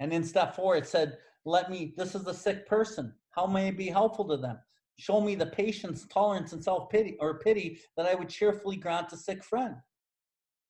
And 0.00 0.12
in 0.12 0.24
step 0.24 0.56
four, 0.56 0.76
it 0.76 0.86
said, 0.86 1.18
Let 1.44 1.70
me, 1.70 1.94
this 1.96 2.14
is 2.14 2.26
a 2.26 2.34
sick 2.34 2.66
person. 2.66 3.14
How 3.30 3.46
may 3.46 3.68
I 3.68 3.70
be 3.70 3.86
helpful 3.86 4.26
to 4.28 4.36
them? 4.36 4.58
Show 4.96 5.20
me 5.20 5.34
the 5.34 5.46
patience, 5.46 6.06
tolerance, 6.06 6.52
and 6.52 6.62
self 6.62 6.90
pity 6.90 7.16
or 7.20 7.38
pity 7.38 7.78
that 7.96 8.06
I 8.06 8.14
would 8.14 8.28
cheerfully 8.28 8.76
grant 8.76 9.12
a 9.12 9.16
sick 9.16 9.44
friend. 9.44 9.76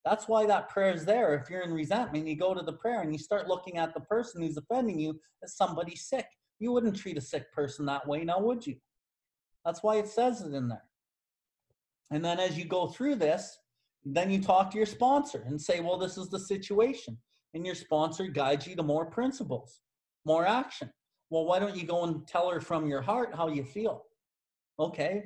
That's 0.05 0.27
why 0.27 0.47
that 0.47 0.69
prayer 0.69 0.93
is 0.93 1.05
there. 1.05 1.35
If 1.35 1.49
you're 1.49 1.63
in 1.63 1.73
resentment, 1.73 2.27
you 2.27 2.37
go 2.37 2.55
to 2.55 2.63
the 2.63 2.73
prayer 2.73 3.03
and 3.03 3.13
you 3.13 3.19
start 3.19 3.49
looking 3.49 3.79
at 3.79 3.95
the 3.95 4.01
person 4.01 4.43
who's 4.43 4.57
offending 4.57 4.99
you 4.99 5.21
as 5.45 5.57
somebody 5.57 5.95
sick. 5.95 6.27
You 6.59 6.73
wouldn't 6.73 6.97
treat 6.97 7.17
a 7.17 7.21
sick 7.21 7.53
person 7.53 7.87
that 7.87 8.07
way, 8.07 8.25
now 8.25 8.41
would 8.41 8.67
you? 8.67 8.77
That's 9.65 9.83
why 9.83 9.97
it 9.97 10.09
says 10.09 10.43
it 10.43 10.55
in 10.55 10.69
there. 10.69 10.85
And 12.11 12.25
then 12.25 12.41
as 12.41 12.59
you 12.59 12.65
go 12.65 12.89
through 12.89 13.17
this, 13.17 13.59
then 14.05 14.31
you 14.31 14.43
talk 14.43 14.71
to 14.73 14.77
your 14.77 14.87
sponsor 14.87 15.45
and 15.47 15.61
say, 15.61 15.81
well, 15.81 15.99
this 15.99 16.19
is 16.19 16.29
the 16.29 16.41
situation. 16.41 17.17
And 17.55 17.65
your 17.65 17.75
sponsor 17.75 18.27
guides 18.27 18.67
you 18.67 18.75
to 18.77 18.83
more 18.83 19.07
principles, 19.07 19.81
more 20.25 20.47
action. 20.47 20.91
Well, 21.31 21.45
why 21.45 21.59
don't 21.59 21.77
you 21.77 21.87
go 21.87 22.05
and 22.05 22.27
tell 22.27 22.51
her 22.51 22.61
from 22.61 22.89
your 22.89 23.03
heart 23.03 23.35
how 23.35 23.49
you 23.49 23.65
feel? 23.65 24.05
Okay, 24.79 25.25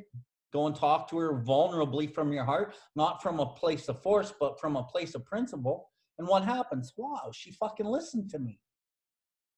go 0.53 0.67
and 0.67 0.77
talk 0.77 1.09
to 1.11 1.19
her 1.19 1.43
vulnerably 1.43 2.13
from 2.13 2.33
your 2.33 2.45
heart, 2.45 2.75
not 2.95 3.23
from 3.23 3.41
a 3.41 3.47
place 3.47 3.89
of 3.89 4.03
force, 4.03 4.33
but 4.39 4.61
from 4.61 4.77
a 4.77 4.85
place 4.85 5.15
of 5.15 5.25
principle. 5.25 5.91
And 6.19 6.27
what 6.27 6.45
happens? 6.45 6.93
Wow, 6.97 7.31
she 7.33 7.53
fucking 7.53 7.87
listened 7.87 8.31
to 8.31 8.39
me. 8.39 8.61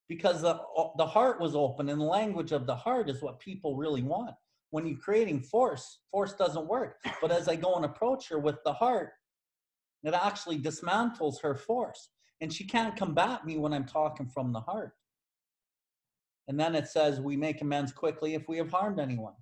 Because 0.09 0.41
the, 0.43 0.59
the 0.97 1.07
heart 1.07 1.41
was 1.41 1.55
open, 1.55 1.89
and 1.89 2.01
the 2.01 2.05
language 2.05 2.53
of 2.53 2.67
the 2.67 2.75
heart 2.75 3.11
is 3.11 3.23
what 3.23 3.41
people 3.41 3.77
really 3.77 4.03
want 4.03 4.35
when 4.71 4.87
you're 4.87 4.99
creating 4.99 5.41
force, 5.41 6.01
force 6.11 6.35
doesn't 6.35 6.69
work. 6.69 6.97
But 7.21 7.31
as 7.31 7.49
I 7.49 7.57
go 7.57 7.77
and 7.77 7.85
approach 7.85 8.29
her 8.29 8.39
with 8.39 8.57
the 8.65 8.73
heart, 8.73 9.13
it 10.05 10.15
actually 10.15 10.59
dismantles 10.59 11.41
her 11.43 11.55
force. 11.55 12.11
And 12.41 12.53
she 12.53 12.65
can't 12.65 12.97
combat 12.97 13.45
me 13.45 13.59
when 13.59 13.73
I'm 13.73 13.87
talking 13.87 14.29
from 14.29 14.53
the 14.53 14.61
heart. 14.61 14.93
And 16.47 16.59
then 16.59 16.75
it 16.75 16.89
says, 16.89 17.21
we 17.21 17.37
make 17.37 17.61
amends 17.61 17.93
quickly 17.93 18.35
if 18.35 18.49
we 18.49 18.59
have 18.59 18.71
harmed 18.71 19.01
anyone. 19.01 19.35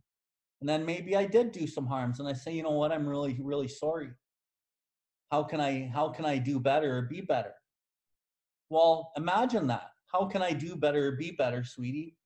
And 0.60 0.68
then 0.68 0.86
maybe 0.86 1.16
I 1.16 1.26
did 1.26 1.52
do 1.52 1.66
some 1.66 1.86
harms 1.86 2.18
and 2.18 2.28
I 2.28 2.32
say, 2.32 2.52
you 2.52 2.62
know 2.62 2.70
what, 2.70 2.92
I'm 2.92 3.08
really, 3.08 3.38
really 3.42 3.68
sorry. 3.68 4.10
How 5.30 5.42
can 5.42 5.60
I 5.60 5.90
how 5.92 6.08
can 6.08 6.24
I 6.24 6.38
do 6.38 6.58
better 6.60 6.98
or 6.98 7.02
be 7.02 7.20
better? 7.20 7.54
Well, 8.70 9.12
imagine 9.16 9.66
that. 9.68 9.90
How 10.06 10.24
can 10.26 10.42
I 10.42 10.52
do 10.52 10.76
better 10.76 11.08
or 11.08 11.12
be 11.12 11.32
better, 11.32 11.64
sweetie? 11.64 12.16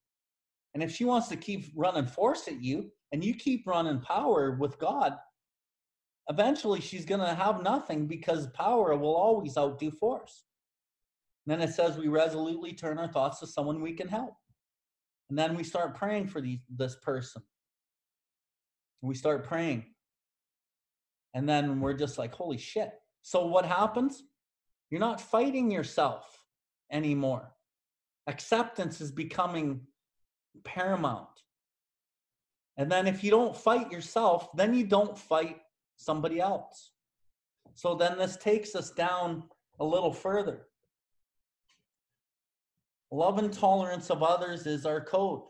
And 0.73 0.81
if 0.81 0.91
she 0.91 1.03
wants 1.03 1.27
to 1.29 1.35
keep 1.35 1.71
running 1.75 2.05
force 2.05 2.47
at 2.47 2.61
you 2.61 2.91
and 3.11 3.23
you 3.23 3.33
keep 3.33 3.67
running 3.67 3.99
power 3.99 4.51
with 4.51 4.79
God, 4.79 5.17
eventually 6.29 6.79
she's 6.79 7.05
going 7.05 7.19
to 7.19 7.33
have 7.33 7.61
nothing 7.61 8.07
because 8.07 8.47
power 8.47 8.95
will 8.95 9.15
always 9.15 9.57
outdo 9.57 9.91
force. 9.91 10.45
And 11.45 11.51
then 11.51 11.67
it 11.67 11.73
says 11.73 11.97
we 11.97 12.07
resolutely 12.07 12.73
turn 12.73 12.99
our 12.99 13.07
thoughts 13.07 13.39
to 13.39 13.47
someone 13.47 13.81
we 13.81 13.93
can 13.93 14.07
help. 14.07 14.35
And 15.29 15.37
then 15.37 15.55
we 15.55 15.63
start 15.63 15.95
praying 15.95 16.27
for 16.27 16.39
these, 16.39 16.59
this 16.69 16.95
person. 17.01 17.41
We 19.01 19.15
start 19.15 19.47
praying. 19.47 19.85
And 21.33 21.47
then 21.47 21.79
we're 21.79 21.93
just 21.93 22.17
like, 22.17 22.33
holy 22.33 22.57
shit. 22.57 22.91
So 23.21 23.45
what 23.45 23.65
happens? 23.65 24.23
You're 24.89 24.99
not 24.99 25.21
fighting 25.21 25.71
yourself 25.71 26.43
anymore. 26.91 27.51
Acceptance 28.27 29.01
is 29.01 29.11
becoming 29.11 29.81
paramount. 30.63 31.29
And 32.77 32.91
then 32.91 33.07
if 33.07 33.23
you 33.23 33.31
don't 33.31 33.55
fight 33.55 33.91
yourself, 33.91 34.49
then 34.55 34.73
you 34.73 34.85
don't 34.85 35.17
fight 35.17 35.57
somebody 35.97 36.39
else. 36.39 36.91
So 37.75 37.95
then 37.95 38.17
this 38.17 38.37
takes 38.37 38.75
us 38.75 38.91
down 38.91 39.43
a 39.79 39.85
little 39.85 40.11
further. 40.11 40.67
Love 43.11 43.39
and 43.39 43.51
tolerance 43.51 44.09
of 44.09 44.23
others 44.23 44.65
is 44.65 44.85
our 44.85 45.01
code. 45.01 45.41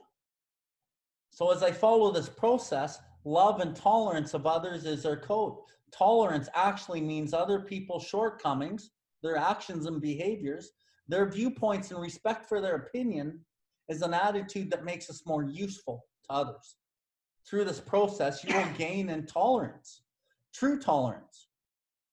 So 1.30 1.52
as 1.52 1.64
I 1.64 1.72
follow 1.72 2.12
this 2.12 2.30
process, 2.30 3.00
love 3.24 3.60
and 3.60 3.76
tolerance 3.76 4.34
of 4.34 4.46
others 4.46 4.86
is 4.86 5.06
our 5.06 5.18
code. 5.18 5.56
Tolerance 5.92 6.50
actually 6.56 7.02
means 7.02 7.34
other 7.34 7.60
people's 7.62 8.06
shortcomings, 8.06 8.92
their 9.22 9.38
actions 9.38 9.86
and 9.86 10.02
behaviors, 10.02 10.72
their 11.08 11.30
viewpoints 11.30 11.92
and 11.92 12.02
respect 12.02 12.48
for 12.48 12.62
their 12.62 12.76
opinion 12.76 13.40
is 13.90 14.02
an 14.02 14.14
attitude 14.14 14.72
that 14.72 14.86
makes 14.86 15.10
us 15.10 15.24
more 15.26 15.44
useful 15.44 16.06
to 16.24 16.34
others. 16.34 16.78
Through 17.46 17.66
this 17.66 17.80
process, 17.80 18.44
you 18.44 18.56
will 18.56 18.74
gain 18.78 19.10
in 19.10 19.26
tolerance, 19.26 20.04
true 20.54 20.80
tolerance. 20.80 21.48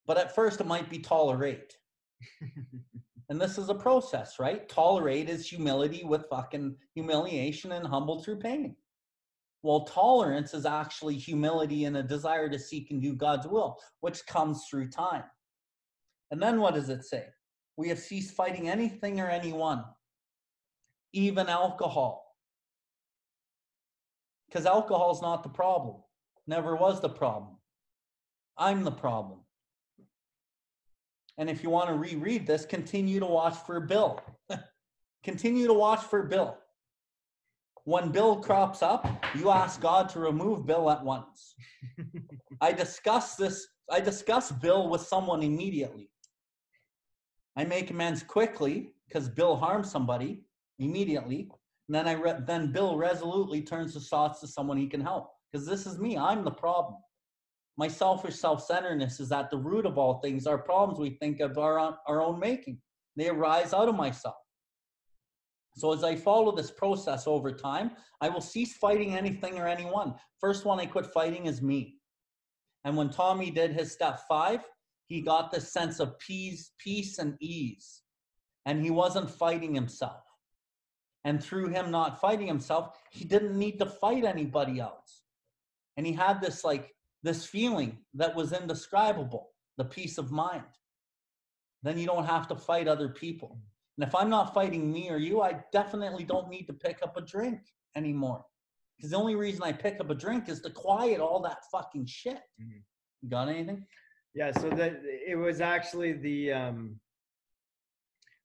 But 0.06 0.18
at 0.18 0.35
first, 0.35 0.60
it 0.60 0.66
might 0.66 0.90
be 0.90 0.98
tolerate. 0.98 1.76
and 3.28 3.40
this 3.40 3.59
is 3.59 3.68
a 3.68 3.74
process, 3.74 4.39
right? 4.40 4.68
Tolerate 4.68 5.28
is 5.28 5.48
humility 5.48 6.02
with 6.02 6.28
fucking 6.28 6.76
humiliation 6.94 7.72
and 7.72 7.86
humble 7.86 8.22
through 8.22 8.39
pain. 8.39 8.74
Well, 9.62 9.85
tolerance 9.85 10.55
is 10.55 10.66
actually 10.66 11.16
humility 11.16 11.85
and 11.85 11.97
a 11.97 12.02
desire 12.02 12.48
to 12.48 12.59
seek 12.59 12.90
and 12.90 13.02
do 13.02 13.14
God's 13.14 13.47
will, 13.47 13.78
which 14.01 14.24
comes 14.26 14.64
through 14.70 14.90
time. 14.90 15.24
And 16.30 16.40
then 16.40 16.60
what 16.60 16.74
does 16.74 16.89
it 16.89 17.05
say? 17.05 17.24
We 17.76 17.89
have 17.89 17.98
ceased 17.98 18.35
fighting 18.35 18.68
anything 18.68 19.20
or 19.20 19.28
anyone 19.28 19.85
even 21.12 21.48
alcohol. 21.48 22.24
Because 24.48 24.66
alcohol 24.66 25.12
is 25.12 25.22
not 25.22 25.43
the 25.43 25.48
problem, 25.48 25.97
never 26.47 26.74
was 26.74 27.01
the 27.01 27.09
problem. 27.09 27.56
I'm 28.56 28.82
the 28.82 28.93
problem. 28.93 29.40
And 31.36 31.48
if 31.48 31.62
you 31.62 31.70
want 31.70 31.89
to 31.89 31.94
reread 31.94 32.47
this, 32.47 32.64
continue 32.64 33.20
to 33.20 33.26
watch 33.26 33.56
for 33.66 33.80
Bill. 33.80 34.20
continue 35.24 35.66
to 35.66 35.74
watch 35.74 36.01
for 36.01 36.24
Bill. 36.24 36.59
When 37.89 38.10
Bill 38.10 38.36
crops 38.36 38.82
up, 38.82 39.09
you 39.35 39.48
ask 39.48 39.81
God 39.81 40.10
to 40.10 40.20
remove 40.20 40.66
Bill 40.66 40.90
at 40.90 41.02
once. 41.02 41.55
I 42.60 42.70
discuss 42.70 43.35
this, 43.35 43.66
I 43.90 43.98
discuss 44.01 44.52
Bill 44.52 44.90
with 44.90 45.01
someone 45.01 45.43
immediately. 45.43 46.10
I 47.56 47.65
make 47.65 47.90
amends 47.90 48.23
quickly 48.23 48.93
because 49.06 49.31
Bill 49.31 49.56
harmed 49.56 49.86
somebody 49.86 50.43
immediately. 50.78 51.48
And 51.89 51.94
then 51.94 52.06
I 52.06 52.12
re- 52.12 52.40
then 52.47 52.73
Bill 52.73 52.98
resolutely 52.98 53.62
turns 53.62 53.94
his 53.94 54.10
thoughts 54.10 54.40
to 54.40 54.48
someone 54.48 54.77
he 54.77 54.86
can 54.86 55.01
help 55.01 55.31
because 55.51 55.66
this 55.66 55.86
is 55.86 55.98
me. 55.98 56.19
I'm 56.19 56.44
the 56.44 56.51
problem. 56.51 57.01
My 57.78 57.89
selfish 57.89 58.35
self-centeredness 58.35 59.19
is 59.19 59.32
at 59.32 59.51
the 59.51 59.56
root 59.56 59.86
of 59.86 59.97
all 59.97 60.20
things. 60.20 60.47
Our 60.47 60.59
problems 60.59 61.01
we 61.01 61.16
think 61.23 61.40
of 61.40 61.56
own, 61.56 61.94
our 62.06 62.20
own 62.20 62.39
making. 62.39 62.82
They 63.16 63.31
arise 63.31 63.73
out 63.73 63.89
of 63.89 63.94
myself. 63.94 64.36
So 65.77 65.93
as 65.93 66.03
I 66.03 66.16
follow 66.16 66.55
this 66.55 66.70
process 66.70 67.27
over 67.27 67.53
time, 67.53 67.93
I 68.20 68.28
will 68.28 68.40
cease 68.40 68.77
fighting 68.77 69.15
anything 69.15 69.59
or 69.59 69.69
anyone. 69.69 70.15
First 70.40 70.65
one 70.65 70.81
I 70.81 70.86
quit 70.86 71.07
fighting 71.07 71.47
is 71.47 71.62
me. 71.62 71.97
And 72.85 72.97
when 72.97 73.11
Tommy 73.11 73.51
did 73.51 73.73
his 73.73 73.93
step 73.93 74.20
five, 74.28 74.61
he 75.07 75.20
got 75.20 75.51
this 75.51 75.73
sense 75.73 76.01
of 76.01 76.19
peace, 76.19 76.73
peace 76.78 77.19
and 77.19 77.36
ease. 77.40 78.03
And 78.66 78.82
he 78.82 78.90
wasn't 78.90 79.31
fighting 79.31 79.74
himself. 79.74 80.23
And 81.24 81.43
through 81.43 81.69
him 81.69 81.90
not 81.90 82.20
fighting 82.20 82.47
himself, 82.47 82.97
he 83.11 83.24
didn't 83.24 83.59
need 83.59 83.78
to 83.78 83.86
fight 83.86 84.24
anybody 84.24 84.81
else. 84.81 85.23
And 85.97 86.07
he 86.07 86.12
had 86.12 86.40
this 86.40 86.65
like 86.65 86.95
this 87.23 87.45
feeling 87.45 87.99
that 88.15 88.35
was 88.35 88.53
indescribable, 88.53 89.51
the 89.77 89.85
peace 89.85 90.19
of 90.19 90.31
mind. 90.31 90.62
Then 91.82 91.99
you 91.99 92.07
don't 92.07 92.27
have 92.27 92.49
to 92.49 92.57
fight 92.57 92.89
other 92.89 93.09
people. 93.09 93.61
And 93.99 94.07
if 94.07 94.15
I'm 94.15 94.31
not 94.31 94.55
fighting 94.55 94.93
me 94.93 95.11
or 95.11 95.16
you, 95.16 95.43
I 95.43 95.59
definitely 95.73 96.23
don't 96.23 96.49
need 96.49 96.66
to 96.66 96.73
pick 96.73 97.01
up 97.03 97.16
a 97.16 97.20
drink 97.20 97.59
anymore. 97.97 98.45
Because 98.97 99.11
the 99.11 99.16
only 99.16 99.35
reason 99.35 99.65
I 99.65 99.73
pick 99.73 99.99
up 99.99 100.09
a 100.09 100.15
drink 100.15 100.49
is 100.49 100.61
to 100.61 100.70
quiet 100.70 101.19
all 101.20 101.41
that 101.43 101.59
fucking 101.73 102.07
shit. 102.07 102.41
Mm-hmm. 102.62 103.29
Got 103.29 103.49
anything? 103.49 103.85
Yeah, 104.35 104.53
so 104.53 104.70
that 104.70 105.01
it 105.05 105.37
was 105.37 105.61
actually 105.61 106.12
the 106.12 106.53
um 106.53 107.01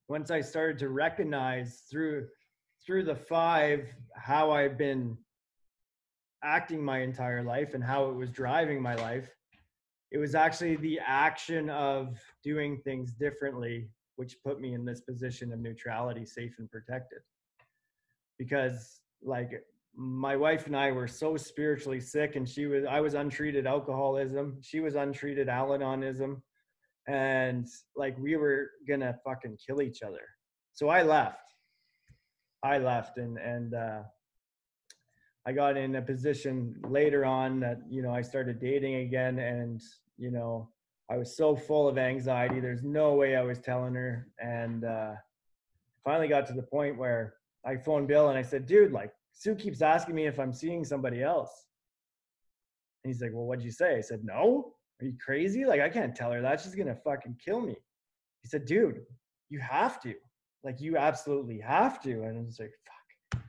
once 0.10 0.32
I 0.32 0.42
started 0.42 0.80
to 0.80 0.90
recognize 0.90 1.84
through 1.90 2.28
through 2.84 3.04
the 3.04 3.16
five 3.16 3.94
how 4.16 4.52
I've 4.52 4.78
been 4.78 5.18
acting 6.44 6.84
my 6.84 7.00
entire 7.00 7.44
life 7.44 7.76
and 7.76 7.84
how 7.84 8.10
it 8.10 8.16
was 8.16 8.32
driving 8.32 8.82
my 8.82 8.96
life. 8.96 9.30
It 10.12 10.18
was 10.18 10.36
actually 10.36 10.76
the 10.78 11.00
action 11.06 11.70
of 11.70 12.20
doing 12.44 12.82
things 12.84 13.14
differently, 13.14 13.90
which 14.15 14.38
put 14.44 14.60
me 14.60 14.73
in 14.73 14.85
this 14.85 15.02
position 15.02 15.52
of 15.52 15.60
neutrality, 15.60 16.26
safe 16.26 16.56
and 16.60 16.69
protected. 16.69 17.19
Because, 18.38 19.02
like, 19.22 19.52
my 19.95 20.35
wife 20.35 20.65
and 20.68 20.76
I 20.76 20.91
were 20.91 21.07
so 21.07 21.38
spiritually 21.38 21.99
sick, 21.99 22.35
and 22.35 22.48
she 22.48 22.65
was, 22.65 22.84
I 22.85 22.99
was 22.99 23.14
untreated 23.14 23.68
alcoholism, 23.68 24.57
she 24.61 24.80
was 24.80 24.95
untreated 24.95 25.49
Al 25.49 25.69
Anonism, 25.69 26.41
and 27.07 27.68
like, 27.95 28.18
we 28.18 28.35
were 28.38 28.72
gonna 28.88 29.15
fucking 29.23 29.57
kill 29.65 29.81
each 29.81 30.02
other. 30.02 30.22
So 30.73 30.90
I 30.90 31.03
left 31.03 31.44
I 32.64 32.77
left 32.77 33.18
and 33.18 33.38
and 33.38 33.73
uh, 33.73 34.03
I 35.45 35.52
got 35.52 35.76
in 35.76 35.98
a 35.98 36.02
position 36.02 36.76
later 36.88 37.26
on 37.26 37.60
that 37.60 37.80
you 37.90 38.02
know 38.02 38.14
I 38.14 38.22
started 38.22 38.60
dating 38.60 38.95
again 38.95 39.38
and 39.38 39.81
you 40.18 40.31
know 40.31 40.69
I 41.14 41.18
was 41.18 41.38
so 41.38 41.56
full 41.56 41.88
of 41.88 41.98
anxiety. 41.98 42.60
There's 42.60 42.84
no 42.84 43.14
way 43.14 43.35
I 43.35 43.44
was 43.44 43.60
telling 43.60 43.94
her, 43.94 44.27
and 44.40 44.84
uh, 44.84 45.14
finally 46.03 46.27
got 46.27 46.48
to 46.48 46.53
the 46.53 46.64
point 46.64 46.98
where 46.98 47.35
I 47.65 47.77
phoned 47.77 48.07
Bill 48.07 48.30
and 48.30 48.38
I 48.38 48.41
said, 48.41 48.65
"Dude, 48.65 48.91
like 48.91 49.11
Sue 49.31 49.56
keeps 49.56 49.81
asking 49.81 50.15
me 50.15 50.26
if 50.26 50.40
I'm 50.40 50.53
seeing 50.53 50.84
somebody 50.84 51.22
else." 51.22 51.68
And 53.03 53.14
he's 53.14 53.22
like, 53.22 53.31
"Well, 53.34 53.45
what'd 53.45 53.64
you 53.64 53.72
say?" 53.72 53.95
I 53.95 54.02
said, 54.02 54.23
"No." 54.23 54.73
Are 55.02 55.06
you 55.06 55.14
crazy? 55.23 55.65
Like 55.65 55.81
I 55.81 55.90
can't 55.90 56.15
tell 56.15 56.31
her 56.31 56.41
that. 56.41 56.61
She's 56.61 56.76
gonna 56.76 56.95
fucking 56.95 57.38
kill 57.44 57.61
me. 57.61 57.76
He 58.41 58.48
said, 58.48 58.65
"Dude, 58.65 59.02
you 59.49 59.60
have 59.60 60.02
to." 60.02 60.15
like 60.64 60.80
you 60.80 60.98
absolutely 60.98 61.60
have 61.60 62.02
to 62.02 62.23
and 62.23 62.48
it's 62.48 62.60
like 62.60 62.72
fuck 62.85 63.44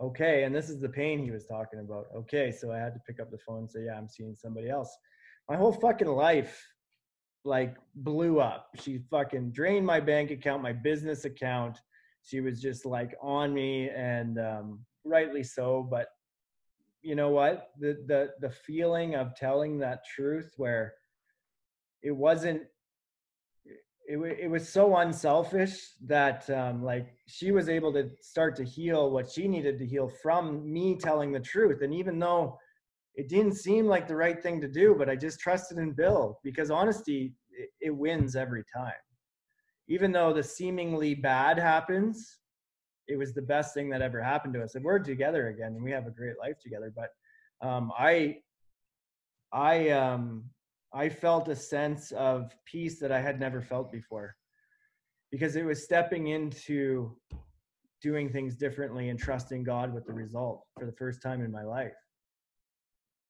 okay 0.00 0.44
and 0.44 0.54
this 0.54 0.70
is 0.70 0.80
the 0.80 0.88
pain 0.88 1.22
he 1.22 1.30
was 1.30 1.46
talking 1.46 1.80
about 1.80 2.06
okay 2.16 2.50
so 2.50 2.72
i 2.72 2.78
had 2.78 2.94
to 2.94 3.00
pick 3.06 3.20
up 3.20 3.30
the 3.30 3.38
phone 3.38 3.58
and 3.58 3.70
say 3.70 3.84
yeah 3.84 3.96
i'm 3.96 4.08
seeing 4.08 4.34
somebody 4.34 4.68
else 4.68 4.96
my 5.48 5.56
whole 5.56 5.72
fucking 5.72 6.08
life 6.08 6.64
like 7.44 7.76
blew 7.94 8.40
up. 8.40 8.68
She 8.76 9.00
fucking 9.10 9.52
drained 9.52 9.86
my 9.86 10.00
bank 10.00 10.30
account 10.30 10.62
my 10.62 10.72
business 10.72 11.24
account. 11.24 11.78
She 12.22 12.40
was 12.40 12.60
just 12.60 12.84
like 12.84 13.16
on 13.22 13.54
me 13.54 13.88
and 13.90 14.38
um, 14.38 14.80
rightly 15.04 15.42
so 15.42 15.86
but 15.90 16.08
you 17.02 17.14
know 17.14 17.30
what? 17.30 17.70
The 17.78 17.96
the 18.06 18.30
the 18.40 18.50
feeling 18.50 19.14
of 19.14 19.34
telling 19.34 19.78
that 19.78 20.04
truth 20.04 20.52
where 20.56 20.94
it 22.02 22.12
wasn't 22.12 22.62
it, 24.10 24.18
it 24.40 24.50
was 24.50 24.68
so 24.68 24.96
unselfish 24.96 25.92
that 26.06 26.48
um, 26.50 26.82
like 26.82 27.14
she 27.26 27.52
was 27.52 27.68
able 27.68 27.92
to 27.92 28.10
start 28.20 28.56
to 28.56 28.64
heal 28.64 29.10
what 29.10 29.30
she 29.30 29.46
needed 29.46 29.78
to 29.78 29.86
heal 29.86 30.08
from 30.22 30.70
me 30.70 30.96
telling 30.96 31.32
the 31.32 31.40
truth. 31.40 31.82
And 31.82 31.94
even 31.94 32.18
though 32.18 32.58
it 33.20 33.28
didn't 33.28 33.54
seem 33.54 33.86
like 33.86 34.08
the 34.08 34.16
right 34.16 34.42
thing 34.42 34.60
to 34.60 34.68
do 34.68 34.94
but 34.96 35.10
i 35.10 35.14
just 35.14 35.40
trusted 35.40 35.76
in 35.76 35.92
bill 35.92 36.40
because 36.42 36.70
honesty 36.70 37.34
it, 37.50 37.68
it 37.80 37.90
wins 37.90 38.34
every 38.34 38.64
time 38.74 39.02
even 39.88 40.10
though 40.10 40.32
the 40.32 40.42
seemingly 40.42 41.14
bad 41.14 41.58
happens 41.58 42.38
it 43.08 43.18
was 43.18 43.34
the 43.34 43.42
best 43.42 43.74
thing 43.74 43.90
that 43.90 44.00
ever 44.00 44.22
happened 44.22 44.54
to 44.54 44.62
us 44.62 44.74
and 44.74 44.84
we're 44.84 44.98
together 44.98 45.48
again 45.48 45.74
and 45.74 45.84
we 45.84 45.90
have 45.90 46.06
a 46.06 46.10
great 46.10 46.38
life 46.40 46.58
together 46.62 46.90
but 46.96 47.10
um, 47.62 47.92
I, 47.98 48.38
I, 49.52 49.90
um, 49.90 50.44
I 50.94 51.08
felt 51.08 51.48
a 51.48 51.56
sense 51.56 52.10
of 52.12 52.56
peace 52.64 52.98
that 53.00 53.12
I 53.12 53.20
had 53.20 53.38
never 53.38 53.60
felt 53.60 53.92
before 53.92 54.34
because 55.30 55.56
it 55.56 55.64
was 55.64 55.84
stepping 55.84 56.28
into 56.28 57.16
doing 58.02 58.30
things 58.30 58.54
differently 58.54 59.10
and 59.10 59.18
trusting 59.18 59.62
God 59.62 59.92
with 59.92 60.06
the 60.06 60.12
result 60.12 60.62
for 60.78 60.86
the 60.86 60.92
first 60.92 61.20
time 61.20 61.42
in 61.42 61.52
my 61.52 61.64
life. 61.64 61.92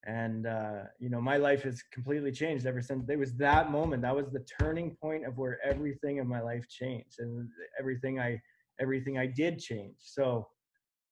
And, 0.07 0.47
uh, 0.47 0.85
you 0.99 1.11
know, 1.11 1.21
my 1.21 1.37
life 1.37 1.63
has 1.65 1.83
completely 1.93 2.33
changed 2.33 2.67
ever 2.67 2.81
since. 2.81 3.09
It 3.09 3.19
was 3.19 3.35
that 3.35 3.71
moment. 3.71 4.03
That 4.03 4.17
was 4.17 4.31
the 4.31 4.45
turning 4.61 4.97
point 4.97 5.27
of 5.27 5.37
where 5.37 5.59
everything 5.63 6.17
in 6.17 6.27
my 6.27 6.41
life 6.41 6.67
changed 6.69 7.19
and 7.19 7.49
everything 7.79 8.19
I, 8.19 8.41
everything 8.81 9.19
I 9.19 9.27
did 9.27 9.59
change. 9.59 9.97
So, 9.99 10.49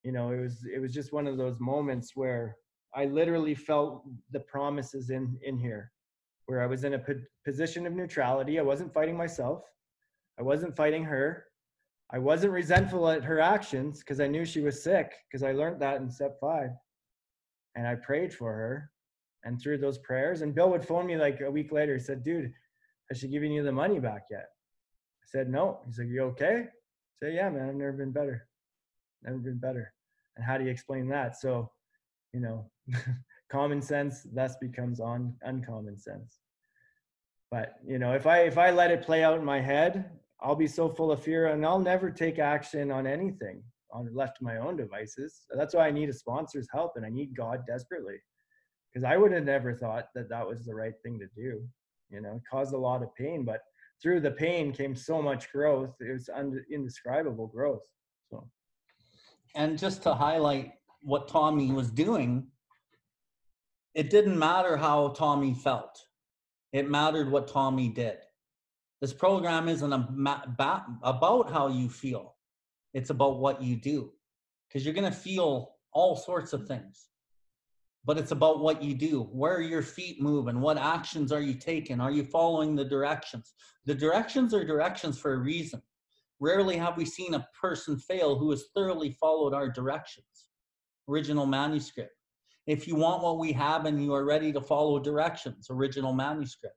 you 0.05 0.13
know, 0.13 0.31
it 0.31 0.41
was, 0.41 0.65
it 0.75 0.81
was 0.81 0.95
just 0.95 1.13
one 1.13 1.27
of 1.27 1.37
those 1.37 1.61
moments 1.61 2.13
where 2.15 2.57
I 2.95 3.05
literally 3.05 3.55
felt 3.55 4.05
the 4.31 4.41
promises 4.41 5.11
in, 5.11 5.39
in 5.43 5.59
here 5.59 5.93
where 6.47 6.63
I 6.63 6.67
was 6.67 6.85
in 6.85 6.95
a 6.95 7.05
position 7.45 7.87
of 7.87 7.93
neutrality. 7.93 8.59
I 8.59 8.63
wasn't 8.63 8.95
fighting 8.95 9.17
myself. 9.17 9.65
I 10.39 10.43
wasn't 10.43 10.75
fighting 10.75 11.05
her. 11.05 11.45
I 12.11 12.19
wasn't 12.19 12.55
resentful 12.55 13.07
at 13.11 13.23
her 13.23 13.39
actions 13.39 13.99
because 13.99 14.19
I 14.19 14.29
knew 14.29 14.47
she 14.47 14.63
was 14.63 14.83
sick 14.83 15.13
because 15.31 15.43
I 15.43 15.53
learned 15.53 15.79
that 15.83 16.01
in 16.01 16.11
step 16.11 16.39
five. 16.41 16.71
And 17.79 17.87
I 17.87 17.95
prayed 17.95 18.35
for 18.35 18.53
her. 18.53 18.91
And 19.45 19.63
through 19.63 19.79
those 19.79 19.99
prayers, 19.99 20.43
and 20.43 20.53
Bill 20.53 20.69
would 20.71 20.85
phone 20.85 21.07
me 21.07 21.17
like 21.17 21.41
a 21.41 21.51
week 21.51 21.71
later. 21.71 21.95
He 21.95 22.01
said, 22.01 22.25
Dude, 22.25 22.53
has 23.09 23.21
she 23.21 23.29
given 23.29 23.53
you 23.53 23.63
the 23.63 23.71
money 23.71 24.01
back 24.01 24.25
yet? 24.33 24.49
I 25.23 25.27
said, 25.27 25.49
No. 25.49 25.79
He's 25.87 25.97
like, 25.97 26.09
You 26.09 26.23
okay? 26.25 26.65
I 26.67 27.15
said, 27.23 27.35
Yeah, 27.35 27.49
man, 27.49 27.69
I've 27.69 27.77
never 27.77 27.93
been 27.93 28.11
better. 28.11 28.49
Never 29.23 29.39
been 29.39 29.59
better. 29.59 29.95
And 30.37 30.45
how 30.45 30.59
do 30.59 30.65
you 30.65 30.71
explain 30.71 31.09
that? 31.11 31.37
So, 31.37 31.71
you 32.33 32.41
know, 32.41 32.69
common 33.49 33.81
sense 33.81 34.27
thus 34.35 34.57
becomes 34.61 34.99
on 34.99 35.35
uncommon 35.43 35.99
sense. 35.99 36.41
But 37.49 37.77
you 37.87 38.01
know, 38.01 38.13
if 38.13 38.27
I 38.27 38.41
if 38.41 38.59
I 38.59 38.73
let 38.73 38.91
it 38.91 39.03
play 39.03 39.23
out 39.23 39.39
in 39.39 39.45
my 39.45 39.61
head, 39.61 40.11
I'll 40.41 40.57
be 40.57 40.67
so 40.67 40.89
full 40.89 41.13
of 41.13 41.23
fear 41.23 41.47
and 41.47 41.65
I'll 41.65 41.79
never 41.79 42.11
take 42.11 42.41
action 42.41 42.91
on 42.91 43.07
anything 43.07 43.63
on 43.91 44.09
left 44.15 44.39
to 44.39 44.45
my 44.45 44.59
own 44.59 44.77
devices. 44.77 45.47
That's 45.55 45.75
why 45.75 45.87
I 45.87 45.91
need 45.91 46.09
a 46.09 46.13
sponsor's 46.13 46.69
help 46.73 46.93
and 46.97 47.05
I 47.05 47.09
need 47.09 47.37
God 47.37 47.65
desperately 47.67 48.17
because 48.93 49.05
I 49.05 49.17
would 49.17 49.33
have 49.33 49.45
never 49.45 49.75
thought 49.75 50.09
that 50.15 50.29
that 50.29 50.47
was 50.47 50.65
the 50.65 50.75
right 50.75 50.95
thing 51.03 51.19
to 51.19 51.27
do. 51.35 51.63
You 52.11 52.21
know, 52.23 52.37
it 52.37 52.43
caused 52.51 52.75
a 52.75 52.79
lot 52.79 53.03
of 53.03 53.15
pain, 53.15 53.45
but 53.45 53.61
through 54.03 54.21
the 54.21 54.31
pain 54.31 54.73
came 54.73 54.95
so 54.95 55.21
much 55.21 55.51
growth. 55.53 55.95
It 56.01 56.13
was 56.13 56.31
indescribable 56.73 57.49
growth. 57.49 57.87
So, 58.31 58.49
and 59.55 59.79
just 59.79 60.03
to 60.05 60.15
highlight 60.15 60.73
what 61.03 61.29
Tommy 61.29 61.71
was 61.71 61.91
doing, 61.91 62.47
it 63.95 64.11
didn't 64.11 64.39
matter 64.39 64.77
how 64.77 65.09
Tommy 65.09 65.55
felt. 65.55 66.03
It 66.73 66.89
mattered 66.89 67.31
what 67.31 67.49
Tommy 67.49 67.89
did. 67.89 68.19
This 69.01 69.13
program 69.13 69.69
isn't 69.69 69.93
about 69.93 71.51
how 71.51 71.69
you 71.69 71.89
feel. 71.89 72.35
It's 72.95 73.11
about 73.11 73.39
what 73.39 73.63
you 73.63 73.77
do. 73.77 74.13
Because 74.69 74.85
you're 74.85 74.95
going 74.95 75.11
to 75.11 75.19
feel 75.19 75.75
all 75.93 76.17
sorts 76.17 76.53
of 76.53 76.67
things. 76.67 77.09
But 78.05 78.19
it's 78.19 78.33
about 78.33 78.61
what 78.61 78.83
you 78.83 78.95
do. 78.95 79.23
Where 79.33 79.61
your 79.61 79.83
feet 79.83 80.23
moving? 80.23 80.61
What 80.61 80.79
actions 80.79 81.33
are 81.33 81.41
you 81.41 81.55
taking? 81.55 82.01
Are 82.01 82.11
you 82.11 82.25
following 82.25 82.75
the 82.75 82.85
directions? 82.85 83.55
The 83.85 83.95
directions 83.95 84.55
are 84.55 84.65
directions 84.65 85.19
for 85.19 85.35
a 85.35 85.39
reason. 85.39 85.83
Rarely 86.41 86.77
have 86.77 86.97
we 86.97 87.05
seen 87.05 87.35
a 87.35 87.47
person 87.61 87.99
fail 87.99 88.39
who 88.39 88.51
has 88.51 88.65
thoroughly 88.75 89.17
followed 89.21 89.55
our 89.55 89.69
directions. 89.69 90.25
Original 91.09 91.47
manuscript. 91.47 92.13
If 92.67 92.87
you 92.87 92.97
want 92.97 93.23
what 93.23 93.39
we 93.39 93.53
have 93.53 93.87
and 93.87 94.03
you 94.03 94.15
are 94.15 94.25
ready 94.25 94.53
to 94.53 94.61
follow 94.61 95.01
directions, 95.01 95.69
original 95.71 96.13
manuscript. 96.13 96.77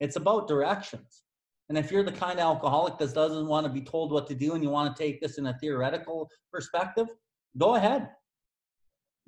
It's 0.00 0.16
about 0.16 0.48
directions. 0.48 1.22
And 1.68 1.78
if 1.78 1.90
you're 1.90 2.02
the 2.02 2.12
kind 2.12 2.38
of 2.38 2.44
alcoholic 2.44 2.98
that 2.98 3.14
doesn't 3.14 3.46
want 3.46 3.66
to 3.66 3.72
be 3.72 3.80
told 3.80 4.12
what 4.12 4.26
to 4.28 4.34
do 4.34 4.54
and 4.54 4.62
you 4.62 4.70
want 4.70 4.94
to 4.94 5.02
take 5.02 5.20
this 5.20 5.38
in 5.38 5.46
a 5.46 5.58
theoretical 5.58 6.28
perspective, 6.52 7.08
go 7.56 7.76
ahead. 7.76 8.10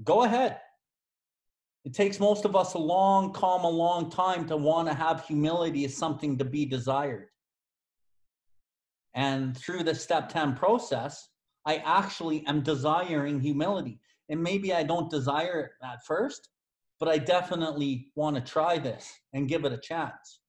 Go 0.05 0.25
ahead. 0.25 0.59
It 1.85 1.95
takes 1.95 2.21
most 2.21 2.45
of 2.45 2.57
us 2.57 2.75
a 2.75 2.79
long, 2.79 3.33
calm, 3.33 3.65
a 3.65 3.69
long 3.69 4.11
time 4.11 4.47
to 4.49 4.57
want 4.57 4.89
to 4.89 4.95
have 4.95 5.25
humility 5.25 5.85
as 5.85 5.97
something 5.97 6.37
to 6.39 6.45
be 6.45 6.67
desired. 6.67 7.29
And 9.15 9.57
through 9.57 9.85
the 9.85 9.95
step 9.95 10.29
10 10.29 10.57
process, 10.57 11.29
I 11.65 11.77
actually 11.77 12.47
am 12.47 12.63
desiring 12.63 13.41
humility. 13.41 13.99
And 14.29 14.43
maybe 14.43 14.75
I 14.75 14.83
don't 14.83 15.11
desire 15.11 15.61
it 15.61 15.87
at 15.87 16.05
first, 16.05 16.49
but 16.99 17.09
I 17.09 17.19
definitely 17.19 18.09
want 18.15 18.37
to 18.37 18.43
try 18.43 18.79
this 18.79 19.11
and 19.33 19.49
give 19.49 19.65
it 19.65 19.73
a 19.73 19.79
chance. 19.79 20.41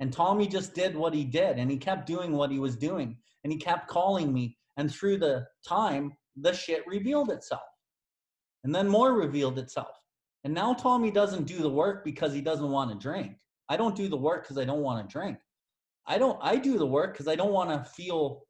And 0.00 0.12
Tommy 0.12 0.46
just 0.46 0.74
did 0.74 0.94
what 0.94 1.14
he 1.14 1.24
did 1.24 1.58
and 1.58 1.70
he 1.70 1.78
kept 1.78 2.06
doing 2.06 2.32
what 2.32 2.50
he 2.50 2.58
was 2.58 2.76
doing 2.76 3.16
and 3.44 3.52
he 3.52 3.58
kept 3.58 3.88
calling 3.88 4.32
me. 4.32 4.56
And 4.76 4.92
through 4.92 5.18
the 5.18 5.46
time, 5.66 6.12
the 6.36 6.52
shit 6.52 6.86
revealed 6.86 7.30
itself. 7.30 7.62
And 8.64 8.74
then 8.74 8.88
more 8.88 9.14
revealed 9.14 9.58
itself. 9.58 9.96
And 10.44 10.52
now 10.52 10.74
Tommy 10.74 11.10
doesn't 11.10 11.44
do 11.44 11.58
the 11.58 11.70
work 11.70 12.04
because 12.04 12.32
he 12.32 12.40
doesn't 12.40 12.70
want 12.70 12.90
to 12.90 12.96
drink. 12.96 13.36
I 13.68 13.76
don't 13.76 13.96
do 13.96 14.08
the 14.08 14.16
work 14.16 14.44
because 14.44 14.58
I 14.58 14.64
don't 14.64 14.82
want 14.82 15.08
to 15.08 15.12
drink. 15.12 15.38
I 16.06 16.18
don't 16.18 16.38
I 16.40 16.56
do 16.56 16.78
the 16.78 16.86
work 16.86 17.12
because 17.12 17.28
I 17.28 17.34
don't 17.34 17.52
want 17.52 17.70
to 17.70 17.90
feel 17.90 18.42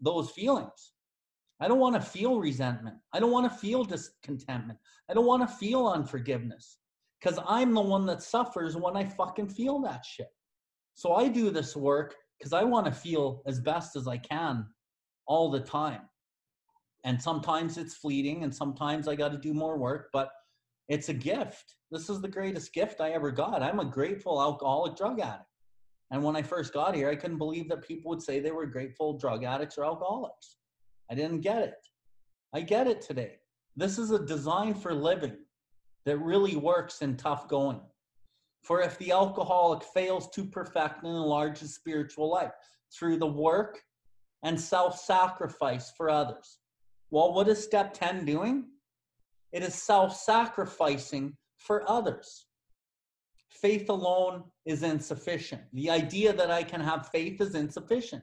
those 0.00 0.30
feelings. 0.30 0.92
I 1.60 1.68
don't 1.68 1.78
want 1.78 1.94
to 1.94 2.00
feel 2.00 2.40
resentment. 2.40 2.96
I 3.12 3.20
don't 3.20 3.30
want 3.30 3.50
to 3.50 3.58
feel 3.58 3.84
discontentment. 3.84 4.78
I 5.08 5.14
don't 5.14 5.26
want 5.26 5.46
to 5.46 5.54
feel 5.56 5.88
unforgiveness 5.88 6.78
because 7.20 7.38
I'm 7.46 7.74
the 7.74 7.80
one 7.80 8.06
that 8.06 8.22
suffers 8.22 8.76
when 8.76 8.96
I 8.96 9.04
fucking 9.04 9.48
feel 9.48 9.80
that 9.82 10.04
shit. 10.04 10.28
So 11.00 11.14
I 11.14 11.28
do 11.28 11.48
this 11.48 11.74
work 11.74 12.14
because 12.38 12.52
I 12.52 12.62
want 12.62 12.84
to 12.84 12.92
feel 12.92 13.40
as 13.46 13.58
best 13.58 13.96
as 13.96 14.06
I 14.06 14.18
can 14.18 14.66
all 15.26 15.50
the 15.50 15.60
time. 15.60 16.02
And 17.04 17.22
sometimes 17.22 17.78
it's 17.78 17.94
fleeting 17.94 18.44
and 18.44 18.54
sometimes 18.54 19.08
I 19.08 19.14
got 19.14 19.32
to 19.32 19.38
do 19.38 19.54
more 19.54 19.78
work, 19.78 20.10
but 20.12 20.28
it's 20.90 21.08
a 21.08 21.14
gift. 21.14 21.76
This 21.90 22.10
is 22.10 22.20
the 22.20 22.28
greatest 22.28 22.74
gift 22.74 23.00
I 23.00 23.12
ever 23.12 23.30
got. 23.30 23.62
I'm 23.62 23.80
a 23.80 23.84
grateful 23.86 24.42
alcoholic 24.42 24.94
drug 24.94 25.20
addict. 25.20 25.46
And 26.10 26.22
when 26.22 26.36
I 26.36 26.42
first 26.42 26.74
got 26.74 26.94
here, 26.94 27.08
I 27.08 27.16
couldn't 27.16 27.38
believe 27.38 27.70
that 27.70 27.88
people 27.88 28.10
would 28.10 28.20
say 28.20 28.38
they 28.38 28.50
were 28.50 28.66
grateful 28.66 29.16
drug 29.16 29.42
addicts 29.42 29.78
or 29.78 29.86
alcoholics. 29.86 30.56
I 31.10 31.14
didn't 31.14 31.40
get 31.40 31.62
it. 31.62 31.86
I 32.52 32.60
get 32.60 32.86
it 32.86 33.00
today. 33.00 33.36
This 33.74 33.96
is 33.96 34.10
a 34.10 34.26
design 34.26 34.74
for 34.74 34.92
living 34.92 35.38
that 36.04 36.18
really 36.18 36.56
works 36.56 37.00
in 37.00 37.16
tough 37.16 37.48
going. 37.48 37.80
For 38.62 38.82
if 38.82 38.98
the 38.98 39.12
alcoholic 39.12 39.82
fails 39.82 40.28
to 40.30 40.44
perfect 40.44 41.02
and 41.02 41.08
enlarge 41.08 41.58
his 41.58 41.74
spiritual 41.74 42.30
life 42.30 42.52
through 42.92 43.18
the 43.18 43.26
work 43.26 43.80
and 44.42 44.60
self 44.60 44.98
sacrifice 44.98 45.92
for 45.96 46.10
others. 46.10 46.58
Well, 47.10 47.32
what 47.32 47.48
is 47.48 47.62
step 47.62 47.92
10 47.94 48.24
doing? 48.24 48.66
It 49.52 49.62
is 49.62 49.74
self 49.74 50.16
sacrificing 50.16 51.36
for 51.56 51.88
others. 51.88 52.46
Faith 53.48 53.88
alone 53.88 54.44
is 54.64 54.82
insufficient. 54.82 55.62
The 55.72 55.90
idea 55.90 56.32
that 56.32 56.50
I 56.50 56.62
can 56.62 56.80
have 56.80 57.08
faith 57.08 57.40
is 57.40 57.54
insufficient. 57.54 58.22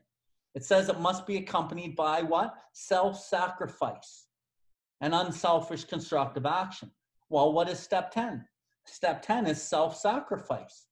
It 0.56 0.64
says 0.64 0.90
it 0.90 1.00
must 1.00 1.28
be 1.28 1.38
accompanied 1.38 1.96
by 1.96 2.22
what? 2.22 2.56
Self 2.74 3.20
sacrifice 3.20 4.28
and 5.02 5.14
unselfish 5.14 5.84
constructive 5.84 6.46
action. 6.46 6.92
Well, 7.30 7.54
what 7.54 7.70
is 7.70 7.80
step 7.80 8.12
10? 8.12 8.46
Step 8.88 9.22
10 9.22 9.48
is 9.48 9.62
self 9.62 9.98
sacrifice. 9.98 10.88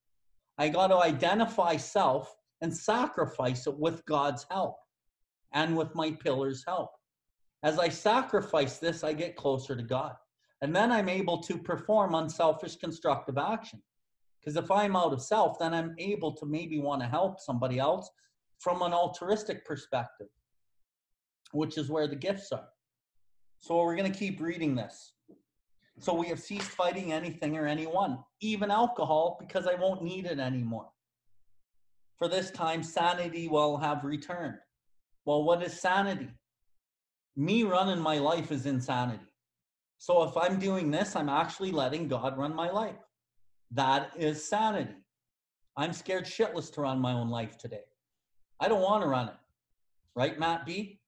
I 0.57 0.69
got 0.69 0.87
to 0.87 0.97
identify 0.97 1.77
self 1.77 2.35
and 2.61 2.75
sacrifice 2.75 3.67
it 3.67 3.77
with 3.77 4.05
God's 4.05 4.45
help 4.49 4.77
and 5.53 5.75
with 5.75 5.95
my 5.95 6.11
pillar's 6.11 6.63
help. 6.65 6.91
As 7.63 7.79
I 7.79 7.89
sacrifice 7.89 8.77
this, 8.77 9.03
I 9.03 9.13
get 9.13 9.35
closer 9.35 9.75
to 9.75 9.83
God. 9.83 10.13
And 10.61 10.75
then 10.75 10.91
I'm 10.91 11.09
able 11.09 11.41
to 11.43 11.57
perform 11.57 12.15
unselfish 12.15 12.75
constructive 12.75 13.37
action. 13.37 13.81
Because 14.39 14.55
if 14.55 14.69
I'm 14.69 14.95
out 14.95 15.13
of 15.13 15.21
self, 15.21 15.57
then 15.59 15.73
I'm 15.73 15.95
able 15.97 16.31
to 16.33 16.45
maybe 16.45 16.79
want 16.79 17.01
to 17.01 17.07
help 17.07 17.39
somebody 17.39 17.79
else 17.79 18.09
from 18.59 18.81
an 18.81 18.93
altruistic 18.93 19.65
perspective, 19.65 20.27
which 21.51 21.77
is 21.77 21.89
where 21.89 22.07
the 22.07 22.15
gifts 22.15 22.51
are. 22.51 22.67
So 23.59 23.77
we're 23.77 23.95
going 23.95 24.11
to 24.11 24.17
keep 24.17 24.39
reading 24.39 24.75
this. 24.75 25.14
So 25.99 26.13
we 26.13 26.27
have 26.27 26.39
ceased 26.39 26.69
fighting 26.69 27.13
anything 27.13 27.57
or 27.57 27.65
anyone, 27.65 28.19
even 28.41 28.69
alcohol, 28.69 29.37
because 29.39 29.65
I 29.65 29.75
won't 29.75 30.03
need 30.03 30.25
it 30.25 30.39
anymore. 30.39 30.89
For 32.17 32.27
this 32.27 32.51
time, 32.51 32.83
sanity 32.83 33.47
will 33.47 33.77
have 33.77 34.03
returned. 34.03 34.57
Well, 35.25 35.43
what 35.43 35.63
is 35.63 35.79
sanity? 35.79 36.29
Me 37.35 37.63
running 37.63 37.99
my 37.99 38.19
life 38.19 38.51
is 38.51 38.65
insanity. 38.65 39.23
So 39.97 40.23
if 40.23 40.37
I'm 40.37 40.59
doing 40.59 40.91
this, 40.91 41.15
I'm 41.15 41.29
actually 41.29 41.71
letting 41.71 42.07
God 42.07 42.37
run 42.37 42.55
my 42.55 42.69
life. 42.69 42.95
That 43.71 44.11
is 44.17 44.47
sanity. 44.47 44.95
I'm 45.77 45.93
scared 45.93 46.25
shitless 46.25 46.71
to 46.73 46.81
run 46.81 46.99
my 46.99 47.13
own 47.13 47.29
life 47.29 47.57
today. 47.57 47.83
I 48.59 48.67
don't 48.67 48.81
want 48.81 49.03
to 49.03 49.09
run 49.09 49.29
it. 49.29 49.35
Right, 50.15 50.39
Matt 50.39 50.65
B? 50.65 50.99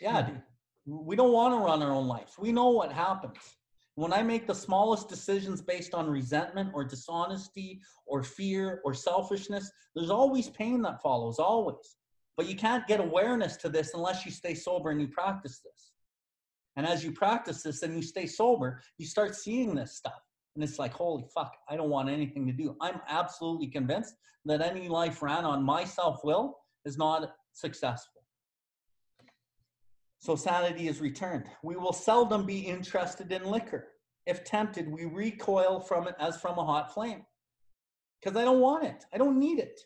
Yeah, 0.00 0.22
hmm. 0.22 0.32
dude. 0.32 0.42
We 0.84 1.16
don't 1.16 1.32
want 1.32 1.54
to 1.54 1.58
run 1.58 1.82
our 1.82 1.92
own 1.92 2.08
lives. 2.08 2.34
We 2.38 2.52
know 2.52 2.70
what 2.70 2.92
happens. 2.92 3.38
When 3.94 4.12
I 4.12 4.22
make 4.22 4.46
the 4.46 4.54
smallest 4.54 5.08
decisions 5.08 5.60
based 5.60 5.94
on 5.94 6.08
resentment 6.08 6.70
or 6.74 6.82
dishonesty 6.82 7.80
or 8.06 8.22
fear 8.22 8.80
or 8.84 8.94
selfishness, 8.94 9.70
there's 9.94 10.10
always 10.10 10.48
pain 10.48 10.80
that 10.82 11.02
follows, 11.02 11.38
always. 11.38 11.96
But 12.36 12.48
you 12.48 12.56
can't 12.56 12.86
get 12.86 13.00
awareness 13.00 13.56
to 13.58 13.68
this 13.68 13.92
unless 13.94 14.24
you 14.24 14.32
stay 14.32 14.54
sober 14.54 14.90
and 14.90 15.00
you 15.00 15.08
practice 15.08 15.60
this. 15.60 15.92
And 16.76 16.86
as 16.86 17.04
you 17.04 17.12
practice 17.12 17.62
this 17.62 17.82
and 17.82 17.94
you 17.94 18.02
stay 18.02 18.26
sober, 18.26 18.80
you 18.96 19.06
start 19.06 19.36
seeing 19.36 19.74
this 19.74 19.96
stuff. 19.96 20.20
And 20.54 20.64
it's 20.64 20.78
like, 20.78 20.94
holy 20.94 21.26
fuck, 21.34 21.54
I 21.68 21.76
don't 21.76 21.90
want 21.90 22.08
anything 22.08 22.46
to 22.46 22.52
do. 22.52 22.76
I'm 22.80 23.00
absolutely 23.08 23.68
convinced 23.68 24.14
that 24.46 24.62
any 24.62 24.88
life 24.88 25.22
ran 25.22 25.44
on 25.44 25.62
my 25.62 25.84
self 25.84 26.24
will 26.24 26.58
is 26.86 26.96
not 26.96 27.34
successful. 27.52 28.21
So 30.22 30.36
sanity 30.36 30.86
is 30.86 31.00
returned. 31.00 31.46
We 31.64 31.74
will 31.74 31.92
seldom 31.92 32.46
be 32.46 32.60
interested 32.60 33.32
in 33.32 33.44
liquor. 33.44 33.88
If 34.24 34.44
tempted, 34.44 34.88
we 34.88 35.04
recoil 35.04 35.80
from 35.80 36.06
it 36.06 36.14
as 36.20 36.40
from 36.40 36.58
a 36.58 36.64
hot 36.64 36.94
flame. 36.94 37.26
Because 38.22 38.36
I 38.36 38.44
don't 38.44 38.60
want 38.60 38.84
it. 38.84 39.04
I 39.12 39.18
don't 39.18 39.40
need 39.40 39.58
it. 39.58 39.80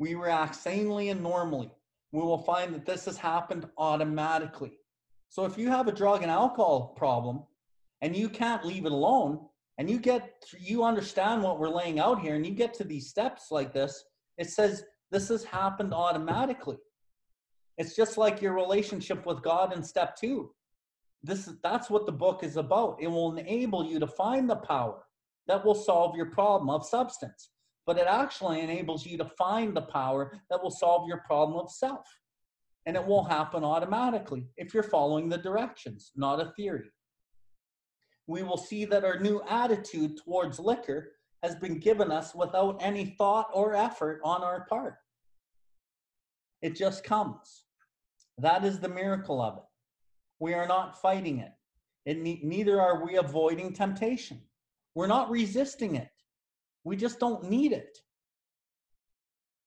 We 0.00 0.16
react 0.16 0.56
sanely 0.56 1.10
and 1.10 1.22
normally. 1.22 1.70
We 2.10 2.22
will 2.22 2.42
find 2.42 2.74
that 2.74 2.84
this 2.84 3.04
has 3.04 3.16
happened 3.16 3.68
automatically. 3.78 4.72
So 5.28 5.44
if 5.44 5.56
you 5.56 5.68
have 5.68 5.86
a 5.86 5.92
drug 5.92 6.22
and 6.22 6.30
alcohol 6.30 6.92
problem 6.96 7.44
and 8.02 8.16
you 8.16 8.28
can't 8.28 8.66
leave 8.66 8.84
it 8.84 8.90
alone, 8.90 9.46
and 9.78 9.88
you 9.88 10.00
get 10.00 10.42
you 10.58 10.82
understand 10.82 11.40
what 11.40 11.60
we're 11.60 11.68
laying 11.68 12.00
out 12.00 12.20
here, 12.20 12.34
and 12.34 12.44
you 12.44 12.52
get 12.52 12.74
to 12.74 12.84
these 12.84 13.08
steps 13.08 13.52
like 13.52 13.72
this, 13.72 14.04
it 14.38 14.50
says 14.50 14.82
this 15.12 15.28
has 15.28 15.44
happened 15.44 15.94
automatically. 15.94 16.78
It's 17.78 17.94
just 17.94 18.16
like 18.16 18.40
your 18.40 18.54
relationship 18.54 19.26
with 19.26 19.42
God 19.42 19.74
in 19.74 19.82
step 19.82 20.16
two. 20.16 20.50
This 21.22 21.46
is 21.46 21.54
that's 21.62 21.90
what 21.90 22.06
the 22.06 22.12
book 22.12 22.42
is 22.42 22.56
about. 22.56 22.98
It 23.00 23.08
will 23.08 23.36
enable 23.36 23.84
you 23.84 23.98
to 23.98 24.06
find 24.06 24.48
the 24.48 24.56
power 24.56 25.02
that 25.46 25.64
will 25.64 25.74
solve 25.74 26.16
your 26.16 26.30
problem 26.30 26.70
of 26.70 26.86
substance, 26.86 27.50
but 27.86 27.98
it 27.98 28.06
actually 28.06 28.60
enables 28.60 29.06
you 29.06 29.18
to 29.18 29.24
find 29.24 29.76
the 29.76 29.82
power 29.82 30.40
that 30.50 30.62
will 30.62 30.70
solve 30.70 31.08
your 31.08 31.22
problem 31.26 31.58
of 31.58 31.70
self. 31.70 32.06
And 32.86 32.96
it 32.96 33.04
will 33.04 33.24
happen 33.24 33.64
automatically 33.64 34.46
if 34.56 34.72
you're 34.72 34.82
following 34.82 35.28
the 35.28 35.38
directions, 35.38 36.12
not 36.14 36.40
a 36.40 36.52
theory. 36.56 36.90
We 38.28 38.42
will 38.42 38.56
see 38.56 38.84
that 38.86 39.04
our 39.04 39.18
new 39.18 39.42
attitude 39.48 40.18
towards 40.18 40.58
liquor 40.58 41.12
has 41.42 41.56
been 41.56 41.78
given 41.78 42.10
us 42.10 42.34
without 42.34 42.78
any 42.80 43.16
thought 43.18 43.48
or 43.52 43.74
effort 43.74 44.20
on 44.24 44.42
our 44.42 44.66
part. 44.66 44.96
It 46.62 46.74
just 46.74 47.04
comes. 47.04 47.65
That 48.38 48.64
is 48.64 48.78
the 48.78 48.88
miracle 48.88 49.40
of 49.40 49.56
it. 49.56 49.64
We 50.38 50.54
are 50.54 50.66
not 50.66 51.00
fighting 51.00 51.38
it. 51.38 51.52
it 52.04 52.18
ne- 52.20 52.40
neither 52.44 52.80
are 52.80 53.04
we 53.04 53.16
avoiding 53.16 53.72
temptation. 53.72 54.40
We're 54.94 55.06
not 55.06 55.30
resisting 55.30 55.96
it. 55.96 56.10
We 56.84 56.96
just 56.96 57.18
don't 57.18 57.48
need 57.50 57.72
it. 57.72 57.98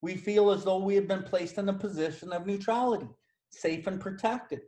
We 0.01 0.15
feel 0.15 0.51
as 0.51 0.63
though 0.63 0.77
we 0.77 0.95
have 0.95 1.07
been 1.07 1.23
placed 1.23 1.57
in 1.57 1.67
a 1.69 1.73
position 1.73 2.31
of 2.31 2.45
neutrality, 2.45 3.09
safe 3.49 3.87
and 3.87 3.99
protected. 3.99 4.61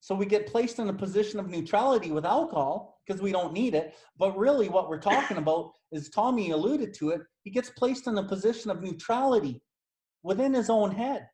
So 0.00 0.14
we 0.14 0.26
get 0.26 0.46
placed 0.46 0.78
in 0.78 0.88
a 0.88 0.92
position 0.92 1.38
of 1.38 1.48
neutrality 1.48 2.10
with 2.10 2.24
alcohol 2.24 3.00
because 3.06 3.20
we 3.20 3.32
don't 3.32 3.52
need 3.52 3.74
it. 3.74 3.94
But 4.16 4.36
really, 4.36 4.68
what 4.68 4.88
we're 4.88 5.00
talking 5.00 5.36
about 5.36 5.72
is 5.92 6.08
Tommy 6.08 6.50
alluded 6.50 6.94
to 6.94 7.10
it. 7.10 7.20
He 7.42 7.50
gets 7.50 7.70
placed 7.70 8.06
in 8.06 8.18
a 8.18 8.22
position 8.22 8.70
of 8.70 8.82
neutrality 8.82 9.62
within 10.22 10.54
his 10.54 10.70
own 10.70 10.90
head 10.90 11.28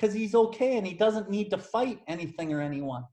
because 0.00 0.14
he's 0.14 0.34
okay 0.34 0.78
and 0.78 0.86
he 0.86 0.94
doesn't 0.94 1.28
need 1.28 1.50
to 1.50 1.58
fight 1.58 2.00
anything 2.08 2.52
or 2.52 2.60
anyone. 2.60 3.04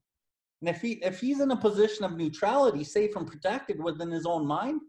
And 0.60 0.68
if 0.68 0.80
he 0.80 0.92
if 1.04 1.20
he's 1.20 1.40
in 1.40 1.50
a 1.50 1.56
position 1.56 2.04
of 2.04 2.16
neutrality, 2.16 2.82
safe 2.82 3.14
and 3.14 3.26
protected 3.26 3.82
within 3.82 4.10
his 4.10 4.26
own 4.26 4.46
mind, 4.46 4.80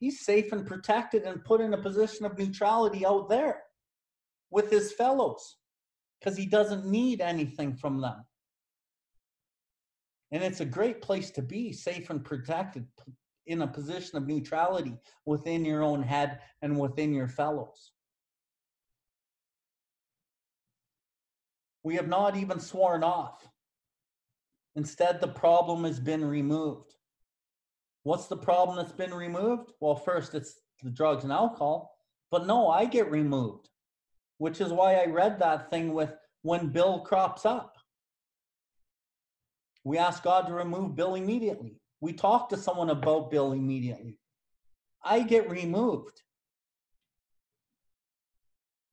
he's 0.00 0.24
safe 0.24 0.52
and 0.52 0.66
protected 0.66 1.22
and 1.22 1.44
put 1.44 1.60
in 1.60 1.74
a 1.74 1.82
position 1.82 2.26
of 2.26 2.38
neutrality 2.38 3.06
out 3.06 3.28
there 3.28 3.62
with 4.50 4.70
his 4.70 4.92
fellows 4.92 5.56
because 6.18 6.36
he 6.36 6.46
doesn't 6.46 6.84
need 6.84 7.20
anything 7.20 7.74
from 7.74 8.00
them. 8.00 8.24
And 10.32 10.42
it's 10.42 10.60
a 10.60 10.66
great 10.66 11.00
place 11.00 11.30
to 11.32 11.42
be, 11.42 11.72
safe 11.72 12.10
and 12.10 12.24
protected 12.24 12.86
in 13.46 13.62
a 13.62 13.66
position 13.66 14.16
of 14.16 14.26
neutrality 14.26 14.96
within 15.24 15.64
your 15.64 15.82
own 15.82 16.02
head 16.02 16.40
and 16.62 16.78
within 16.78 17.12
your 17.12 17.28
fellows. 17.28 17.92
We 21.82 21.96
have 21.96 22.08
not 22.08 22.36
even 22.36 22.60
sworn 22.60 23.02
off. 23.02 23.46
Instead, 24.76 25.20
the 25.20 25.28
problem 25.28 25.84
has 25.84 25.98
been 25.98 26.24
removed. 26.24 26.94
What's 28.02 28.26
the 28.26 28.36
problem 28.36 28.76
that's 28.76 28.92
been 28.92 29.12
removed? 29.12 29.72
Well, 29.80 29.96
first, 29.96 30.34
it's 30.34 30.60
the 30.82 30.90
drugs 30.90 31.24
and 31.24 31.32
alcohol. 31.32 31.96
But 32.30 32.46
no, 32.46 32.68
I 32.68 32.84
get 32.84 33.10
removed, 33.10 33.68
which 34.38 34.60
is 34.60 34.72
why 34.72 34.94
I 34.94 35.06
read 35.06 35.38
that 35.38 35.70
thing 35.70 35.92
with 35.92 36.14
when 36.42 36.68
Bill 36.68 37.00
crops 37.00 37.44
up. 37.44 37.76
We 39.84 39.98
ask 39.98 40.22
God 40.22 40.46
to 40.46 40.54
remove 40.54 40.94
Bill 40.94 41.14
immediately. 41.14 41.80
We 42.00 42.12
talk 42.12 42.48
to 42.50 42.56
someone 42.56 42.90
about 42.90 43.30
Bill 43.30 43.52
immediately. 43.52 44.18
I 45.02 45.20
get 45.20 45.50
removed. 45.50 46.22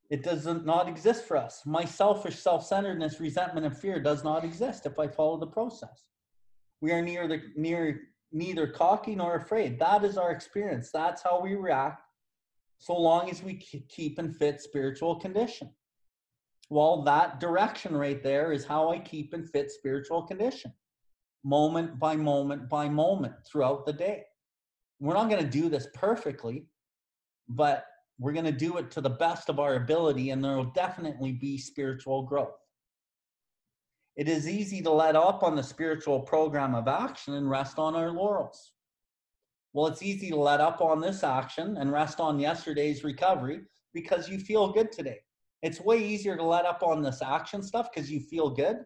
It 0.10 0.24
does 0.24 0.46
not 0.46 0.88
exist 0.88 1.26
for 1.26 1.36
us. 1.36 1.64
My 1.66 1.84
selfish 1.84 2.40
self-centeredness, 2.40 3.20
resentment, 3.20 3.66
and 3.66 3.78
fear 3.78 4.00
does 4.00 4.24
not 4.24 4.46
exist 4.46 4.86
if 4.86 4.98
I 4.98 5.08
follow 5.08 5.38
the 5.38 5.48
process. 5.48 6.06
We 6.80 6.92
are 6.92 7.02
near 7.02 7.28
the 7.28 7.42
near 7.56 8.02
neither 8.32 8.68
cocky 8.68 9.16
nor 9.16 9.36
afraid. 9.36 9.80
That 9.80 10.04
is 10.04 10.18
our 10.18 10.32
experience. 10.32 10.92
That's 10.92 11.22
how 11.22 11.42
we 11.42 11.56
react 11.56 12.04
so 12.78 12.96
long 12.96 13.30
as 13.30 13.44
we 13.44 13.56
keep 13.56 14.20
in 14.20 14.32
fit 14.32 14.62
spiritual 14.62 15.16
condition. 15.16 15.72
Well, 16.70 17.04
that 17.04 17.40
direction 17.40 17.96
right 17.96 18.22
there 18.22 18.52
is 18.52 18.66
how 18.66 18.92
I 18.92 19.00
keep 19.00 19.34
in 19.34 19.44
fit 19.44 19.72
spiritual 19.72 20.24
condition, 20.24 20.74
moment 21.44 22.00
by 22.00 22.16
moment 22.16 22.70
by 22.70 22.88
moment 22.90 23.34
throughout 23.46 23.86
the 23.86 23.94
day. 23.94 24.24
We're 25.00 25.16
not 25.16 25.30
going 25.30 25.44
to 25.44 25.50
do 25.50 25.70
this 25.70 25.88
perfectly, 25.94 26.68
but 27.50 27.86
we're 28.20 28.34
going 28.34 28.46
to 28.46 28.52
do 28.52 28.78
it 28.78 28.90
to 28.92 29.02
the 29.02 29.10
best 29.10 29.50
of 29.50 29.60
our 29.60 29.76
ability, 29.76 30.32
and 30.32 30.44
there 30.44 30.56
will 30.56 30.72
definitely 30.72 31.34
be 31.34 31.58
spiritual 31.58 32.24
growth. 32.24 32.58
It 34.16 34.28
is 34.28 34.50
easy 34.50 34.82
to 34.82 34.92
let 34.92 35.16
up 35.16 35.44
on 35.44 35.56
the 35.56 35.64
spiritual 35.64 36.22
program 36.22 36.74
of 36.74 36.88
action 36.88 37.36
and 37.36 37.50
rest 37.50 37.78
on 37.78 37.96
our 37.96 38.10
laurels. 38.10 38.72
Well, 39.74 39.86
it's 39.86 40.02
easy 40.02 40.30
to 40.32 40.36
let 40.36 40.60
up 40.60 40.82
on 40.82 41.00
this 41.00 41.24
action 41.24 41.78
and 41.78 41.92
rest 41.92 42.20
on 42.20 42.40
yesterday's 42.40 43.04
recovery 43.04 43.62
because 43.94 44.28
you 44.28 44.40
feel 44.40 44.74
good 44.74 44.92
today. 44.92 45.20
It's 45.62 45.80
way 45.80 46.04
easier 46.04 46.36
to 46.36 46.44
let 46.44 46.66
up 46.66 46.82
on 46.82 47.04
this 47.04 47.22
action 47.22 47.62
stuff 47.62 47.90
because 47.94 48.10
you 48.10 48.20
feel 48.20 48.50
good, 48.50 48.78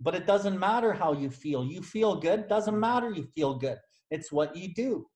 but 0.00 0.14
it 0.14 0.26
doesn't 0.26 0.58
matter 0.58 0.92
how 0.92 1.12
you 1.12 1.30
feel. 1.30 1.64
You 1.64 1.82
feel 1.82 2.14
good, 2.20 2.46
doesn't 2.46 2.78
matter 2.78 3.10
you 3.10 3.26
feel 3.34 3.54
good. 3.54 3.78
It's 4.12 4.30
what 4.30 4.54
you 4.54 4.72
do. 4.72 5.06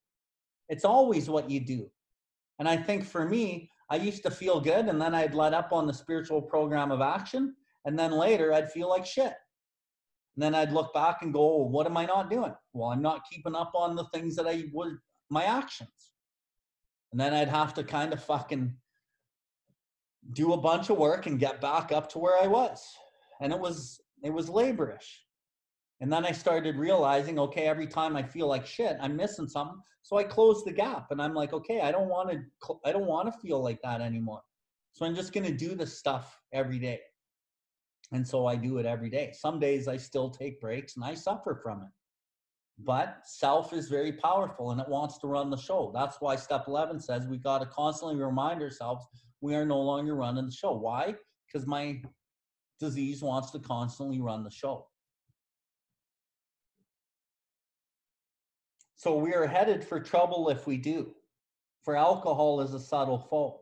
It's 0.67 0.83
always 0.83 1.29
what 1.29 1.49
you 1.49 1.61
do. 1.61 1.89
And 2.59 2.67
I 2.67 2.77
think 2.77 3.05
for 3.05 3.27
me, 3.27 3.69
I 3.89 3.97
used 3.97 4.23
to 4.23 4.31
feel 4.31 4.59
good 4.59 4.85
and 4.87 5.01
then 5.01 5.13
I'd 5.13 5.35
let 5.35 5.53
up 5.53 5.71
on 5.71 5.87
the 5.87 5.93
spiritual 5.93 6.41
program 6.41 6.91
of 6.91 7.01
action. 7.01 7.55
And 7.85 7.97
then 7.97 8.11
later 8.11 8.53
I'd 8.53 8.71
feel 8.71 8.89
like 8.89 9.05
shit. 9.05 9.33
And 10.35 10.43
then 10.43 10.55
I'd 10.55 10.71
look 10.71 10.93
back 10.93 11.21
and 11.21 11.33
go, 11.33 11.57
well, 11.57 11.69
what 11.69 11.85
am 11.85 11.97
I 11.97 12.05
not 12.05 12.29
doing? 12.29 12.53
Well, 12.73 12.89
I'm 12.89 13.01
not 13.01 13.25
keeping 13.29 13.55
up 13.55 13.71
on 13.75 13.95
the 13.95 14.05
things 14.13 14.35
that 14.35 14.47
I 14.47 14.65
would, 14.73 14.97
my 15.29 15.43
actions. 15.43 16.11
And 17.11 17.19
then 17.19 17.33
I'd 17.33 17.47
have 17.47 17.73
to 17.75 17.83
kind 17.83 18.11
of 18.11 18.23
fucking 18.23 18.75
do 20.33 20.53
a 20.53 20.57
bunch 20.57 20.89
of 20.89 20.97
work 20.97 21.27
and 21.27 21.39
get 21.39 21.61
back 21.61 21.91
up 21.91 22.09
to 22.09 22.19
where 22.19 22.41
I 22.41 22.47
was. 22.47 22.83
And 23.39 23.53
it 23.53 23.59
was, 23.59 24.01
it 24.23 24.31
was 24.31 24.49
laborish. 24.49 25.07
And 26.01 26.11
then 26.11 26.25
I 26.25 26.31
started 26.31 26.75
realizing, 26.75 27.39
okay, 27.39 27.67
every 27.67 27.87
time 27.87 28.15
I 28.15 28.23
feel 28.23 28.47
like 28.47 28.65
shit, 28.65 28.97
I'm 29.01 29.15
missing 29.15 29.47
something. 29.47 29.79
So 30.03 30.17
I 30.17 30.23
closed 30.23 30.65
the 30.65 30.73
gap 30.73 31.07
and 31.11 31.21
I'm 31.21 31.33
like, 31.33 31.53
okay, 31.53 31.81
I 31.81 31.91
don't 31.91 32.09
want 32.09 32.29
to, 32.31 32.39
I 32.85 32.91
don't 32.91 33.07
want 33.07 33.31
to 33.31 33.39
feel 33.39 33.63
like 33.63 33.81
that 33.81 34.01
anymore. 34.01 34.41
So 34.93 35.05
I'm 35.05 35.15
just 35.15 35.33
going 35.33 35.45
to 35.45 35.53
do 35.53 35.73
this 35.75 35.97
stuff 35.97 36.39
every 36.53 36.79
day. 36.79 36.99
And 38.11 38.27
so 38.27 38.45
I 38.45 38.55
do 38.55 38.77
it 38.77 38.85
every 38.85 39.09
day. 39.09 39.33
Some 39.33 39.59
days 39.59 39.87
I 39.87 39.97
still 39.97 40.29
take 40.29 40.61
breaks 40.61 40.95
and 40.95 41.03
I 41.03 41.15
suffer 41.15 41.59
from 41.61 41.81
it. 41.81 41.89
But 42.77 43.19
self 43.23 43.73
is 43.73 43.87
very 43.87 44.11
powerful 44.11 44.71
and 44.71 44.81
it 44.81 44.89
wants 44.89 45.17
to 45.19 45.27
run 45.27 45.49
the 45.49 45.57
show. 45.57 45.91
That's 45.93 46.17
why 46.19 46.35
step 46.35 46.65
11 46.67 46.99
says 46.99 47.25
we 47.25 47.37
got 47.37 47.59
to 47.59 47.65
constantly 47.67 48.21
remind 48.21 48.61
ourselves 48.61 49.05
we 49.41 49.55
are 49.55 49.65
no 49.65 49.79
longer 49.79 50.15
running 50.15 50.45
the 50.45 50.51
show. 50.51 50.73
Why? 50.73 51.15
Because 51.47 51.65
my 51.65 52.01
disease 52.79 53.21
wants 53.21 53.51
to 53.51 53.59
constantly 53.59 54.19
run 54.19 54.43
the 54.43 54.51
show. 54.51 54.87
So 59.05 59.15
we 59.15 59.35
are 59.35 59.45
headed 59.45 59.85
for 59.85 59.99
trouble 59.99 60.49
if 60.49 60.65
we 60.65 60.77
do. 60.77 61.13
For 61.83 61.95
alcohol 61.95 62.61
is 62.61 62.73
a 62.73 62.79
subtle 62.79 63.19
foe. 63.19 63.61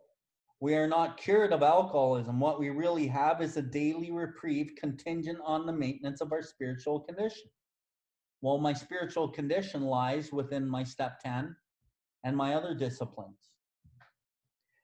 We 0.62 0.74
are 0.76 0.88
not 0.88 1.18
cured 1.18 1.52
of 1.52 1.62
alcoholism. 1.62 2.40
What 2.40 2.62
we 2.62 2.70
really 2.70 3.08
have 3.08 3.42
is 3.42 3.58
a 3.58 3.62
daily 3.62 4.10
reprieve 4.10 4.72
contingent 4.78 5.40
on 5.44 5.66
the 5.66 5.74
maintenance 5.74 6.22
of 6.22 6.32
our 6.32 6.42
spiritual 6.42 7.02
condition. 7.02 7.50
Well, 8.42 8.58
my 8.58 8.72
spiritual 8.72 9.28
condition 9.28 9.82
lies 9.82 10.32
within 10.32 10.66
my 10.66 10.86
step 10.86 11.20
10 11.20 11.54
and 12.24 12.38
my 12.38 12.56
other 12.56 12.74
disciplines. 12.74 13.50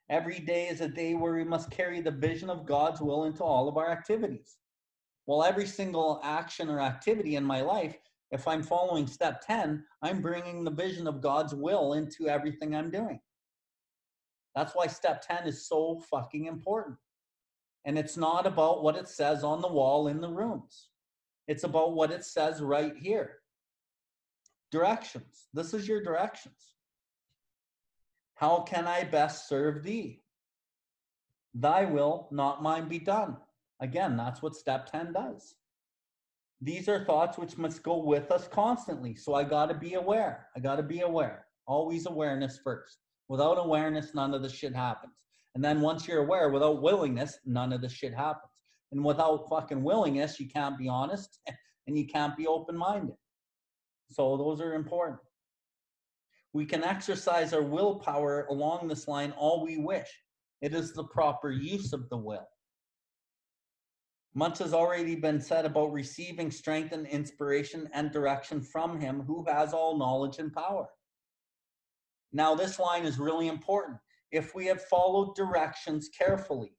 Every 0.10 0.42
day 0.42 0.68
is 0.68 0.82
a 0.82 0.90
day 0.90 1.14
where 1.14 1.36
we 1.36 1.46
must 1.46 1.72
carry 1.72 2.02
the 2.02 2.12
vision 2.12 2.50
of 2.50 2.66
God's 2.66 3.00
will 3.00 3.24
into 3.24 3.46
all 3.46 3.70
of 3.70 3.78
our 3.78 3.90
activities. 3.90 4.58
Well, 5.26 5.42
every 5.42 5.68
single 5.68 6.20
action 6.22 6.68
or 6.68 6.82
activity 6.82 7.38
in 7.38 7.46
my 7.46 7.62
life, 7.62 7.96
if 8.32 8.48
I'm 8.48 8.62
following 8.62 9.08
step 9.08 9.42
10, 9.46 9.84
I'm 10.02 10.22
bringing 10.22 10.64
the 10.64 10.72
vision 10.72 11.08
of 11.08 11.22
God's 11.22 11.56
will 11.56 11.94
into 11.94 12.28
everything 12.28 12.76
I'm 12.76 12.92
doing. 12.92 13.20
That's 14.56 14.76
why 14.76 14.88
step 14.88 15.22
10 15.22 15.48
is 15.48 15.68
so 15.68 16.02
fucking 16.12 16.46
important. 16.46 16.98
And 17.86 17.98
it's 17.98 18.18
not 18.18 18.46
about 18.46 18.84
what 18.84 18.96
it 18.96 19.08
says 19.08 19.44
on 19.44 19.62
the 19.62 19.68
wall 19.68 20.08
in 20.08 20.22
the 20.22 20.30
rooms, 20.30 20.90
it's 21.48 21.64
about 21.64 21.94
what 21.94 22.12
it 22.12 22.24
says 22.24 22.62
right 22.62 22.96
here. 22.96 23.38
Directions. 24.72 25.48
This 25.54 25.74
is 25.74 25.88
your 25.88 26.04
directions. 26.04 26.74
How 28.36 28.62
can 28.62 28.86
I 28.86 29.04
best 29.04 29.50
serve 29.50 29.84
thee? 29.84 30.22
Thy 31.56 31.86
will, 31.86 32.28
not 32.32 32.62
mine, 32.62 32.88
be 32.88 33.00
done. 33.00 33.38
Again, 33.80 34.16
that's 34.16 34.42
what 34.42 34.56
step 34.56 34.92
10 34.92 35.14
does. 35.14 35.56
These 36.62 36.90
are 36.90 37.06
thoughts 37.06 37.38
which 37.38 37.58
must 37.58 37.84
go 37.84 37.98
with 37.98 38.32
us 38.32 38.48
constantly. 38.48 39.16
So 39.16 39.34
I 39.34 39.44
got 39.44 39.68
to 39.68 39.76
be 39.76 39.94
aware. 39.94 40.48
I 40.56 40.60
got 40.60 40.76
to 40.76 40.84
be 40.84 41.02
aware. 41.02 41.46
Always 41.66 42.06
awareness 42.06 42.60
first. 42.64 42.98
Without 43.30 43.58
awareness, 43.58 44.14
none 44.14 44.34
of 44.34 44.42
the 44.42 44.50
shit 44.50 44.76
happens. 44.76 45.14
And 45.56 45.64
then 45.64 45.82
once 45.82 46.08
you're 46.08 46.24
aware, 46.24 46.50
without 46.50 46.82
willingness, 46.82 47.40
none 47.46 47.72
of 47.72 47.82
the 47.82 47.90
shit 47.90 48.14
happens. 48.14 48.52
And 48.92 49.06
without 49.06 49.48
fucking 49.50 49.84
willingness, 49.84 50.40
you 50.40 50.50
can't 50.50 50.78
be 50.78 50.90
honest 50.90 51.40
and 51.88 51.98
you 51.98 52.08
can't 52.08 52.36
be 52.36 52.48
open 52.48 52.76
minded. 52.76 53.16
So 54.12 54.36
those 54.36 54.60
are 54.60 54.74
important. 54.74 55.20
We 56.52 56.66
can 56.66 56.84
exercise 56.84 57.54
our 57.54 57.62
willpower 57.62 58.48
along 58.50 58.88
this 58.88 59.08
line 59.08 59.32
all 59.38 59.64
we 59.64 59.78
wish. 59.78 60.10
It 60.62 60.74
is 60.74 60.94
the 60.94 61.04
proper 61.06 61.52
use 61.52 61.94
of 61.94 62.10
the 62.10 62.18
will. 62.18 62.48
Much 64.36 64.60
has 64.60 64.74
already 64.74 65.16
been 65.16 65.42
said 65.42 65.66
about 65.66 65.92
receiving 65.92 66.52
strength 66.52 66.94
and 66.94 67.08
inspiration 67.08 67.90
and 67.94 68.12
direction 68.12 68.62
from 68.62 69.00
Him 69.00 69.22
who 69.22 69.44
has 69.48 69.74
all 69.74 69.98
knowledge 69.98 70.38
and 70.38 70.54
power. 70.54 70.88
Now, 72.32 72.54
this 72.54 72.78
line 72.78 73.06
is 73.06 73.18
really 73.18 73.48
important. 73.48 73.98
If 74.32 74.54
we 74.54 74.68
have 74.68 74.84
followed 74.84 75.36
directions 75.36 76.10
carefully, 76.10 76.74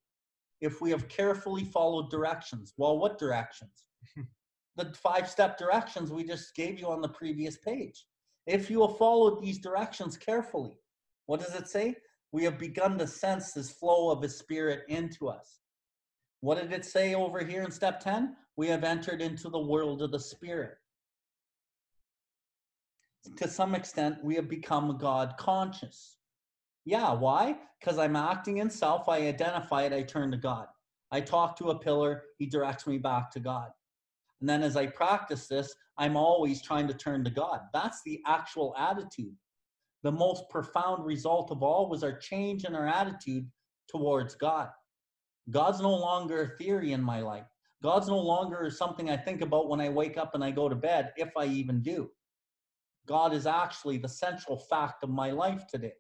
if 0.60 0.81
we 0.81 0.90
have 0.90 1.09
carefully 1.09 1.64
followed 1.64 2.10
directions, 2.10 2.72
well, 2.77 2.98
what 2.98 3.18
directions? 3.18 3.86
the 4.77 4.94
five 4.94 5.28
step 5.28 5.59
directions 5.59 6.12
we 6.12 6.22
just 6.22 6.55
gave 6.55 6.78
you 6.78 6.86
on 6.86 7.01
the 7.01 7.09
previous 7.09 7.56
page. 7.56 8.05
If 8.47 8.70
you 8.70 8.86
have 8.86 8.97
followed 8.97 9.43
these 9.43 9.59
directions 9.59 10.16
carefully, 10.16 10.78
what 11.27 11.40
does 11.40 11.55
it 11.55 11.68
say? 11.68 11.97
We 12.32 12.44
have 12.44 12.59
begun 12.59 12.97
to 12.98 13.06
sense 13.06 13.52
this 13.52 13.70
flow 13.72 14.10
of 14.10 14.22
His 14.22 14.39
Spirit 14.39 14.82
into 14.89 15.28
us. 15.28 15.60
What 16.41 16.61
did 16.61 16.73
it 16.73 16.85
say 16.85 17.15
over 17.15 17.45
here 17.45 17.62
in 17.62 17.71
step 17.71 18.01
10? 18.01 18.37
We 18.57 18.69
have 18.69 18.85
entered 18.85 19.21
into 19.21 19.49
the 19.49 19.61
world 19.61 20.03
of 20.03 20.11
the 20.11 20.21
Spirit. 20.21 20.77
To 23.37 23.49
some 23.49 23.75
extent, 23.75 24.25
we 24.25 24.35
have 24.37 24.49
become 24.49 24.97
God 24.99 25.35
conscious. 25.39 26.17
Yeah, 26.87 27.12
why? 27.12 27.59
Because 27.79 27.99
I'm 27.99 28.17
acting 28.17 28.59
in 28.59 28.71
self, 28.71 29.09
I 29.09 29.27
identify 29.27 29.83
it, 29.83 29.93
I 29.93 30.03
turn 30.03 30.31
to 30.31 30.39
God. 30.39 30.67
I 31.12 31.21
talk 31.21 31.57
to 31.59 31.71
a 31.71 31.79
pillar, 31.79 32.23
He 32.39 32.47
directs 32.47 32.87
me 32.87 32.97
back 32.97 33.31
to 33.33 33.41
God. 33.41 33.69
And 34.41 34.49
then 34.49 34.62
as 34.62 34.77
I 34.77 34.87
practice 34.87 35.47
this, 35.47 35.75
I'm 35.99 36.17
always 36.17 36.62
trying 36.62 36.89
to 36.89 36.95
turn 36.95 37.23
to 37.25 37.31
God. 37.31 37.61
That's 37.75 38.01
the 38.05 38.21
actual 38.27 38.75
attitude. 38.79 39.35
The 40.03 40.12
most 40.12 40.49
profound 40.49 41.05
result 41.05 41.51
of 41.51 41.62
all 41.62 41.91
was 41.91 42.03
our 42.03 42.17
change 42.17 42.65
in 42.65 42.75
our 42.75 42.89
attitude 42.89 43.47
towards 43.89 44.35
God. 44.35 44.71
God's 45.49 45.81
no 45.81 45.95
longer 45.95 46.43
a 46.43 46.57
theory 46.62 46.93
in 46.93 47.03
my 47.03 47.21
life. 47.21 47.47
God's 47.83 48.09
no 48.09 48.19
longer 48.19 48.69
something 48.71 49.11
I 49.11 49.17
think 49.17 49.41
about 49.41 49.69
when 49.69 49.81
I 49.81 49.89
wake 49.89 50.19
up 50.19 50.35
and 50.35 50.45
I 50.45 50.51
go 50.51 50.69
to 50.69 50.75
bed, 50.75 51.12
if 51.17 51.31
I 51.37 51.47
even 51.47 51.83
do. 51.83 52.11
God 53.07 53.33
is 53.33 53.47
actually 53.47 53.97
the 53.97 54.09
central 54.09 54.59
fact 54.59 55.03
of 55.03 55.11
my 55.11 55.31
life 55.31 55.67
today. 55.67 55.95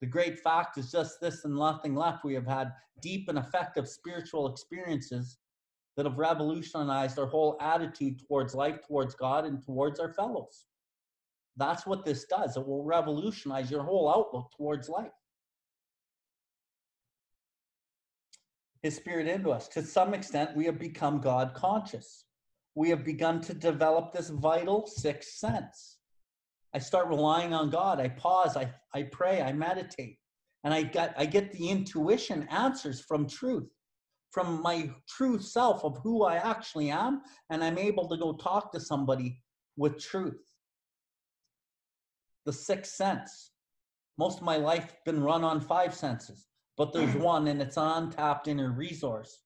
The 0.00 0.06
great 0.06 0.38
fact 0.38 0.78
is 0.78 0.90
just 0.90 1.20
this 1.20 1.44
and 1.44 1.54
nothing 1.54 1.94
left. 1.94 2.24
We 2.24 2.34
have 2.34 2.46
had 2.46 2.72
deep 3.00 3.28
and 3.28 3.38
effective 3.38 3.88
spiritual 3.88 4.50
experiences 4.50 5.38
that 5.96 6.06
have 6.06 6.18
revolutionized 6.18 7.18
our 7.18 7.26
whole 7.26 7.56
attitude 7.60 8.20
towards 8.26 8.54
life, 8.54 8.80
towards 8.86 9.14
God, 9.14 9.44
and 9.44 9.62
towards 9.62 10.00
our 10.00 10.12
fellows. 10.12 10.66
That's 11.56 11.86
what 11.86 12.04
this 12.04 12.24
does. 12.24 12.56
It 12.56 12.66
will 12.66 12.82
revolutionize 12.82 13.70
your 13.70 13.84
whole 13.84 14.10
outlook 14.10 14.50
towards 14.56 14.88
life. 14.88 15.12
His 18.84 18.94
spirit 18.94 19.26
into 19.26 19.50
us. 19.50 19.66
To 19.68 19.82
some 19.82 20.14
extent, 20.14 20.54
we 20.54 20.66
have 20.66 20.78
become 20.78 21.20
God 21.20 21.54
conscious. 21.54 22.26
We 22.76 22.90
have 22.90 23.04
begun 23.04 23.40
to 23.40 23.54
develop 23.54 24.12
this 24.12 24.28
vital 24.28 24.86
sixth 24.86 25.32
sense. 25.32 25.98
I 26.72 26.78
start 26.78 27.08
relying 27.08 27.52
on 27.52 27.70
God. 27.70 27.98
I 27.98 28.08
pause, 28.10 28.56
I, 28.56 28.72
I 28.94 29.04
pray, 29.04 29.42
I 29.42 29.52
meditate, 29.52 30.18
and 30.62 30.72
I 30.72 30.82
get 30.82 31.14
I 31.18 31.26
get 31.26 31.50
the 31.50 31.70
intuition 31.70 32.46
answers 32.50 33.00
from 33.00 33.26
truth 33.26 33.68
from 34.34 34.60
my 34.62 34.90
true 35.08 35.38
self 35.38 35.84
of 35.84 35.96
who 36.02 36.24
I 36.24 36.34
actually 36.34 36.90
am, 36.90 37.22
and 37.50 37.62
I'm 37.62 37.78
able 37.78 38.08
to 38.08 38.16
go 38.16 38.32
talk 38.32 38.72
to 38.72 38.80
somebody 38.80 39.40
with 39.76 39.96
truth. 39.98 40.42
The 42.44 42.52
sixth 42.52 42.94
sense. 42.94 43.52
Most 44.18 44.38
of 44.38 44.44
my 44.44 44.56
life 44.56 44.92
been 45.04 45.22
run 45.22 45.44
on 45.44 45.60
five 45.60 45.94
senses, 45.94 46.48
but 46.76 46.92
there's 46.92 47.14
mm. 47.14 47.20
one, 47.20 47.48
and 47.48 47.62
it's 47.62 47.76
an 47.76 48.04
untapped 48.04 48.48
inner 48.48 48.70
resource. 48.70 49.40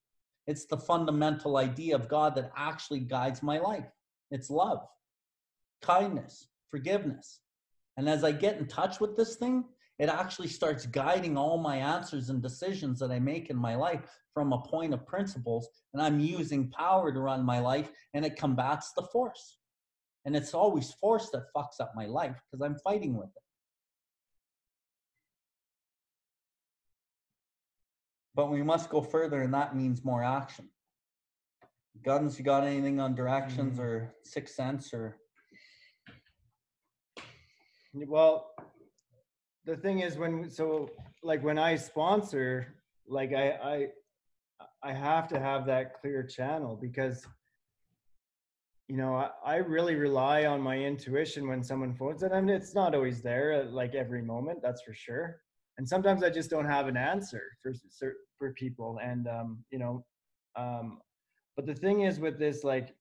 It's 0.46 0.64
the 0.64 0.78
fundamental 0.78 1.58
idea 1.58 1.94
of 1.94 2.08
God 2.08 2.34
that 2.36 2.52
actually 2.56 3.00
guides 3.00 3.42
my 3.42 3.58
life. 3.58 3.90
It's 4.30 4.50
love, 4.50 4.86
kindness, 5.82 6.48
forgiveness. 6.70 7.40
And 7.96 8.08
as 8.08 8.24
I 8.24 8.32
get 8.32 8.58
in 8.58 8.66
touch 8.66 9.00
with 9.00 9.16
this 9.16 9.36
thing, 9.36 9.64
it 9.98 10.08
actually 10.08 10.48
starts 10.48 10.86
guiding 10.86 11.36
all 11.36 11.58
my 11.58 11.76
answers 11.76 12.30
and 12.30 12.40
decisions 12.40 12.98
that 13.00 13.10
I 13.10 13.18
make 13.18 13.50
in 13.50 13.56
my 13.56 13.74
life 13.74 14.02
from 14.32 14.52
a 14.52 14.62
point 14.62 14.94
of 14.94 15.06
principles. 15.06 15.68
And 15.92 16.00
I'm 16.00 16.20
using 16.20 16.70
power 16.70 17.12
to 17.12 17.20
run 17.20 17.44
my 17.44 17.58
life, 17.58 17.90
and 18.14 18.24
it 18.24 18.36
combats 18.36 18.92
the 18.92 19.02
force. 19.02 19.58
And 20.24 20.36
it's 20.36 20.54
always 20.54 20.92
force 20.92 21.30
that 21.30 21.52
fucks 21.56 21.80
up 21.80 21.92
my 21.96 22.06
life 22.06 22.36
because 22.50 22.64
I'm 22.64 22.78
fighting 22.84 23.16
with 23.16 23.28
it. 23.28 23.42
But 28.38 28.50
we 28.50 28.62
must 28.62 28.88
go 28.88 29.02
further, 29.02 29.42
and 29.42 29.52
that 29.52 29.74
means 29.74 30.04
more 30.04 30.22
action. 30.22 30.68
Guns, 32.04 32.38
you 32.38 32.44
got 32.44 32.62
anything 32.62 33.00
on 33.00 33.16
directions 33.16 33.80
mm-hmm. 33.80 33.88
or 33.88 34.14
sixth 34.22 34.54
sense 34.54 34.94
or? 34.94 35.16
Well, 37.92 38.52
the 39.64 39.76
thing 39.76 39.98
is 39.98 40.18
when 40.18 40.48
so 40.48 40.88
like 41.24 41.42
when 41.42 41.58
I 41.58 41.74
sponsor, 41.74 42.76
like 43.08 43.32
I 43.32 43.48
I 43.72 43.86
I 44.84 44.92
have 44.92 45.26
to 45.30 45.40
have 45.40 45.66
that 45.66 46.00
clear 46.00 46.22
channel 46.22 46.78
because 46.80 47.26
you 48.86 48.96
know 48.96 49.16
I, 49.16 49.30
I 49.44 49.56
really 49.56 49.96
rely 49.96 50.44
on 50.44 50.60
my 50.60 50.78
intuition 50.78 51.48
when 51.48 51.64
someone 51.64 51.92
phones 51.92 52.22
and 52.22 52.32
I 52.32 52.40
mean, 52.40 52.54
it's 52.54 52.72
not 52.72 52.94
always 52.94 53.20
there 53.20 53.64
like 53.64 53.96
every 53.96 54.22
moment 54.22 54.60
that's 54.62 54.82
for 54.82 54.94
sure 54.94 55.40
and 55.78 55.88
sometimes 55.88 56.22
I 56.22 56.30
just 56.30 56.50
don't 56.50 56.66
have 56.66 56.88
an 56.88 56.96
answer 56.96 57.42
for 57.62 57.72
for 58.38 58.52
people 58.52 58.98
and 59.02 59.26
um 59.28 59.64
you 59.70 59.78
know 59.78 60.04
um 60.56 60.98
but 61.56 61.66
the 61.66 61.74
thing 61.74 62.02
is 62.02 62.20
with 62.20 62.38
this 62.38 62.64
like 62.64 62.94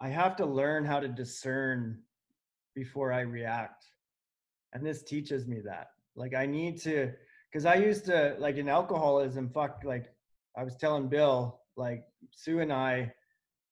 I 0.00 0.08
have 0.08 0.36
to 0.36 0.46
learn 0.46 0.84
how 0.84 1.00
to 1.00 1.08
discern 1.08 2.00
before 2.74 3.12
I 3.12 3.20
react 3.20 3.86
and 4.74 4.84
this 4.84 5.02
teaches 5.02 5.46
me 5.46 5.60
that 5.64 5.88
like 6.16 6.34
i 6.34 6.44
need 6.44 6.80
to 6.80 7.10
because 7.50 7.64
i 7.64 7.74
used 7.74 8.04
to 8.04 8.36
like 8.38 8.56
in 8.56 8.68
alcoholism 8.68 9.48
fuck 9.48 9.80
like 9.84 10.12
i 10.58 10.62
was 10.62 10.76
telling 10.76 11.08
bill 11.08 11.60
like 11.76 12.04
sue 12.32 12.60
and 12.60 12.72
i 12.72 13.10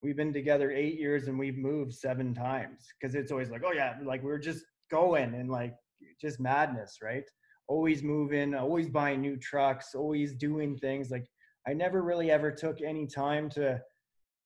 we've 0.03 0.17
been 0.17 0.33
together 0.33 0.71
eight 0.71 0.99
years 0.99 1.29
and 1.29 1.39
we've 1.39 1.59
moved 1.59 1.93
seven 1.93 2.33
times 2.33 2.89
because 2.99 3.15
it's 3.15 3.31
always 3.31 3.51
like 3.51 3.63
oh 3.67 3.73
yeah 3.73 3.95
like 4.05 4.23
we're 4.23 4.39
just 4.39 4.65
going 4.91 5.35
and 5.35 5.51
like 5.51 5.75
just 6.21 6.41
madness 6.41 6.99
right 7.03 7.25
always 7.73 8.03
moving 8.03 8.55
always 8.55 8.89
buying 8.89 9.21
new 9.21 9.37
trucks 9.37 9.95
always 9.95 10.35
doing 10.35 10.77
things 10.79 11.11
like 11.11 11.27
i 11.69 11.73
never 11.73 12.03
really 12.03 12.31
ever 12.31 12.51
took 12.51 12.77
any 12.83 13.07
time 13.07 13.49
to 13.49 13.81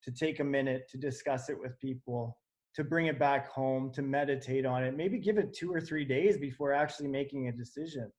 to 0.02 0.10
take 0.12 0.38
a 0.40 0.44
minute 0.44 0.82
to 0.88 0.96
discuss 0.98 1.48
it 1.48 1.58
with 1.58 1.78
people 1.80 2.36
to 2.76 2.84
bring 2.84 3.06
it 3.06 3.18
back 3.18 3.48
home, 3.48 3.90
to 3.90 4.02
meditate 4.02 4.66
on 4.66 4.84
it, 4.84 4.94
maybe 4.94 5.18
give 5.18 5.38
it 5.38 5.54
two 5.54 5.72
or 5.72 5.80
three 5.80 6.04
days 6.04 6.36
before 6.36 6.74
actually 6.74 7.08
making 7.08 7.48
a 7.48 7.52
decision 7.52 8.12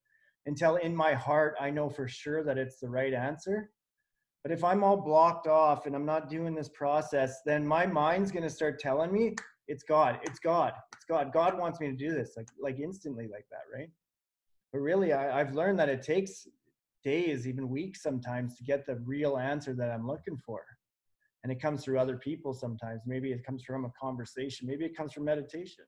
until 0.48 0.78
in 0.78 0.96
my 0.96 1.14
heart 1.14 1.56
I 1.62 1.70
know 1.70 1.90
for 1.90 2.08
sure 2.08 2.44
that 2.44 2.58
it's 2.58 2.80
the 2.80 2.90
right 2.90 3.14
answer. 3.14 3.70
But 4.44 4.52
if 4.52 4.64
I'm 4.64 4.84
all 4.84 4.98
blocked 4.98 5.46
off 5.46 5.86
and 5.86 5.96
I'm 5.96 6.06
not 6.06 6.28
doing 6.28 6.56
this 6.56 6.70
process, 6.70 7.42
then 7.46 7.68
my 7.68 7.86
mind's 7.86 8.32
to 8.32 8.50
start 8.50 8.80
telling 8.80 9.14
me 9.14 9.36
it's 9.68 9.84
God, 9.84 10.20
it's 10.24 10.40
God, 10.40 10.74
it's 10.96 11.06
God. 11.06 11.32
God 11.32 11.60
wants 11.60 11.80
me 11.80 11.88
to 11.92 11.96
do 11.96 12.12
this 12.12 12.34
like 12.36 12.48
like 12.60 12.80
instantly 12.80 13.28
like 13.32 13.46
that, 13.52 13.64
right? 13.72 13.90
But 14.72 14.80
really, 14.80 15.14
I, 15.14 15.40
I've 15.40 15.56
learned 15.56 15.80
that 15.80 15.90
it 15.90 16.04
takes 16.04 16.48
days, 17.04 17.48
even 17.48 17.70
weeks 17.70 18.02
sometimes, 18.02 18.58
to 18.58 18.64
get 18.64 18.86
the 18.86 18.98
real 19.06 19.38
answer 19.38 19.74
that 19.74 19.92
I'm 19.92 20.06
looking 20.06 20.38
for. 20.38 20.62
And 21.44 21.52
it 21.52 21.62
comes 21.62 21.84
through 21.84 22.00
other 22.00 22.18
people 22.18 22.54
sometimes. 22.54 23.02
Maybe 23.06 23.32
it 23.32 23.46
comes 23.46 23.64
from 23.64 23.86
a 23.86 23.92
conversation. 24.00 24.68
Maybe 24.68 24.86
it 24.86 24.98
comes 24.98 25.14
from 25.14 25.24
meditation. 25.24 25.86